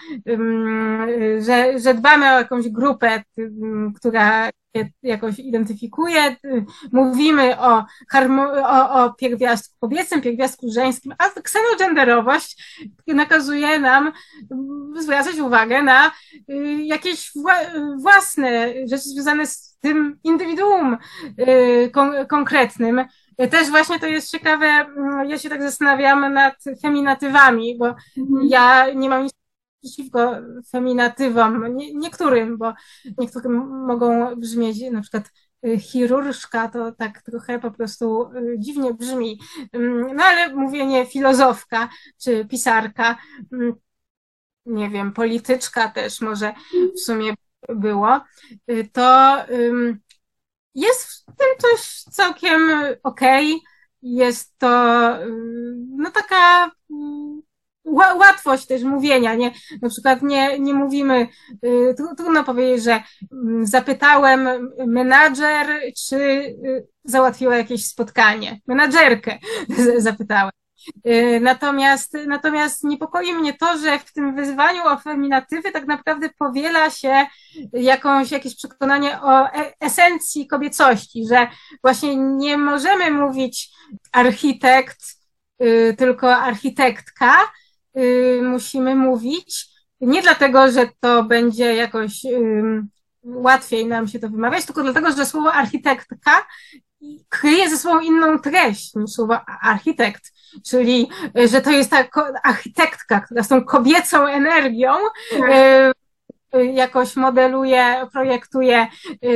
że, 1.39 1.79
że 1.79 1.90
dbamy 1.93 2.35
o 2.35 2.37
jakąś 2.37 2.69
grupę, 2.69 3.23
która 3.95 4.49
jakoś 5.03 5.39
identyfikuje, 5.39 6.35
mówimy 6.91 7.59
o, 7.59 7.85
o, 8.63 9.03
o 9.03 9.13
pierwiastku 9.13 9.75
kobiecym, 9.79 10.21
pierwiastku 10.21 10.71
żeńskim, 10.71 11.13
a 11.17 11.41
ksenogenderowość 11.41 12.81
nakazuje 13.07 13.79
nam 13.79 14.11
zwracać 14.99 15.39
uwagę 15.39 15.83
na 15.83 16.11
y, 16.49 16.53
jakieś 16.83 17.31
własne 17.97 18.73
rzeczy 18.87 19.09
związane 19.09 19.47
z 19.47 19.77
tym 19.81 20.19
indywiduum 20.23 20.97
y, 21.39 21.89
kon 21.93 22.13
konkretnym. 22.29 23.05
Też 23.51 23.69
właśnie 23.69 23.99
to 23.99 24.07
jest 24.07 24.31
ciekawe, 24.31 24.85
ja 25.27 25.37
się 25.37 25.49
tak 25.49 25.63
zastanawiam 25.63 26.33
nad 26.33 26.55
feminatywami, 26.81 27.77
bo 27.77 27.87
mhm. 27.87 28.47
ja 28.49 28.93
nie 28.93 29.09
mam 29.09 29.23
nic 29.23 29.40
przeciwko 29.81 30.35
feminatywom, 30.71 31.75
nie, 31.75 31.93
niektórym, 31.93 32.57
bo 32.57 32.73
niektórym 33.17 33.85
mogą 33.87 34.35
brzmieć 34.35 34.81
na 34.91 35.01
przykład 35.01 35.31
y, 35.65 35.79
chirurżka, 35.79 36.67
to 36.67 36.91
tak 36.91 37.21
trochę 37.21 37.59
po 37.59 37.71
prostu 37.71 38.31
y, 38.35 38.55
dziwnie 38.59 38.93
brzmi. 38.93 39.39
Mm, 39.73 40.15
no 40.15 40.23
ale 40.23 40.55
mówienie 40.55 41.05
filozofka 41.05 41.89
czy 42.23 42.45
pisarka, 42.45 43.17
mm, 43.53 43.73
nie 44.65 44.89
wiem, 44.89 45.13
polityczka 45.13 45.89
też 45.89 46.21
może 46.21 46.53
w 46.95 46.99
sumie 46.99 47.33
było, 47.69 48.21
y, 48.71 48.89
to 48.93 49.37
jest 50.75 51.03
w 51.03 51.25
tym 51.25 51.47
coś 51.57 52.03
całkiem 52.03 52.71
okej. 53.03 53.47
Okay. 53.55 53.71
Jest 54.01 54.57
to 54.57 54.67
no 55.97 56.11
taka 56.11 56.71
mm, 56.91 57.40
łatwość 57.85 58.65
też 58.65 58.83
mówienia, 58.83 59.35
nie? 59.35 59.51
Na 59.81 59.89
przykład 59.89 60.21
nie, 60.21 60.59
nie 60.59 60.73
mówimy, 60.73 61.27
y, 61.65 61.95
trudno 62.17 62.43
powiedzieć, 62.43 62.83
że 62.83 63.03
mm, 63.31 63.67
zapytałem 63.67 64.71
menadżer, 64.87 65.67
czy 66.07 66.15
y, 66.15 66.87
załatwiła 67.03 67.57
jakieś 67.57 67.85
spotkanie. 67.85 68.59
Menadżerkę 68.67 69.37
zapytałem. 69.97 70.51
Y, 71.07 71.39
natomiast, 71.41 72.17
natomiast 72.27 72.83
niepokoi 72.83 73.33
mnie 73.33 73.53
to, 73.53 73.77
że 73.77 73.99
w 73.99 74.13
tym 74.13 74.35
wyzwaniu 74.35 74.83
o 74.85 74.97
feminatywy 74.97 75.71
tak 75.71 75.87
naprawdę 75.87 76.29
powiela 76.39 76.89
się 76.89 77.25
jakąś, 77.73 78.31
jakieś 78.31 78.55
przekonanie 78.55 79.21
o 79.21 79.47
e, 79.47 79.73
esencji 79.79 80.47
kobiecości, 80.47 81.27
że 81.29 81.47
właśnie 81.83 82.15
nie 82.15 82.57
możemy 82.57 83.11
mówić 83.11 83.69
architekt, 84.11 85.21
tylko 85.97 86.35
architektka, 86.35 87.33
musimy 88.41 88.95
mówić. 88.95 89.67
Nie 90.01 90.21
dlatego, 90.21 90.71
że 90.71 90.89
to 90.99 91.23
będzie 91.23 91.75
jakoś 91.75 92.21
łatwiej 93.23 93.85
nam 93.85 94.07
się 94.07 94.19
to 94.19 94.29
wymawiać, 94.29 94.65
tylko 94.65 94.83
dlatego, 94.83 95.11
że 95.11 95.25
słowo 95.25 95.53
architektka 95.53 96.45
kryje 97.29 97.69
ze 97.69 97.77
sobą 97.77 97.99
inną 97.99 98.39
treść 98.39 98.95
niż 98.95 99.11
słowo 99.11 99.39
architekt. 99.61 100.33
Czyli, 100.65 101.09
y, 101.39 101.47
że 101.47 101.61
to 101.61 101.71
jest 101.71 101.91
ta 101.91 102.05
architektka, 102.43 103.19
która 103.19 103.43
z 103.43 103.47
tą 103.47 103.63
kobiecą 103.63 104.25
energią 104.27 104.93
tak. 105.39 105.49
y, 106.55 106.65
jakoś 106.65 107.15
modeluje, 107.15 108.07
projektuje 108.13 108.87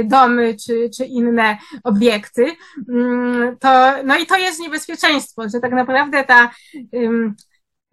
domy 0.04 0.56
czy, 0.66 0.90
czy 0.98 1.06
inne 1.06 1.58
obiekty. 1.84 2.46
To, 3.60 3.94
no 4.04 4.18
i 4.18 4.26
to 4.26 4.38
jest 4.38 4.60
niebezpieczeństwo, 4.60 5.50
że 5.50 5.60
tak 5.60 5.72
naprawdę 5.72 6.24
ta 6.24 6.52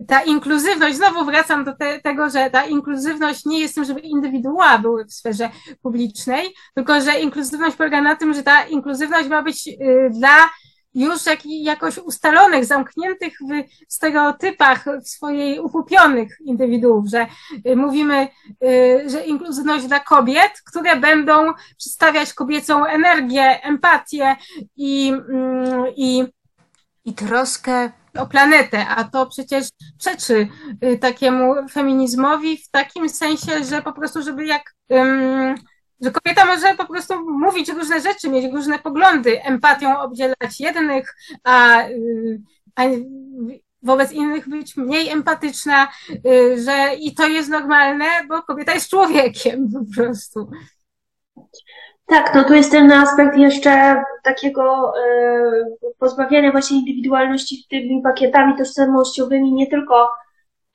ta 0.08 0.22
inkluzywność, 0.22 0.96
znowu 0.96 1.24
wracam 1.24 1.64
do 1.64 1.76
te, 1.76 2.00
tego, 2.00 2.30
że 2.30 2.50
ta 2.50 2.64
inkluzywność 2.64 3.44
nie 3.44 3.60
jest 3.60 3.74
tym, 3.74 3.84
żeby 3.84 4.00
indywidua 4.00 4.78
były 4.78 5.04
w 5.04 5.12
sferze 5.12 5.50
publicznej, 5.82 6.54
tylko 6.74 7.00
że 7.00 7.20
inkluzywność 7.20 7.76
polega 7.76 8.02
na 8.02 8.16
tym, 8.16 8.34
że 8.34 8.42
ta 8.42 8.64
inkluzywność 8.64 9.28
ma 9.28 9.42
być 9.42 9.68
y, 9.68 10.10
dla 10.10 10.50
już 10.94 11.26
jak, 11.26 11.38
jakoś 11.46 11.98
ustalonych, 11.98 12.64
zamkniętych 12.64 13.32
w 13.88 13.92
stereotypach 13.94 14.84
w 15.04 15.08
swojej 15.08 15.60
upupionych 15.60 16.38
indywiduów, 16.44 17.08
że 17.08 17.26
y, 17.66 17.76
mówimy, 17.76 18.28
y, 18.64 19.10
że 19.10 19.24
inkluzywność 19.24 19.86
dla 19.86 20.00
kobiet, 20.00 20.52
które 20.64 20.96
będą 20.96 21.52
przedstawiać 21.76 22.34
kobiecą 22.34 22.84
energię, 22.84 23.62
empatię 23.62 24.36
i, 24.76 25.08
mm, 25.08 25.84
i, 25.96 26.24
i 27.04 27.14
troskę 27.14 27.92
o 28.18 28.26
planetę, 28.26 28.86
a 28.86 29.04
to 29.04 29.26
przecież 29.26 29.68
przeczy 29.98 30.48
y, 30.84 30.98
takiemu 30.98 31.68
feminizmowi 31.68 32.56
w 32.56 32.70
takim 32.70 33.08
sensie, 33.08 33.64
że 33.64 33.82
po 33.82 33.92
prostu, 33.92 34.22
żeby 34.22 34.46
jak, 34.46 34.74
że 36.00 36.10
kobieta 36.10 36.44
może 36.46 36.74
po 36.76 36.86
prostu 36.86 37.30
mówić 37.30 37.68
różne 37.68 38.00
rzeczy, 38.00 38.28
mieć 38.28 38.52
różne 38.52 38.78
poglądy, 38.78 39.42
empatią 39.42 39.98
obdzielać 39.98 40.60
jednych, 40.60 41.14
a, 41.44 41.82
y, 41.88 42.40
a 42.76 42.82
wobec 43.82 44.12
innych 44.12 44.48
być 44.48 44.76
mniej 44.76 45.08
empatyczna, 45.08 45.88
y, 46.26 46.62
że 46.64 46.94
i 46.94 47.14
to 47.14 47.28
jest 47.28 47.48
normalne, 47.48 48.06
bo 48.28 48.42
kobieta 48.42 48.74
jest 48.74 48.90
człowiekiem 48.90 49.68
po 49.72 49.94
prostu. 49.94 50.50
Tak, 52.06 52.34
no 52.34 52.44
tu 52.44 52.54
jest 52.54 52.70
ten 52.70 52.92
aspekt 52.92 53.36
jeszcze 53.36 54.04
takiego 54.22 54.92
y, 54.98 55.94
pozbawiania 55.98 56.52
właśnie 56.52 56.78
indywidualności 56.78 57.66
tymi 57.70 58.02
pakietami 58.02 58.56
tożsamościowymi, 58.58 59.52
nie 59.52 59.66
tylko 59.66 60.08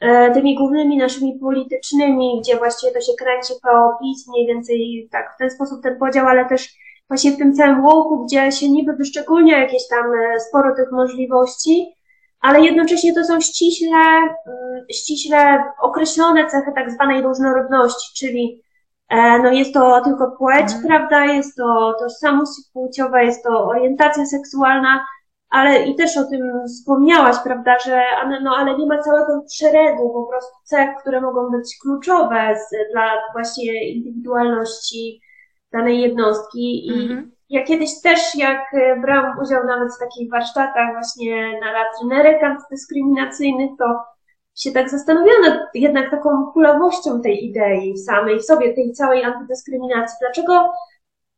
y, 0.03 0.07
tymi 0.33 0.55
głównymi 0.55 0.97
naszymi 0.97 1.39
politycznymi, 1.39 2.39
gdzie 2.41 2.57
właściwie 2.57 2.91
to 2.91 3.01
się 3.01 3.11
kręci 3.19 3.53
PO-PiS, 3.63 4.27
mniej 4.27 4.47
więcej 4.47 5.09
tak 5.11 5.33
w 5.35 5.37
ten 5.37 5.49
sposób 5.49 5.83
ten 5.83 5.99
podział, 5.99 6.27
ale 6.27 6.45
też 6.45 6.69
właśnie 7.07 7.31
w 7.31 7.37
tym 7.37 7.53
całym 7.53 7.85
łoku, 7.85 8.25
gdzie 8.25 8.51
się 8.51 8.69
niby 8.69 8.93
wyszczególnia 8.93 9.59
jakieś 9.59 9.87
tam 9.87 10.05
e, 10.13 10.39
sporo 10.39 10.75
tych 10.75 10.91
możliwości, 10.91 11.95
ale 12.41 12.61
jednocześnie 12.61 13.13
to 13.13 13.23
są 13.23 13.41
ściśle, 13.41 13.97
y, 14.89 14.93
ściśle 14.93 15.63
określone 15.81 16.47
cechy 16.47 16.71
tak 16.75 16.91
zwanej 16.91 17.21
różnorodności, 17.21 18.13
czyli 18.15 18.66
E, 18.66 18.66
no 19.11 19.51
jest 19.51 19.73
to 19.73 20.01
tylko 20.01 20.31
płeć, 20.31 20.73
mhm. 20.73 20.83
prawda? 20.87 21.25
Jest 21.25 21.57
to 21.57 21.95
tożsamość 21.99 22.51
płciowa, 22.73 23.21
jest 23.21 23.43
to 23.43 23.65
orientacja 23.65 24.25
seksualna, 24.25 25.05
ale 25.49 25.83
i 25.83 25.95
też 25.95 26.17
o 26.17 26.23
tym 26.23 26.41
wspomniałaś, 26.67 27.35
prawda, 27.43 27.79
że 27.85 28.01
no 28.43 28.55
ale 28.57 28.77
nie 28.77 28.85
ma 28.85 28.99
całego 28.99 29.43
szeregu 29.51 30.13
po 30.13 30.23
prostu 30.23 30.55
cech, 30.63 30.89
które 31.01 31.21
mogą 31.21 31.49
być 31.49 31.77
kluczowe 31.81 32.55
z, 32.55 32.91
dla 32.93 33.11
właśnie 33.33 33.91
indywidualności 33.91 35.21
danej 35.71 36.01
jednostki. 36.01 36.87
I 36.87 37.01
mhm. 37.01 37.31
ja 37.49 37.63
kiedyś 37.63 38.01
też, 38.01 38.35
jak 38.35 38.61
brałam 39.01 39.39
udział 39.39 39.65
nawet 39.65 39.95
w 39.95 39.99
takich 39.99 40.31
warsztatach 40.31 40.93
właśnie 40.93 41.59
na 41.59 41.67
trenerek 41.99 42.43
antydyskryminacyjnych, 42.43 43.69
to 43.79 43.85
się 44.57 44.71
tak 44.71 44.89
zastanawiałam 44.89 45.41
nad 45.41 45.59
jednak 45.73 46.11
taką 46.11 46.51
kulawością 46.51 47.21
tej 47.21 47.45
idei 47.45 47.97
samej 47.97 48.39
w 48.39 48.45
sobie, 48.45 48.73
tej 48.73 48.93
całej 48.93 49.23
antydyskryminacji. 49.23 50.17
Dlaczego 50.21 50.73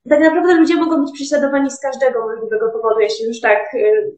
tak 0.09 0.19
naprawdę 0.19 0.53
ludzie 0.53 0.75
mogą 0.75 1.01
być 1.01 1.11
prześladowani 1.13 1.71
z 1.71 1.79
każdego 1.79 2.27
możliwego 2.27 2.69
powodu, 2.69 2.99
jeśli 2.99 3.27
już 3.27 3.41
tak 3.41 3.73
y, 3.73 4.15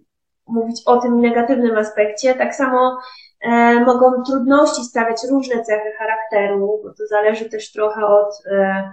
mówić 0.48 0.82
o 0.86 0.98
tym 0.98 1.22
negatywnym 1.22 1.78
aspekcie. 1.78 2.36
Tak 2.36 2.56
samo 2.56 2.98
e, 3.42 3.80
mogą 3.80 4.24
trudności 4.24 4.84
sprawiać 4.84 5.18
różne 5.30 5.64
cechy 5.64 5.92
charakteru, 5.98 6.80
bo 6.84 6.90
to 6.90 7.08
zależy 7.08 7.50
też 7.50 7.72
trochę 7.72 8.06
od, 8.06 8.34
e, 8.52 8.92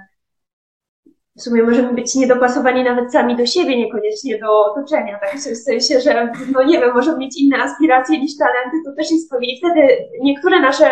w 1.38 1.42
sumie 1.42 1.62
możemy 1.62 1.92
być 1.92 2.14
niedopasowani 2.14 2.84
nawet 2.84 3.12
sami 3.12 3.36
do 3.36 3.46
siebie, 3.46 3.76
niekoniecznie 3.76 4.38
do 4.38 4.64
otoczenia, 4.64 5.18
tak? 5.18 5.34
W 5.34 5.56
sensie, 5.56 6.00
że 6.00 6.32
no 6.52 6.62
nie 6.62 6.80
wiem, 6.80 6.94
możemy 6.94 7.18
mieć 7.18 7.40
inne 7.40 7.62
aspiracje 7.62 8.20
niż 8.20 8.36
talenty, 8.36 8.76
to 8.84 8.92
też 8.92 9.10
jest 9.10 9.30
pewnie. 9.30 9.54
I 9.54 9.58
wtedy 9.58 9.98
niektóre 10.22 10.60
nasze 10.60 10.90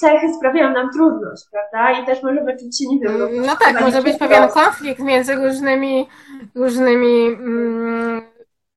cechy 0.00 0.34
sprawiają 0.34 0.72
nam 0.72 0.90
trudność, 0.92 1.44
prawda? 1.50 2.00
I 2.00 2.06
też 2.06 2.22
możemy 2.22 2.56
czuć 2.56 2.78
się, 2.78 2.84
nie 2.88 2.98
wiem... 3.00 3.18
No, 3.18 3.26
no 3.46 3.56
tak, 3.56 3.80
może 3.80 4.02
być 4.02 4.18
pewien 4.18 4.48
konflikt 4.48 5.00
między 5.00 5.34
różnymi, 5.34 6.08
różnymi 6.54 7.26
mm, 7.26 8.22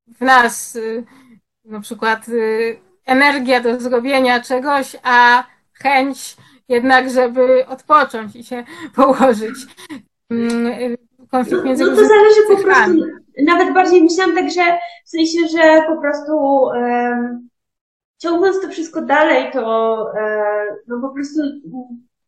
w 0.08 0.22
nas, 0.22 0.76
y, 0.76 1.04
na 1.66 1.80
przykład 1.80 2.28
y, 2.28 2.80
energia 3.06 3.62
do 3.62 3.80
zrobienia 3.80 4.42
czegoś, 4.42 4.96
a 5.04 5.44
chęć 5.74 6.38
jednak, 6.68 7.10
żeby 7.10 7.66
odpocząć 7.68 8.36
i 8.36 8.44
się 8.44 8.64
położyć. 8.96 9.56
Mm, 10.32 10.68
y, 10.68 10.98
konflikt 11.32 11.64
między 11.66 11.84
No, 11.84 11.90
no 11.90 11.96
to 11.96 12.08
zależy 12.08 12.42
po 12.50 12.58
prostu, 12.64 12.94
nawet 13.46 13.74
bardziej 13.74 14.04
myślałam 14.04 14.36
tak, 14.36 14.52
że 14.52 14.62
w 15.06 15.10
sensie, 15.10 15.40
że 15.48 15.82
po 15.88 16.02
prostu 16.02 16.34
um, 16.64 17.50
ciągnąć 18.18 18.56
to 18.62 18.70
wszystko 18.70 19.02
dalej, 19.02 19.52
to 19.54 20.06
e, 20.20 20.66
no 20.88 21.02
po 21.02 21.10
prostu 21.10 21.42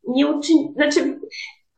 nie 0.08 0.28
uczyni, 0.28 0.74
znaczy 0.76 1.20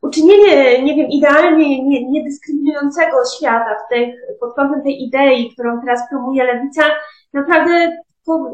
uczynienie, 0.02 0.82
nie 0.82 0.96
wiem, 0.96 1.10
idealnie 1.10 1.84
nie, 1.84 2.10
niedyskryminującego 2.10 3.16
świata 3.36 3.76
w 3.86 3.94
tych, 3.94 4.14
pod 4.40 4.54
kątem 4.54 4.82
tej 4.82 5.02
idei, 5.02 5.52
którą 5.52 5.80
teraz 5.80 6.00
promuje 6.10 6.44
lewica, 6.44 6.82
naprawdę 7.32 7.96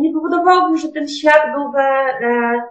nie 0.00 0.12
powodowałoby, 0.12 0.78
że 0.78 0.88
ten 0.88 1.08
świat 1.08 1.42
byłby 1.54 1.80
e, 1.80 2.62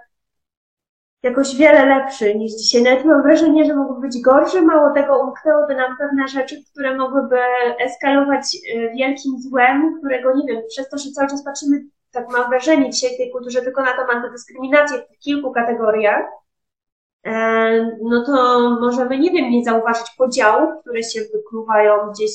jakoś 1.23 1.55
wiele 1.55 1.85
lepszy 1.85 2.35
niż 2.35 2.53
dzisiaj. 2.53 2.83
Nawet 2.83 3.05
mam 3.05 3.23
wrażenie, 3.23 3.65
że 3.65 3.75
mógłby 3.75 4.01
być 4.01 4.21
gorszy. 4.21 4.61
Mało 4.61 4.93
tego, 4.93 5.19
umknęłyby 5.19 5.75
nam 5.75 5.97
pewne 5.97 6.27
rzeczy, 6.27 6.63
które 6.71 6.97
mogłyby 6.97 7.39
eskalować 7.79 8.57
e, 8.75 8.89
wielkim 8.89 9.39
złem, 9.39 9.97
którego 9.99 10.33
nie 10.35 10.47
wiem, 10.47 10.61
przez 10.69 10.89
to, 10.89 10.97
że 10.97 11.11
cały 11.11 11.29
czas 11.29 11.43
patrzymy 11.43 11.81
tak 12.11 12.29
mam 12.31 12.49
wrażenie 12.49 12.89
dzisiaj 12.89 13.13
w 13.13 13.17
tej 13.17 13.31
kulturze 13.31 13.61
tylko 13.61 13.81
na 13.81 13.93
tą 13.93 14.13
antydyskryminację 14.13 14.97
w 14.97 15.19
kilku 15.19 15.51
kategoriach, 15.51 16.25
e, 17.25 17.97
no 18.01 18.25
to 18.25 18.69
możemy, 18.81 19.19
nie 19.19 19.31
wiem, 19.31 19.51
nie 19.51 19.63
zauważyć 19.63 20.07
podziałów, 20.17 20.69
które 20.81 21.03
się 21.03 21.19
wykluwają 21.33 22.11
gdzieś 22.11 22.31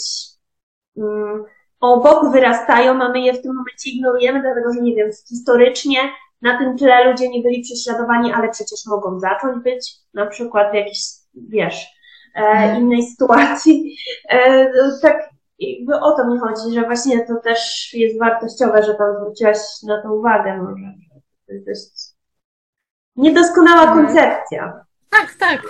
um, 0.95 1.45
obok, 1.81 2.33
wyrastają, 2.33 3.03
a 3.03 3.09
my 3.09 3.21
je 3.21 3.33
w 3.33 3.43
tym 3.43 3.55
momencie 3.55 3.91
ignorujemy, 3.91 4.43
dlatego 4.43 4.73
że, 4.73 4.81
nie 4.81 4.95
wiem, 4.95 5.11
historycznie 5.29 5.99
na 6.43 6.59
tym 6.59 6.77
tle 6.79 7.11
ludzie 7.11 7.29
nie 7.29 7.43
byli 7.43 7.63
prześladowani, 7.63 8.33
ale 8.33 8.49
przecież 8.49 8.87
mogą 8.87 9.21
zacząć 9.21 9.65
być, 9.65 9.95
na 10.15 10.27
przykład 10.27 10.71
w 10.71 10.75
jakiejś, 10.75 11.01
wiesz, 11.35 11.87
e, 12.35 12.41
mhm. 12.41 12.83
innej 12.83 13.03
sytuacji. 13.03 13.97
E, 14.29 14.71
tak 15.03 15.31
jakby 15.59 16.01
o 16.01 16.13
to 16.13 16.31
mi 16.31 16.39
chodzi, 16.39 16.75
że 16.75 16.83
właśnie 16.83 17.27
to 17.27 17.37
też 17.37 17.91
jest 17.95 18.19
wartościowe, 18.19 18.83
że 18.83 18.95
tam 18.95 19.17
zwróciłaś 19.17 19.59
na 19.87 20.03
to 20.03 20.15
uwagę 20.15 20.57
może. 20.57 20.95
To 21.47 21.53
jest 21.53 21.67
dość 21.67 22.17
niedoskonała 23.17 23.83
mhm. 23.83 24.07
koncepcja. 24.07 24.85
Tak, 25.11 25.35
tak. 25.35 25.63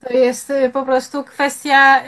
To 0.00 0.12
jest 0.12 0.50
y, 0.50 0.70
po 0.70 0.82
prostu 0.82 1.24
kwestia 1.24 2.02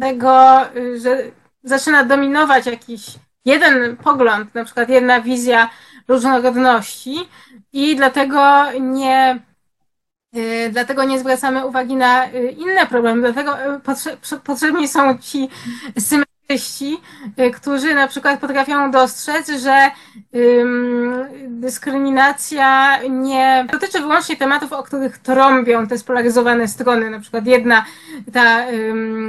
tego, 0.00 0.60
y, 0.76 1.00
że 1.00 1.18
zaczyna 1.62 2.04
dominować 2.04 2.66
jakiś 2.66 3.06
jeden 3.44 3.96
pogląd, 3.96 4.54
na 4.54 4.64
przykład 4.64 4.88
jedna 4.88 5.20
wizja 5.20 5.70
różnorodności 6.08 7.28
i 7.72 7.96
dlatego 7.96 8.64
nie 8.80 9.40
Y, 10.36 10.70
dlatego 10.72 11.04
nie 11.04 11.18
zwracamy 11.18 11.66
uwagi 11.66 11.96
na 11.96 12.28
y, 12.28 12.50
inne 12.58 12.86
problemy. 12.86 13.32
Dlatego 13.32 13.74
y, 13.74 13.80
potrzebni 14.44 14.88
są 14.88 15.18
ci 15.18 15.48
symetryści, 16.58 17.00
którzy 17.54 17.94
na 17.94 18.08
przykład 18.08 18.40
potrafią 18.40 18.90
dostrzec, 18.90 19.50
że 19.50 19.90
dyskryminacja 21.46 22.98
nie 23.02 23.66
dotyczy 23.72 24.00
wyłącznie 24.00 24.36
tematów, 24.36 24.72
o 24.72 24.82
których 24.82 25.18
trąbią 25.18 25.86
te 25.86 25.98
spolaryzowane 25.98 26.68
strony. 26.68 27.10
Na 27.10 27.20
przykład 27.20 27.46
jedna, 27.46 27.84
ta 28.32 28.66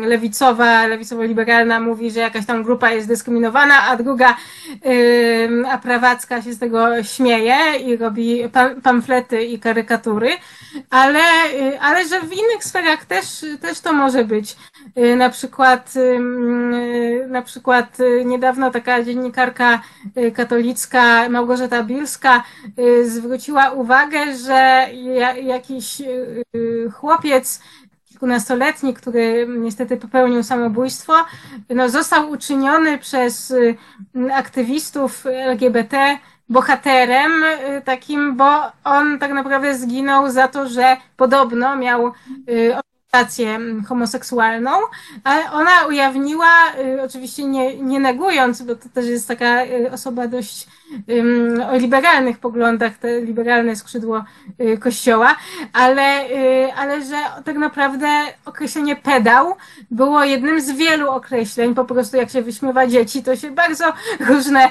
lewicowa, 0.02 0.88
lewicowo-liberalna 0.88 1.80
mówi, 1.80 2.12
że 2.12 2.20
jakaś 2.20 2.46
tam 2.46 2.64
grupa 2.64 2.92
jest 2.92 3.08
dyskryminowana, 3.08 3.84
a 3.84 3.98
druga, 3.98 4.36
a 5.72 5.78
prawacka 5.78 6.42
się 6.42 6.54
z 6.54 6.60
tego 6.60 7.04
śmieje 7.04 7.58
i 7.86 7.98
robi 7.98 8.44
pamflety 8.84 9.44
i 9.44 9.60
karykatury 9.60 10.30
ale, 10.90 11.20
y, 11.54 11.80
ale 11.80 12.08
że 12.08 12.22
w 12.22 12.34
innych 12.34 12.64
sferach 12.64 13.06
też, 13.06 13.46
też 13.62 13.80
to 13.80 13.94
może 13.94 14.26
być. 14.26 14.56
Y, 14.98 15.16
na 15.16 15.30
przykład, 15.30 15.94
y, 15.96 16.20
na 17.28 17.42
przykład 17.42 17.98
niedawno 18.26 18.72
taka 18.72 19.04
dziennikarka 19.04 19.82
katolicka 20.34 21.30
Małgorzata 21.30 21.84
Bilska 21.84 22.44
zwróciła 23.04 23.72
uwagę, 23.72 24.36
że 24.36 24.88
jakiś 25.44 26.02
chłopiec 26.94 27.62
kilkunastoletni, 28.06 28.94
który 28.94 29.48
niestety 29.48 29.98
popełnił 29.98 30.44
samobójstwo, 30.44 31.14
no, 31.70 31.90
został 31.90 32.30
uczyniony 32.30 32.98
przez 32.98 33.54
aktywistów 34.34 35.26
LGBT 35.26 36.18
bohaterem 36.50 37.44
y, 37.44 37.82
takim, 37.82 38.38
bo 38.38 38.72
on 38.84 39.20
tak 39.20 39.32
naprawdę 39.32 39.76
zginął 39.76 40.32
za 40.32 40.48
to, 40.48 40.68
że 40.68 40.98
podobno 41.18 41.76
miał 41.76 42.08
y, 42.50 42.74
orientację 43.14 43.60
homoseksualną, 43.88 44.72
ale 45.24 45.52
ona 45.52 45.86
ujawniła, 45.88 46.50
y, 46.80 47.02
oczywiście 47.02 47.46
nie, 47.46 47.78
nie 47.78 48.00
negując, 48.00 48.62
bo 48.62 48.76
to 48.76 48.90
też 48.94 49.06
jest 49.06 49.28
taka 49.28 49.62
osoba 49.92 50.28
dość 50.28 50.68
o 51.72 51.76
liberalnych 51.76 52.40
poglądach, 52.40 52.98
te 52.98 53.22
liberalne 53.22 53.76
skrzydło 53.76 54.24
kościoła, 54.80 55.36
ale, 55.74 56.26
ale 56.78 57.02
że 57.06 57.16
tak 57.46 57.56
naprawdę 57.56 58.08
określenie 58.46 58.96
pedał 58.96 59.56
było 59.92 60.24
jednym 60.24 60.62
z 60.62 60.72
wielu 60.72 61.10
określeń, 61.10 61.76
po 61.76 61.86
prostu 61.86 62.18
jak 62.18 62.30
się 62.30 62.42
wyśmiewa 62.42 62.88
dzieci, 62.88 63.24
to 63.24 63.36
się 63.36 63.52
bardzo 63.52 63.94
różne 64.20 64.70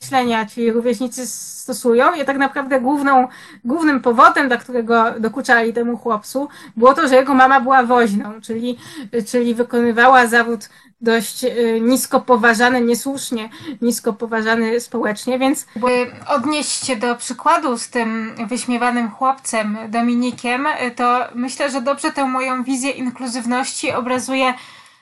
myślenia 0.00 0.46
ci 0.46 0.72
rówieśnicy 0.72 1.26
stosują. 1.26 2.14
I 2.14 2.24
tak 2.24 2.38
naprawdę 2.38 2.80
główną, 2.80 3.28
głównym 3.64 4.00
powodem, 4.00 4.48
dla 4.48 4.56
którego 4.56 5.04
dokuczali 5.20 5.72
temu 5.72 5.96
chłopcu, 5.96 6.48
było 6.76 6.94
to, 6.94 7.08
że 7.08 7.14
jego 7.14 7.34
mama 7.34 7.60
była 7.60 7.82
woźną, 7.82 8.40
czyli, 8.40 8.78
czyli 9.26 9.54
wykonywała 9.54 10.26
zawód 10.26 10.68
dość 11.00 11.44
y, 11.44 11.80
nisko 11.80 12.20
poważany, 12.20 12.80
niesłusznie 12.80 13.48
nisko 13.82 14.12
poważany 14.12 14.80
społecznie, 14.80 15.38
więc... 15.38 15.66
By 15.76 16.06
odnieść 16.28 16.86
się 16.86 16.96
do 16.96 17.16
przykładu 17.16 17.78
z 17.78 17.88
tym 17.88 18.34
wyśmiewanym 18.48 19.10
chłopcem 19.10 19.78
Dominikiem, 19.88 20.66
to 20.96 21.24
myślę, 21.34 21.70
że 21.70 21.80
dobrze 21.80 22.12
tę 22.12 22.24
moją 22.24 22.62
wizję 22.62 22.90
inkluzywności 22.90 23.92
obrazuje 23.92 24.54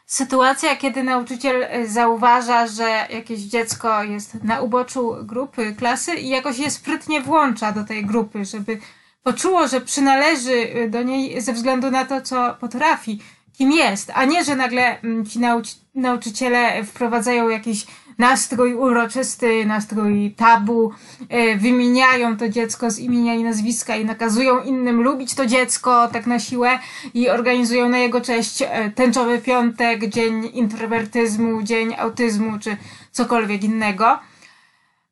sytuacja, 0.07 0.77
kiedy 0.77 1.03
nauczyciel 1.03 1.63
e, 1.63 1.87
zauważa, 1.87 2.67
że 2.67 3.07
jakieś 3.11 3.41
dziecko 3.41 4.03
jest 4.03 4.45
na 4.45 4.61
uboczu 4.61 5.17
grupy, 5.23 5.75
klasy 5.79 6.15
i 6.15 6.29
jakoś 6.29 6.59
je 6.59 6.71
sprytnie 6.71 7.21
włącza 7.21 7.73
do 7.73 7.85
tej 7.85 8.05
grupy, 8.05 8.45
żeby 8.45 8.79
poczuło, 9.23 9.69
że 9.69 9.81
przynależy 9.81 10.53
e, 10.53 10.89
do 10.89 11.03
niej 11.03 11.41
ze 11.41 11.53
względu 11.53 11.91
na 11.91 12.05
to, 12.05 12.21
co 12.21 12.57
potrafi, 12.61 13.21
kim 13.53 13.73
jest, 13.73 14.13
a 14.15 14.25
nie, 14.25 14.45
że 14.45 14.57
nagle 14.57 15.01
mm, 15.01 15.27
ci 15.27 15.39
nauczy 15.39 15.75
nauczyciele 15.95 16.85
wprowadzają 16.85 17.49
jakiś 17.49 17.87
nastrój 18.19 18.75
uroczysty, 18.75 19.67
nastrój 19.67 20.35
tabu, 20.37 20.93
e, 21.29 21.57
wymieniają 21.57 22.37
to 22.37 22.49
dziecko 22.49 22.91
z 22.91 22.99
imienia 22.99 23.35
i 23.35 23.45
nazwiska 23.45 23.97
i 23.97 24.05
nakazują 24.05 24.63
innym 24.63 25.03
lubić 25.03 25.35
to 25.35 25.47
dziecko 25.47 26.09
tak 26.13 26.27
na 26.27 26.39
siłę 26.39 26.79
i 27.15 27.29
organizują 27.31 27.89
na 27.89 27.99
jego 27.99 28.21
cześć 28.21 28.63
e, 28.63 28.91
tęczowy 28.91 29.39
piątek, 29.39 30.09
dzień 30.09 30.51
introwertyzmu, 30.55 31.63
dzień 31.63 31.95
autyzmu 31.99 32.59
czy 32.59 32.77
cokolwiek 33.11 33.65
innego. 33.65 34.19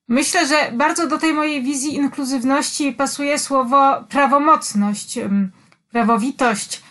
Myślę, 0.08 0.46
że 0.46 0.72
bardzo 0.72 1.06
do 1.06 1.18
tej 1.18 1.34
mojej 1.34 1.62
wizji 1.62 1.94
inkluzywności 1.94 2.92
pasuje 2.92 3.38
słowo 3.38 4.04
prawomocność, 4.08 5.18
prawowitość. 5.90 6.82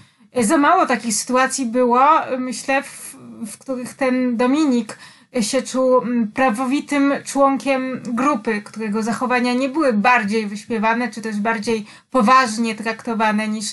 Za 0.42 0.58
mało 0.58 0.86
takich 0.86 1.14
sytuacji 1.14 1.66
było, 1.66 2.00
myślę, 2.40 2.84
w, 2.84 3.16
w 3.48 3.58
których 3.58 3.94
ten 3.94 4.38
Dominik 4.38 4.98
się 5.42 5.62
czuł 5.62 5.98
mm, 5.98 6.32
prawowitym 6.32 7.14
członkiem 7.26 8.02
grupy, 8.04 8.62
którego 8.62 9.04
zachowania 9.04 9.54
nie 9.54 9.70
były 9.70 9.94
bardziej 9.94 10.48
wyśpiewane, 10.48 11.12
czy 11.12 11.22
też 11.22 11.40
bardziej 11.40 11.86
poważnie 12.12 12.76
traktowane 12.76 13.48
niż 13.48 13.66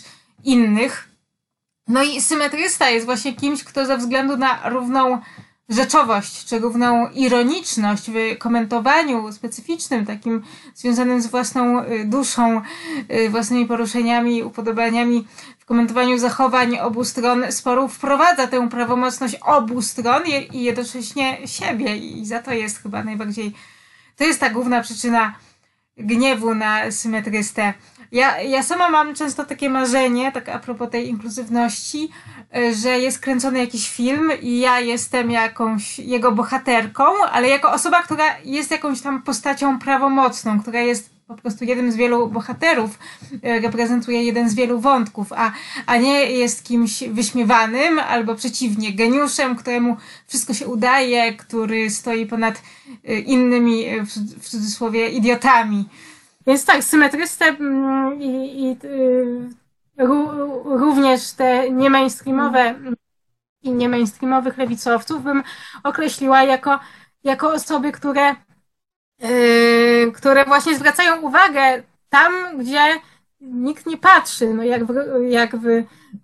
innych. 0.44 1.08
No 1.88 2.02
i 2.02 2.20
symetrysta 2.20 2.90
jest 2.90 3.06
właśnie 3.06 3.32
kimś, 3.36 3.64
kto 3.64 3.86
ze 3.86 3.98
względu 3.98 4.36
na 4.36 4.70
równą 4.70 5.20
rzeczowość, 5.68 6.44
czy 6.44 6.58
równą 6.58 7.10
ironiczność 7.10 8.10
w 8.10 8.38
komentowaniu 8.38 9.32
specyficznym, 9.32 10.06
takim 10.06 10.42
związanym 10.74 11.22
z 11.22 11.26
własną 11.26 11.84
y, 11.84 12.04
duszą, 12.04 12.62
y, 13.10 13.30
własnymi 13.30 13.66
poruszeniami, 13.66 14.42
upodobaniami 14.42 15.26
komentowaniu 15.68 16.18
zachowań 16.18 16.78
obu 16.78 17.04
stron 17.04 17.52
sporu 17.52 17.88
wprowadza 17.88 18.46
tę 18.46 18.68
prawomocność 18.68 19.34
obu 19.34 19.82
stron 19.82 20.22
i, 20.26 20.62
jednocześnie 20.62 21.46
siebie 21.46 21.96
i 21.96 22.26
za 22.26 22.42
to 22.42 22.52
jest 22.52 22.82
chyba 22.82 23.04
najbardziej, 23.04 23.54
to 24.16 24.24
jest 24.24 24.40
ta 24.40 24.50
główna 24.50 24.82
przyczyna 24.82 25.34
gniewu 25.96 26.54
na 26.54 26.90
symetrystę. 26.90 27.74
Ja, 28.12 28.40
ja 28.42 28.62
sama 28.62 28.90
mam 28.90 29.14
często 29.14 29.44
takie 29.44 29.70
marzenie, 29.70 30.32
tak 30.32 30.48
a 30.48 30.58
propos 30.58 30.90
tej 30.90 31.08
inkluzywności, 31.08 32.08
że 32.82 32.98
jest 32.98 33.18
kręcony 33.18 33.58
jakiś 33.58 33.90
film 33.90 34.32
i 34.42 34.58
ja 34.58 34.80
jestem 34.80 35.30
jakąś 35.30 35.98
jego 35.98 36.32
bohaterką, 36.32 37.04
ale 37.32 37.48
jako 37.48 37.72
osoba, 37.72 38.02
która 38.02 38.24
jest 38.44 38.70
jakąś 38.70 39.00
tam 39.00 39.22
postacią 39.22 39.78
prawomocną, 39.78 40.60
która 40.60 40.80
jest 40.80 41.17
po 41.28 41.36
prostu 41.36 41.64
jednym 41.64 41.92
z 41.92 41.96
wielu 41.96 42.28
bohaterów, 42.28 42.98
y, 43.32 43.60
reprezentuje 43.60 44.22
jeden 44.22 44.48
z 44.50 44.54
wielu 44.54 44.80
wątków, 44.80 45.32
a, 45.32 45.52
a 45.86 45.96
nie 45.96 46.32
jest 46.32 46.64
kimś 46.64 47.04
wyśmiewanym 47.08 47.98
albo 47.98 48.34
przeciwnie, 48.34 48.92
geniuszem, 48.92 49.56
któremu 49.56 49.96
wszystko 50.26 50.54
się 50.54 50.66
udaje, 50.66 51.32
który 51.32 51.90
stoi 51.90 52.26
ponad 52.26 52.62
y, 53.08 53.20
innymi, 53.20 54.00
w, 54.00 54.42
w 54.42 54.48
cudzysłowie, 54.48 55.08
idiotami. 55.08 55.88
Więc 56.46 56.64
tak, 56.64 56.84
symetrystę 56.84 57.44
mm, 57.44 58.22
i, 58.22 58.62
i 58.62 58.76
ró, 59.96 60.32
również 60.64 61.32
te 61.32 61.70
niemainstreamowe 61.70 62.74
i 63.62 63.72
niemainstreamowych 63.72 64.58
lewicowców 64.58 65.22
bym 65.22 65.42
określiła 65.82 66.42
jako, 66.42 66.78
jako 67.24 67.52
osoby, 67.52 67.92
które, 67.92 68.36
yy, 69.20 70.12
które 70.12 70.44
właśnie 70.44 70.76
zwracają 70.76 71.20
uwagę 71.20 71.82
tam, 72.10 72.32
gdzie 72.58 72.80
nikt 73.40 73.86
nie 73.86 73.96
patrzy. 73.96 74.54
No 74.54 74.62
jak 74.62 74.84
w, 74.84 74.92
jak 75.28 75.56
w 75.56 75.66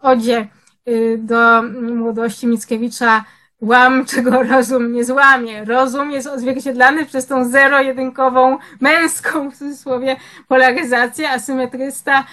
Odzie 0.01 0.49
yy, 0.87 1.19
do 1.19 1.63
młodości 1.63 2.47
Mickiewicza 2.47 3.25
łam, 3.65 4.05
czego 4.15 4.43
rozum 4.43 4.93
nie 4.93 5.05
złamie. 5.05 5.65
Rozum 5.65 6.11
jest 6.11 6.27
odzwierciedlany 6.27 7.07
przez 7.07 7.27
tą 7.27 7.49
zero-jedynkową, 7.49 8.59
męską 8.81 9.51
w 9.51 9.57
cudzysłowie 9.57 10.17
polaryzację, 10.49 11.31
asymetrysta 11.31 12.25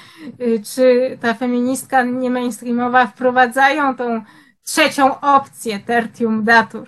y, 0.41 0.61
czy 0.75 1.17
ta 1.21 1.33
feministka 1.33 2.03
niemainstreamowa 2.03 3.07
wprowadzają 3.07 3.95
tą 3.95 4.21
trzecią 4.63 5.19
opcję, 5.19 5.79
tertium 5.79 6.43
datur. 6.43 6.87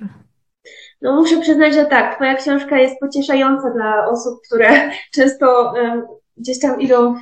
No 1.03 1.15
muszę 1.15 1.37
przyznać, 1.41 1.73
że 1.73 1.85
tak, 1.85 2.15
twoja 2.15 2.35
książka 2.35 2.77
jest 2.77 2.99
pocieszająca 2.99 3.69
dla 3.69 4.07
osób, 4.07 4.39
które 4.45 4.69
często 5.15 5.73
um, 5.75 6.07
gdzieś 6.37 6.59
tam 6.59 6.81
idą 6.81 7.15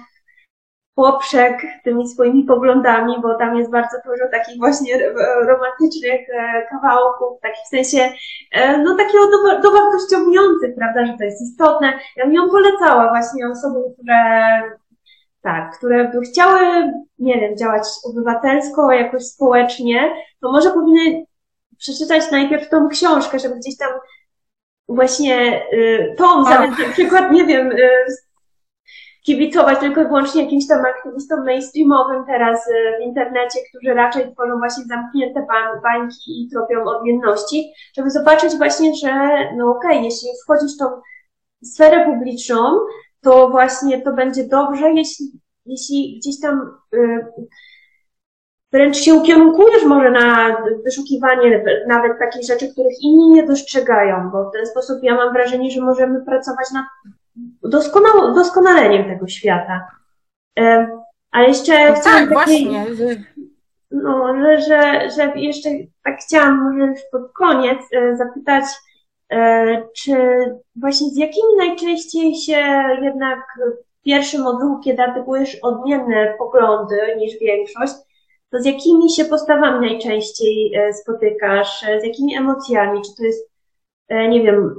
poprzek 0.95 1.61
tymi 1.83 2.07
swoimi 2.09 2.43
poglądami, 2.43 3.15
bo 3.21 3.35
tam 3.35 3.57
jest 3.57 3.71
bardzo 3.71 3.97
dużo 4.05 4.23
takich 4.31 4.57
właśnie 4.57 5.11
romantycznych 5.47 6.21
e, 6.29 6.67
kawałków, 6.69 7.39
takich 7.41 7.63
w 7.65 7.67
sensie, 7.67 8.13
e, 8.51 8.77
no 8.77 8.95
takiego 8.95 9.23
dowartościowujących, 9.63 10.75
prawda, 10.75 11.05
że 11.05 11.17
to 11.17 11.23
jest 11.23 11.41
istotne. 11.41 11.93
Ja 12.15 12.25
bym 12.25 12.33
ją 12.33 12.49
polecała 12.49 13.09
właśnie 13.09 13.49
osobom, 13.49 13.83
które 13.93 14.61
tak, 15.41 15.77
które 15.77 16.09
by 16.09 16.21
chciały, 16.21 16.91
nie 17.19 17.39
wiem, 17.39 17.57
działać 17.57 17.83
obywatelsko, 18.09 18.91
jakoś 18.91 19.23
społecznie, 19.23 20.13
to 20.41 20.51
może 20.51 20.71
powinny 20.71 21.25
przeczytać 21.81 22.31
najpierw 22.31 22.69
tą 22.69 22.89
książkę, 22.89 23.39
żeby 23.39 23.55
gdzieś 23.55 23.77
tam 23.77 23.91
właśnie 24.89 25.65
y, 25.73 26.15
tą, 26.17 26.43
zamiast 26.43 26.79
na 26.79 26.89
przykład, 26.93 27.31
nie 27.31 27.45
wiem, 27.45 27.71
y, 27.71 28.05
kibicować 29.25 29.79
tylko 29.79 30.01
i 30.01 30.07
wyłącznie 30.07 30.43
jakimś 30.43 30.67
tam 30.67 30.85
aktywistom 30.85 31.45
mainstreamowym 31.45 32.25
teraz 32.25 32.67
y, 32.67 32.71
w 32.99 33.01
internecie, 33.05 33.59
którzy 33.69 33.93
raczej 33.93 34.33
tworzą 34.33 34.57
właśnie 34.57 34.83
zamknięte 34.83 35.45
bańki 35.83 36.45
i 36.45 36.49
tropią 36.49 36.83
odmienności, 36.83 37.73
żeby 37.97 38.09
zobaczyć 38.09 38.55
właśnie, 38.55 38.95
że 38.95 39.13
no 39.57 39.71
okej, 39.71 39.91
okay, 39.91 40.03
jeśli 40.03 40.29
wchodzisz 40.43 40.75
w 40.75 40.79
tą 40.79 40.85
sferę 41.63 42.05
publiczną, 42.05 42.79
to 43.21 43.49
właśnie 43.49 44.01
to 44.01 44.13
będzie 44.13 44.43
dobrze, 44.43 44.91
jeśli, 44.91 45.31
jeśli 45.65 46.19
gdzieś 46.19 46.39
tam 46.41 46.77
y, 46.93 47.25
wręcz 48.71 48.97
się 48.97 49.13
ukierunkujesz 49.13 49.83
może 49.83 50.11
na 50.11 50.57
wyszukiwanie 50.85 51.63
nawet 51.87 52.19
takich 52.19 52.47
rzeczy, 52.47 52.71
których 52.71 52.93
inni 53.01 53.29
nie 53.29 53.47
dostrzegają, 53.47 54.29
bo 54.31 54.49
w 54.49 54.53
ten 54.53 54.65
sposób 54.65 55.03
ja 55.03 55.15
mam 55.15 55.33
wrażenie, 55.33 55.71
że 55.71 55.81
możemy 55.81 56.25
pracować 56.25 56.71
nad 56.73 56.85
doskonał, 57.63 58.33
doskonaleniem 58.35 59.09
tego 59.09 59.27
świata. 59.27 59.87
E, 60.59 60.87
a 61.31 61.41
jeszcze 61.41 61.91
no 61.91 62.01
tak, 62.03 62.29
właśnie. 62.29 62.85
No, 63.91 64.33
że, 64.41 64.61
że, 64.61 65.09
że 65.09 65.31
jeszcze 65.35 65.69
tak 66.03 66.19
chciałam 66.19 66.63
może 66.63 66.91
już 66.91 66.99
pod 67.11 67.31
koniec 67.33 67.79
e, 67.93 68.15
zapytać, 68.15 68.63
e, 69.31 69.83
czy 69.97 70.15
właśnie 70.75 71.07
z 71.07 71.17
jakimi 71.17 71.57
najczęściej 71.57 72.35
się 72.35 72.61
jednak 73.01 73.39
w 74.01 74.03
pierwszym 74.03 74.47
odruchu, 74.47 74.79
kiedy 74.79 75.01
artykułujesz 75.01 75.57
odmienne 75.61 76.33
poglądy 76.37 77.15
niż 77.17 77.39
większość, 77.39 77.93
to 78.51 78.59
z 78.59 78.65
jakimi 78.65 79.11
się 79.11 79.25
postawami 79.25 79.89
najczęściej 79.89 80.73
spotykasz, 81.01 81.85
z 82.01 82.03
jakimi 82.03 82.35
emocjami? 82.35 83.01
Czy 83.01 83.15
to 83.17 83.23
jest, 83.23 83.49
nie 84.09 84.43
wiem, 84.43 84.75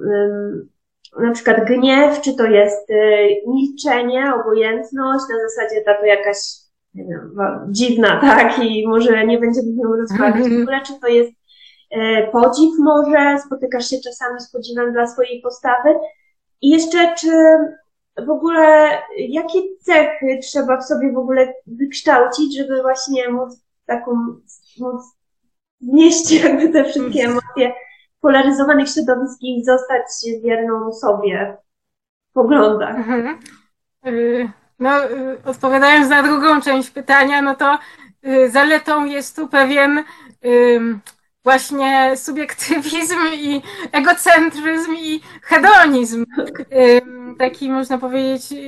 na 1.19 1.33
przykład 1.33 1.65
gniew, 1.67 2.21
czy 2.21 2.35
to 2.35 2.47
jest 2.47 2.89
milczenie, 3.47 4.35
obojętność, 4.35 5.25
na 5.31 5.49
zasadzie 5.49 5.83
ta 5.85 5.95
to 5.95 6.07
jakaś, 6.07 6.37
nie 6.95 7.05
wiem, 7.05 7.37
dziwna, 7.69 8.21
tak, 8.21 8.65
i 8.65 8.89
może 8.89 9.27
nie 9.27 9.39
będziemy 9.39 9.73
z 9.73 9.77
nią 9.77 9.97
rozmawiać. 9.97 10.49
W 10.49 10.63
ogóle, 10.63 10.81
czy 10.87 10.93
to 11.01 11.09
jest 11.09 11.33
podziw 12.33 12.79
może, 12.79 13.39
spotykasz 13.47 13.89
się 13.89 13.97
czasami 14.05 14.41
z 14.41 14.53
podziwem 14.53 14.93
dla 14.93 15.07
swojej 15.07 15.43
postawy. 15.43 15.95
I 16.63 16.69
jeszcze, 16.69 17.15
czy 17.19 17.29
w 18.19 18.31
ogóle, 18.31 18.99
jakie 19.17 19.59
cechy 19.81 20.39
trzeba 20.43 20.81
w 20.81 20.85
sobie 20.85 21.13
w 21.13 21.19
ogóle 21.19 21.55
wykształcić, 21.67 22.57
żeby 22.57 22.83
właśnie 22.83 23.29
móc 23.29 23.65
taką, 23.87 24.11
móc 24.81 25.03
znieść 25.81 26.33
jakby 26.45 26.69
te 26.69 26.85
wszystkie 26.85 27.25
emocje, 27.25 27.73
polaryzowanych 28.21 28.89
środowisk 28.89 29.39
i 29.41 29.65
zostać 29.65 30.05
wierną 30.45 30.93
sobie 30.93 31.57
w 32.31 32.33
poglądach. 32.33 32.97
Mhm. 32.97 33.39
Y, 34.07 34.51
no, 34.79 35.11
y, 35.11 35.39
odpowiadając 35.45 36.11
na 36.11 36.23
drugą 36.23 36.61
część 36.61 36.91
pytania, 36.91 37.43
no 37.43 37.55
to 37.55 37.79
y, 38.27 38.51
zaletą 38.51 39.05
jest 39.05 39.37
tu 39.37 39.49
pewien 39.49 40.05
właśnie 41.45 42.17
subiektywizm 42.17 43.19
i 43.35 43.63
egocentryzm 43.93 44.95
i 44.99 45.21
hedonizm. 45.43 46.27
Taki 47.39 47.71
można 47.71 47.99
powiedzieć 47.99 48.61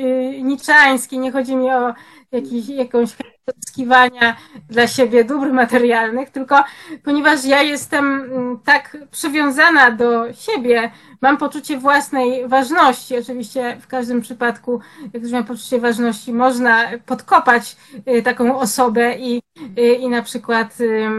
niczański. 0.43 1.19
Nie 1.19 1.33
chodzi 1.33 1.57
mi 1.57 1.71
o 1.71 1.95
jakiś, 2.33 2.69
jakąś 2.69 3.11
pozyskiwania 3.45 4.37
dla 4.69 4.87
siebie 4.87 5.25
dóbr 5.25 5.53
materialnych, 5.53 6.31
tylko 6.31 6.65
ponieważ 7.05 7.45
ja 7.45 7.63
jestem 7.63 8.05
mm, 8.23 8.59
tak 8.65 8.97
przywiązana 9.11 9.91
do 9.91 10.33
siebie, 10.33 10.91
mam 11.21 11.37
poczucie 11.37 11.79
własnej 11.79 12.49
ważności. 12.49 13.19
Oczywiście 13.19 13.77
w 13.81 13.87
każdym 13.87 14.21
przypadku, 14.21 14.81
jak 15.13 15.23
już 15.23 15.33
mam 15.33 15.45
poczucie 15.45 15.81
ważności, 15.81 16.33
można 16.33 16.85
podkopać 17.07 17.77
y, 18.09 18.23
taką 18.23 18.59
osobę 18.59 19.15
i, 19.19 19.43
y, 19.79 19.83
i 19.83 20.09
na 20.09 20.23
przykład 20.23 20.81
y, 20.81 21.11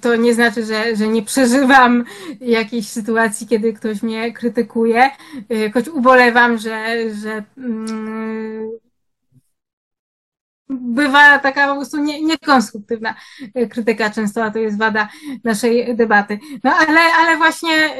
to 0.00 0.16
nie 0.16 0.34
znaczy, 0.34 0.64
że, 0.64 0.96
że 0.96 1.08
nie 1.08 1.22
przeżywam 1.22 2.04
jakiejś 2.40 2.88
sytuacji, 2.88 3.46
kiedy 3.46 3.72
ktoś 3.72 4.02
mnie 4.02 4.32
krytykuje, 4.32 5.10
choć 5.74 5.88
ubolewam, 5.88 6.58
że, 6.58 6.96
że 7.14 7.44
mm, 7.58 8.70
bywa 10.70 11.38
taka 11.38 11.68
po 11.68 11.74
prostu 11.74 11.96
nie, 11.96 12.22
niekonstruktywna 12.22 13.14
krytyka 13.70 14.10
często, 14.10 14.44
a 14.44 14.50
to 14.50 14.58
jest 14.58 14.78
wada 14.78 15.08
naszej 15.44 15.96
debaty. 15.96 16.38
No 16.64 16.70
ale, 16.74 17.00
ale 17.00 17.36
właśnie, 17.36 17.90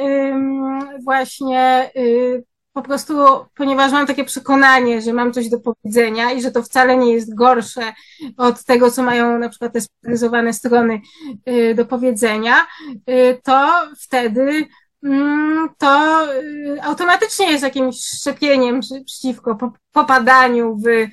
właśnie 1.03 1.91
y, 1.95 2.43
po 2.73 2.81
prostu, 2.81 3.13
ponieważ 3.55 3.91
mam 3.91 4.07
takie 4.07 4.23
przekonanie, 4.23 5.01
że 5.01 5.13
mam 5.13 5.33
coś 5.33 5.49
do 5.49 5.59
powiedzenia 5.59 6.31
i 6.31 6.41
że 6.41 6.51
to 6.51 6.63
wcale 6.63 6.97
nie 6.97 7.13
jest 7.13 7.35
gorsze 7.35 7.93
od 8.37 8.63
tego, 8.63 8.91
co 8.91 9.03
mają 9.03 9.39
na 9.39 9.49
przykład 9.49 9.73
te 9.73 9.81
specjalizowane 9.81 10.53
strony 10.53 11.01
y, 11.49 11.75
do 11.75 11.85
powiedzenia, 11.85 12.67
y, 13.09 13.41
to 13.43 13.87
wtedy 13.99 14.67
to 15.77 16.25
y, 16.33 16.81
automatycznie 16.81 17.51
jest 17.51 17.63
jakimś 17.63 18.01
szczepieniem 18.01 18.79
przeciwko 19.05 19.57
popadaniu 19.91 20.77
w 20.77 21.07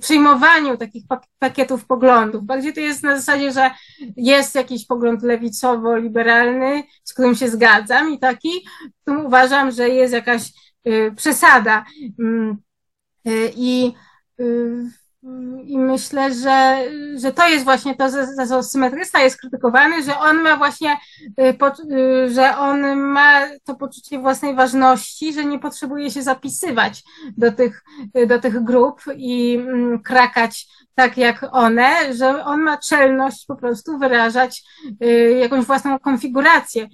przyjmowaniu 0.00 0.76
takich 0.76 1.04
pakietów 1.38 1.86
poglądów. 1.86 2.44
Bardziej 2.44 2.72
to 2.72 2.80
jest 2.80 3.02
na 3.02 3.16
zasadzie, 3.16 3.52
że 3.52 3.70
jest 4.16 4.54
jakiś 4.54 4.86
pogląd 4.86 5.22
lewicowo-liberalny, 5.22 6.82
z 7.04 7.12
którym 7.12 7.34
się 7.34 7.48
zgadzam 7.48 8.12
i 8.12 8.18
taki, 8.18 8.66
tu 9.04 9.12
uważam, 9.26 9.70
że 9.70 9.88
jest 9.88 10.12
jakaś 10.12 10.52
y, 10.88 11.12
przesada. 11.16 11.84
Mm, 12.18 12.56
y, 13.28 13.52
I 13.56 13.92
I 15.64 15.78
myślę, 15.78 16.34
że, 16.34 16.84
że 17.16 17.32
to 17.32 17.48
jest 17.48 17.64
właśnie 17.64 17.96
to, 17.96 18.10
za 18.10 18.46
co 18.46 18.62
symetrysta 18.62 19.20
jest 19.20 19.40
krytykowany, 19.40 20.02
że 20.02 20.18
on 20.18 20.42
ma 20.42 20.56
właśnie, 20.56 20.96
że 22.28 22.56
on 22.58 22.96
ma 22.96 23.40
to 23.64 23.74
poczucie 23.74 24.18
własnej 24.18 24.54
ważności, 24.54 25.32
że 25.32 25.44
nie 25.44 25.58
potrzebuje 25.58 26.10
się 26.10 26.22
zapisywać 26.22 27.02
do 27.36 27.52
tych, 27.52 27.84
do 28.26 28.38
tych 28.38 28.64
grup 28.64 29.02
i 29.16 29.58
mm, 29.58 30.02
krakać 30.02 30.66
tak 30.94 31.16
jak 31.16 31.46
one, 31.52 32.14
że 32.14 32.44
on 32.44 32.62
ma 32.62 32.78
czelność 32.78 33.46
po 33.46 33.56
prostu 33.56 33.98
wyrażać 33.98 34.62
y, 35.02 35.38
jakąś 35.40 35.64
własną 35.64 35.98
konfigurację 35.98 36.88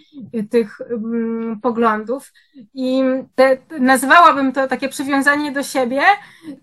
tych 0.51 0.81
mm, 0.81 1.61
poglądów. 1.61 2.33
I 2.75 3.03
te, 3.35 3.59
nazwałabym 3.81 4.53
to 4.53 4.69
takie 4.69 4.89
przywiązanie 4.89 5.53
do 5.53 5.63
siebie, 5.63 6.03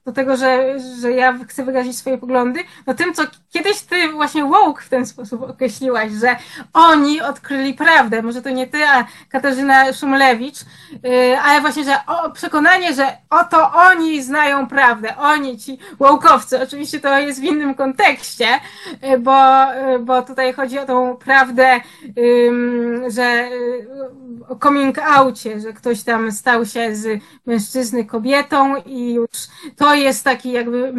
do 0.05 0.11
tego, 0.11 0.37
że, 0.37 0.79
że 1.01 1.11
ja 1.11 1.33
chcę 1.55 1.63
wyrazić 1.63 1.97
swoje 1.97 2.17
poglądy, 2.17 2.59
no 2.87 2.93
tym, 2.93 3.13
co 3.13 3.23
kiedyś 3.49 3.81
ty 3.81 4.11
właśnie 4.11 4.43
woke 4.43 4.83
w 4.83 4.89
ten 4.89 5.05
sposób 5.05 5.41
określiłaś, 5.41 6.11
że 6.11 6.35
oni 6.73 7.21
odkryli 7.21 7.73
prawdę. 7.73 8.21
Może 8.21 8.41
to 8.41 8.49
nie 8.49 8.67
ty, 8.67 8.87
a 8.87 9.05
Katarzyna 9.29 9.93
Szumlewicz, 9.93 10.61
y, 10.61 11.37
ale 11.39 11.61
właśnie, 11.61 11.83
że 11.83 11.97
o, 12.07 12.31
przekonanie, 12.31 12.93
że 12.93 13.17
oto 13.29 13.71
oni 13.73 14.23
znają 14.23 14.67
prawdę, 14.67 15.17
oni, 15.17 15.57
ci 15.57 15.77
wołkowcy. 15.99 16.61
Oczywiście 16.61 16.99
to 16.99 17.19
jest 17.19 17.41
w 17.41 17.43
innym 17.43 17.75
kontekście, 17.75 18.47
y, 19.13 19.19
bo, 19.19 19.73
y, 19.73 19.99
bo 19.99 20.21
tutaj 20.21 20.53
chodzi 20.53 20.79
o 20.79 20.85
tą 20.85 21.17
prawdę, 21.17 21.79
że 23.07 23.49
o 24.49 24.55
coming 24.55 24.99
outie, 24.99 25.59
że 25.59 25.73
ktoś 25.73 26.03
tam 26.03 26.31
stał 26.31 26.65
się 26.65 26.95
z 26.95 27.21
mężczyzny 27.45 28.05
kobietą 28.05 28.75
i 28.85 29.13
już 29.13 29.29
to 29.75 29.95
jest 29.95 30.23
taki 30.23 30.51
jakby 30.51 30.93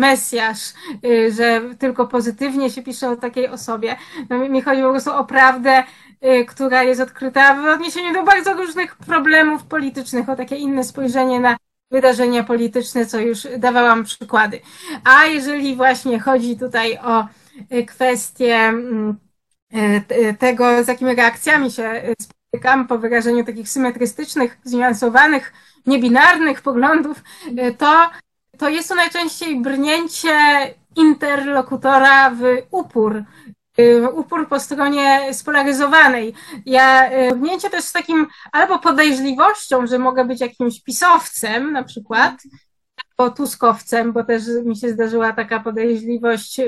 mesjasz, 0.49 0.73
że 1.37 1.61
tylko 1.79 2.07
pozytywnie 2.07 2.71
się 2.71 2.83
pisze 2.83 3.11
o 3.11 3.17
takiej 3.17 3.49
osobie. 3.49 3.97
No, 4.31 4.39
mi 4.39 4.63
chodzi 4.63 4.83
po 4.83 4.91
prostu 4.91 5.13
o 5.13 5.25
prawdę, 5.25 5.85
która 6.49 6.83
jest 6.83 7.01
odkryta 7.01 7.55
w 7.55 7.67
odniesieniu 7.67 8.15
do 8.15 8.23
bardzo 8.23 8.55
różnych 8.55 8.97
problemów 8.97 9.65
politycznych, 9.65 10.29
o 10.29 10.37
takie 10.37 10.57
inne 10.57 10.85
spojrzenie 10.85 11.41
na 11.41 11.57
wydarzenia 11.91 12.45
polityczne, 12.45 13.07
co 13.07 13.21
już 13.21 13.49
dawałam 13.59 14.05
przykłady. 14.05 14.61
A 15.05 15.25
jeżeli 15.25 15.77
właśnie 15.77 16.21
chodzi 16.21 16.59
tutaj 16.59 16.99
o 16.99 17.27
e, 17.71 17.83
kwestię 17.83 18.57
mm, 18.57 19.17
tego, 20.39 20.85
z 20.85 20.89
jakimi 20.89 21.15
reakcjami 21.15 21.71
się 21.71 22.03
spotykam 22.23 22.87
po 22.87 22.99
wyrażeniu 22.99 23.45
takich 23.45 23.69
symetrystycznych, 23.69 24.59
zniuansowanych, 24.65 25.53
niebinarnych 25.87 26.63
poglądów, 26.63 27.23
to, 27.79 28.11
to 28.59 28.69
jest 28.69 28.89
to 28.89 28.95
najczęściej 28.95 29.61
brnięcie 29.61 30.35
interlokutora 30.97 32.31
w 32.31 32.43
upór, 32.71 33.23
upór 34.15 34.49
po 34.49 34.61
stronie 34.61 35.35
spolaryzowanej. 35.35 36.35
Ja 36.67 37.11
brnięcie 37.37 37.71
też 37.71 37.85
z 37.85 37.93
takim 37.93 38.27
albo 38.53 38.79
podejrzliwością, 38.79 39.87
że 39.87 39.99
mogę 39.99 40.25
być 40.25 40.41
jakimś 40.41 40.83
pisowcem 40.83 41.73
na 41.73 41.85
przykład, 41.85 42.43
albo 43.19 43.35
tuskowcem, 43.35 44.13
bo 44.13 44.25
też 44.25 44.43
mi 44.65 44.77
się 44.77 44.89
zdarzyła 44.89 45.33
taka 45.33 45.61
podejrzliwość, 45.61 46.61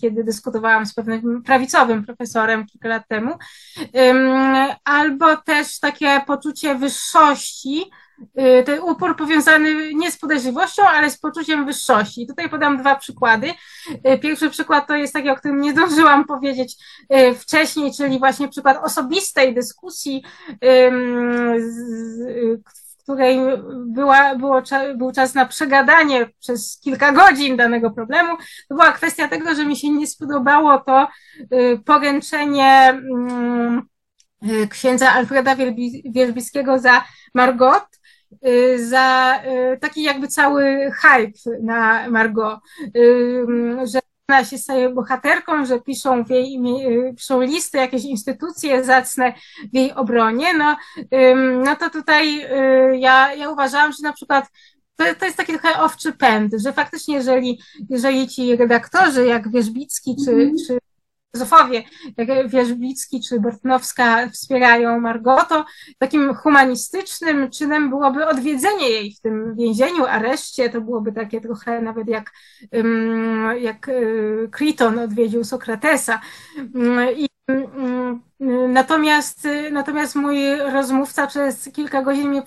kiedy 0.00 0.24
dyskutowałam 0.24 0.86
z 0.86 0.94
pewnym 0.94 1.42
prawicowym 1.42 2.04
profesorem 2.04 2.66
kilka 2.66 2.88
lat 2.88 3.08
temu, 3.08 3.34
albo 4.84 5.36
też 5.36 5.80
takie 5.80 6.20
poczucie 6.26 6.74
wyższości, 6.74 7.84
Y, 7.84 8.05
ten 8.64 8.80
upór 8.80 9.16
powiązany 9.16 9.94
nie 9.94 10.10
z 10.10 10.18
podejrzliwością, 10.18 10.82
ale 10.82 11.10
z 11.10 11.18
poczuciem 11.18 11.66
wyższości. 11.66 12.22
I 12.22 12.26
tutaj 12.26 12.48
podam 12.48 12.78
dwa 12.78 12.96
przykłady. 12.96 13.50
Y, 14.14 14.18
pierwszy 14.18 14.50
przykład 14.50 14.86
to 14.86 14.96
jest 14.96 15.12
taki, 15.12 15.30
o 15.30 15.36
którym 15.36 15.60
nie 15.60 15.72
zdążyłam 15.76 16.24
powiedzieć 16.24 16.76
y, 17.14 17.34
wcześniej, 17.34 17.92
czyli 17.92 18.18
właśnie 18.18 18.48
przykład 18.48 18.84
osobistej 18.84 19.54
dyskusji, 19.54 20.24
w 22.98 23.02
której 23.02 23.38
była, 23.86 24.34
było, 24.34 24.62
był 24.96 25.12
czas 25.12 25.34
na 25.34 25.46
przegadanie 25.46 26.28
przez 26.40 26.80
kilka 26.80 27.12
godzin 27.12 27.56
danego 27.56 27.90
problemu. 27.90 28.36
To 28.68 28.74
była 28.74 28.92
kwestia 28.92 29.28
tego, 29.28 29.54
że 29.54 29.66
mi 29.66 29.76
się 29.76 29.90
nie 29.90 30.06
spodobało 30.06 30.78
to 30.78 31.08
poręczenie 31.84 33.02
księdza 34.70 35.12
Alfreda 35.12 35.56
Wierzbickiego 36.04 36.78
za 36.78 37.04
Margot, 37.34 37.84
Y, 37.84 38.05
za 38.76 39.40
y, 39.74 39.78
taki 39.78 40.02
jakby 40.02 40.28
cały 40.28 40.90
hype 41.02 41.56
na 41.62 42.10
Margot, 42.10 42.58
y, 42.96 43.46
że 43.92 43.98
ona 44.28 44.44
się 44.44 44.58
staje 44.58 44.90
bohaterką, 44.90 45.64
że 45.64 45.80
piszą 45.80 46.24
w 46.24 46.30
jej 46.30 46.52
imię, 46.52 47.12
piszą 47.16 47.40
listy, 47.40 47.78
jakieś 47.78 48.04
instytucje 48.04 48.84
zacne 48.84 49.32
w 49.72 49.74
jej 49.74 49.94
obronie, 49.94 50.54
no, 50.54 50.76
no 51.64 51.76
to 51.76 51.90
tutaj 51.90 52.46
ja, 52.92 53.34
ja 53.34 53.50
uważałam, 53.50 53.92
że 53.92 53.98
na 54.02 54.12
przykład 54.12 54.48
to, 54.96 55.04
to 55.18 55.24
jest 55.24 55.36
taki 55.36 55.52
trochę 55.52 55.82
owczy 55.82 56.12
pęd, 56.12 56.54
że 56.64 56.72
faktycznie 56.72 57.14
jeżeli, 57.14 57.60
jeżeli 57.90 58.28
ci 58.28 58.56
redaktorzy 58.56 59.26
jak 59.26 59.50
Wierzbicki 59.50 60.16
czy, 60.24 60.30
mm 60.30 60.54
czy 60.66 60.78
filozofowie, 61.36 61.82
jak 62.16 62.48
Wierzbicki 62.48 63.20
czy 63.28 63.40
Bortnowska 63.40 64.28
wspierają 64.28 65.00
Margoto, 65.00 65.64
takim 65.98 66.34
humanistycznym 66.34 67.50
czynem 67.50 67.90
byłoby 67.90 68.26
odwiedzenie 68.26 68.90
jej 68.90 69.14
w 69.14 69.20
tym 69.20 69.54
więzieniu, 69.56 70.06
areszcie, 70.06 70.70
to 70.70 70.80
byłoby 70.80 71.12
takie 71.12 71.40
trochę 71.40 71.80
nawet 71.82 72.08
jak, 72.08 72.32
jak 73.60 73.90
Kriton 74.50 74.98
odwiedził 74.98 75.44
Sokratesa. 75.44 76.20
I 77.16 77.26
Natomiast, 78.68 79.48
natomiast 79.72 80.14
mój 80.14 80.56
rozmówca 80.72 81.26
przez 81.26 81.68
kilka 81.72 82.02
godzin 82.02 82.28
mnie 82.28 82.42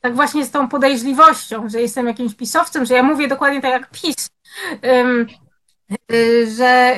tak 0.00 0.14
właśnie 0.14 0.44
z 0.44 0.50
tą 0.50 0.68
podejrzliwością, 0.68 1.68
że 1.68 1.80
jestem 1.80 2.06
jakimś 2.06 2.34
pisowcem, 2.34 2.84
że 2.84 2.94
ja 2.94 3.02
mówię 3.02 3.28
dokładnie 3.28 3.60
tak 3.60 3.70
jak 3.70 3.90
PiS, 3.90 4.30
że 6.56 6.96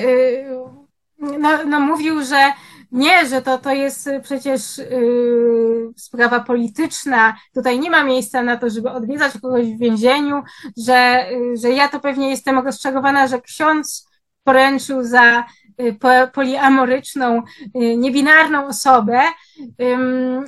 no, 1.22 1.64
no 1.64 1.80
mówił, 1.80 2.24
że 2.24 2.52
nie, 2.92 3.26
że 3.26 3.42
to, 3.42 3.58
to 3.58 3.72
jest 3.72 4.10
przecież 4.22 4.78
yy, 4.78 5.92
sprawa 5.96 6.40
polityczna, 6.40 7.36
tutaj 7.54 7.80
nie 7.80 7.90
ma 7.90 8.04
miejsca 8.04 8.42
na 8.42 8.56
to, 8.56 8.70
żeby 8.70 8.90
odwiedzać 8.90 9.32
kogoś 9.42 9.66
w 9.66 9.78
więzieniu, 9.78 10.42
że, 10.86 11.26
yy, 11.30 11.56
że 11.56 11.70
ja 11.70 11.88
to 11.88 12.00
pewnie 12.00 12.30
jestem 12.30 12.58
rozczarowana, 12.58 13.28
że 13.28 13.40
ksiądz 13.40 14.08
poręczył 14.44 15.04
za 15.04 15.44
yy, 15.78 15.92
po, 15.92 16.08
poliamoryczną, 16.32 17.42
yy, 17.74 17.96
niebinarną 17.96 18.66
osobę, 18.66 19.20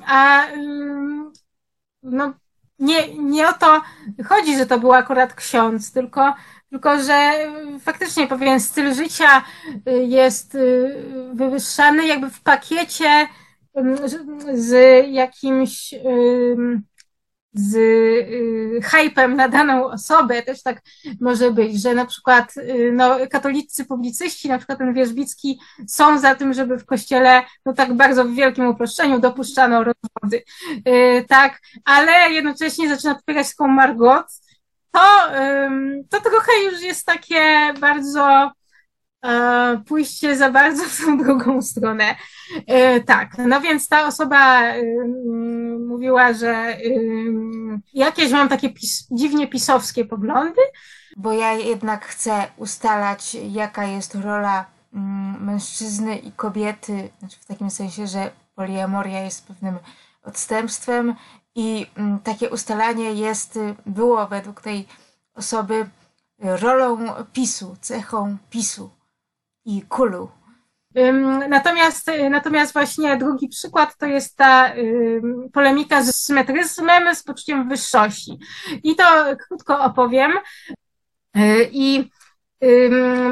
a 0.07 0.47
no, 2.03 2.33
nie, 2.79 3.15
nie 3.15 3.49
o 3.49 3.53
to 3.53 3.83
chodzi, 4.29 4.59
że 4.59 4.67
to 4.67 4.79
był 4.79 4.93
akurat 4.93 5.35
ksiądz, 5.35 5.93
tylko 5.93 6.35
tylko, 6.75 7.03
że 7.03 7.33
faktycznie 7.81 8.27
pewien 8.27 8.61
styl 8.61 8.95
życia 8.95 9.45
y, 9.89 10.05
jest 10.05 10.55
y, 10.55 10.95
wywyższany 11.35 12.07
jakby 12.07 12.31
w 12.31 12.43
pakiecie 12.43 13.27
z 14.55 14.73
jakimś 15.09 15.95
z 17.53 17.75
y, 17.75 18.81
hypem 18.83 19.37
na 19.37 19.49
daną 19.49 19.85
osobę, 19.85 20.43
też 20.43 20.63
tak 20.63 20.83
może 21.21 21.51
być, 21.51 21.83
że 21.83 21.95
na 21.95 22.07
przykład 22.07 22.55
no, 22.93 23.17
katolicy 23.31 23.85
publicyści, 23.85 24.49
na 24.49 24.59
przykład 24.59 24.79
ten 24.79 24.95
Wierzbicki, 24.95 25.61
są 25.89 26.19
za 26.19 26.35
tym, 26.35 26.55
żeby 26.55 26.79
w 26.79 26.87
kościele, 26.87 27.43
no 27.67 27.73
tak 27.73 27.95
bardzo 27.95 28.25
w 28.25 28.35
wielkim 28.35 28.67
uproszczeniu 28.67 29.21
dopuszczano 29.21 29.85
rozwody, 29.85 30.45
tak, 31.29 31.61
ale 31.85 32.31
jednocześnie 32.31 32.89
zaczyna 32.89 33.15
popierać 33.15 33.49
taką 33.49 33.69
Margot, 33.69 34.27
to, 34.95 35.31
to 36.11 36.31
trochę 36.31 36.53
już 36.65 36.83
jest 36.83 37.07
takie 37.07 37.75
bardzo 37.81 38.53
e, 39.25 39.83
pójście 39.87 40.37
za 40.37 40.51
bardzo 40.51 40.85
w 40.85 41.05
tą 41.05 41.19
drugą 41.19 41.63
stronę. 41.63 42.17
E, 42.67 43.01
tak, 43.01 43.39
no 43.39 43.61
więc 43.61 43.89
ta 43.89 44.07
osoba 44.07 44.63
mówiła, 45.89 46.33
że 46.33 46.77
jakieś 47.95 48.33
mam 48.33 48.49
takie 48.49 48.71
pis 48.71 49.09
dziwnie 49.11 49.49
pisowskie 49.49 50.05
poglądy. 50.05 50.61
Bo 51.17 51.33
ja 51.33 51.53
jednak 51.53 52.05
chcę 52.05 52.47
ustalać, 52.57 53.35
jaka 53.35 53.85
jest 53.85 54.15
rola 54.15 54.67
mężczyzny 55.41 56.17
i 56.17 56.33
kobiety, 56.33 57.09
znaczy 57.19 57.37
w 57.41 57.45
takim 57.45 57.71
sensie, 57.71 58.07
że 58.07 58.31
poliamoria 58.55 59.21
jest 59.21 59.47
pewnym 59.47 59.79
odstępstwem 60.23 61.15
i 61.55 61.87
mm, 61.97 62.19
takie 62.21 62.51
ustalanie 62.51 63.13
jest, 63.13 63.57
y, 63.57 63.75
było 63.87 64.27
według 64.27 64.61
tej 64.61 64.87
osoby 65.35 65.75
y, 65.75 65.87
rolą 66.39 66.99
PiSu, 67.33 67.77
cechą 67.81 68.37
PiSu 68.51 68.91
i 69.65 69.83
kulu. 69.83 70.29
Natomiast, 71.49 72.09
y, 72.09 72.31
natomiast 72.31 72.73
właśnie 72.73 73.17
drugi 73.17 73.49
przykład 73.49 73.97
to 73.97 74.07
jest 74.07 74.37
ta 74.37 74.73
polemika 75.53 76.03
z 76.03 76.15
symetryzmem, 76.17 77.15
z 77.15 77.23
poczuciem 77.23 77.69
wyższości. 77.69 78.39
I 78.83 78.97
to 78.97 79.05
krótko 79.49 79.81
opowiem. 79.81 80.33
I 81.73 82.11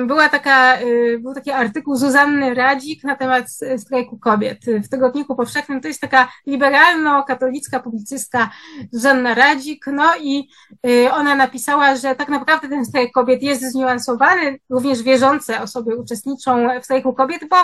była 0.06 0.28
taka, 0.28 0.80
y, 0.80 1.18
był 1.22 1.34
taki 1.34 1.50
artykuł 1.50 1.96
Zuzanny 1.96 2.54
Radzik 2.54 3.04
na 3.04 3.16
temat 3.16 3.44
s- 3.44 3.64
strajku 3.82 4.18
kobiet 4.18 4.58
w 4.84 4.88
Tygodniku 4.88 5.36
Powszechnym. 5.36 5.80
To 5.80 5.88
jest 5.88 6.00
taka 6.00 6.28
liberalno-katolicka 6.46 7.80
publicystka 7.80 8.50
Zuzanna 8.92 9.34
Radzik, 9.34 9.86
no 9.86 10.04
i 10.20 10.48
y, 10.86 11.12
ona 11.12 11.34
napisała, 11.34 11.96
że 11.96 12.14
tak 12.14 12.28
naprawdę 12.28 12.68
ten 12.68 12.84
strajk 12.84 13.12
kobiet 13.12 13.42
jest 13.42 13.62
zniuansowany, 13.72 14.58
również 14.70 15.02
wierzące 15.02 15.60
osoby 15.62 15.96
uczestniczą 15.96 16.80
w 16.80 16.84
strajku 16.84 17.12
kobiet, 17.12 17.42
bo, 17.50 17.56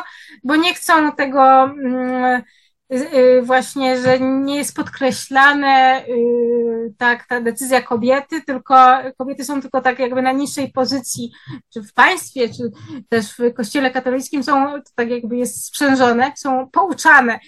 bo 0.45 0.57
nie 0.57 0.75
chcą 0.75 1.13
tego 1.13 1.63
mm, 1.65 2.25
y, 2.25 2.37
y, 2.37 2.43
właśnie, 3.43 4.03
że 4.03 4.21
nie 4.21 4.57
jest 4.57 4.77
podkreślane 4.77 6.05
y, 6.09 6.95
tak 6.99 7.27
ta 7.27 7.41
decyzja 7.41 7.83
kobiety, 7.83 8.43
tylko 8.43 8.75
kobiety 9.19 9.45
są 9.45 9.61
tylko 9.61 9.81
tak 9.81 9.99
jakby 9.99 10.23
na 10.23 10.33
niższej 10.33 10.73
pozycji, 10.73 11.33
czy 11.73 11.83
w 11.83 11.93
państwie, 11.93 12.49
czy 12.49 12.71
też 13.09 13.33
w 13.39 13.55
kościele 13.55 13.91
katolickim 13.91 14.43
są 14.43 14.83
tak 14.95 15.11
jakby 15.11 15.37
jest 15.37 15.67
sprzężone, 15.67 16.33
są 16.37 16.71
pouczane 16.71 17.39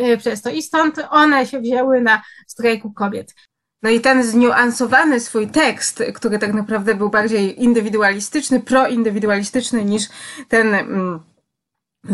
y, 0.00 0.16
przez 0.18 0.42
to 0.42 0.50
i 0.50 0.62
stąd 0.62 0.96
one 1.10 1.46
się 1.46 1.60
wzięły 1.60 2.00
na 2.00 2.22
strajku 2.46 2.92
kobiet. 2.92 3.34
No 3.82 3.90
i 3.90 4.00
ten 4.00 4.24
zniuansowany 4.24 5.20
swój 5.20 5.48
tekst, 5.48 6.02
który 6.14 6.38
tak 6.38 6.54
naprawdę 6.54 6.94
był 6.94 7.10
bardziej 7.10 7.62
indywidualistyczny, 7.62 8.60
proindywidualistyczny 8.60 9.84
niż 9.84 10.08
ten 10.48 10.74
mm, 10.74 11.20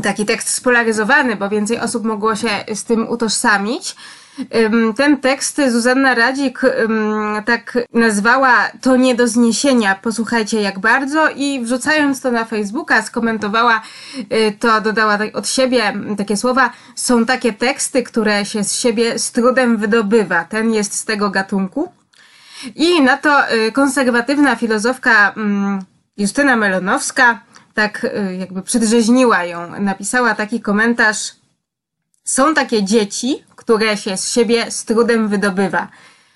taki 0.02 0.26
tekst 0.26 0.48
spolaryzowany, 0.48 1.36
bo 1.36 1.48
więcej 1.48 1.78
osób 1.78 2.04
mogło 2.04 2.36
się 2.36 2.48
z 2.74 2.84
tym 2.84 3.08
utożsamić. 3.08 3.96
Ten 4.96 5.16
tekst 5.16 5.60
Zuzanna 5.68 6.14
Radzik 6.14 6.60
tak 7.46 7.78
nazwała 7.92 8.70
to 8.80 8.96
nie 8.96 9.14
do 9.14 9.28
zniesienia, 9.28 9.94
posłuchajcie 9.94 10.60
jak 10.60 10.78
bardzo 10.78 11.28
i 11.36 11.60
wrzucając 11.64 12.20
to 12.20 12.30
na 12.30 12.44
Facebooka 12.44 13.02
skomentowała 13.02 13.82
y, 14.32 14.52
to, 14.60 14.80
dodała 14.80 15.18
tak 15.18 15.36
od 15.36 15.48
siebie 15.48 15.92
takie 16.18 16.36
słowa, 16.36 16.70
są 16.94 17.26
takie 17.26 17.52
teksty, 17.52 18.02
które 18.02 18.44
się 18.44 18.64
z 18.64 18.74
siebie 18.74 19.18
z 19.18 19.32
trudem 19.32 19.76
wydobywa, 19.76 20.44
ten 20.44 20.74
jest 20.74 20.94
z 20.94 21.04
tego 21.04 21.30
gatunku. 21.30 21.92
I 22.74 23.02
na 23.02 23.16
to 23.16 23.54
y, 23.54 23.72
konserwatywna 23.72 24.56
filozofka 24.56 25.34
Justyna 26.16 26.56
Melonowska 26.56 27.40
tak 27.74 28.04
y, 28.04 28.36
jakby 28.36 28.62
przedrzeźniła 28.62 29.44
ją. 29.44 29.80
Napisała 29.80 30.34
taki 30.34 30.60
komentarz. 30.60 31.32
Są 32.24 32.54
takie 32.54 32.82
dzieci, 32.82 33.44
które 33.56 33.96
się 33.96 34.16
z 34.16 34.32
siebie 34.32 34.70
z 34.70 34.84
trudem 34.84 35.28
wydobywa. 35.28 35.88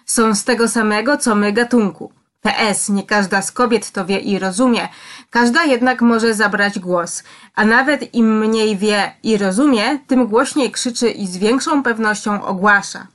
Są 0.07 0.35
z 0.35 0.45
tego 0.45 0.69
samego, 0.69 1.17
co 1.17 1.35
my 1.35 1.53
gatunku. 1.53 2.13
PS, 2.41 2.89
nie 2.89 3.03
każda 3.03 3.43
z 3.43 3.53
kobiet 3.53 3.91
to 3.91 4.07
wie 4.07 4.19
i 4.19 4.39
rozumie, 4.39 4.89
każda 5.31 5.65
jednak 5.65 6.03
może 6.03 6.35
zabrać 6.35 6.79
głos, 6.79 7.23
a 7.55 7.65
nawet 7.65 8.15
im 8.15 8.39
mniej 8.39 8.77
wie 8.77 9.13
i 9.23 9.39
rozumie, 9.39 9.99
tym 10.07 10.27
głośniej 10.27 10.71
krzyczy 10.71 11.11
i 11.11 11.27
z 11.27 11.37
większą 11.37 11.83
pewnością 11.83 12.45
ogłasza. 12.45 13.07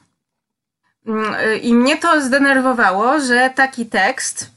Mm, 1.08 1.36
y, 1.36 1.58
I 1.58 1.74
mnie 1.74 1.98
to 1.98 2.22
zdenerwowało, 2.22 3.20
że 3.20 3.50
taki 3.56 3.86
tekst 3.86 4.52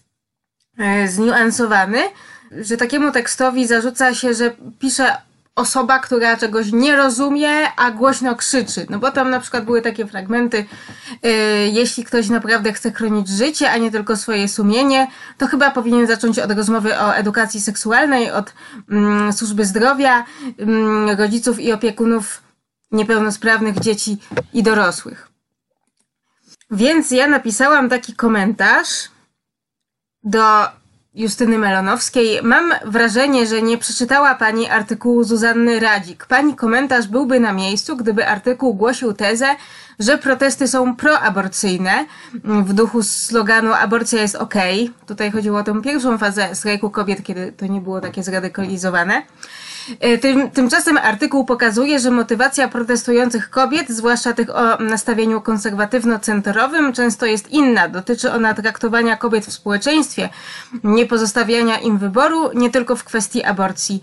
y, 1.04 1.08
zniuansowany, 1.08 2.02
że 2.60 2.76
takiemu 2.76 3.12
tekstowi 3.12 3.66
zarzuca 3.66 4.14
się, 4.14 4.34
że 4.34 4.56
pisze 4.78 5.16
osoba, 5.56 5.98
która 5.98 6.36
czegoś 6.36 6.72
nie 6.72 6.96
rozumie, 6.96 7.50
a 7.76 7.90
głośno 7.90 8.36
krzyczy. 8.36 8.86
No 8.90 8.98
bo 8.98 9.10
tam 9.10 9.30
na 9.30 9.40
przykład 9.40 9.64
były 9.64 9.82
takie 9.82 10.06
fragmenty, 10.06 10.56
y, 10.58 11.28
jeśli 11.72 12.04
ktoś 12.04 12.28
naprawdę 12.28 12.72
chce 12.72 12.92
chronić 12.92 13.28
życie, 13.28 13.70
a 13.70 13.76
nie 13.76 13.90
tylko 13.90 14.16
swoje 14.16 14.48
sumienie, 14.48 15.06
to 15.38 15.46
chyba 15.46 15.70
powinien 15.70 16.06
zacząć 16.06 16.38
od 16.38 16.50
rozmowy 16.50 16.98
o 16.98 17.14
edukacji 17.14 17.60
seksualnej, 17.60 18.30
od 18.30 18.52
mm, 18.90 19.32
służby 19.32 19.64
zdrowia, 19.64 20.24
mm, 20.58 21.10
rodziców 21.18 21.60
i 21.60 21.72
opiekunów 21.72 22.42
niepełnosprawnych 22.92 23.78
dzieci 23.80 24.18
i 24.52 24.62
dorosłych. 24.62 25.28
Więc 26.70 27.10
ja 27.10 27.26
napisałam 27.26 27.88
taki 27.88 28.14
komentarz 28.14 29.08
do 30.24 30.42
Justyny 31.16 31.58
Melonowskiej. 31.58 32.42
Mam 32.42 32.72
wrażenie, 32.84 33.46
że 33.46 33.62
nie 33.62 33.78
przeczytała 33.78 34.34
pani 34.34 34.68
artykułu 34.68 35.24
Zuzanny 35.24 35.80
Radzik. 35.80 36.26
Pani 36.26 36.54
komentarz 36.54 37.06
byłby 37.06 37.40
na 37.40 37.52
miejscu, 37.52 37.96
gdyby 37.96 38.26
artykuł 38.26 38.74
głosił 38.74 39.12
tezę, 39.12 39.46
że 39.98 40.18
protesty 40.18 40.68
są 40.68 40.96
proaborcyjne 40.96 42.06
w 42.44 42.72
duchu 42.72 43.02
sloganu 43.02 43.72
aborcja 43.72 44.22
jest 44.22 44.34
ok. 44.34 44.54
Tutaj 45.06 45.30
chodziło 45.30 45.58
o 45.58 45.62
tę 45.62 45.82
pierwszą 45.82 46.18
fazę 46.18 46.54
strajku 46.54 46.90
kobiet, 46.90 47.22
kiedy 47.22 47.52
to 47.52 47.66
nie 47.66 47.80
było 47.80 48.00
takie 48.00 48.22
zradykalizowane. 48.22 49.22
E, 50.00 50.18
Tym, 50.18 50.50
tymczasem 50.50 50.98
artykuł 50.98 51.44
pokazuje, 51.44 51.98
że 52.00 52.10
motywacja 52.10 52.68
protestujących 52.68 53.50
kobiet, 53.50 53.88
zwłaszcza 53.88 54.32
tych 54.32 54.50
o 54.56 54.76
nastawieniu 54.76 55.40
konserwatywno-centrowym, 55.40 56.92
często 56.92 57.26
jest 57.26 57.50
inna. 57.50 57.88
Dotyczy 57.88 58.32
ona 58.32 58.54
traktowania 58.54 59.16
kobiet 59.16 59.46
w 59.46 59.52
społeczeństwie, 59.52 60.28
nie 60.84 61.06
pozostawiania 61.06 61.78
im 61.78 61.98
wyboru, 61.98 62.50
nie 62.54 62.70
tylko 62.70 62.96
w 62.96 63.04
kwestii 63.04 63.44
aborcji, 63.44 64.02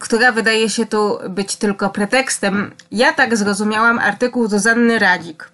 która 0.00 0.32
wydaje 0.32 0.70
się 0.70 0.86
tu 0.86 1.18
być 1.28 1.56
tylko 1.56 1.90
pretekstem. 1.90 2.70
Ja 2.90 3.12
tak 3.12 3.36
zrozumiałam 3.36 3.98
artykuł 3.98 4.48
Zuzanny 4.48 4.98
Radzik. 4.98 5.50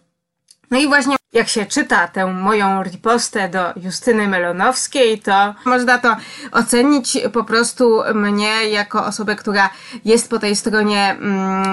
No 0.71 0.79
i 0.79 0.87
właśnie 0.87 1.16
jak 1.33 1.49
się 1.49 1.67
czyta 1.67 2.09
tę 2.09 2.27
moją 2.27 2.83
ripostę 2.83 3.49
do 3.49 3.73
Justyny 3.77 4.29
Melonowskiej, 4.29 5.19
to 5.19 5.55
można 5.65 5.99
to 5.99 6.17
ocenić 6.53 7.19
po 7.33 7.45
prostu 7.45 8.03
mnie 8.15 8.69
jako 8.69 9.07
osobę, 9.07 9.37
która 9.37 9.71
jest 10.05 10.31
po 10.31 10.39
tej 10.39 10.57
stronie 10.57 11.11
mm, 11.11 11.67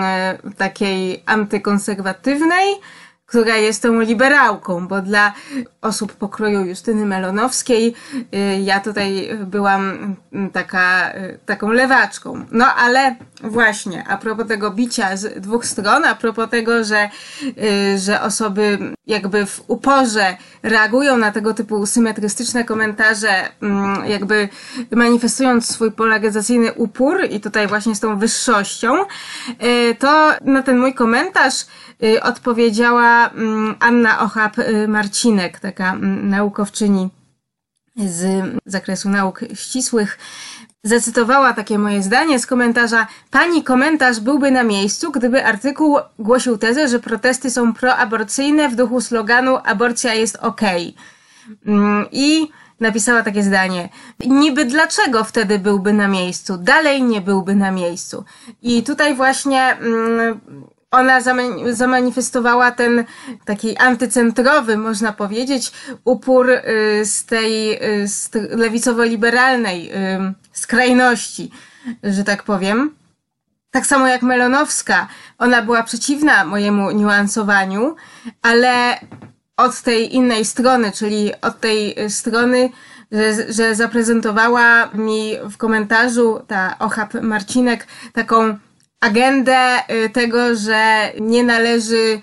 takiej 0.58 1.24
antykonserwatywnej, 1.26 2.76
która 3.34 3.58
jest 3.58 3.82
tą 3.82 4.02
liberałką, 4.02 4.88
bo 4.88 5.02
dla 5.02 5.34
osób 5.82 6.14
pokroju 6.14 6.66
Justyny 6.66 7.06
Melonowskiej 7.06 7.94
y, 8.14 8.62
ja 8.62 8.80
tutaj 8.80 9.30
byłam 9.46 10.16
mm, 10.34 10.50
taka, 10.50 11.14
y, 11.16 11.40
taką 11.46 11.72
lewaczką. 11.72 12.46
No 12.52 12.66
ale 12.76 13.16
właśnie, 13.44 14.04
a 14.08 14.18
propos 14.18 14.48
tego 14.48 14.72
bicia 14.72 15.18
z 15.18 15.42
dwóch 15.42 15.66
stron, 15.66 16.06
a 16.06 16.16
propos 16.16 16.50
tego, 16.50 16.84
że, 16.84 17.10
y, 17.44 18.00
że 18.00 18.22
osoby 18.22 18.78
jakby 19.08 19.46
w 19.46 19.64
uporze 19.68 20.38
reagują 20.64 21.18
na 21.18 21.32
tego 21.32 21.54
typu 21.54 21.86
symetrystyczne 21.86 22.64
komentarze, 22.64 23.50
mm, 23.62 24.06
jakby 24.06 24.50
manifestując 24.92 25.70
swój 25.70 25.92
polaryzacyjny 25.92 26.74
upór 26.74 27.18
i 27.30 27.40
tutaj 27.40 27.68
właśnie 27.68 27.96
z 27.96 28.00
tą 28.00 28.18
wyższością, 28.18 28.94
to 30.00 30.32
na 30.42 30.64
ten 30.64 30.78
mój 30.78 30.94
komentarz 30.94 31.66
odpowiedziała 32.22 33.23
mm, 33.30 33.76
Anna 33.80 34.20
Ochab-Marcinek, 34.20 35.60
taka 35.60 35.94
mm, 35.94 36.30
naukowczyni 36.30 37.10
z 37.96 38.44
zakresu 38.66 39.10
nauk 39.10 39.40
ścisłych, 39.54 40.18
zacytowała 40.84 41.54
takie 41.54 41.80
moje 41.80 42.04
zdanie 42.04 42.40
z 42.40 42.46
komentarza. 42.46 43.08
Pani 43.32 43.64
komentarz 43.64 44.20
byłby 44.20 44.52
na 44.52 44.64
miejscu, 44.64 45.12
gdyby 45.12 45.46
artykuł 45.46 45.98
głosił 46.20 46.58
tezę, 46.58 46.88
że 46.88 47.00
protesty 47.00 47.52
są 47.52 47.74
proaborcyjne 47.74 48.70
w 48.70 48.76
duchu 48.76 49.02
sloganu 49.02 49.58
aborcja 49.64 50.14
jest. 50.14 50.38
Mm, 51.66 52.06
I 52.12 52.48
napisała 52.80 53.24
takie 53.24 53.44
zdanie. 53.44 53.90
Niby 54.20 54.66
dlaczego 54.66 55.24
wtedy 55.24 55.60
byłby 55.60 55.94
na 55.94 56.08
miejscu? 56.08 56.58
Dalej 56.58 57.04
nie 57.04 57.22
byłby 57.22 57.56
na 57.56 57.72
miejscu. 57.72 58.24
I 58.62 58.84
tutaj 58.84 59.16
właśnie 59.16 59.62
mm, 59.62 60.42
ona 60.94 61.22
zama- 61.22 61.74
zamanifestowała 61.74 62.72
ten 62.72 63.06
taki 63.46 63.78
antycentrowy, 63.78 64.78
można 64.78 65.14
powiedzieć, 65.14 65.72
upór 66.04 66.50
y, 66.50 66.62
z 67.06 67.26
tej 67.26 67.74
y, 67.74 68.08
lewicowo-liberalnej 68.50 69.92
y, 69.92 70.34
skrajności, 70.52 71.52
że 72.04 72.24
tak 72.24 72.44
powiem. 72.44 72.96
Tak 73.72 73.86
samo 73.86 74.08
jak 74.08 74.22
Melonowska, 74.22 75.08
ona 75.38 75.62
była 75.62 75.84
przeciwna 75.84 76.46
mojemu 76.46 76.92
niuansowaniu, 76.92 77.96
ale 78.42 79.00
od 79.58 79.82
tej 79.82 80.16
innej 80.16 80.46
strony, 80.46 80.92
czyli 80.92 81.32
od 81.42 81.60
tej 81.60 81.96
strony, 82.10 82.70
że, 83.12 83.54
że 83.54 83.76
zaprezentowała 83.76 84.90
mi 84.94 85.34
w 85.50 85.58
komentarzu 85.58 86.40
ta 86.48 86.76
Ochab 86.80 87.14
Marcinek 87.14 87.88
taką 88.14 88.58
agendę 89.04 89.80
y, 90.06 90.10
tego, 90.10 90.56
że 90.56 91.12
nie 91.20 91.44
należy 91.44 92.22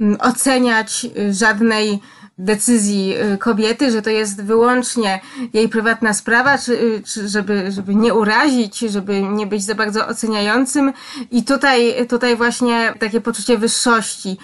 mm, 0.00 0.16
oceniać 0.20 1.06
y, 1.18 1.34
żadnej 1.34 2.00
decyzji 2.38 3.14
y, 3.34 3.38
kobiety, 3.38 3.90
że 3.90 4.02
to 4.02 4.10
jest 4.10 4.44
wyłącznie 4.44 5.20
jej 5.52 5.68
prywatna 5.68 6.14
sprawa, 6.14 6.58
czy, 6.58 7.02
czy 7.06 7.28
żeby, 7.28 7.72
żeby 7.72 7.94
nie 7.94 8.14
urazić, 8.14 8.78
żeby 8.78 9.22
nie 9.22 9.46
być 9.46 9.64
za 9.64 9.74
bardzo 9.74 10.08
oceniającym. 10.08 10.92
I 11.30 11.44
tutaj, 11.44 12.06
tutaj 12.08 12.36
właśnie 12.36 12.94
takie 12.98 13.20
poczucie 13.20 13.58
wyższości 13.58 14.36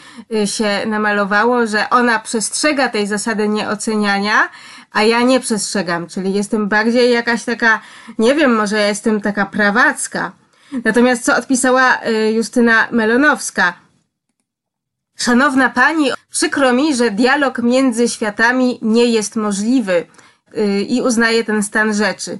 się 0.44 0.86
namalowało, 0.86 1.66
że 1.66 1.90
ona 1.90 2.18
przestrzega 2.18 2.88
tej 2.88 3.06
zasady 3.06 3.48
nieoceniania, 3.48 4.48
a 4.92 5.02
ja 5.02 5.22
nie 5.22 5.40
przestrzegam, 5.40 6.06
czyli 6.06 6.34
jestem 6.34 6.68
bardziej 6.68 7.12
jakaś 7.12 7.44
taka, 7.44 7.80
nie 8.18 8.34
wiem, 8.34 8.56
może 8.56 8.76
ja 8.76 8.88
jestem 8.88 9.20
taka 9.20 9.46
prawacka. 9.46 10.32
Natomiast 10.84 11.24
co 11.24 11.36
odpisała 11.36 11.98
Justyna 12.34 12.88
Melonowska? 12.90 13.74
Szanowna 15.16 15.70
Pani, 15.70 16.10
przykro 16.30 16.72
mi, 16.72 16.96
że 16.96 17.10
dialog 17.10 17.58
między 17.62 18.08
światami 18.08 18.78
nie 18.82 19.04
jest 19.04 19.36
możliwy 19.36 20.06
yy, 20.52 20.82
i 20.82 21.02
uznaje 21.02 21.44
ten 21.44 21.62
stan 21.62 21.94
rzeczy. 21.94 22.38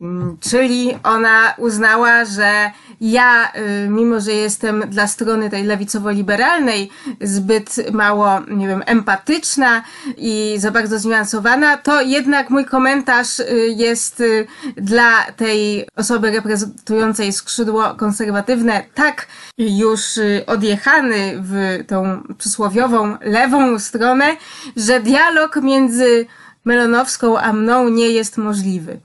Mm, 0.00 0.38
czyli 0.40 0.98
ona 1.02 1.54
uznała, 1.58 2.24
że 2.24 2.70
ja, 3.00 3.52
y, 3.84 3.88
mimo 3.88 4.20
że 4.20 4.32
jestem 4.32 4.84
dla 4.90 5.06
strony 5.06 5.50
tej 5.50 5.64
lewicowo-liberalnej 5.64 6.88
zbyt 7.20 7.92
mało, 7.92 8.40
nie 8.48 8.68
wiem, 8.68 8.82
empatyczna 8.86 9.82
i 10.16 10.54
za 10.58 10.70
bardzo 10.70 10.98
zniuansowana, 10.98 11.76
to 11.76 12.00
jednak 12.00 12.50
mój 12.50 12.64
komentarz 12.64 13.40
y, 13.40 13.74
jest 13.76 14.20
y, 14.20 14.46
dla 14.76 15.32
tej 15.36 15.88
osoby 15.96 16.30
reprezentującej 16.30 17.32
skrzydło 17.32 17.94
konserwatywne 17.94 18.84
tak 18.94 19.26
już 19.58 20.00
odjechany 20.46 21.42
w 21.42 21.84
tą 21.86 22.22
przysłowiową 22.38 23.16
lewą 23.20 23.78
stronę, 23.78 24.36
że 24.76 25.00
dialog 25.00 25.56
między 25.62 26.26
Melonowską 26.66 27.38
a 27.38 27.52
mną 27.52 27.88
nie 27.88 28.08
jest 28.08 28.36
możliwy. 28.36 29.00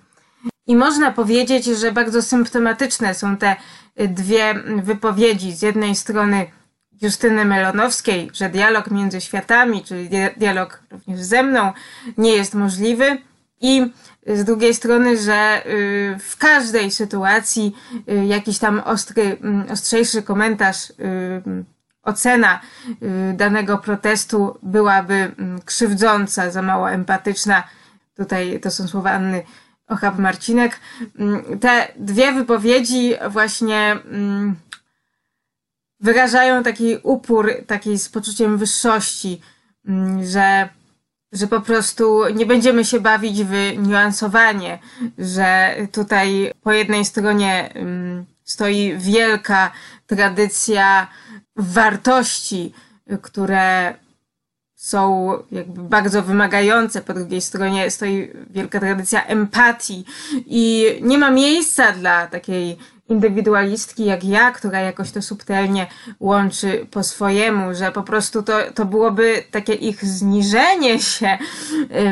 I 0.68 0.76
można 0.76 1.11
powiedzieć, 1.11 1.65
że 1.65 1.91
bardzo 1.91 2.22
symptomatyczne 2.22 3.13
są 3.13 3.38
te 3.38 3.55
dwie 3.95 4.53
wypowiedzi. 4.84 5.51
Z 5.51 5.61
jednej 5.61 5.95
strony 5.95 6.47
Justyny 7.01 7.45
Melonowskiej, 7.45 8.30
że 8.34 8.49
dialog 8.49 8.91
między 8.91 9.22
światami, 9.22 9.84
czyli 9.84 10.09
dialog 10.38 10.84
również 10.91 11.22
ze 11.22 11.43
mną, 11.43 11.73
nie 12.18 12.31
jest 12.31 12.53
możliwy. 12.53 13.18
I 13.61 13.91
z 14.27 14.43
drugiej 14.43 14.73
strony, 14.73 15.18
że 15.18 15.61
y, 15.65 16.18
w 16.19 16.38
każdej 16.38 16.91
sytuacji 16.91 17.76
y, 18.09 18.26
jakiś 18.26 18.59
tam 18.59 18.80
ostry, 18.80 19.38
mm, 19.41 19.72
ostrzejszy 19.72 20.23
komentarz, 20.23 20.93
ocena 22.03 22.61
danego 23.34 23.77
protestu 23.77 24.57
byłaby 24.63 25.13
mm, 25.13 25.61
krzywdząca, 25.61 26.51
za 26.51 26.61
mało 26.61 26.91
empatyczna. 26.91 27.63
Tutaj 28.18 28.59
to 28.59 28.72
są 28.72 28.88
słowa 28.88 29.11
Anny 29.11 29.43
Ochab 29.91 30.19
Marcinek. 30.19 30.80
Mm, 31.19 31.59
te 31.59 31.88
dwie 31.95 32.31
wypowiedzi 32.34 33.13
właśnie 33.30 33.91
mm, 33.91 34.55
wyrażają 35.99 36.63
taki 36.63 36.97
upór, 37.03 37.53
taki 37.68 37.99
z 37.99 38.09
poczuciem 38.09 38.57
wyższości, 38.57 39.41
mm, 39.88 40.26
że, 40.26 40.69
że 41.31 41.47
po 41.47 41.61
prostu 41.61 42.23
nie 42.34 42.45
będziemy 42.45 42.85
się 42.85 42.99
bawić 42.99 43.43
w 43.43 43.53
niuansowanie, 43.77 44.80
że 45.18 45.76
tutaj 45.91 46.51
po 46.61 46.72
jednej 46.72 47.05
stronie 47.05 47.73
stoi 48.43 48.97
wielka 48.97 49.72
tradycja 50.07 51.07
wartości, 51.55 52.73
które 53.22 53.93
są 54.81 55.31
jakby 55.51 55.81
bardzo 55.81 56.23
wymagające, 56.23 57.01
po 57.01 57.13
drugiej 57.13 57.41
stronie 57.41 57.91
stoi 57.91 58.31
wielka 58.49 58.79
tradycja 58.79 59.25
empatii 59.25 60.05
i 60.45 60.85
nie 61.01 61.17
ma 61.17 61.31
miejsca 61.31 61.91
dla 61.91 62.27
takiej 62.27 62.77
indywidualistki 63.09 64.05
jak 64.05 64.23
ja, 64.23 64.51
która 64.51 64.79
jakoś 64.79 65.11
to 65.11 65.21
subtelnie 65.21 65.87
łączy 66.19 66.87
po 66.91 67.03
swojemu, 67.03 67.75
że 67.75 67.91
po 67.91 68.03
prostu 68.03 68.43
to, 68.43 68.57
to 68.75 68.85
byłoby 68.85 69.43
takie 69.51 69.73
ich 69.73 70.05
zniżenie 70.05 70.99
się 70.99 71.37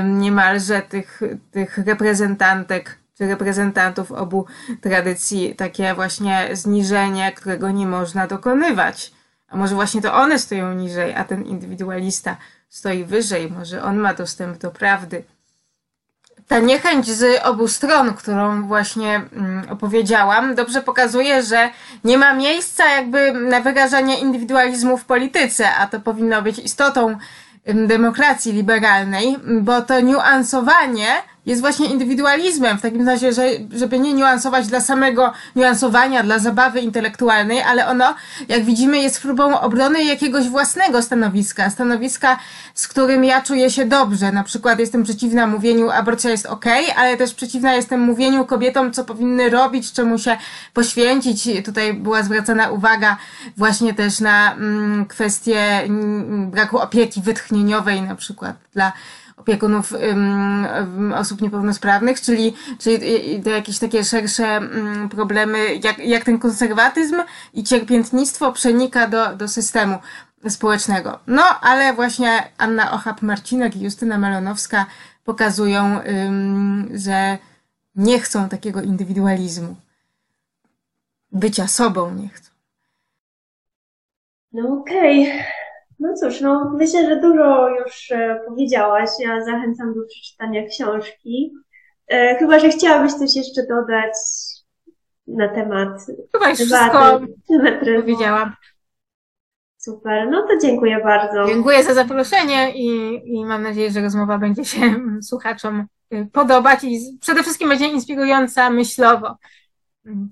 niemalże 0.03 0.81
tych, 0.81 1.21
tych 1.51 1.77
reprezentantek 1.77 2.97
czy 3.17 3.27
reprezentantów 3.27 4.11
obu 4.11 4.45
tradycji, 4.81 5.55
takie 5.55 5.93
właśnie 5.93 6.49
zniżenie, 6.53 7.31
którego 7.31 7.71
nie 7.71 7.87
można 7.87 8.27
dokonywać. 8.27 9.11
A 9.47 9.57
może 9.57 9.75
właśnie 9.75 10.01
to 10.01 10.13
one 10.13 10.39
stoją 10.39 10.73
niżej, 10.73 11.13
a 11.13 11.23
ten 11.23 11.45
indywidualista 11.45 12.37
stoi 12.69 13.03
wyżej, 13.03 13.51
może 13.51 13.83
on 13.83 13.97
ma 13.97 14.13
dostęp 14.13 14.57
do 14.57 14.71
prawdy. 14.71 15.23
Ta 16.47 16.59
niechęć 16.59 17.07
z 17.07 17.41
obu 17.43 17.67
stron, 17.67 18.13
którą 18.13 18.67
właśnie 18.67 19.15
mm, 19.15 19.69
opowiedziałam, 19.69 20.55
dobrze 20.55 20.81
pokazuje, 20.81 21.43
że 21.43 21.69
nie 22.03 22.17
ma 22.17 22.33
miejsca 22.33 22.89
jakby 22.89 23.31
na 23.31 23.61
wyrażanie 23.61 24.19
indywidualizmu 24.19 24.97
w 24.97 25.05
polityce, 25.05 25.75
a 25.75 25.87
to 25.87 25.99
powinno 25.99 26.41
być 26.41 26.59
istotą 26.59 27.17
demokracji 27.65 28.53
liberalnej, 28.53 29.37
bo 29.61 29.81
to 29.81 29.99
niuansowanie 29.99 31.07
jest 31.45 31.61
właśnie 31.61 31.88
indywidualizmem, 31.88 32.78
w 32.78 32.82
takim 32.82 33.07
razie, 33.07 33.34
że, 33.34 33.44
żeby 33.74 33.99
nie 33.99 34.14
niuansować 34.14 34.68
dla 34.68 34.82
samego 34.82 35.34
niuansowania, 35.56 36.24
dla 36.24 36.40
zabawy 36.40 36.80
intelektualnej, 36.80 37.61
ale 37.61 37.88
ono, 37.88 38.16
jak 38.48 38.64
widzimy, 38.66 38.98
jest 38.98 39.22
próbą 39.22 39.60
obrony 39.60 40.03
jakiegoś 40.03 40.48
własnego 40.48 41.02
stanowiska, 41.02 41.70
stanowiska, 41.70 42.40
z 42.74 42.88
którym 42.88 43.24
ja 43.24 43.41
czuję 43.41 43.72
się 43.72 43.86
dobrze. 43.86 44.32
Na 44.32 44.44
przykład 44.44 44.80
jestem 44.80 45.03
przeciwna 45.03 45.48
mówieniu 45.48 45.90
aborcja 45.90 46.30
jest 46.30 46.45
ok, 46.45 46.66
ale 46.95 47.18
też 47.18 47.34
przeciwna 47.34 47.74
jestem 47.74 48.02
mówieniu 48.02 48.45
kobietom, 48.45 48.94
co 48.94 49.06
powinny 49.06 49.49
robić, 49.49 49.91
czemu 49.91 50.18
się 50.18 50.38
poświęcić. 50.74 51.49
Tutaj 51.66 51.94
była 51.94 52.24
zwracana 52.24 52.70
uwaga 52.70 53.18
właśnie 53.57 53.94
też 53.94 54.20
na 54.20 54.53
mm, 54.53 55.06
kwestię 55.06 55.84
mm, 55.84 56.52
braku 56.52 56.78
opieki 56.78 57.22
wytchnieniowej 57.22 58.02
na 58.02 58.16
przykład 58.16 58.56
dla 58.74 58.91
opiekunów 59.40 59.91
um, 59.91 61.14
osób 61.14 61.41
niepełnosprawnych, 61.41 62.22
czyli, 62.22 62.53
czyli 62.80 62.99
to 63.44 63.49
jakieś 63.49 63.80
takie 63.80 64.03
szersze 64.03 64.60
um, 64.60 65.10
problemy, 65.10 65.76
jak, 65.84 65.99
jak 65.99 66.24
ten 66.24 66.40
konserwatyzm 66.40 67.16
i 67.53 67.64
cierpiętnictwo 67.64 68.52
przenika 68.52 69.07
do, 69.07 69.36
do 69.36 69.48
systemu 69.48 69.98
społecznego. 70.49 71.20
No, 71.28 71.44
ale 71.61 71.94
właśnie 71.94 72.52
Anna 72.57 72.91
Ochab-Marcinek 72.91 73.76
i 73.76 73.82
Justyna 73.82 74.18
Melonowska 74.18 74.86
pokazują, 75.24 75.99
um, 75.99 76.90
że 76.94 77.38
nie 77.95 78.20
chcą 78.20 78.49
takiego 78.49 78.82
indywidualizmu. 78.82 79.76
Bycia 81.32 81.68
sobą 81.68 82.16
nie 82.16 82.30
chcą. 82.30 82.52
No 84.53 84.80
okej. 84.82 85.22
Okay. 85.24 85.59
No 85.99 86.13
cóż, 86.13 86.41
no 86.41 86.71
myślę, 86.77 87.05
że 87.09 87.21
dużo 87.21 87.69
już 87.69 88.11
e, 88.11 88.41
powiedziałaś. 88.47 89.09
Ja 89.19 89.45
zachęcam 89.45 89.93
do 89.93 90.01
przeczytania 90.09 90.67
książki. 90.67 91.53
E, 92.07 92.35
chyba, 92.35 92.59
że 92.59 92.69
chciałabyś 92.69 93.13
coś 93.13 93.35
jeszcze 93.35 93.61
dodać 93.69 94.13
na 95.27 95.47
temat. 95.47 95.89
Chyba 96.31 96.49
już 96.49 96.59
wszystko 96.59 97.21
powiedziałam. 97.95 98.53
Super, 99.77 100.30
no 100.30 100.47
to 100.47 100.57
dziękuję 100.61 100.99
bardzo. 101.03 101.47
Dziękuję 101.47 101.84
za 101.84 101.93
zaproszenie 101.93 102.71
i, 102.76 103.21
i 103.26 103.45
mam 103.45 103.63
nadzieję, 103.63 103.91
że 103.91 104.01
rozmowa 104.01 104.38
będzie 104.38 104.65
się 104.65 104.80
słuchaczom 105.30 105.85
y, 106.13 106.27
podobać 106.34 106.84
i 106.84 107.17
przede 107.21 107.43
wszystkim 107.43 107.69
będzie 107.69 107.88
inspirująca 107.88 108.69
myślowo. 108.69 109.38
Mm. 110.05 110.30